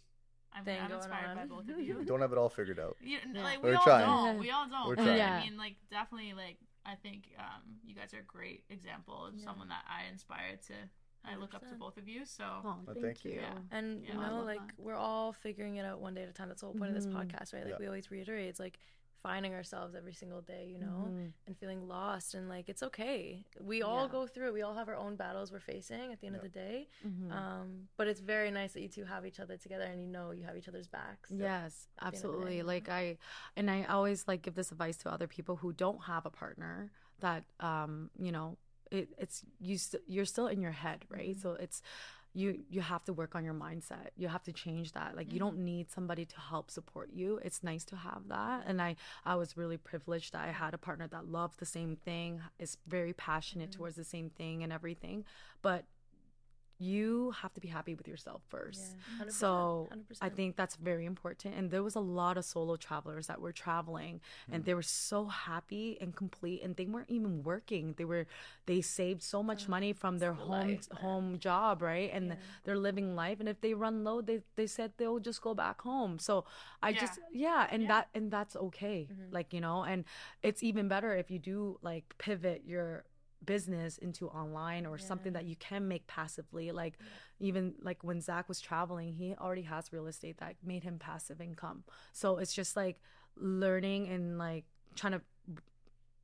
I'm, 0.53 0.63
Thing 0.63 0.79
I'm 0.81 0.87
going 0.87 0.99
inspired 0.99 1.35
by 1.35 1.45
both 1.45 1.67
of 1.69 1.75
We 1.75 1.83
you. 1.83 2.03
don't 2.05 2.21
have 2.21 2.31
it 2.31 2.37
all 2.37 2.47
figured 2.49 2.79
out. 2.79 2.95
You, 3.01 3.19
Yeah. 3.33 3.43
like 3.43 3.61
We're 3.61 3.71
we 3.71 3.75
all 3.75 3.83
trying. 3.83 4.05
don't. 4.05 4.39
We 4.39 4.51
all 4.51 4.67
don't. 4.69 4.87
We're 4.87 4.95
trying. 4.95 5.17
Yeah. 5.17 5.35
I 5.35 5.43
mean, 5.43 5.57
like 5.57 5.75
definitely, 5.89 6.33
like 6.33 6.57
I 6.85 6.95
think 6.95 7.29
um, 7.37 7.79
you 7.83 7.93
guys 7.95 8.13
are 8.13 8.19
a 8.19 8.23
great 8.23 8.63
example 8.69 9.25
of 9.25 9.35
Yeah. 9.35 9.43
someone 9.45 9.67
that 9.69 9.83
I 9.89 10.05
inspired 10.09 10.61
to. 10.63 10.73
I 11.27 11.35
look 11.35 11.53
up 11.53 11.67
to 11.69 11.75
both 11.75 11.97
of 11.97 12.07
you. 12.07 12.25
So 12.25 12.43
Oh, 12.63 12.77
thank, 12.85 13.01
thank 13.01 13.25
you. 13.25 13.31
you. 13.33 13.41
Yeah. 13.41 13.57
And 13.71 14.03
Yeah, 14.03 14.13
you 14.13 14.19
know, 14.19 14.43
like 14.43 14.59
that. 14.75 14.79
we're 14.79 14.95
all 14.95 15.33
figuring 15.33 15.75
it 15.77 15.85
out 15.85 15.99
one 15.99 16.13
day 16.13 16.23
at 16.23 16.29
a 16.29 16.33
time. 16.33 16.47
That's 16.49 16.61
the 16.61 16.67
whole 16.67 16.75
point 16.75 16.89
of 16.89 16.95
this 16.95 17.05
Mhm. 17.07 17.13
podcast, 17.13 17.53
right? 17.53 17.63
Like 17.63 17.73
Yeah. 17.73 17.77
we 17.79 17.87
always 17.87 18.09
reiterate, 18.11 18.47
it's 18.49 18.59
like 18.59 18.79
finding 19.23 19.53
ourselves 19.53 19.95
every 19.95 20.13
single 20.13 20.41
day, 20.41 20.67
you 20.67 20.77
know, 20.79 21.09
Mhm. 21.09 21.33
and 21.47 21.57
feeling 21.57 21.87
lost 21.87 22.33
and 22.35 22.47
like 22.47 22.69
it's 22.69 22.81
okay. 22.83 23.43
We 23.59 23.81
all 23.81 24.05
Yeah. 24.05 24.11
go 24.11 24.27
through 24.27 24.49
it. 24.49 24.53
We 24.53 24.61
all 24.61 24.75
have 24.75 24.87
our 24.87 24.95
own 24.95 25.15
battles 25.15 25.51
we're 25.51 25.59
facing 25.59 26.13
at 26.13 26.21
the 26.21 26.27
end 26.27 26.35
of 26.37 26.43
the 26.43 26.49
day. 26.49 26.87
Mhm. 27.05 27.31
Um, 27.31 27.89
but 27.97 28.07
it's 28.07 28.21
very 28.21 28.51
nice 28.51 28.73
that 28.73 28.81
you 28.81 28.87
two 28.87 29.05
have 29.05 29.25
each 29.25 29.39
other 29.39 29.57
together 29.57 29.83
and 29.83 30.01
you 30.01 30.07
know 30.07 30.31
you 30.31 30.43
have 30.43 30.55
each 30.55 30.69
other's 30.69 30.87
backs. 30.87 31.31
Yes, 31.31 31.35
at 31.35 31.41
the 31.41 32.05
end 32.05 32.15
of 32.15 32.21
the 32.21 32.27
absolutely. 32.27 32.63
Like 32.63 32.89
I 32.89 33.17
and 33.55 33.69
I 33.69 33.83
always 33.85 34.27
like 34.27 34.43
give 34.43 34.55
this 34.55 34.71
advice 34.71 34.97
to 34.99 35.11
other 35.11 35.27
people 35.27 35.57
who 35.57 35.73
don't 35.73 36.03
have 36.03 36.25
a 36.25 36.31
partner 36.31 36.91
that 37.19 37.43
um, 37.59 38.11
you 38.17 38.31
know, 38.31 38.57
it, 38.91 39.09
it's 39.17 39.43
you 39.59 39.77
st- 39.77 40.03
you're 40.07 40.25
still 40.25 40.47
in 40.47 40.61
your 40.61 40.71
head 40.71 41.05
right? 41.09 41.35
Mhm. 41.35 41.41
so 41.41 41.51
it's 41.53 41.81
you 42.33 42.63
you 42.69 42.81
have 42.81 43.03
to 43.05 43.13
work 43.13 43.33
on 43.35 43.43
your 43.43 43.53
mindset. 43.55 44.09
You 44.15 44.27
have 44.27 44.43
to 44.43 44.53
change 44.53 44.91
that. 44.91 45.15
Like 45.15 45.33
you 45.33 45.39
don't 45.39 45.57
need 45.59 45.89
somebody 45.89 46.25
to 46.25 46.39
help 46.39 46.69
support 46.69 47.09
you. 47.11 47.39
It's 47.43 47.63
nice 47.63 47.83
to 47.85 47.95
have 47.95 48.27
that. 48.27 48.63
And 48.67 48.79
i 48.81 48.95
i 49.25 49.35
was 49.35 49.57
really 49.57 49.77
privileged 49.77 50.33
that 50.33 50.47
i 50.47 50.51
had 50.51 50.73
a 50.73 50.77
partner 50.77 51.07
that 51.07 51.27
loved 51.31 51.59
the 51.59 51.65
same 51.65 51.95
thing 51.95 52.41
is 52.59 52.77
very 52.87 53.13
passionate 53.13 53.69
Mhm. 53.71 53.77
towards 53.77 53.95
the 53.95 54.03
same 54.03 54.29
thing 54.29 54.61
and 54.63 54.71
everything. 54.71 55.25
But 55.61 55.85
you 56.79 57.31
have 57.41 57.53
to 57.53 57.61
be 57.61 57.67
happy 57.67 57.95
with 57.95 58.07
yourself 58.07 58.41
first 58.49 58.95
Yeah, 58.95 59.17
100%, 59.17 59.33
so 59.33 59.89
I 60.21 60.29
100%. 60.29 60.29
think 60.29 60.55
that's 60.55 60.75
very 60.75 61.05
important. 61.05 61.55
And 61.55 61.69
there 61.69 61.83
was 61.83 61.95
a 61.95 61.99
lot 61.99 62.37
of 62.37 62.45
solo 62.45 62.75
travelers 62.75 63.27
that 63.27 63.39
were 63.41 63.51
traveling 63.51 64.21
and 64.51 64.65
they 64.65 64.73
were 64.73 64.81
so 64.81 65.25
happy 65.25 65.97
and 66.01 66.15
complete 66.15 66.61
and 66.63 66.75
they 66.75 66.85
weren't 66.85 67.09
even 67.09 67.43
working. 67.43 67.93
They 67.97 68.05
were 68.05 68.25
they 68.65 68.81
saved 68.81 69.21
so 69.23 69.43
much 69.43 69.67
Oh, 69.67 69.71
money 69.71 69.93
from 69.93 70.19
their 70.19 70.33
home 70.33 70.49
life, 70.51 70.87
home 70.91 71.39
job, 71.39 71.81
right? 71.81 72.09
And 72.13 72.31
Yeah. 72.31 72.35
they're 72.63 72.77
living 72.77 73.15
life 73.15 73.39
and 73.39 73.49
if 73.49 73.61
they 73.61 73.73
run 73.73 74.03
low, 74.03 74.21
they 74.21 74.41
they 74.55 74.67
said 74.67 74.93
they'll 74.97 75.19
just 75.19 75.41
go 75.41 75.53
back 75.53 75.81
home. 75.81 76.19
So 76.19 76.45
I 76.81 76.91
Yeah. 76.91 76.99
just 76.99 77.19
yeah, 77.31 77.67
and 77.69 77.83
Yeah. 77.83 77.87
that 77.89 78.09
and 78.13 78.31
that's 78.31 78.55
okay. 78.55 79.09
Mhm. 79.11 79.31
Like, 79.31 79.53
you 79.53 79.61
know, 79.61 79.83
and 79.83 80.05
it's 80.43 80.63
even 80.63 80.87
better 80.87 81.15
if 81.15 81.29
you 81.31 81.39
do 81.39 81.77
like 81.81 82.15
pivot 82.17 82.63
your 82.65 83.05
business 83.45 83.97
into 83.99 84.27
online 84.29 84.85
or 84.85 84.97
something 84.97 85.33
that 85.33 85.45
you 85.45 85.55
can 85.55 85.87
make 85.87 86.05
passively 86.07 86.71
like 86.71 86.97
even 87.39 87.73
like 87.81 88.03
when 88.03 88.19
zac 88.19 88.47
was 88.49 88.59
traveling 88.59 89.13
he 89.13 89.35
already 89.39 89.61
has 89.61 89.93
real 89.93 90.07
estate 90.07 90.37
that 90.39 90.55
made 90.63 90.83
him 90.83 90.97
passive 90.99 91.39
income 91.39 91.83
so 92.13 92.37
it's 92.37 92.53
just 92.53 92.75
like 92.75 92.99
learning 93.37 94.07
and 94.09 94.37
like 94.37 94.65
trying 94.95 95.13
to 95.13 95.21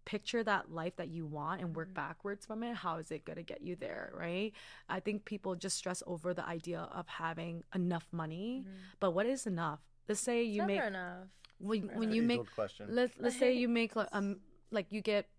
picture 0.05 0.43
that 0.43 0.69
life 0.69 0.95
that 0.97 1.07
you 1.07 1.25
want 1.25 1.61
and 1.61 1.75
work 1.75 1.89
Mhm. 1.89 1.93
backwards 1.93 2.45
from 2.45 2.61
it 2.61 2.75
how 2.75 2.97
is 2.97 3.09
it 3.09 3.23
going 3.23 3.37
to 3.37 3.43
get 3.43 3.61
you 3.61 3.75
there 3.75 4.11
right 4.13 4.51
i 4.89 4.99
think 4.99 5.23
people 5.23 5.55
just 5.55 5.77
stress 5.77 6.03
over 6.05 6.33
the 6.33 6.45
idea 6.45 6.81
of 6.91 7.07
having 7.07 7.63
enough 7.73 8.07
money 8.11 8.65
Mhm. 8.67 8.73
but 8.99 9.11
what 9.11 9.25
is 9.25 9.47
enough 9.47 9.79
let's 10.09 10.19
say 10.19 10.43
you 10.43 10.57
never 10.61 10.67
make 10.73 10.83
enough. 10.83 11.27
when, 11.59 11.87
when 11.95 12.11
you 12.11 12.21
make 12.21 12.51
question. 12.51 12.93
let's 12.93 13.17
let's 13.17 13.37
say 13.39 13.53
you 13.61 13.69
make 13.69 13.95
like 13.95 14.09
um 14.11 14.41
like 14.71 14.91
you 14.91 14.99
get 15.01 15.29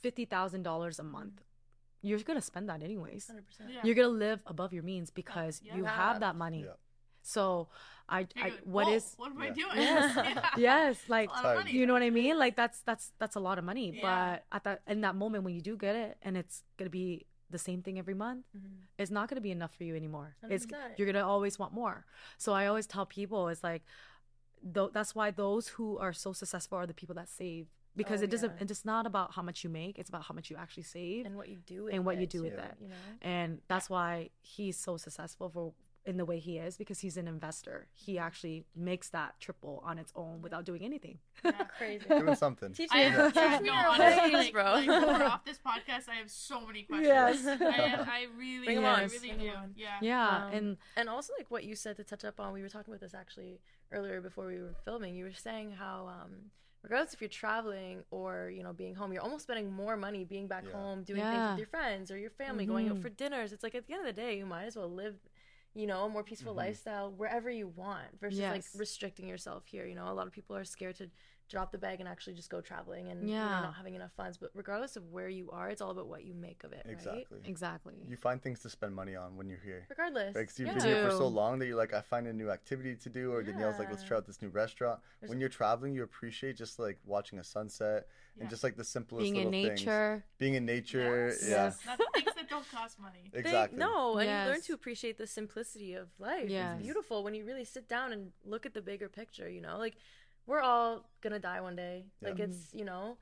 fifty 0.00 0.24
thousand 0.24 0.62
dollars 0.62 0.98
a 0.98 1.02
month. 1.02 1.42
You're 2.02 2.20
gonna 2.20 2.40
spend 2.40 2.68
that 2.68 2.82
anyways. 2.82 3.26
100%. 3.30 3.70
Yeah. 3.70 3.80
You're 3.84 3.94
gonna 3.96 4.08
live 4.08 4.40
above 4.46 4.72
your 4.72 4.82
means 4.84 5.10
because 5.10 5.60
Yeah. 5.64 5.76
you 5.76 5.82
Yeah. 5.82 5.90
have 5.96 6.20
that 6.20 6.36
money. 6.36 6.62
Yeah. 6.64 6.74
So 7.22 7.68
I, 8.08 8.20
You're 8.20 8.44
I 8.44 8.48
like, 8.48 8.60
what 8.64 8.86
"Whoa, 8.86 8.92
is 8.94 9.16
am 9.22 9.42
I 9.42 9.50
doing? 9.50 9.76
yes 9.76 10.16
Yeah. 10.24 10.50
yes 10.56 10.96
like 11.08 11.28
That's 11.30 11.40
a 11.40 11.42
lot 11.42 11.50
of 11.50 11.56
Sorry. 11.58 11.64
money. 11.64 11.72
you 11.78 11.86
know 11.86 11.92
what 11.92 12.02
I 12.02 12.10
mean? 12.10 12.38
Like 12.38 12.54
that's 12.56 12.80
that's 12.82 13.12
that's 13.18 13.36
a 13.36 13.40
lot 13.40 13.58
of 13.58 13.64
money. 13.64 13.88
Yeah. 13.96 14.02
But 14.06 14.44
at 14.56 14.62
that 14.64 14.82
in 14.86 15.00
that 15.02 15.16
moment 15.16 15.44
when 15.44 15.54
you 15.54 15.60
do 15.60 15.76
get 15.76 15.94
it 15.96 16.16
and 16.22 16.36
it's 16.36 16.62
gonna 16.78 16.90
be 16.90 17.26
the 17.50 17.58
same 17.58 17.82
thing 17.82 17.98
every 17.98 18.14
month, 18.14 18.44
Mhm. 18.56 18.84
it's 18.98 19.10
not 19.10 19.28
gonna 19.28 19.40
be 19.40 19.50
enough 19.50 19.74
for 19.74 19.84
you 19.84 19.96
anymore. 19.96 20.36
It's 20.48 20.66
you're 20.96 21.06
gonna 21.10 21.26
always 21.26 21.58
want 21.58 21.72
more. 21.72 22.06
So 22.38 22.52
I 22.52 22.66
always 22.66 22.86
tell 22.86 23.06
people 23.06 23.48
it's 23.48 23.64
like, 23.64 23.82
though 24.62 24.88
that's 24.88 25.14
why 25.14 25.30
those 25.30 25.68
who 25.68 25.98
are 25.98 26.12
so 26.12 26.32
successful 26.32 26.78
are 26.78 26.86
the 26.86 26.94
people 26.94 27.14
that 27.16 27.28
save 27.28 27.66
because 27.96 28.20
Oh, 28.20 28.24
it 28.24 28.30
doesn't. 28.30 28.52
yeah. 28.58 28.66
It's 28.68 28.84
not 28.84 29.06
about 29.06 29.34
how 29.34 29.42
much 29.42 29.64
you 29.64 29.70
make. 29.70 29.98
It's 29.98 30.08
about 30.08 30.22
how 30.24 30.34
much 30.34 30.50
you 30.50 30.56
actually 30.56 30.84
save 30.84 31.26
and 31.26 31.36
what 31.36 31.48
you 31.48 31.58
do 31.66 31.84
with 31.84 31.94
and 31.94 32.04
what 32.04 32.16
you 32.16 32.22
it, 32.24 32.30
do 32.30 32.42
with 32.42 32.54
too, 32.54 32.60
it. 32.60 32.74
You 32.80 32.88
know. 32.88 32.94
and 33.22 33.60
that's 33.68 33.88
why 33.90 34.30
he's 34.40 34.76
so 34.76 34.96
successful 34.96 35.48
for 35.50 35.72
in 36.06 36.16
the 36.16 36.24
way 36.24 36.38
he 36.38 36.56
is 36.56 36.78
because 36.78 37.00
he's 37.00 37.18
an 37.18 37.28
investor. 37.28 37.86
He 37.92 38.18
actually 38.18 38.64
makes 38.74 39.10
that 39.10 39.38
triple 39.40 39.82
on 39.84 39.98
its 39.98 40.10
own 40.16 40.40
without 40.40 40.64
doing 40.64 40.82
anything. 40.82 41.18
Yeah. 41.44 41.50
Crazy. 41.76 42.02
Doing 42.08 42.34
something. 42.34 42.72
Teach 42.72 42.88
I 42.92 43.10
me, 43.10 43.30
teach 43.30 43.60
me 43.60 43.66
no, 43.68 43.74
honestly, 43.90 44.32
like, 44.32 44.52
bro. 44.54 44.62
like, 44.74 44.86
we're 44.86 45.24
off 45.26 45.44
this 45.44 45.58
podcast, 45.58 46.08
I 46.08 46.14
have 46.14 46.30
so 46.30 46.64
many 46.66 46.84
questions. 46.84 47.08
Yes. 47.44 47.46
I, 47.60 48.06
I 48.10 48.26
really, 48.38 48.64
Bring 48.64 48.78
'em 48.78 48.84
I 48.86 49.02
really 49.02 49.18
bring 49.18 49.32
'em 49.32 49.38
do. 49.38 49.82
Yeah. 49.82 49.96
Yeah, 50.00 50.46
Um, 50.46 50.52
and 50.54 50.76
and 50.96 51.08
also 51.10 51.34
like 51.36 51.50
what 51.50 51.64
you 51.64 51.74
said 51.74 51.96
to 51.96 52.04
touch 52.04 52.24
up 52.24 52.40
on 52.40 52.54
we 52.54 52.62
were 52.62 52.70
talking 52.70 52.94
about 52.94 53.00
this 53.02 53.12
actually 53.12 53.60
earlier 53.92 54.22
before 54.22 54.46
we 54.46 54.62
were 54.62 54.76
filming 54.86 55.14
you 55.14 55.24
were 55.24 55.32
saying 55.34 55.72
how 55.72 56.08
um 56.22 56.50
regardless 56.82 57.12
if 57.14 57.20
you're 57.20 57.28
traveling 57.28 58.02
or 58.10 58.50
you 58.54 58.62
know 58.62 58.72
being 58.72 58.94
home 58.94 59.12
you're 59.12 59.22
almost 59.22 59.42
spending 59.44 59.72
more 59.72 59.96
money 59.96 60.24
being 60.24 60.46
back 60.46 60.64
Yeah. 60.66 60.72
home 60.72 61.02
doing 61.04 61.22
things 61.26 61.48
with 61.48 61.58
your 61.58 61.66
friends 61.66 62.10
or 62.10 62.18
your 62.18 62.30
family 62.30 62.66
going 62.66 62.88
out 62.88 62.96
Mhm. 62.96 63.02
for 63.02 63.08
dinners 63.10 63.52
it's 63.52 63.62
like 63.62 63.74
at 63.74 63.86
the 63.86 63.92
end 63.94 64.06
of 64.06 64.14
the 64.14 64.20
day 64.20 64.36
you 64.38 64.46
might 64.46 64.64
as 64.64 64.76
well 64.76 64.88
live 64.90 65.16
you 65.74 65.86
know 65.86 66.04
a 66.04 66.08
more 66.08 66.22
peaceful 66.24 66.52
Mhm. 66.52 66.56
lifestyle 66.56 67.10
wherever 67.12 67.50
you 67.50 67.68
want 67.68 68.18
versus 68.20 68.38
Yes. 68.40 68.50
like 68.50 68.64
restricting 68.74 69.28
yourself 69.28 69.66
here 69.66 69.86
you 69.86 69.94
know 69.94 70.08
a 70.10 70.14
lot 70.14 70.26
of 70.26 70.32
people 70.32 70.56
are 70.56 70.64
scared 70.64 70.96
to 70.96 71.10
drop 71.48 71.72
the 71.72 71.78
bag 71.78 72.00
and 72.00 72.08
actually 72.08 72.34
just 72.34 72.50
go 72.50 72.60
traveling 72.60 73.10
and 73.10 73.22
you 73.22 73.34
know, 73.34 73.40
Yeah. 73.40 73.60
not 73.60 73.74
having 73.74 73.94
enough 73.94 74.12
funds 74.16 74.36
but 74.36 74.50
regardless 74.54 74.96
of 74.96 75.10
where 75.10 75.28
you 75.28 75.50
are 75.50 75.68
it's 75.70 75.80
all 75.80 75.90
about 75.90 76.06
what 76.06 76.24
you 76.24 76.34
make 76.34 76.62
of 76.64 76.72
it 76.72 76.82
right 76.84 76.92
Exactly. 76.92 77.40
exactly. 77.44 77.94
You 78.08 78.16
find 78.16 78.42
things 78.42 78.60
to 78.60 78.68
spend 78.70 78.94
money 78.94 79.16
on 79.16 79.36
when 79.36 79.48
you're 79.48 79.58
here. 79.64 79.86
regardless 79.88 80.34
Like, 80.34 80.48
'cause 80.48 80.58
you've 80.58 80.68
yeah. 80.68 80.74
been 80.74 80.84
here 80.84 81.04
for 81.10 81.16
so 81.16 81.26
long 81.26 81.58
that 81.58 81.66
you're 81.66 81.76
like, 81.76 81.94
I 81.94 82.00
find 82.02 82.26
a 82.26 82.32
new 82.32 82.50
activity 82.50 82.94
to 82.96 83.08
do, 83.08 83.32
or 83.32 83.42
Danielle's 83.42 83.78
like, 83.78 83.90
let's 83.90 84.04
try 84.04 84.16
out 84.18 84.26
this 84.26 84.42
new 84.42 84.48
restaurant. 84.48 85.00
There's- 85.20 85.30
when 85.30 85.40
you're 85.40 85.48
traveling, 85.48 85.94
you 85.94 86.02
appreciate 86.02 86.56
just 86.56 86.78
like 86.78 86.98
watching 87.04 87.38
a 87.38 87.44
sunset 87.44 88.06
Yeah. 88.36 88.42
and 88.42 88.50
just 88.50 88.62
like 88.62 88.76
the 88.76 88.84
simplest 88.84 89.22
Being 89.24 89.36
in 89.36 89.50
little 89.50 89.68
things. 89.68 89.80
nature. 89.80 90.24
Being 90.38 90.54
in 90.54 90.66
nature, 90.66 91.28
Yes. 91.28 91.42
yeah, 91.42 91.48
Yes. 91.64 91.80
That's 91.84 92.02
things 92.14 92.34
that 92.34 92.48
don't 92.48 92.68
cost 92.70 92.98
money. 93.00 93.28
They- 93.32 93.38
exactly. 93.40 93.78
no, 93.78 94.18
and 94.18 94.28
you 94.28 94.52
learn 94.52 94.60
to 94.62 94.72
appreciate 94.74 95.16
the 95.18 95.26
simplicity 95.26 95.94
of 95.94 96.08
life. 96.20 96.48
Yes. 96.50 96.76
It's 96.76 96.82
beautiful 96.84 97.24
when 97.24 97.34
you 97.34 97.44
really 97.46 97.64
sit 97.64 97.88
down 97.88 98.12
and 98.12 98.32
look 98.44 98.66
at 98.66 98.74
the 98.74 98.82
bigger 98.82 99.08
picture, 99.08 99.48
you 99.48 99.60
know? 99.60 99.78
Like 99.78 99.96
we're 100.48 100.60
all 100.62 101.04
gonna 101.20 101.38
die 101.38 101.60
one 101.60 101.76
day. 101.76 102.06
Like 102.22 102.40
it's, 102.40 102.74
you 102.74 102.84
know, 102.84 103.18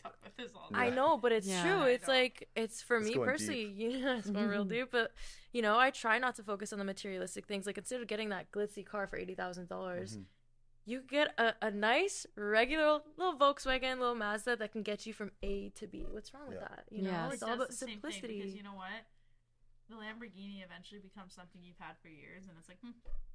talk 0.00 0.14
about 0.22 0.36
this 0.36 0.52
all 0.54 0.68
I 0.74 0.90
know, 0.90 1.16
but 1.16 1.32
it's 1.32 1.48
Yeah. 1.48 1.62
true. 1.62 1.82
It's 1.84 2.06
like 2.06 2.48
it's 2.54 2.82
for 2.82 2.98
It's 2.98 3.08
me 3.08 3.14
going 3.14 3.28
personally, 3.28 3.64
you 3.64 3.98
know, 4.00 4.16
it's 4.18 4.30
going 4.30 4.48
real 4.48 4.64
deep, 4.64 4.90
but 4.92 5.12
you 5.52 5.62
know, 5.62 5.78
I 5.78 5.90
try 5.90 6.18
not 6.18 6.36
to 6.36 6.42
focus 6.42 6.72
on 6.72 6.78
the 6.78 6.84
materialistic 6.84 7.46
things. 7.46 7.66
Like 7.66 7.78
instead 7.78 8.00
of 8.00 8.06
getting 8.06 8.28
that 8.28 8.52
glitzy 8.52 8.84
car 8.86 9.06
for 9.06 9.16
eighty 9.16 9.34
thousand 9.34 9.68
dollars, 9.68 10.18
Mhm. 10.18 10.24
you 10.84 11.00
get 11.00 11.32
a, 11.38 11.54
a 11.62 11.70
nice 11.70 12.26
regular 12.36 13.00
little 13.16 13.36
Volkswagen, 13.38 13.98
little 13.98 14.14
Mazda 14.14 14.56
that 14.56 14.72
can 14.72 14.82
get 14.82 15.06
you 15.06 15.12
from 15.14 15.30
A 15.42 15.70
to 15.70 15.86
B. 15.86 16.04
What's 16.10 16.34
wrong 16.34 16.48
with 16.48 16.58
Yeah. 16.58 16.68
that? 16.68 16.84
You 16.90 17.02
know, 17.02 17.10
Yes. 17.10 17.32
it's 17.34 17.42
all 17.42 17.54
about 17.54 17.68
the 17.70 17.74
simplicity. 17.76 18.38
because 18.40 18.54
you 18.54 18.62
know 18.62 18.74
what? 18.74 19.06
The 19.88 19.96
Lamborghini 19.96 20.62
eventually 20.64 21.00
becomes 21.00 21.34
something 21.34 21.62
you've 21.62 21.78
had 21.78 21.96
for 22.02 22.08
years, 22.08 22.46
and 22.48 22.56
it's 22.58 22.68
like, 22.68 22.78
hmm, 22.80 22.92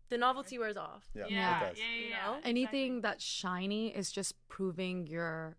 the 0.09 0.17
novelty 0.17 0.57
wears 0.57 0.77
off. 0.77 1.03
Yeah, 1.13 1.25
yeah, 1.27 1.27
it 1.27 1.31
yeah, 1.31 1.59
does. 1.69 1.77
yeah, 1.77 1.85
You 2.03 2.09
yeah, 2.09 2.15
know? 2.25 2.31
exactly. 2.37 2.49
anything 2.51 3.01
that's 3.01 3.23
shiny 3.23 3.87
is 3.95 4.11
just 4.11 4.33
proving 4.47 5.07
your 5.07 5.57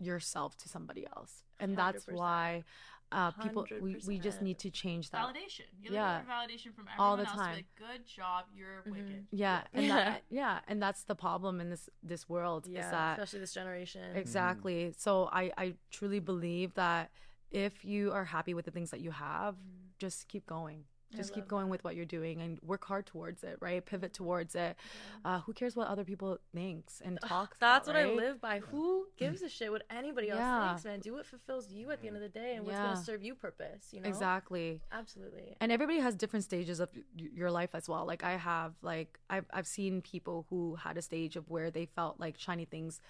yourself 0.00 0.56
to 0.56 0.68
somebody 0.68 1.06
else 1.16 1.44
and 1.60 1.76
that's 1.78 2.04
100%. 2.04 2.12
why 2.14 2.64
uh 3.12 3.30
people 3.44 3.64
we, 3.80 3.96
we 4.08 4.18
just 4.18 4.42
need 4.42 4.58
to 4.58 4.70
change 4.70 5.10
that 5.10 5.24
validation. 5.24 5.68
You're 5.80 5.92
Yeah. 5.94 6.20
for 6.22 6.26
validation 6.28 6.74
from 6.74 6.86
everyone 6.92 6.98
All 6.98 7.16
the 7.16 7.22
else. 7.28 7.32
time. 7.32 7.54
Like, 7.54 7.66
good 7.76 8.04
job, 8.04 8.46
you're 8.52 8.82
Mhm. 8.82 8.90
wicked. 8.90 9.26
yeah 9.30 9.62
Yeah. 9.72 9.78
and 9.80 9.90
that 9.90 10.22
yeah 10.30 10.58
and 10.66 10.82
that's 10.82 11.04
the 11.04 11.14
problem 11.14 11.60
in 11.60 11.70
this 11.70 11.88
this 12.02 12.28
world 12.28 12.66
Yeah, 12.66 12.80
is 12.80 12.90
that 12.90 13.12
especially 13.18 13.40
this 13.40 13.54
generation. 13.54 14.16
exactly 14.16 14.92
so 14.98 15.28
i 15.32 15.44
i 15.56 15.74
truly 15.90 16.18
believe 16.18 16.74
that 16.74 17.10
if 17.52 17.84
you 17.84 18.10
are 18.12 18.24
happy 18.24 18.52
with 18.52 18.64
the 18.64 18.72
things 18.72 18.90
that 18.90 19.00
you 19.00 19.12
have 19.12 19.54
Mhm. 19.54 19.96
just 19.98 20.26
keep 20.28 20.44
going 20.46 20.80
I 20.88 20.93
just 21.16 21.32
keep 21.34 21.46
going 21.48 21.66
that. 21.66 21.70
with 21.70 21.84
what 21.84 21.96
you're 21.96 22.04
doing 22.04 22.40
and 22.40 22.58
work 22.62 22.84
hard 22.84 23.06
towards 23.06 23.42
it 23.44 23.56
right 23.60 23.84
pivot 23.84 24.12
towards 24.12 24.54
it 24.54 24.76
uh 25.24 25.40
who 25.40 25.52
cares 25.52 25.74
what 25.76 25.88
other 25.88 26.04
people 26.04 26.38
thinks 26.54 27.00
and 27.04 27.18
talks 27.24 27.56
That's 27.60 27.88
about, 27.88 28.00
what 28.00 28.10
I 28.10 28.14
live 28.14 28.40
by. 28.40 28.58
Who 28.60 29.06
gives 29.16 29.42
a 29.42 29.48
shit 29.48 29.70
what 29.70 29.82
anybody 29.90 30.30
else 30.30 30.38
Yeah. 30.40 30.68
thinks, 30.68 30.84
man? 30.84 31.00
Do 31.00 31.14
what 31.14 31.26
fulfills 31.26 31.70
you 31.70 31.90
at 31.90 32.00
the 32.00 32.08
end 32.08 32.16
of 32.16 32.22
the 32.22 32.28
day 32.28 32.54
and 32.56 32.64
what's 32.64 32.76
Yeah. 32.76 32.84
gonna 32.84 33.04
serve 33.04 33.22
you 33.22 33.34
purpose. 33.34 33.88
You 33.92 34.00
know, 34.00 34.08
exactly 34.08 34.80
Absolutely. 34.92 35.56
and 35.60 35.70
everybody 35.72 35.98
has 36.00 36.14
different 36.14 36.44
stages 36.44 36.80
of 36.80 36.88
y- 36.94 37.02
your 37.34 37.50
life 37.50 37.74
as 37.74 37.88
well 37.88 38.04
like 38.06 38.22
i 38.24 38.32
have 38.36 38.74
like 38.82 39.18
i've, 39.30 39.46
I've 39.52 39.66
seen 39.66 40.02
people 40.02 40.46
who 40.50 40.74
had 40.76 40.96
a 40.98 41.02
stage 41.02 41.36
of 41.36 41.48
where 41.50 41.70
they 41.70 41.86
felt 41.86 42.18
like 42.20 42.38
shiny 42.38 42.64
things 42.64 43.00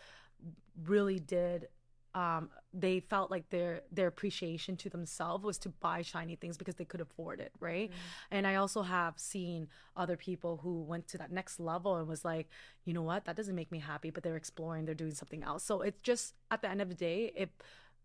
really 0.87 1.19
did 1.19 1.69
um 2.15 2.49
they 2.73 3.01
felt 3.01 3.31
like 3.31 3.49
their 3.51 3.81
their 3.91 4.07
appreciation 4.07 4.77
to 4.77 4.89
themselves 4.89 5.45
was 5.45 5.59
to 5.59 5.69
buy 5.69 6.01
shiny 6.03 6.37
things 6.37 6.57
because 6.57 6.77
they 6.77 6.85
could 6.85 7.01
afford 7.01 7.41
it 7.41 7.53
right? 7.61 7.91
And 8.31 8.47
i 8.47 8.55
also 8.57 8.83
have 8.83 9.19
seen 9.19 9.69
other 9.97 10.17
people 10.17 10.59
who 10.63 10.83
went 10.83 11.09
to 11.09 11.19
that 11.19 11.31
next 11.33 11.59
level 11.59 11.97
and 11.97 12.07
was 12.09 12.25
like 12.25 12.49
you 12.85 12.93
know 12.93 13.03
what? 13.03 13.25
That 13.25 13.37
doesn't 13.37 13.55
make 13.55 13.71
me 13.73 13.79
happy 13.81 14.11
but 14.11 14.23
they're 14.23 14.37
exploring 14.37 14.85
they're 14.85 14.95
doing 14.95 15.15
something 15.15 15.43
else. 15.43 15.65
So 15.65 15.81
it's 15.83 16.01
just 16.03 16.35
at 16.51 16.63
the 16.63 16.69
end 16.71 16.81
of 16.81 16.89
the 16.89 16.95
day 16.95 17.33
if 17.37 17.49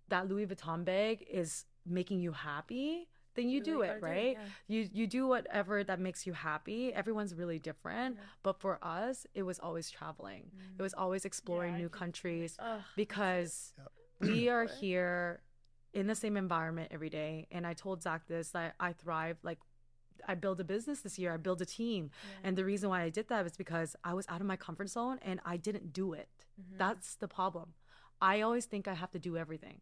that 0.08 0.28
louis 0.28 0.48
vuitton 0.48 0.84
bag 0.86 1.26
is 1.30 1.66
making 1.86 2.20
you 2.20 2.32
happy 2.32 3.08
then 3.36 3.48
you 3.48 3.60
Do 3.62 3.72
do 3.74 3.82
it 3.84 3.88
gotta 3.88 4.00
right? 4.14 4.38
yeah. 4.40 4.46
you 4.68 4.90
you 4.92 5.06
do 5.08 5.28
whatever 5.28 5.84
that 5.84 6.00
makes 6.00 6.26
you 6.28 6.34
happy. 6.34 6.92
Everyone's 6.94 7.34
really 7.36 7.60
different 7.60 8.16
Yeah. 8.18 8.24
but 8.44 8.60
for 8.60 8.80
us 8.82 9.28
it 9.36 9.44
was 9.44 9.60
always 9.60 9.90
traveling. 9.92 10.44
It 10.78 10.82
was 10.82 10.94
always 10.96 11.26
exploring 11.26 11.76
I 11.76 11.78
new 11.78 11.90
can 11.90 12.00
countries 12.00 12.58
Ugh, 12.60 12.82
because 12.96 13.74
Yep. 13.78 13.92
We 14.20 14.50
are 14.56 14.66
here 14.66 15.42
in 15.94 16.08
the 16.08 16.16
same 16.16 16.38
environment 16.38 16.90
every 16.92 17.10
day 17.10 17.48
and 17.52 17.66
i 17.66 17.74
told 17.74 18.04
zac 18.04 18.28
this 18.28 18.50
that 18.52 18.76
i 18.80 18.94
thrive 18.94 19.38
like 19.42 19.58
i 20.28 20.36
build 20.36 20.60
a 20.60 20.64
business 20.64 21.00
this 21.02 21.18
year 21.18 21.34
i 21.34 21.38
build 21.38 21.60
a 21.64 21.66
team 21.66 22.12
yeah. 22.14 22.48
and 22.48 22.56
the 22.56 22.64
reason 22.64 22.90
why 22.90 23.02
i 23.02 23.10
did 23.10 23.28
that 23.28 23.44
was 23.44 23.58
because 23.58 23.96
i 24.04 24.14
was 24.14 24.26
out 24.30 24.40
of 24.40 24.46
my 24.46 24.56
comfort 24.56 24.88
zone 24.88 25.18
and 25.24 25.40
i 25.46 25.58
didn't 25.58 25.92
do 25.92 26.14
it 26.14 26.30
Mhm. 26.62 26.78
that's 26.78 27.16
the 27.16 27.28
problem 27.28 27.74
i 28.22 28.40
always 28.42 28.66
think 28.66 28.88
i 28.88 28.94
have 28.94 29.10
to 29.12 29.20
do 29.20 29.36
everything 29.36 29.82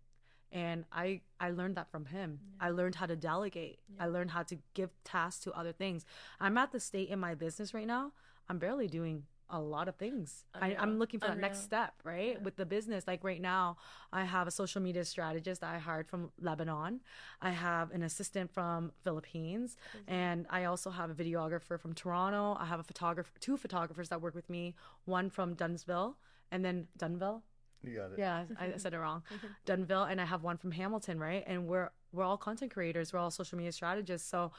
and 0.49 0.85
I 0.93 1.19
I 1.41 1.49
learned 1.51 1.75
that 1.75 1.91
from 1.91 2.05
him. 2.05 2.39
I 2.61 2.69
learned 2.69 2.95
how 2.95 3.05
to 3.05 3.17
delegate. 3.17 3.79
I 3.99 4.05
learned 4.07 4.31
how 4.31 4.43
to 4.43 4.57
give 4.73 4.91
tasks 5.03 5.43
to 5.43 5.51
other 5.51 5.73
things. 5.73 6.05
I'm 6.39 6.57
at 6.57 6.71
the 6.71 6.79
state 6.79 7.09
in 7.09 7.19
my 7.19 7.35
business 7.35 7.73
right 7.73 7.85
now. 7.85 8.13
I'm 8.47 8.57
barely 8.57 8.88
doing 8.88 9.23
a 9.49 9.59
lot 9.59 9.87
of 9.87 9.95
things. 9.95 10.43
I, 10.53 10.75
I'm 10.77 10.99
looking 10.99 11.19
for 11.19 11.27
that 11.27 11.39
next 11.39 11.63
step, 11.63 11.93
right? 12.03 12.41
With 12.41 12.55
the 12.57 12.65
business. 12.65 13.05
Like 13.07 13.23
right 13.23 13.41
now, 13.41 13.77
I 14.11 14.23
have 14.25 14.47
a 14.47 14.51
social 14.51 14.81
media 14.81 15.05
strategist 15.05 15.61
that 15.61 15.73
I 15.73 15.77
hired 15.77 16.07
from 16.07 16.31
Lebanon. 16.41 17.01
I 17.41 17.51
have 17.51 17.91
an 17.91 18.03
assistant 18.03 18.51
from 18.53 18.91
Philippines, 19.03 19.77
and 20.07 20.45
I 20.49 20.65
also 20.65 20.89
have 20.89 21.09
a 21.09 21.13
videographer 21.13 21.79
from 21.79 21.93
Toronto. 21.93 22.57
I 22.59 22.65
have 22.65 22.79
a 22.79 22.83
photographer, 22.83 23.31
two 23.39 23.57
photographers 23.57 24.09
that 24.09 24.21
work 24.21 24.35
with 24.35 24.49
me. 24.49 24.75
One 25.05 25.29
from 25.29 25.53
Dunsville, 25.53 26.17
and 26.51 26.63
then 26.65 26.87
Dunnville. 26.99 27.41
You 27.83 27.95
got 27.95 28.11
it. 28.11 28.19
Yeah, 28.19 28.43
I 28.59 28.73
I 28.73 28.77
said 28.77 28.93
it 28.93 28.99
wrong. 28.99 29.23
Dunnville, 29.65 30.09
and 30.11 30.19
I 30.19 30.25
have 30.25 30.43
one 30.43 30.57
from 30.57 30.71
Hamilton, 30.71 31.19
right? 31.19 31.43
And 31.47 31.67
we're 31.67 31.91
we're 32.11 32.23
all 32.23 32.37
content 32.37 32.71
creators. 32.73 33.13
We're 33.13 33.19
all 33.19 33.31
social 33.31 33.57
media 33.57 33.71
strategists. 33.71 34.29
So 34.29 34.51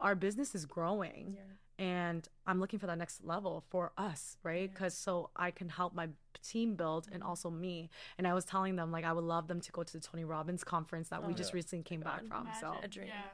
our 0.00 0.14
business 0.14 0.54
is 0.54 0.64
growing, 0.64 1.36
and 1.82 2.28
I'm 2.46 2.60
looking 2.60 2.78
for 2.78 2.86
that 2.86 2.96
next 2.96 3.24
level 3.24 3.64
for 3.68 3.90
us, 3.98 4.36
right? 4.44 4.72
Because 4.72 4.94
so 4.96 5.30
I 5.34 5.50
can 5.50 5.68
help 5.68 5.94
my 5.94 6.08
team 6.40 6.76
build 6.76 7.08
and 7.12 7.24
also 7.24 7.50
me. 7.50 7.90
And 8.18 8.26
I 8.26 8.34
was 8.34 8.44
telling 8.44 8.76
them 8.76 8.92
like 8.92 9.04
I 9.04 9.12
would 9.12 9.24
love 9.24 9.48
them 9.48 9.60
to 9.60 9.72
go 9.72 9.82
to 9.82 9.92
the 9.92 9.98
Tony 9.98 10.24
Robbins 10.24 10.62
conference 10.62 11.08
that 11.08 11.26
we 11.26 11.32
Oh, 11.32 11.36
just 11.36 11.52
recently 11.52 11.82
came 11.82 12.00
back 12.00 12.24
from. 12.26 12.50
So 12.60 12.76
A 12.84 12.86
dream. 12.86 13.08
Yeah. 13.08 13.24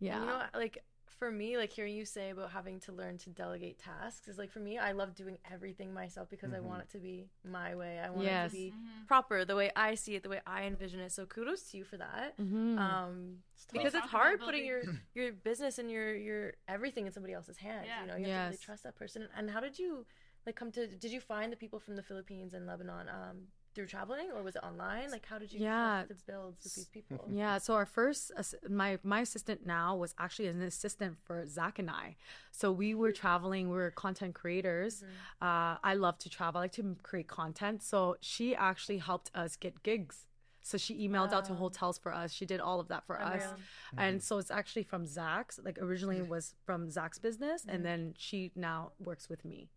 yeah, 0.00 0.20
you 0.20 0.26
know, 0.26 0.42
like 0.54 0.78
for 1.18 1.30
me, 1.30 1.56
like 1.56 1.72
hearing 1.72 1.94
you 1.94 2.04
say 2.04 2.30
about 2.30 2.50
having 2.52 2.78
to 2.80 2.92
learn 2.92 3.18
to 3.18 3.30
delegate 3.30 3.78
tasks 3.78 4.28
is 4.28 4.38
like 4.38 4.50
for 4.50 4.60
me, 4.60 4.78
I 4.78 4.92
love 4.92 5.14
doing 5.14 5.38
everything 5.50 5.92
myself 5.92 6.30
because 6.30 6.52
I 6.52 6.60
want 6.60 6.82
it 6.82 6.90
to 6.90 6.98
be 6.98 7.28
my 7.44 7.74
way. 7.74 7.98
I 7.98 8.10
want 8.10 8.24
Yes. 8.24 8.52
it 8.52 8.56
to 8.56 8.62
be 8.62 8.74
proper, 9.06 9.44
the 9.44 9.56
way 9.56 9.70
I 9.74 9.94
see 9.96 10.14
it, 10.14 10.22
the 10.22 10.28
way 10.28 10.40
I 10.46 10.62
envision 10.64 11.00
it. 11.00 11.12
So 11.12 11.26
kudos 11.26 11.62
to 11.70 11.76
you 11.78 11.84
for 11.84 11.96
that. 11.96 12.36
Mhm. 12.38 12.78
Um, 12.78 13.38
tough. 13.56 13.72
because 13.72 13.94
it's 13.94 14.02
Talk 14.02 14.10
about 14.10 14.10
hard 14.10 14.40
putting 14.40 14.64
your 14.64 14.82
your 15.14 15.32
business 15.32 15.78
and 15.78 15.90
your 15.90 16.14
your 16.14 16.54
everything 16.68 17.06
in 17.06 17.12
somebody 17.12 17.34
else's 17.34 17.56
hands. 17.58 17.86
Yeah. 17.88 18.00
You 18.02 18.06
know, 18.06 18.16
you 18.16 18.26
have 18.26 18.44
to 18.44 18.50
really 18.50 18.56
trust 18.58 18.82
that 18.84 18.94
person. 18.96 19.28
And 19.36 19.50
how 19.50 19.60
did 19.60 19.78
you 19.78 20.06
like 20.46 20.56
come 20.56 20.70
to? 20.72 20.86
Did 20.86 21.10
you 21.12 21.20
find 21.20 21.52
the 21.52 21.56
people 21.56 21.78
from 21.80 21.96
the 21.96 22.02
Philippines 22.02 22.54
and 22.54 22.66
Lebanon 22.66 23.08
um, 23.08 23.48
through 23.78 23.86
traveling, 23.86 24.28
or 24.34 24.42
was 24.42 24.56
it 24.56 24.64
online? 24.64 25.08
Like, 25.12 25.24
how 25.24 25.38
did 25.38 25.52
you 25.52 25.60
Yeah. 25.60 26.02
trust 26.04 26.20
to 26.26 26.32
build 26.32 26.56
with 26.64 26.74
these 26.74 26.88
people? 26.88 27.28
Yeah, 27.42 27.58
so 27.58 27.74
our 27.74 27.86
first 27.86 28.32
my 28.68 28.98
my 29.04 29.20
assistant 29.20 29.64
now 29.64 29.94
was 29.94 30.16
actually 30.18 30.48
an 30.48 30.60
assistant 30.62 31.16
for 31.24 31.46
Zac 31.46 31.78
and 31.78 31.88
I. 31.88 32.16
So 32.50 32.72
we 32.72 32.92
were 32.96 33.12
traveling, 33.12 33.70
we 33.70 33.76
were 33.76 33.92
content 33.92 34.34
creators. 34.34 35.04
Uh, 35.40 35.76
I 35.90 35.94
love 35.94 36.18
to 36.24 36.28
travel, 36.28 36.58
I 36.58 36.64
like 36.64 36.72
to 36.72 36.96
create 37.04 37.28
content. 37.28 37.84
So 37.84 38.16
she 38.20 38.46
actually 38.56 38.98
helped 38.98 39.30
us 39.32 39.54
get 39.54 39.84
gigs. 39.84 40.26
So 40.60 40.76
she 40.76 41.08
emailed 41.08 41.32
out 41.32 41.44
to 41.46 41.54
hotels 41.54 41.96
for 41.98 42.12
us. 42.12 42.32
She 42.32 42.44
did 42.44 42.60
all 42.60 42.80
of 42.80 42.88
that 42.88 43.06
for 43.06 43.16
us. 43.20 43.44
Unreal. 43.44 43.56
And 43.96 44.22
so 44.22 44.38
it's 44.38 44.50
actually 44.50 44.82
from 44.82 45.06
Zac's, 45.06 45.60
like 45.64 45.78
originally 45.80 46.18
it 46.18 46.28
was 46.28 46.54
from 46.66 46.90
Zac's 46.90 47.18
business, 47.20 47.64
and 47.68 47.84
then 47.84 48.00
she 48.18 48.50
now 48.56 48.90
works 48.98 49.28
with 49.30 49.44
me. 49.44 49.70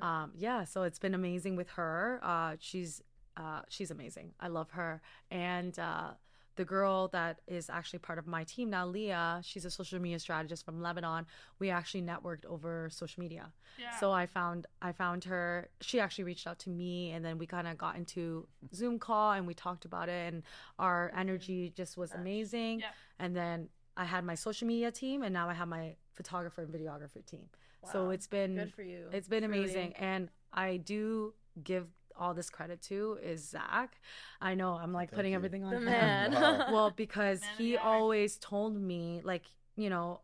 Um, 0.00 0.32
yeah, 0.34 0.64
so 0.64 0.84
it's 0.84 0.98
been 0.98 1.14
amazing 1.14 1.54
with 1.54 1.70
her. 1.70 2.18
Uh, 2.22 2.56
she's 2.58 3.02
uh, 3.36 3.60
she's 3.68 3.90
amazing. 3.90 4.32
I 4.40 4.48
love 4.48 4.70
her. 4.70 5.00
And 5.30 5.78
uh, 5.78 6.10
the 6.56 6.64
girl 6.64 7.08
that 7.08 7.40
is 7.46 7.70
actually 7.70 8.00
part 8.00 8.18
of 8.18 8.26
my 8.26 8.44
team 8.44 8.70
now, 8.70 8.86
Leah, 8.86 9.40
she's 9.42 9.64
a 9.64 9.70
social 9.70 9.98
media 9.98 10.18
strategist 10.18 10.64
from 10.64 10.82
Lebanon. 10.82 11.26
We 11.58 11.70
actually 11.70 12.02
networked 12.02 12.44
over 12.44 12.88
social 12.90 13.22
media. 13.22 13.52
Yeah. 13.78 13.96
So 13.98 14.12
I 14.12 14.26
found 14.26 14.66
I 14.82 14.92
found 14.92 15.24
her. 15.24 15.70
She 15.80 15.98
actually 15.98 16.24
reached 16.24 16.46
out 16.46 16.58
to 16.60 16.70
me, 16.70 17.12
and 17.12 17.24
then 17.24 17.38
we 17.38 17.46
kind 17.46 17.66
of 17.66 17.78
got 17.78 17.96
into 17.96 18.46
Zoom 18.74 18.98
call 18.98 19.32
and 19.32 19.46
we 19.46 19.54
talked 19.54 19.84
about 19.84 20.08
it, 20.08 20.32
and 20.32 20.42
our 20.78 21.10
energy 21.16 21.72
just 21.74 21.96
was 21.96 22.12
amazing. 22.12 22.80
Yeah. 22.80 22.86
And 23.18 23.34
then 23.34 23.68
I 23.96 24.04
had 24.04 24.24
my 24.24 24.34
social 24.34 24.68
media 24.68 24.90
team, 24.90 25.22
and 25.22 25.32
now 25.32 25.48
I 25.48 25.54
have 25.54 25.68
my 25.68 25.96
photographer 26.14 26.62
and 26.62 26.72
videographer 26.72 27.24
team. 27.24 27.48
Wow. 27.82 27.90
So 27.92 28.10
it's 28.10 28.26
been 28.26 28.56
Good 28.56 28.74
for 28.74 28.82
you. 28.82 29.06
It's 29.12 29.28
been 29.28 29.42
Truly. 29.42 29.58
amazing, 29.58 29.94
and 29.94 30.28
I 30.52 30.76
do 30.76 31.32
give 31.64 31.86
all 32.18 32.34
this 32.34 32.50
credit 32.50 32.80
to 32.82 33.18
is 33.22 33.48
Zac. 33.48 34.00
I 34.40 34.54
know 34.54 34.72
I'm 34.74 34.92
like 34.92 35.10
Thank 35.10 35.16
putting 35.16 35.32
you. 35.32 35.36
everything 35.38 35.64
on 35.64 35.70
The 35.70 35.76
him. 35.78 35.84
man. 35.84 36.32
Wow. 36.32 36.66
well, 36.72 36.90
because 36.90 37.40
Man 37.40 37.50
he 37.58 37.70
the 37.72 37.78
hour. 37.78 37.94
always 37.94 38.36
told 38.36 38.74
me 38.80 39.20
like 39.24 39.44
you 39.76 39.88
know 39.90 40.20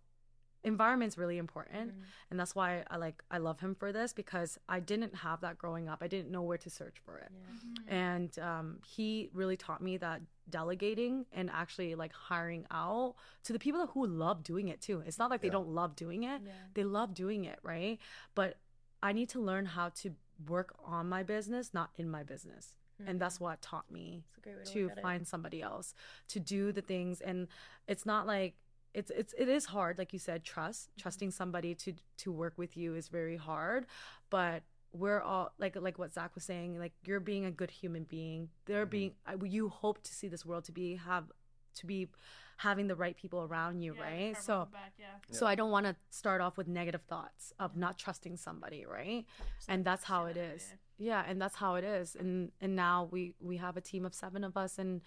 environment's 0.65 1.17
really 1.17 1.39
important 1.39 1.91
Mm-hmm. 1.93 2.03
and 2.31 2.41
that's 2.41 2.55
why 2.55 2.83
i 2.91 2.97
like 2.97 3.23
i 3.31 3.39
love 3.39 3.61
him 3.61 3.77
for 3.77 3.93
this 3.93 4.13
because 4.13 4.59
i 4.69 4.81
didn't 4.81 5.15
have 5.15 5.41
that 5.43 5.57
growing 5.57 5.89
up 5.89 6.03
i 6.03 6.09
didn't 6.09 6.31
know 6.33 6.43
where 6.43 6.59
to 6.59 6.69
search 6.69 6.97
for 7.05 7.17
it 7.19 7.31
Mm-hmm. 7.31 7.95
and 7.95 8.39
um, 8.41 8.79
he 8.85 9.31
really 9.33 9.57
taught 9.57 9.81
me 9.81 9.97
that 9.99 10.21
delegating 10.51 11.27
and 11.33 11.49
actually 11.51 11.95
like 11.95 12.13
hiring 12.13 12.67
out 12.73 13.15
to 13.45 13.53
the 13.53 13.59
people 13.59 13.87
who 13.87 14.05
love 14.07 14.43
doing 14.43 14.67
it 14.69 14.81
too 14.81 15.01
it's 15.07 15.19
not 15.19 15.31
like 15.31 15.41
they 15.43 15.49
don't 15.51 15.69
love 15.69 15.95
doing 15.95 16.25
it 16.25 16.41
Yeah. 16.45 16.53
they 16.75 16.85
love 16.85 17.15
doing 17.15 17.45
it 17.45 17.61
right 17.63 17.99
but 18.35 18.57
i 19.03 19.13
need 19.13 19.29
to 19.31 19.41
learn 19.41 19.65
how 19.65 19.91
to 20.01 20.11
work 20.47 20.75
on 20.85 21.09
my 21.09 21.23
business 21.23 21.73
not 21.75 21.91
in 21.97 22.09
my 22.09 22.23
business 22.23 22.75
and 23.07 23.21
that's 23.21 23.39
what 23.39 23.63
taught 23.63 23.89
me 23.93 24.25
It's 24.31 24.39
a 24.39 24.41
great 24.41 24.57
way 24.57 24.65
to, 24.65 24.73
to 24.73 24.91
at 24.91 24.99
it. 24.99 25.03
find 25.03 25.27
somebody 25.27 25.63
else 25.63 25.95
to 26.29 26.41
do 26.41 26.73
the 26.73 26.83
things 26.83 27.21
and 27.21 27.47
it's 27.87 28.05
not 28.05 28.27
like 28.27 28.55
it's 28.93 29.11
it's 29.15 29.35
it 29.39 29.49
is 29.49 29.67
hard 29.67 29.99
like 29.99 30.13
you 30.13 30.19
said 30.19 30.43
trust 30.43 30.89
Mm-hmm. 30.91 31.03
trusting 31.03 31.31
somebody 31.31 31.75
to 31.77 31.93
to 32.19 32.33
work 32.33 32.55
with 32.57 32.77
you 32.77 32.95
is 32.97 33.07
very 33.09 33.37
hard 33.37 33.87
but 34.31 34.63
we're 34.93 35.21
all 35.21 35.53
like 35.59 35.77
like 35.77 35.97
what 35.99 36.13
Zac 36.13 36.35
was 36.35 36.43
saying 36.45 36.79
like 36.79 36.93
you're 37.05 37.21
being 37.21 37.45
a 37.45 37.51
good 37.53 37.71
human 37.71 38.03
being 38.05 38.49
they're 38.67 38.85
Mm-hmm. 38.87 38.91
being 38.91 39.13
you 39.45 39.69
hope 39.69 40.03
to 40.03 40.13
see 40.13 40.27
this 40.29 40.45
world 40.45 40.65
to 40.65 40.73
be 40.73 40.97
have 40.97 41.25
to 41.77 41.87
be 41.87 42.09
having 42.59 42.89
the 42.89 42.95
right 42.97 43.17
people 43.17 43.41
around 43.43 43.81
you 43.81 43.95
Yeah, 43.95 44.03
right 44.03 44.37
so 44.37 44.69
back, 44.73 44.93
yeah. 44.99 45.07
so 45.31 45.47
I 45.47 45.55
don't 45.55 45.71
want 45.71 45.87
to 45.87 45.97
start 46.11 46.41
off 46.41 46.57
with 46.57 46.69
negative 46.69 47.03
thoughts 47.09 47.53
of 47.59 47.77
not 47.77 47.99
trusting 47.99 48.37
somebody, 48.37 48.85
right? 48.85 49.25
And 49.69 49.85
that's 49.85 50.05
how 50.05 50.27
it 50.27 50.37
is. 50.37 50.75
Yeah, 50.99 51.25
and 51.27 51.41
that's 51.41 51.55
how 51.55 51.77
it 51.77 51.85
is. 51.85 52.17
And 52.17 52.51
and 52.61 52.75
now 52.75 53.09
we 53.11 53.35
we 53.41 53.57
have 53.59 53.77
a 53.77 53.81
team 53.81 54.05
of 54.05 54.13
7 54.15 54.43
of 54.45 54.57
us 54.57 54.79
and 54.79 55.01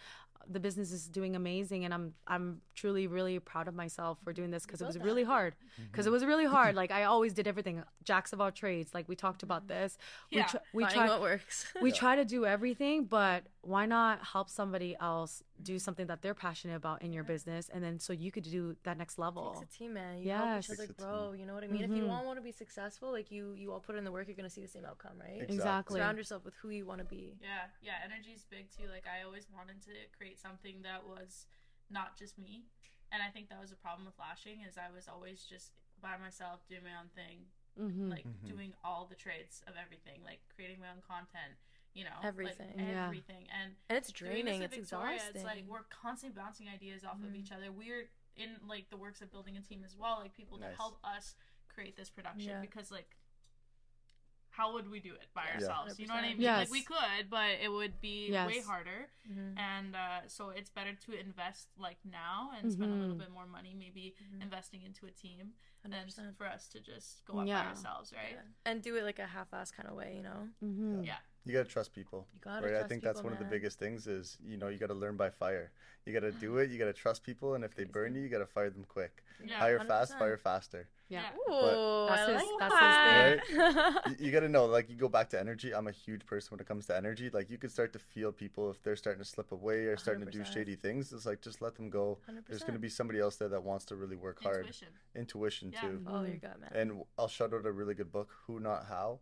the 0.50 0.60
business 0.60 0.92
is 0.92 1.08
doing 1.08 1.36
amazing 1.36 1.86
and 1.86 1.94
I'm 1.94 2.14
I'm 2.28 2.62
truly 2.76 3.08
really 3.08 3.40
proud 3.40 3.68
of 3.68 3.76
myself 3.76 4.18
for 4.24 4.34
doing 4.34 4.52
this 4.52 4.66
because 4.66 4.82
it 4.82 4.86
was 4.86 4.96
built 4.96 5.06
really 5.06 5.24
hard. 5.24 5.56
Mm-hmm. 5.80 5.92
Cuz 5.94 6.06
it 6.06 6.12
was 6.12 6.26
really 6.26 6.46
hard. 6.46 6.76
Like 6.76 6.92
I 6.92 7.04
always 7.04 7.34
did 7.34 7.48
everything 7.48 7.84
jacks 8.04 8.34
of 8.34 8.42
all 8.42 8.52
trades. 8.52 8.94
Like 8.94 9.08
we 9.08 9.16
talked 9.16 9.44
about 9.44 9.68
this. 9.68 9.98
We 10.32 10.38
Yeah, 10.38 10.46
tr- 10.46 10.58
we 10.74 10.84
Finding 10.84 11.00
tried 11.00 11.10
what 11.10 11.22
works. 11.22 11.66
we 11.82 11.92
try 11.92 12.16
to 12.16 12.26
do 12.26 12.46
everything, 12.46 13.06
but 13.06 13.44
why 13.62 13.86
not 13.86 14.24
help 14.26 14.50
somebody 14.50 14.96
else 15.00 15.44
do 15.62 15.78
something 15.78 16.08
that 16.08 16.22
they're 16.24 16.34
passionate 16.34 16.76
about 16.76 17.04
in 17.04 17.14
your 17.14 17.24
business 17.24 17.70
and 17.70 17.84
then 17.84 18.00
so 18.00 18.14
you 18.14 18.32
could 18.32 18.44
do 18.44 18.76
that 18.84 18.98
next 18.98 19.20
level. 19.20 19.60
It's 19.62 19.76
a 19.76 19.78
team, 19.78 19.94
man. 19.94 20.20
You 20.20 20.32
help 20.32 20.46
Yes. 20.46 20.66
each 20.66 20.72
other 20.72 20.88
Takes 20.88 21.00
a 21.00 21.04
grow. 21.04 21.34
You 21.34 21.46
know 21.46 21.54
what 21.54 21.64
I 21.64 21.68
mean? 21.68 21.84
If 21.84 21.92
you 21.92 21.98
mm-hmm. 21.98 22.10
all 22.10 22.18
want, 22.18 22.26
want 22.28 22.38
to 22.40 22.44
be 22.44 22.52
successful, 22.52 23.12
like 23.12 23.32
you, 23.32 23.54
you 23.54 23.72
all 23.72 23.80
put 23.80 23.96
in 23.96 24.04
the 24.04 24.12
work, 24.12 24.28
you're 24.28 24.36
gonna 24.36 24.50
see 24.50 24.62
the 24.62 24.68
same 24.68 24.86
outcome, 24.86 25.14
right? 25.20 25.42
Exactly. 25.42 25.82
Exactly. 25.82 26.00
Surround 26.00 26.18
yourself 26.18 26.46
with 26.46 26.56
who 26.62 26.70
you 26.70 26.86
want 26.86 27.00
to 27.00 27.06
be. 27.06 27.38
Yeah, 27.42 27.70
yeah, 27.82 27.94
energy 28.04 28.32
is 28.32 28.44
big 28.44 28.70
too. 28.70 28.88
Like 28.90 29.06
I 29.08 29.24
always 29.24 29.48
wanted 29.56 29.82
to 29.84 29.92
create 30.18 30.31
something 30.40 30.82
that 30.84 31.06
was 31.06 31.46
not 31.90 32.18
just 32.18 32.38
me. 32.38 32.66
And 33.12 33.22
I 33.22 33.30
think 33.30 33.50
that 33.50 33.60
was 33.60 33.72
a 33.72 33.76
problem 33.76 34.06
with 34.06 34.18
lashing 34.20 34.62
is 34.68 34.78
I 34.78 34.90
was 34.94 35.08
always 35.08 35.44
just 35.44 35.72
by 36.02 36.18
myself 36.18 36.66
doing 36.68 36.84
my 36.84 36.96
own 37.00 37.10
thing, 37.10 37.46
Mhm. 37.78 38.10
like 38.10 38.26
Mhm. 38.26 38.48
doing 38.48 38.74
all 38.84 39.06
the 39.06 39.16
trades 39.16 39.62
of 39.68 39.76
everything, 39.76 40.24
like 40.24 40.40
creating 40.56 40.80
my 40.80 40.90
own 40.90 41.02
content, 41.02 41.58
you 41.94 42.04
know, 42.06 42.18
Everything. 42.24 42.78
like 42.78 42.88
Yeah. 42.88 43.06
everything. 43.06 43.50
And 43.50 43.76
And 43.90 43.98
it's 43.98 44.12
draining. 44.12 44.62
It's 44.62 44.76
Victoria, 44.76 45.16
exhausting. 45.16 45.36
it's 45.36 45.44
like 45.44 45.66
we're 45.66 45.84
constantly 45.84 46.36
bouncing 46.42 46.70
ideas 46.70 47.04
off 47.04 47.16
of 47.16 47.32
Mhm. 47.32 47.36
each 47.36 47.52
other. 47.52 47.72
We're 47.72 48.10
in 48.36 48.66
like 48.66 48.90
the 48.90 48.98
works 48.98 49.22
of 49.22 49.30
building 49.30 49.58
a 49.58 49.62
team 49.62 49.84
as 49.84 49.96
well, 49.98 50.20
like 50.20 50.34
people 50.34 50.58
to 50.60 50.74
help 50.76 51.00
us 51.04 51.36
create 51.68 51.96
this 51.98 52.10
production 52.10 52.50
Yeah. 52.50 52.62
because 52.62 52.92
like 52.92 53.18
how 54.52 54.74
would 54.74 54.90
we 54.92 55.00
do 55.00 55.14
it 55.14 55.28
by 55.34 55.46
Yeah. 55.48 55.56
ourselves? 55.56 55.98
You 56.00 56.08
know 56.08 56.14
what 56.16 56.24
I 56.26 56.30
mean? 56.34 56.42
Yes. 56.42 56.60
Like 56.60 56.72
we 56.72 56.84
could, 56.84 57.30
but 57.30 57.52
it 57.62 57.72
would 57.72 58.00
be 58.02 58.30
way 58.32 58.56
Yes. 58.58 58.66
harder. 58.66 59.10
Mhm. 59.30 59.58
And 59.58 59.96
uh, 59.96 60.28
so 60.28 60.50
it's 60.50 60.70
better 60.70 60.94
to 61.06 61.14
invest 61.18 61.70
like 61.78 61.98
now 62.04 62.52
and 62.58 62.72
spend 62.72 62.92
a 62.92 62.96
little 62.96 63.16
Mhm. 63.16 63.20
bit 63.20 63.32
more 63.32 63.46
money, 63.48 63.74
maybe 63.74 64.16
Mhm. 64.22 64.42
investing 64.44 64.84
into 64.84 65.06
a 65.08 65.12
team, 65.12 65.54
than 65.84 65.94
100%. 65.94 66.38
for 66.38 66.46
us 66.46 66.68
to 66.68 66.80
just 66.80 67.26
go 67.26 67.40
out 67.40 67.48
Yeah. 67.48 67.64
by 67.64 67.70
ourselves, 67.70 68.14
right? 68.14 68.34
Yeah. 68.34 68.42
And 68.72 68.84
do 68.84 68.96
it 68.98 69.04
like 69.04 69.20
a 69.20 69.26
half-ass 69.28 69.72
kind 69.72 69.88
of 69.90 69.96
way, 69.96 70.16
you 70.18 70.24
know? 70.24 70.50
Yeah. 71.04 71.18
You 71.46 71.54
gotta 71.54 71.68
trust 71.70 71.94
people. 71.94 72.28
You 72.34 72.40
gotta 72.44 72.62
right? 72.66 72.74
I 72.74 72.78
trust 72.80 72.90
think 72.90 73.04
that's 73.04 73.20
people, 73.20 73.32
one 73.32 73.34
of 73.34 73.44
the 73.44 73.50
biggest 73.50 73.80
things 73.80 74.06
is 74.08 74.38
you 74.46 74.58
know 74.58 74.68
you 74.68 74.78
gotta 74.78 74.94
learn 74.94 75.18
by 75.18 75.30
fire. 75.32 75.72
You 76.06 76.14
gotta 76.14 76.32
do 76.32 76.58
it. 76.58 76.70
You 76.70 76.78
gotta 76.80 76.94
trust 76.94 77.24
people, 77.24 77.56
and 77.56 77.64
if 77.64 77.76
they 77.76 77.84
burn 77.84 78.14
you, 78.16 78.22
you 78.22 78.30
gotta 78.30 78.46
fire 78.46 78.70
them 78.70 78.86
quick. 78.88 79.24
Yeah, 79.44 79.56
Hire 79.58 79.80
fast, 79.80 80.14
100%. 80.14 80.20
fire 80.20 80.38
faster. 80.38 80.88
Yeah. 81.10 81.24
Yeah. 81.50 81.54
Ooh, 81.54 82.06
That's 82.08 82.28
his- 82.32 82.36
like 82.36 82.60
that's 82.60 83.50
that. 83.50 84.02
you, 84.20 84.26
you 84.28 84.32
gotta 84.32 84.48
know, 84.50 84.66
like 84.66 84.90
you 84.90 84.96
go 84.96 85.10
back 85.10 85.30
to 85.32 85.40
energy. 85.40 85.74
I'm 85.74 85.88
a 85.88 85.92
huge 85.92 86.26
person 86.26 86.50
when 86.52 86.60
it 86.60 86.68
comes 86.68 86.86
to 86.88 86.96
energy. 86.96 87.30
Like 87.32 87.50
you 87.50 87.58
could 87.58 87.72
start 87.72 87.92
to 87.94 88.00
feel 88.00 88.32
people 88.32 88.70
if 88.70 88.82
they're 88.84 88.96
starting 88.96 89.22
to 89.24 89.28
slip 89.30 89.52
away 89.52 89.86
or 89.86 89.98
starting 89.98 90.24
to 90.26 90.32
do 90.32 90.46
shady 90.46 90.76
things. 90.76 91.12
It's 91.12 91.26
like 91.26 91.42
just 91.42 91.62
let 91.62 91.76
them 91.76 91.90
go. 91.90 92.20
There's 92.48 92.64
gonna 92.64 92.80
be 92.80 92.90
somebody 92.90 93.20
else 93.20 93.36
there 93.38 93.50
that 93.50 93.64
wants 93.64 93.86
to 93.86 93.96
really 93.96 94.16
work 94.16 94.42
hard. 94.44 94.58
Intuition. 94.68 94.88
Intuition 95.16 95.72
Yeah. 95.74 95.82
too. 95.82 96.02
Oh, 96.08 96.12
Follow 96.12 96.26
your 96.26 96.38
gut, 96.38 96.60
man. 96.62 96.72
And 96.74 97.04
I'll 97.18 97.28
shout 97.28 97.54
out 97.54 97.66
a 97.66 97.72
really 97.72 97.94
good 97.96 98.12
book, 98.12 98.30
Who 98.48 98.60
Not 98.60 98.86
How. 98.88 99.20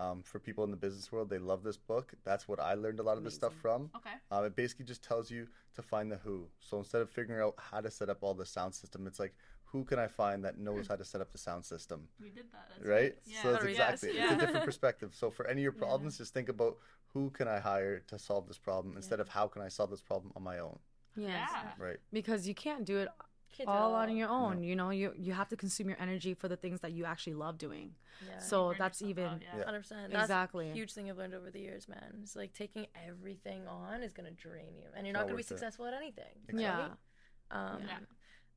Um, 0.00 0.22
for 0.22 0.38
people 0.38 0.64
in 0.64 0.70
the 0.70 0.78
business 0.78 1.12
world, 1.12 1.28
they 1.28 1.36
love 1.38 1.62
this 1.62 1.76
book. 1.76 2.14
That's 2.24 2.48
what 2.48 2.58
I 2.58 2.72
learned 2.72 3.00
a 3.00 3.02
lot 3.02 3.18
of 3.18 3.24
this 3.24 3.34
stuff 3.34 3.52
from. 3.60 3.90
Okay. 3.94 4.14
Um, 4.30 4.46
it 4.46 4.56
basically 4.56 4.86
just 4.86 5.04
tells 5.04 5.30
you 5.30 5.46
to 5.74 5.82
find 5.82 6.10
the 6.10 6.16
who. 6.16 6.46
So 6.58 6.78
instead 6.78 7.02
of 7.02 7.10
figuring 7.10 7.42
out 7.42 7.54
how 7.58 7.82
to 7.82 7.90
set 7.90 8.08
up 8.08 8.18
all 8.22 8.32
the 8.32 8.46
sound 8.46 8.74
system, 8.74 9.06
it's 9.06 9.20
like 9.20 9.34
who 9.64 9.84
can 9.84 9.98
I 9.98 10.08
find 10.08 10.42
that 10.46 10.58
knows 10.58 10.88
how 10.88 10.96
to 10.96 11.04
set 11.04 11.20
up 11.20 11.30
the 11.32 11.38
sound 11.38 11.64
system, 11.64 12.08
We 12.18 12.30
did 12.30 12.46
that. 12.50 12.70
That's 12.70 12.88
right? 12.88 13.14
Yeah. 13.24 13.42
So 13.42 13.54
it's 13.54 13.64
exactly 13.64 14.08
Yes. 14.14 14.32
it's 14.32 14.42
a 14.42 14.46
different 14.46 14.64
perspective. 14.64 15.14
So 15.14 15.30
for 15.30 15.46
any 15.46 15.60
of 15.60 15.64
your 15.64 15.74
Yeah. 15.74 15.86
problems, 15.86 16.16
just 16.18 16.32
think 16.32 16.48
about 16.48 16.78
who 17.12 17.30
can 17.30 17.46
I 17.46 17.58
hire 17.60 18.00
to 18.00 18.18
solve 18.18 18.48
this 18.48 18.58
problem 18.58 18.96
instead 18.96 19.20
of 19.20 19.28
how 19.28 19.46
can 19.48 19.60
I 19.62 19.68
solve 19.68 19.90
this 19.90 20.00
problem 20.02 20.32
on 20.34 20.42
my 20.42 20.58
own, 20.60 20.78
Yes. 21.14 21.50
Yeah. 21.52 21.72
right? 21.78 21.98
Because 22.10 22.48
you 22.48 22.54
can't 22.54 22.84
do 22.86 22.96
it 22.98 23.08
Can't 23.52 23.68
do 23.68 23.72
it 23.72 23.76
all 23.76 23.90
all. 23.90 23.94
on 23.96 24.16
your 24.16 24.28
own. 24.28 24.62
You 24.62 24.76
know, 24.76 24.90
you 24.90 25.12
you 25.16 25.32
have 25.32 25.48
to 25.48 25.56
consume 25.56 25.88
your 25.88 25.98
energy 26.00 26.34
for 26.34 26.48
the 26.48 26.56
things 26.56 26.80
that 26.80 26.92
you 26.92 27.04
actually 27.04 27.34
love 27.34 27.58
doing. 27.58 27.94
Yeah. 28.26 28.38
So 28.38 28.74
that's 28.78 29.02
even 29.02 29.24
out, 29.26 29.42
yeah. 29.42 29.58
Yeah. 29.58 29.64
Hundred 29.64 29.80
percent. 29.80 30.10
That's 30.12 30.24
Exactly. 30.24 30.70
a 30.70 30.72
huge 30.74 30.92
thing 30.92 31.10
I've 31.10 31.18
learned 31.18 31.34
over 31.34 31.50
the 31.50 31.60
years, 31.60 31.88
man. 31.88 32.20
It's 32.22 32.36
like 32.36 32.52
taking 32.52 32.86
everything 33.06 33.66
on 33.66 34.02
is 34.02 34.12
gonna 34.12 34.30
drain 34.30 34.76
you, 34.76 34.86
and 34.94 35.06
you're 35.06 35.12
not 35.14 35.20
Not 35.20 35.24
gonna 35.26 35.32
be 35.34 35.38
worth 35.38 35.46
it. 35.46 35.48
successful 35.48 35.86
at 35.86 35.94
anything. 35.94 36.24
Exactly. 36.48 36.62
yeah. 36.62 36.88
Um, 37.50 37.82
Yeah. 37.86 37.98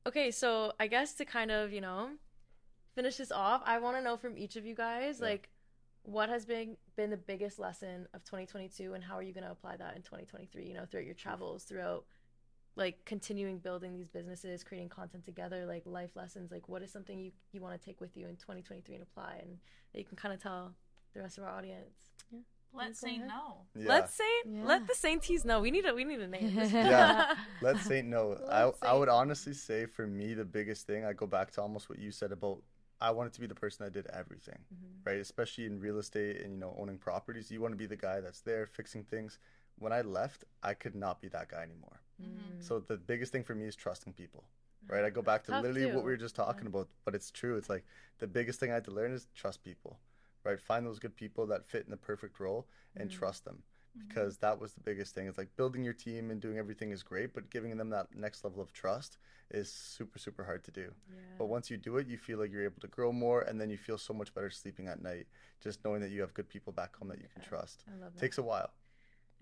Okay, 0.06 0.30
so 0.30 0.72
I 0.78 0.86
guess 0.86 1.14
to 1.14 1.24
kind 1.24 1.50
of 1.50 1.72
you 1.72 1.80
know 1.80 2.10
finish 2.94 3.16
this 3.16 3.32
off, 3.32 3.62
I 3.64 3.78
want 3.78 3.96
to 3.96 4.02
know 4.02 4.16
from 4.16 4.36
each 4.38 4.56
of 4.56 4.64
you 4.64 4.74
guys 4.74 5.18
Yeah. 5.18 5.26
like 5.26 5.50
what 6.02 6.28
has 6.28 6.44
been 6.44 6.76
been 6.96 7.08
the 7.10 7.16
biggest 7.16 7.58
lesson 7.58 8.06
of 8.12 8.22
2022, 8.24 8.92
and 8.94 9.02
how 9.02 9.14
are 9.16 9.22
you 9.22 9.32
gonna 9.32 9.50
apply 9.50 9.76
that 9.78 9.96
in 9.96 10.02
2023? 10.02 10.66
You 10.66 10.74
know, 10.74 10.84
throughout 10.84 11.06
your 11.06 11.14
travels, 11.14 11.64
throughout 11.64 12.04
like 12.76 13.04
continuing 13.04 13.58
building 13.58 13.92
these 13.94 14.08
businesses, 14.08 14.64
creating 14.64 14.88
content 14.88 15.24
together, 15.24 15.64
like 15.66 15.82
life 15.86 16.10
lessons. 16.16 16.50
Like, 16.50 16.68
what 16.68 16.82
is 16.82 16.90
something 16.90 17.18
you 17.18 17.30
you 17.52 17.60
want 17.60 17.78
to 17.80 17.84
take 17.84 18.00
with 18.00 18.16
you 18.16 18.26
in 18.28 18.36
2023 18.36 18.94
and 18.96 19.02
apply, 19.02 19.38
and 19.42 19.58
that 19.92 19.98
you 20.00 20.04
can 20.04 20.16
kind 20.16 20.34
of 20.34 20.42
tell 20.42 20.74
the 21.14 21.20
rest 21.20 21.38
of 21.38 21.44
our 21.44 21.50
audience. 21.50 21.94
Let's 22.76 22.98
say 22.98 23.14
ahead. 23.16 23.28
no. 23.28 23.58
Yeah. 23.76 23.88
Let's 23.88 24.14
say 24.14 24.24
Yeah. 24.44 24.64
let 24.64 24.88
the 24.88 24.94
Sainties 24.94 25.44
know. 25.44 25.60
We 25.60 25.70
need 25.70 25.86
a 25.86 25.94
we 25.94 26.02
need 26.04 26.20
a 26.20 26.26
name. 26.26 26.56
Yeah. 26.72 27.34
Let 27.62 27.78
Saint 27.78 28.08
know. 28.08 28.36
I, 28.50 28.64
Let 28.64 28.74
I 28.82 28.94
would 28.94 29.08
honestly 29.08 29.54
say 29.54 29.86
for 29.86 30.08
me, 30.08 30.34
the 30.34 30.44
biggest 30.44 30.84
thing, 30.84 31.04
I 31.04 31.12
go 31.12 31.26
back 31.28 31.52
to 31.52 31.62
almost 31.62 31.88
what 31.88 32.00
you 32.00 32.10
said 32.10 32.32
about 32.32 32.60
I 33.00 33.12
wanted 33.12 33.32
to 33.34 33.40
be 33.40 33.46
the 33.46 33.54
person 33.54 33.84
that 33.84 33.92
did 33.92 34.06
everything, 34.08 34.58
Mhm. 34.74 35.06
right? 35.06 35.18
Especially 35.18 35.66
in 35.66 35.78
real 35.78 35.98
estate 35.98 36.40
and, 36.40 36.52
you 36.52 36.58
know, 36.58 36.74
owning 36.78 36.98
properties. 36.98 37.50
You 37.50 37.60
want 37.60 37.72
to 37.72 37.76
be 37.76 37.86
the 37.86 37.96
guy 37.96 38.20
that's 38.20 38.40
there 38.40 38.66
fixing 38.66 39.04
things. 39.04 39.38
When 39.78 39.92
I 39.92 40.00
left, 40.00 40.44
I 40.62 40.74
could 40.74 40.94
not 40.96 41.20
be 41.20 41.28
that 41.28 41.48
guy 41.48 41.62
anymore. 41.62 42.00
Mm. 42.22 42.62
So 42.62 42.80
the 42.80 42.96
biggest 42.96 43.32
thing 43.32 43.44
for 43.44 43.54
me 43.54 43.66
is 43.66 43.76
trusting 43.76 44.12
people, 44.14 44.44
right? 44.88 45.04
I 45.04 45.10
go 45.10 45.22
back 45.22 45.44
to 45.44 45.52
Tough 45.52 45.62
literally 45.62 45.86
too. 45.86 45.94
what 45.94 46.04
we 46.04 46.10
were 46.10 46.16
just 46.16 46.36
talking 46.36 46.66
Yeah. 46.66 46.70
about, 46.70 46.88
but 47.04 47.14
it's 47.14 47.30
true. 47.30 47.56
It's 47.56 47.68
like 47.68 47.84
the 48.18 48.26
biggest 48.26 48.60
thing 48.60 48.70
I 48.70 48.74
had 48.74 48.84
to 48.84 48.90
learn 48.90 49.12
is 49.12 49.26
trust 49.34 49.62
people, 49.62 49.98
right? 50.44 50.60
Find 50.60 50.86
those 50.86 50.98
good 50.98 51.16
people 51.16 51.46
that 51.48 51.66
fit 51.66 51.84
in 51.84 51.90
the 51.90 51.96
perfect 51.96 52.38
role 52.40 52.66
and 52.96 53.10
Mhm. 53.10 53.12
trust 53.12 53.44
them 53.44 53.62
because 54.08 54.38
that 54.38 54.60
was 54.60 54.74
the 54.74 54.80
biggest 54.80 55.14
thing. 55.14 55.26
It's 55.26 55.38
like 55.38 55.56
building 55.56 55.82
your 55.84 55.94
team 55.94 56.30
and 56.30 56.40
doing 56.40 56.58
everything 56.58 56.90
is 56.92 57.02
great, 57.02 57.32
but 57.34 57.50
giving 57.50 57.76
them 57.76 57.90
that 57.90 58.14
next 58.14 58.44
level 58.44 58.60
of 58.62 58.72
trust 58.72 59.18
is 59.50 59.72
super, 59.72 60.18
super 60.18 60.44
hard 60.44 60.62
to 60.64 60.70
do. 60.70 60.94
Yeah. 61.08 61.16
But 61.38 61.46
once 61.46 61.70
you 61.70 61.76
do 61.76 61.96
it, 61.96 62.06
you 62.06 62.16
feel 62.18 62.38
like 62.38 62.52
you're 62.52 62.64
able 62.64 62.80
to 62.80 62.86
grow 62.88 63.12
more 63.12 63.42
and 63.42 63.60
then 63.60 63.70
you 63.70 63.76
feel 63.78 63.98
so 63.98 64.12
much 64.14 64.32
better 64.34 64.50
sleeping 64.50 64.86
at 64.88 65.02
night, 65.02 65.26
just 65.60 65.84
knowing 65.84 66.00
that 66.02 66.10
you 66.10 66.20
have 66.20 66.34
good 66.34 66.48
people 66.48 66.72
back 66.72 66.96
home 66.96 67.08
that 67.08 67.20
you 67.20 67.28
can 67.32 67.42
trust. 67.42 67.84
I 67.88 67.96
love 68.02 68.12
that. 68.14 68.20
Takes 68.20 68.38
a 68.38 68.42
while. 68.42 68.70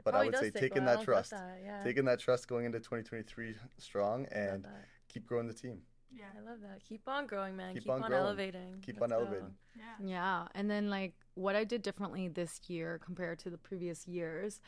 It 0.02 0.04
but 0.04 0.14
oh, 0.14 0.18
I 0.18 0.24
would 0.26 0.36
say 0.36 0.50
taking 0.50 0.84
while. 0.84 0.96
that 0.96 0.98
oh, 0.98 1.02
I 1.02 1.04
don't 1.04 1.06
doubt 1.06 1.14
trust. 1.14 1.30
that, 1.30 1.60
Yeah. 1.64 1.82
Taking 1.84 2.04
that 2.06 2.18
trust 2.18 2.48
going 2.48 2.66
into 2.66 2.78
2023 2.78 3.54
strong 3.78 4.26
and 4.32 4.66
keep 5.08 5.26
growing 5.26 5.46
the 5.46 5.54
team. 5.54 5.78
Yeah. 6.14 6.24
I 6.36 6.50
love 6.50 6.60
that. 6.62 6.82
Keep 6.86 7.08
on 7.08 7.26
growing, 7.26 7.56
man. 7.56 7.74
Keep 7.74 7.84
Keep, 7.84 7.92
on 7.92 8.04
on, 8.04 8.12
elevating. 8.12 8.76
Keep 8.82 9.00
Let's 9.00 9.12
on 9.12 9.18
go. 9.18 9.24
elevating. 9.24 9.54
Yeah. 9.76 10.06
Yeah. 10.06 10.48
And 10.54 10.70
then, 10.70 10.90
like, 10.90 11.14
what 11.34 11.56
I 11.56 11.64
did 11.64 11.82
differently 11.82 12.28
this 12.28 12.60
year 12.68 13.00
compared 13.02 13.38
to 13.40 13.50
the 13.50 13.56
previous 13.56 14.06
years 14.06 14.60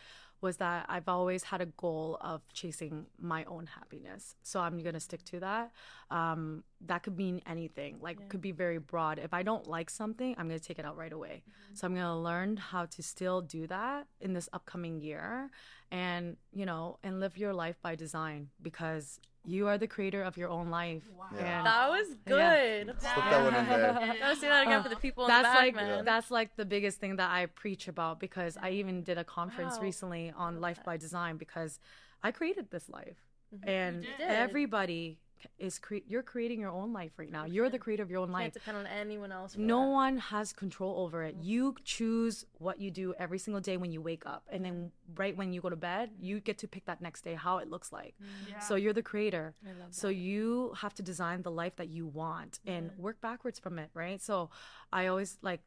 was 0.44 0.58
that 0.58 0.84
I've 0.94 1.08
always 1.08 1.42
had 1.50 1.60
a 1.62 1.70
goal 1.84 2.18
of 2.20 2.38
chasing 2.60 3.06
my 3.18 3.42
own 3.54 3.64
happiness. 3.78 4.22
So 4.42 4.60
I'm 4.60 4.76
going 4.86 4.92
to 5.00 5.00
stick 5.10 5.22
to 5.32 5.40
that. 5.40 5.72
Um, 6.10 6.64
that 6.90 7.02
could 7.04 7.16
mean 7.24 7.36
anything, 7.54 7.92
like, 8.06 8.18
Yeah. 8.20 8.28
could 8.30 8.42
be 8.50 8.52
very 8.64 8.78
broad. 8.92 9.18
If 9.18 9.32
I 9.40 9.42
don't 9.42 9.66
like 9.76 9.88
something, 9.88 10.30
I'm 10.38 10.46
going 10.50 10.60
to 10.60 10.68
take 10.70 10.78
it 10.78 10.84
out 10.84 10.96
right 11.04 11.12
away. 11.20 11.36
So 11.72 11.86
I'm 11.86 11.94
going 11.94 12.12
to 12.16 12.22
learn 12.30 12.50
how 12.72 12.84
to 12.94 13.00
still 13.02 13.38
do 13.40 13.66
that 13.76 14.06
in 14.20 14.30
this 14.34 14.48
upcoming 14.52 15.00
year 15.00 15.50
and, 15.90 16.36
you 16.52 16.66
know, 16.70 16.98
and 17.02 17.12
live 17.24 17.34
your 17.44 17.54
life 17.64 17.78
by 17.86 17.94
design 17.94 18.40
because 18.68 19.06
you 19.44 19.68
are 19.68 19.76
the 19.78 19.86
creator 19.86 20.22
of 20.22 20.36
your 20.36 20.48
own 20.48 20.70
life. 20.70 21.02
Wow. 21.16 21.26
Yeah. 21.36 21.62
That 21.62 21.88
was 21.90 22.08
good. 22.26 22.38
Yeah. 22.38 22.84
good. 22.84 23.00
Slip 23.02 23.14
that 23.16 23.42
one 23.44 23.54
in 23.54 23.66
there. 23.68 24.16
Gotta 24.20 24.36
say 24.40 24.48
that 24.48 24.66
again 24.66 24.82
for 24.82 24.88
the 24.88 24.96
people 24.96 25.24
in 25.24 25.28
that's 25.28 25.48
the 25.48 25.52
back, 25.52 25.56
like 25.62 25.74
man. 25.76 26.04
that's 26.04 26.30
like 26.30 26.56
the 26.56 26.64
biggest 26.64 26.98
thing 26.98 27.16
that 27.16 27.30
I 27.30 27.46
preach 27.46 27.86
about 27.88 28.20
because 28.20 28.56
I 28.60 28.70
even 28.70 29.02
did 29.02 29.18
a 29.18 29.24
conference 29.24 29.76
Wow. 29.76 29.82
recently 29.82 30.32
on 30.36 30.60
life 30.60 30.80
by 30.84 30.96
design 30.96 31.36
because 31.36 31.78
I 32.22 32.30
created 32.30 32.70
this 32.70 32.88
life 32.88 33.18
Mhm. 33.54 33.68
and 33.68 34.06
everybody 34.20 35.18
is 35.58 35.78
cre- 35.78 36.04
you're 36.06 36.22
creating 36.22 36.60
your 36.60 36.70
own 36.70 36.92
life 36.92 37.12
right 37.16 37.30
now. 37.30 37.44
You're 37.44 37.70
the 37.70 37.78
creator 37.78 38.02
of 38.02 38.10
your 38.10 38.20
own 38.20 38.28
Can't 38.28 38.32
life. 38.44 38.52
depend 38.52 38.76
on 38.78 38.86
anyone 38.86 39.32
else. 39.32 39.54
For 39.54 39.60
No 39.60 39.80
that. 39.82 39.88
one 39.92 40.16
has 40.18 40.52
control 40.52 41.00
over 41.04 41.22
it. 41.22 41.34
Mm-hmm. 41.36 41.46
You 41.48 41.74
choose 41.84 42.44
what 42.58 42.80
you 42.80 42.90
do 42.90 43.14
every 43.18 43.38
single 43.38 43.60
day 43.60 43.76
when 43.76 43.92
you 43.92 44.00
wake 44.00 44.24
up 44.26 44.44
and 44.50 44.64
then 44.64 44.90
right 45.16 45.36
when 45.36 45.52
you 45.52 45.60
go 45.60 45.70
to 45.70 45.76
bed, 45.76 46.10
you 46.20 46.40
get 46.40 46.58
to 46.58 46.68
pick 46.68 46.84
that 46.86 47.00
next 47.00 47.22
day 47.22 47.34
how 47.34 47.58
it 47.58 47.68
looks 47.70 47.92
like. 47.92 48.14
Mm-hmm. 48.22 48.50
Yeah. 48.52 48.58
So 48.60 48.74
you're 48.74 48.92
the 48.92 49.02
creator. 49.02 49.54
I 49.64 49.68
love 49.80 49.94
So 49.94 50.08
you 50.08 50.74
have 50.78 50.94
to 50.94 51.02
design 51.02 51.42
the 51.42 51.50
life 51.50 51.76
that 51.76 51.88
you 51.88 52.06
want 52.06 52.60
and 52.66 52.86
Yeah. 52.86 53.02
work 53.02 53.20
backwards 53.20 53.58
from 53.58 53.78
it, 53.78 53.90
right? 53.94 54.20
So 54.22 54.50
I 54.92 55.06
always 55.08 55.38
like 55.42 55.60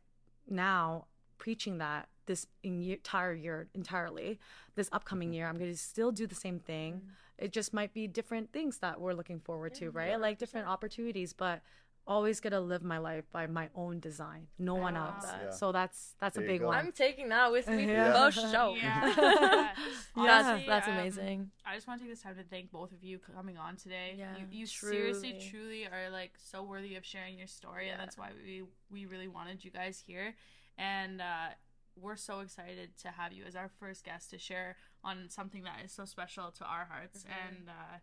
now 0.49 1.05
preaching 1.37 1.77
that 1.79 2.07
this 2.25 2.45
entire 2.63 3.33
year 3.33 3.67
entirely, 3.73 4.39
this 4.75 4.89
upcoming 4.91 5.33
year, 5.33 5.47
I'm 5.47 5.57
going 5.57 5.71
to 5.71 5.77
still 5.77 6.11
do 6.11 6.27
the 6.27 6.35
same 6.35 6.59
thing. 6.59 7.01
It 7.37 7.51
just 7.53 7.73
might 7.73 7.93
be 7.93 8.07
different 8.07 8.51
things 8.51 8.79
that 8.79 8.99
we're 8.99 9.13
looking 9.13 9.39
forward 9.39 9.73
to, 9.75 9.85
Yeah, 9.85 9.91
right? 9.93 10.19
Like 10.19 10.37
different 10.39 10.67
opportunities, 10.67 11.33
but 11.33 11.61
always 12.07 12.39
going 12.39 12.53
to 12.53 12.59
live 12.59 12.83
my 12.83 12.97
life 12.97 13.25
by 13.31 13.45
my 13.47 13.67
own 13.75 13.99
design, 13.99 14.47
no 14.57 14.75
one 14.75 14.95
else. 14.95 15.25
that. 15.25 15.41
Yeah. 15.45 15.51
So 15.51 15.71
that's 15.71 16.15
that's 16.19 16.35
There 16.35 16.45
a 16.45 16.47
big 16.47 16.63
one. 16.63 16.75
I'm 16.77 16.91
taking 16.91 17.29
that 17.29 17.51
with 17.51 17.67
me 17.69 17.85
Yeah. 17.87 18.29
for 18.29 18.41
show. 18.41 18.75
Yeah. 18.81 19.13
That's 20.15 20.47
Honestly, 20.47 20.65
that's 20.67 20.87
um, 20.87 20.93
amazing. 20.95 21.51
I 21.65 21.75
just 21.75 21.87
want 21.87 21.99
to 21.99 22.05
take 22.05 22.11
this 22.13 22.23
time 22.23 22.35
to 22.37 22.43
thank 22.43 22.71
both 22.71 22.91
of 22.91 23.03
you 23.03 23.19
coming 23.19 23.57
on 23.57 23.75
today. 23.75 24.15
Yeah, 24.17 24.35
you, 24.37 24.45
you 24.61 24.65
seriously, 24.65 25.33
truly. 25.33 25.85
truly 25.85 25.85
are 25.85 26.09
like 26.09 26.31
so 26.43 26.63
worthy 26.63 26.95
of 26.95 27.05
sharing 27.05 27.37
your 27.37 27.45
story, 27.47 27.89
and 27.89 27.99
that's 27.99 28.17
why 28.17 28.29
we 28.43 28.63
we 28.89 29.05
really 29.05 29.27
wanted 29.27 29.63
you 29.63 29.69
guys 29.69 30.01
here. 30.05 30.33
And 30.77 31.21
uh, 31.21 31.49
we're 31.99 32.15
so 32.15 32.39
excited 32.41 32.97
to 33.01 33.09
have 33.09 33.33
you 33.33 33.43
as 33.45 33.55
our 33.55 33.69
first 33.79 34.03
guest 34.03 34.29
to 34.31 34.37
share 34.37 34.75
on 35.03 35.29
something 35.29 35.63
that 35.63 35.83
is 35.83 35.91
so 35.91 36.05
special 36.05 36.51
to 36.51 36.63
our 36.65 36.85
hearts. 36.85 37.23
Mhm. 37.23 37.47
And 37.47 37.69
uh, 37.69 37.97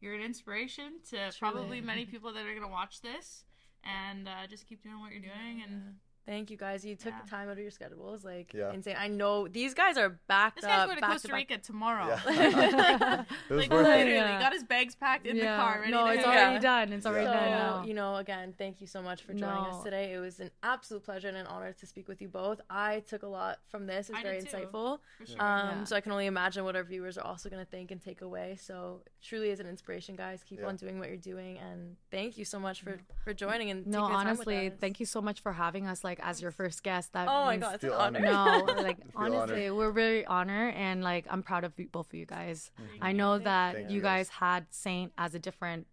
you're 0.00 0.14
an 0.14 0.22
inspiration 0.22 1.00
to 1.10 1.32
probably 1.38 1.80
many 1.80 2.06
people 2.12 2.32
that 2.32 2.46
are 2.46 2.54
gonna 2.54 2.68
watch 2.68 3.00
this. 3.00 3.44
And 3.82 4.28
uh, 4.28 4.46
just 4.48 4.66
keep 4.66 4.82
doing 4.82 5.00
what 5.00 5.10
you're 5.12 5.20
doing. 5.22 5.62
And 5.62 5.72
Yeah. 5.72 5.90
Thank 6.26 6.50
you 6.50 6.56
guys. 6.56 6.84
You 6.84 6.94
took 6.96 7.12
Yeah. 7.12 7.20
the 7.24 7.30
time 7.30 7.48
out 7.48 7.52
of 7.52 7.58
your 7.58 7.70
schedules. 7.70 8.24
Like 8.24 8.52
Yeah. 8.54 8.72
insane. 8.72 8.96
I 8.98 9.08
know 9.08 9.48
these 9.48 9.74
guys 9.74 9.96
are 9.96 10.10
backed 10.28 10.56
this 10.56 10.64
guy's 10.66 10.80
up. 10.80 10.86
going 10.88 11.00
to 11.00 11.06
Costa 11.06 11.28
back. 11.28 11.36
Rica 11.36 11.58
tomorrow. 11.58 12.06
Yeah. 12.06 12.20
it 13.48 13.50
was 13.52 13.60
like 13.62 13.70
worth 13.70 13.86
literally, 13.86 14.12
it. 14.12 14.14
Yeah. 14.16 14.38
got 14.40 14.52
his 14.52 14.62
bags 14.64 14.94
packed 14.94 15.26
in 15.26 15.36
the 15.38 15.44
car. 15.46 15.78
Ready 15.80 15.90
no, 15.92 16.06
to 16.06 16.12
it's 16.12 16.24
go. 16.24 16.30
already 16.30 16.54
Yeah. 16.54 16.60
done. 16.60 16.92
It's 16.92 17.06
already 17.06 17.26
so, 17.26 17.32
done 17.32 17.50
now. 17.50 17.84
you 17.84 17.94
know, 17.94 18.16
again, 18.16 18.54
thank 18.56 18.80
you 18.80 18.86
so 18.86 19.02
much 19.02 19.22
for 19.22 19.32
joining 19.32 19.64
us 19.64 19.82
today. 19.82 20.12
It 20.14 20.18
was 20.18 20.38
an 20.40 20.50
absolute 20.62 21.02
pleasure 21.04 21.28
and 21.28 21.36
an 21.36 21.46
honor 21.46 21.72
to 21.72 21.86
speak 21.86 22.06
with 22.06 22.20
you 22.22 22.28
both. 22.28 22.60
I 22.68 23.00
took 23.00 23.22
a 23.22 23.26
lot 23.28 23.58
from 23.68 23.86
this. 23.86 24.08
It's 24.10 24.18
I 24.18 24.22
very 24.22 24.40
did 24.40 24.50
too. 24.50 24.56
insightful. 24.58 24.98
For 25.18 25.26
sure. 25.26 25.42
Um, 25.42 25.78
Yeah. 25.80 25.84
So 25.84 25.96
I 25.96 26.00
can 26.00 26.12
only 26.12 26.26
imagine 26.26 26.64
what 26.64 26.76
our 26.76 26.84
viewers 26.84 27.16
are 27.18 27.24
also 27.26 27.48
going 27.48 27.64
to 27.64 27.70
think 27.70 27.90
and 27.90 28.00
take 28.00 28.20
away. 28.20 28.56
So 28.60 29.02
truly 29.22 29.50
is 29.50 29.58
an 29.60 29.66
inspiration, 29.66 30.16
guys. 30.16 30.42
Keep 30.44 30.60
Yeah. 30.60 30.66
on 30.66 30.76
doing 30.76 30.98
what 30.98 31.08
you're 31.08 31.16
doing, 31.16 31.58
and 31.58 31.96
thank 32.10 32.36
you 32.38 32.44
so 32.44 32.60
much 32.60 32.82
for 32.82 33.00
for 33.24 33.32
joining 33.34 33.70
and 33.70 33.86
no, 33.86 34.00
taking 34.00 34.02
the 34.02 34.08
time 34.08 34.28
with 34.30 34.38
honestly, 34.48 34.66
us. 34.68 34.72
thank 34.80 34.98
you 35.00 35.06
so 35.06 35.20
much 35.20 35.40
for 35.40 35.52
having 35.52 35.86
us 35.86 36.02
like 36.04 36.09
as 36.20 36.42
your 36.42 36.50
first 36.50 36.82
guest. 36.82 37.12
That 37.12 37.28
Oh 37.28 37.44
my 37.44 37.52
means 37.52 37.62
god, 37.62 37.74
it's 37.76 37.84
an 37.84 37.92
honor. 37.92 38.20
no 38.20 38.64
like 38.82 38.96
feel 38.96 39.12
honestly 39.14 39.70
we're 39.70 39.92
very 39.92 40.26
honored 40.26 40.74
and 40.74 41.04
like 41.04 41.26
i'm 41.30 41.42
proud 41.42 41.62
of 41.64 41.72
both 41.92 42.08
of 42.08 42.14
you 42.14 42.26
guys 42.26 42.70
i 43.00 43.12
know 43.12 43.38
that 43.38 43.74
Thank 43.74 43.90
you 43.90 43.96
you, 43.96 44.02
guys 44.02 44.28
guys. 44.28 44.36
had 44.38 44.66
saint 44.70 45.12
as 45.18 45.34
a 45.34 45.38
different 45.38 45.86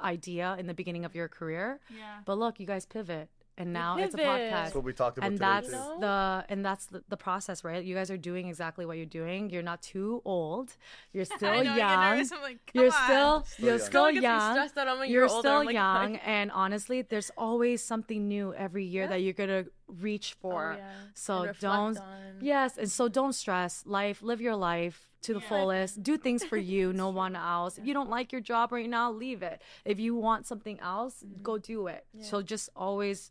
idea 0.00 0.56
in 0.58 0.66
the 0.66 0.74
beginning 0.74 1.04
of 1.04 1.14
your 1.14 1.28
career 1.28 1.80
yeah. 1.96 2.18
but 2.24 2.36
look 2.38 2.60
you 2.60 2.66
guys 2.66 2.84
pivot 2.84 3.28
and 3.58 3.72
now 3.72 3.98
it's 3.98 4.14
a 4.14 4.18
podcast 4.18 4.50
That's 4.50 4.74
what 4.74 4.84
we 4.84 4.92
talked 4.94 5.18
about 5.18 5.26
and 5.26 5.36
today 5.36 5.46
that's 5.46 5.68
too. 5.68 5.96
The 6.00 6.44
and 6.48 6.64
that's 6.64 6.86
the, 6.86 7.02
the 7.08 7.16
process 7.18 7.64
right 7.64 7.84
you 7.84 7.94
guys 7.94 8.10
are 8.10 8.16
doing 8.16 8.48
exactly 8.48 8.86
what 8.86 8.96
you're 8.96 9.04
doing 9.06 9.50
you're 9.50 9.62
not 9.62 9.82
too 9.82 10.22
old 10.24 10.74
you're 11.12 11.24
still 11.36 11.50
I 11.50 11.62
know, 11.62 11.76
young 11.76 12.00
nervous, 12.00 12.32
I'm 12.32 12.40
like, 12.42 12.58
come 12.72 12.82
you're 12.82 12.92
on. 12.92 13.04
still 13.04 13.44
Still 13.44 13.64
you're 13.66 13.72
young. 13.74 13.80
still 13.80 13.88
Still 13.88 14.04
gets 14.06 14.16
me 14.16 14.22
young 14.22 14.52
stressed 14.54 14.78
out. 14.78 14.88
I'm 14.88 15.02
a 15.02 15.04
year 15.06 15.12
you're 15.20 15.28
older. 15.28 15.40
still 15.48 15.58
I'm 15.60 15.66
like, 15.66 15.74
young 15.84 16.16
and 16.16 16.50
honestly 16.50 17.02
there's 17.02 17.30
always 17.36 17.84
something 17.84 18.26
new 18.26 18.54
every 18.54 18.84
year 18.84 19.02
Yeah. 19.04 19.08
that 19.10 19.18
you're 19.20 19.34
gonna 19.34 19.64
reach 20.00 20.34
Oh, 20.36 20.40
for 20.42 20.74
yeah. 20.78 20.90
so 21.14 21.52
don't 21.60 21.98
on- 21.98 22.38
yes 22.40 22.78
and 22.78 22.90
so 22.90 23.08
don't 23.08 23.32
stress 23.34 23.84
life 23.86 24.22
live 24.22 24.40
your 24.40 24.56
life 24.56 25.08
to 25.22 25.34
the 25.34 25.40
Yeah. 25.40 25.48
fullest 25.48 26.02
do 26.02 26.16
things 26.16 26.42
for 26.44 26.56
you 26.56 26.92
no 27.04 27.10
one 27.10 27.36
else 27.36 27.78
if 27.78 27.86
you 27.86 27.94
don't 27.94 28.10
like 28.10 28.32
your 28.32 28.40
job 28.40 28.72
right 28.72 28.88
now 28.88 29.10
leave 29.12 29.42
it 29.42 29.62
if 29.84 30.00
you 30.00 30.14
want 30.14 30.46
something 30.46 30.80
else 30.80 31.22
mm-hmm. 31.22 31.42
go 31.42 31.58
do 31.58 31.86
it 31.88 32.06
Yeah. 32.14 32.24
so 32.24 32.42
just 32.42 32.70
always 32.74 33.30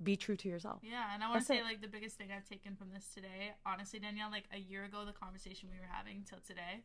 be 0.00 0.16
true 0.16 0.36
to 0.36 0.48
yourself. 0.48 0.78
Yeah, 0.84 1.12
and 1.12 1.24
I 1.24 1.28
want 1.28 1.40
to 1.40 1.44
say 1.44 1.58
it. 1.58 1.64
like 1.64 1.80
the 1.80 1.88
biggest 1.88 2.16
thing 2.16 2.28
I've 2.30 2.48
taken 2.48 2.76
from 2.76 2.90
this 2.94 3.08
today, 3.12 3.54
honestly, 3.66 3.98
Danielle, 3.98 4.30
like 4.30 4.44
a 4.54 4.58
year 4.58 4.84
ago, 4.84 5.04
the 5.04 5.10
conversation 5.12 5.68
we 5.72 5.76
were 5.80 5.90
having 5.90 6.22
till 6.22 6.38
today, 6.46 6.84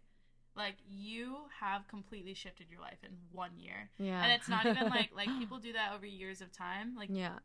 like 0.56 0.77
you 0.90 1.38
have 1.60 1.88
completely 1.88 2.34
shifted 2.34 2.72
your 2.72 2.80
life 2.80 2.98
in 3.03 3.11
one 3.31 3.52
year, 3.56 3.91
Yeah. 3.99 4.23
and 4.23 4.31
it's 4.31 4.49
not 4.49 4.65
even 4.65 4.90
like 4.90 5.11
like 5.15 5.30
people 5.40 5.60
do 5.60 5.73
that 5.73 5.94
over 5.94 6.07
years 6.07 6.41
of 6.41 6.52
time. 6.52 6.95
Like 6.98 7.10
Yeah. 7.11 7.38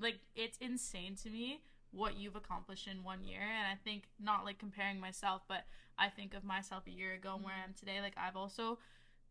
Like 0.00 0.18
it's 0.34 0.58
insane 0.58 1.16
to 1.22 1.30
me 1.30 1.60
what 1.92 2.16
you've 2.16 2.36
accomplished 2.36 2.88
in 2.88 3.04
one 3.04 3.22
year, 3.22 3.40
and 3.40 3.66
I 3.66 3.78
think 3.82 4.04
not 4.20 4.44
like 4.44 4.58
comparing 4.58 5.00
myself, 5.00 5.42
but 5.48 5.64
I 5.98 6.08
think 6.08 6.34
of 6.34 6.44
myself 6.44 6.84
a 6.86 6.90
year 6.90 7.14
ago 7.14 7.34
and 7.36 7.44
where 7.44 7.54
I 7.54 7.58
am 7.58 7.70
mm-hmm. 7.70 7.86
today. 7.86 8.00
Like 8.00 8.14
I've 8.16 8.36
also 8.36 8.78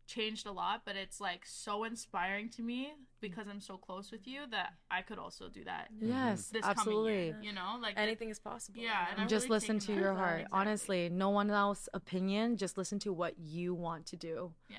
changed 0.06 0.46
a 0.46 0.52
lot, 0.52 0.82
but 0.84 0.96
it's 0.96 1.20
like 1.20 1.42
so 1.44 1.84
inspiring 1.84 2.48
to 2.50 2.62
me 2.62 2.92
because 3.20 3.46
I'm 3.48 3.60
so 3.60 3.76
close 3.76 4.10
with 4.10 4.26
you 4.26 4.42
that 4.50 4.74
I 4.90 5.02
could 5.02 5.18
also 5.18 5.48
do 5.48 5.64
that 5.64 5.88
mm-hmm. 5.94 6.08
Yes, 6.08 6.48
this 6.48 6.64
absolutely. 6.64 7.26
year. 7.26 7.38
You 7.42 7.52
know, 7.52 7.78
like 7.80 7.94
Anything 7.96 8.30
is 8.30 8.38
possible. 8.38 8.80
Yeah, 8.80 9.06
and 9.16 9.28
just 9.28 9.44
really 9.44 9.56
listen 9.56 9.78
to 9.80 9.94
your 9.94 10.14
heart. 10.14 10.40
Exactly. 10.40 10.58
Honestly, 10.60 11.08
no 11.10 11.30
one 11.30 11.50
else 11.50 11.88
opinion. 11.94 12.56
Just 12.56 12.78
listen 12.78 12.98
to 13.00 13.12
what 13.12 13.38
you 13.38 13.74
want 13.74 14.06
to 14.06 14.16
do 14.16 14.52
yeah. 14.68 14.76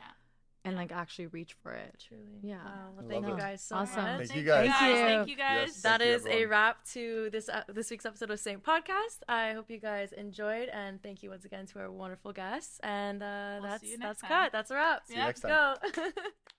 And 0.65 0.75
like 0.75 0.91
actually 0.91 1.27
reach 1.27 1.55
for 1.63 1.71
it. 1.71 1.95
Truly. 2.07 2.23
Yeah. 2.41 2.55
Wow. 2.57 2.71
Well, 2.95 3.03
Love 3.03 3.09
thank 3.09 3.27
you 3.27 3.33
it. 3.35 3.39
guys 3.39 3.61
so 3.61 3.75
Awesome. 3.77 4.03
much. 4.03 4.27
Thank 4.27 4.35
you 4.35 4.43
guys. 4.43 4.69
Thank 4.69 4.81
you. 4.89 4.95
Thank 5.05 5.29
you 5.29 5.35
guys. 5.37 5.67
Yes. 5.67 5.81
That 5.81 6.01
Thank 6.01 6.25
you, 6.25 6.31
a 6.31 6.45
wrap 6.47 6.83
to 6.93 7.29
this 7.31 7.47
uh, 7.47 7.63
this 7.69 7.89
week's 7.91 8.05
episode 8.05 8.31
of 8.31 8.39
Saint 8.39 8.63
Podcast. 8.63 9.19
I 9.29 9.53
hope 9.53 9.69
you 9.69 9.79
guys 9.79 10.11
enjoyed, 10.11 10.67
and 10.69 11.01
thank 11.01 11.23
you 11.23 11.29
once 11.29 11.45
again 11.45 11.65
to 11.67 11.79
our 11.79 11.91
wonderful 11.91 12.33
guests. 12.33 12.79
And 12.83 13.21
uh, 13.23 13.59
We'll 13.61 13.69
that's 13.71 13.83
that's 13.83 13.99
next 13.99 14.21
time. 14.21 14.29
cut. 14.29 14.51
That's 14.51 14.71
a 14.71 14.75
wrap. 14.75 15.05
See 15.05 15.13
you 15.13 15.19
next 15.19 15.41
Go. 15.41 15.75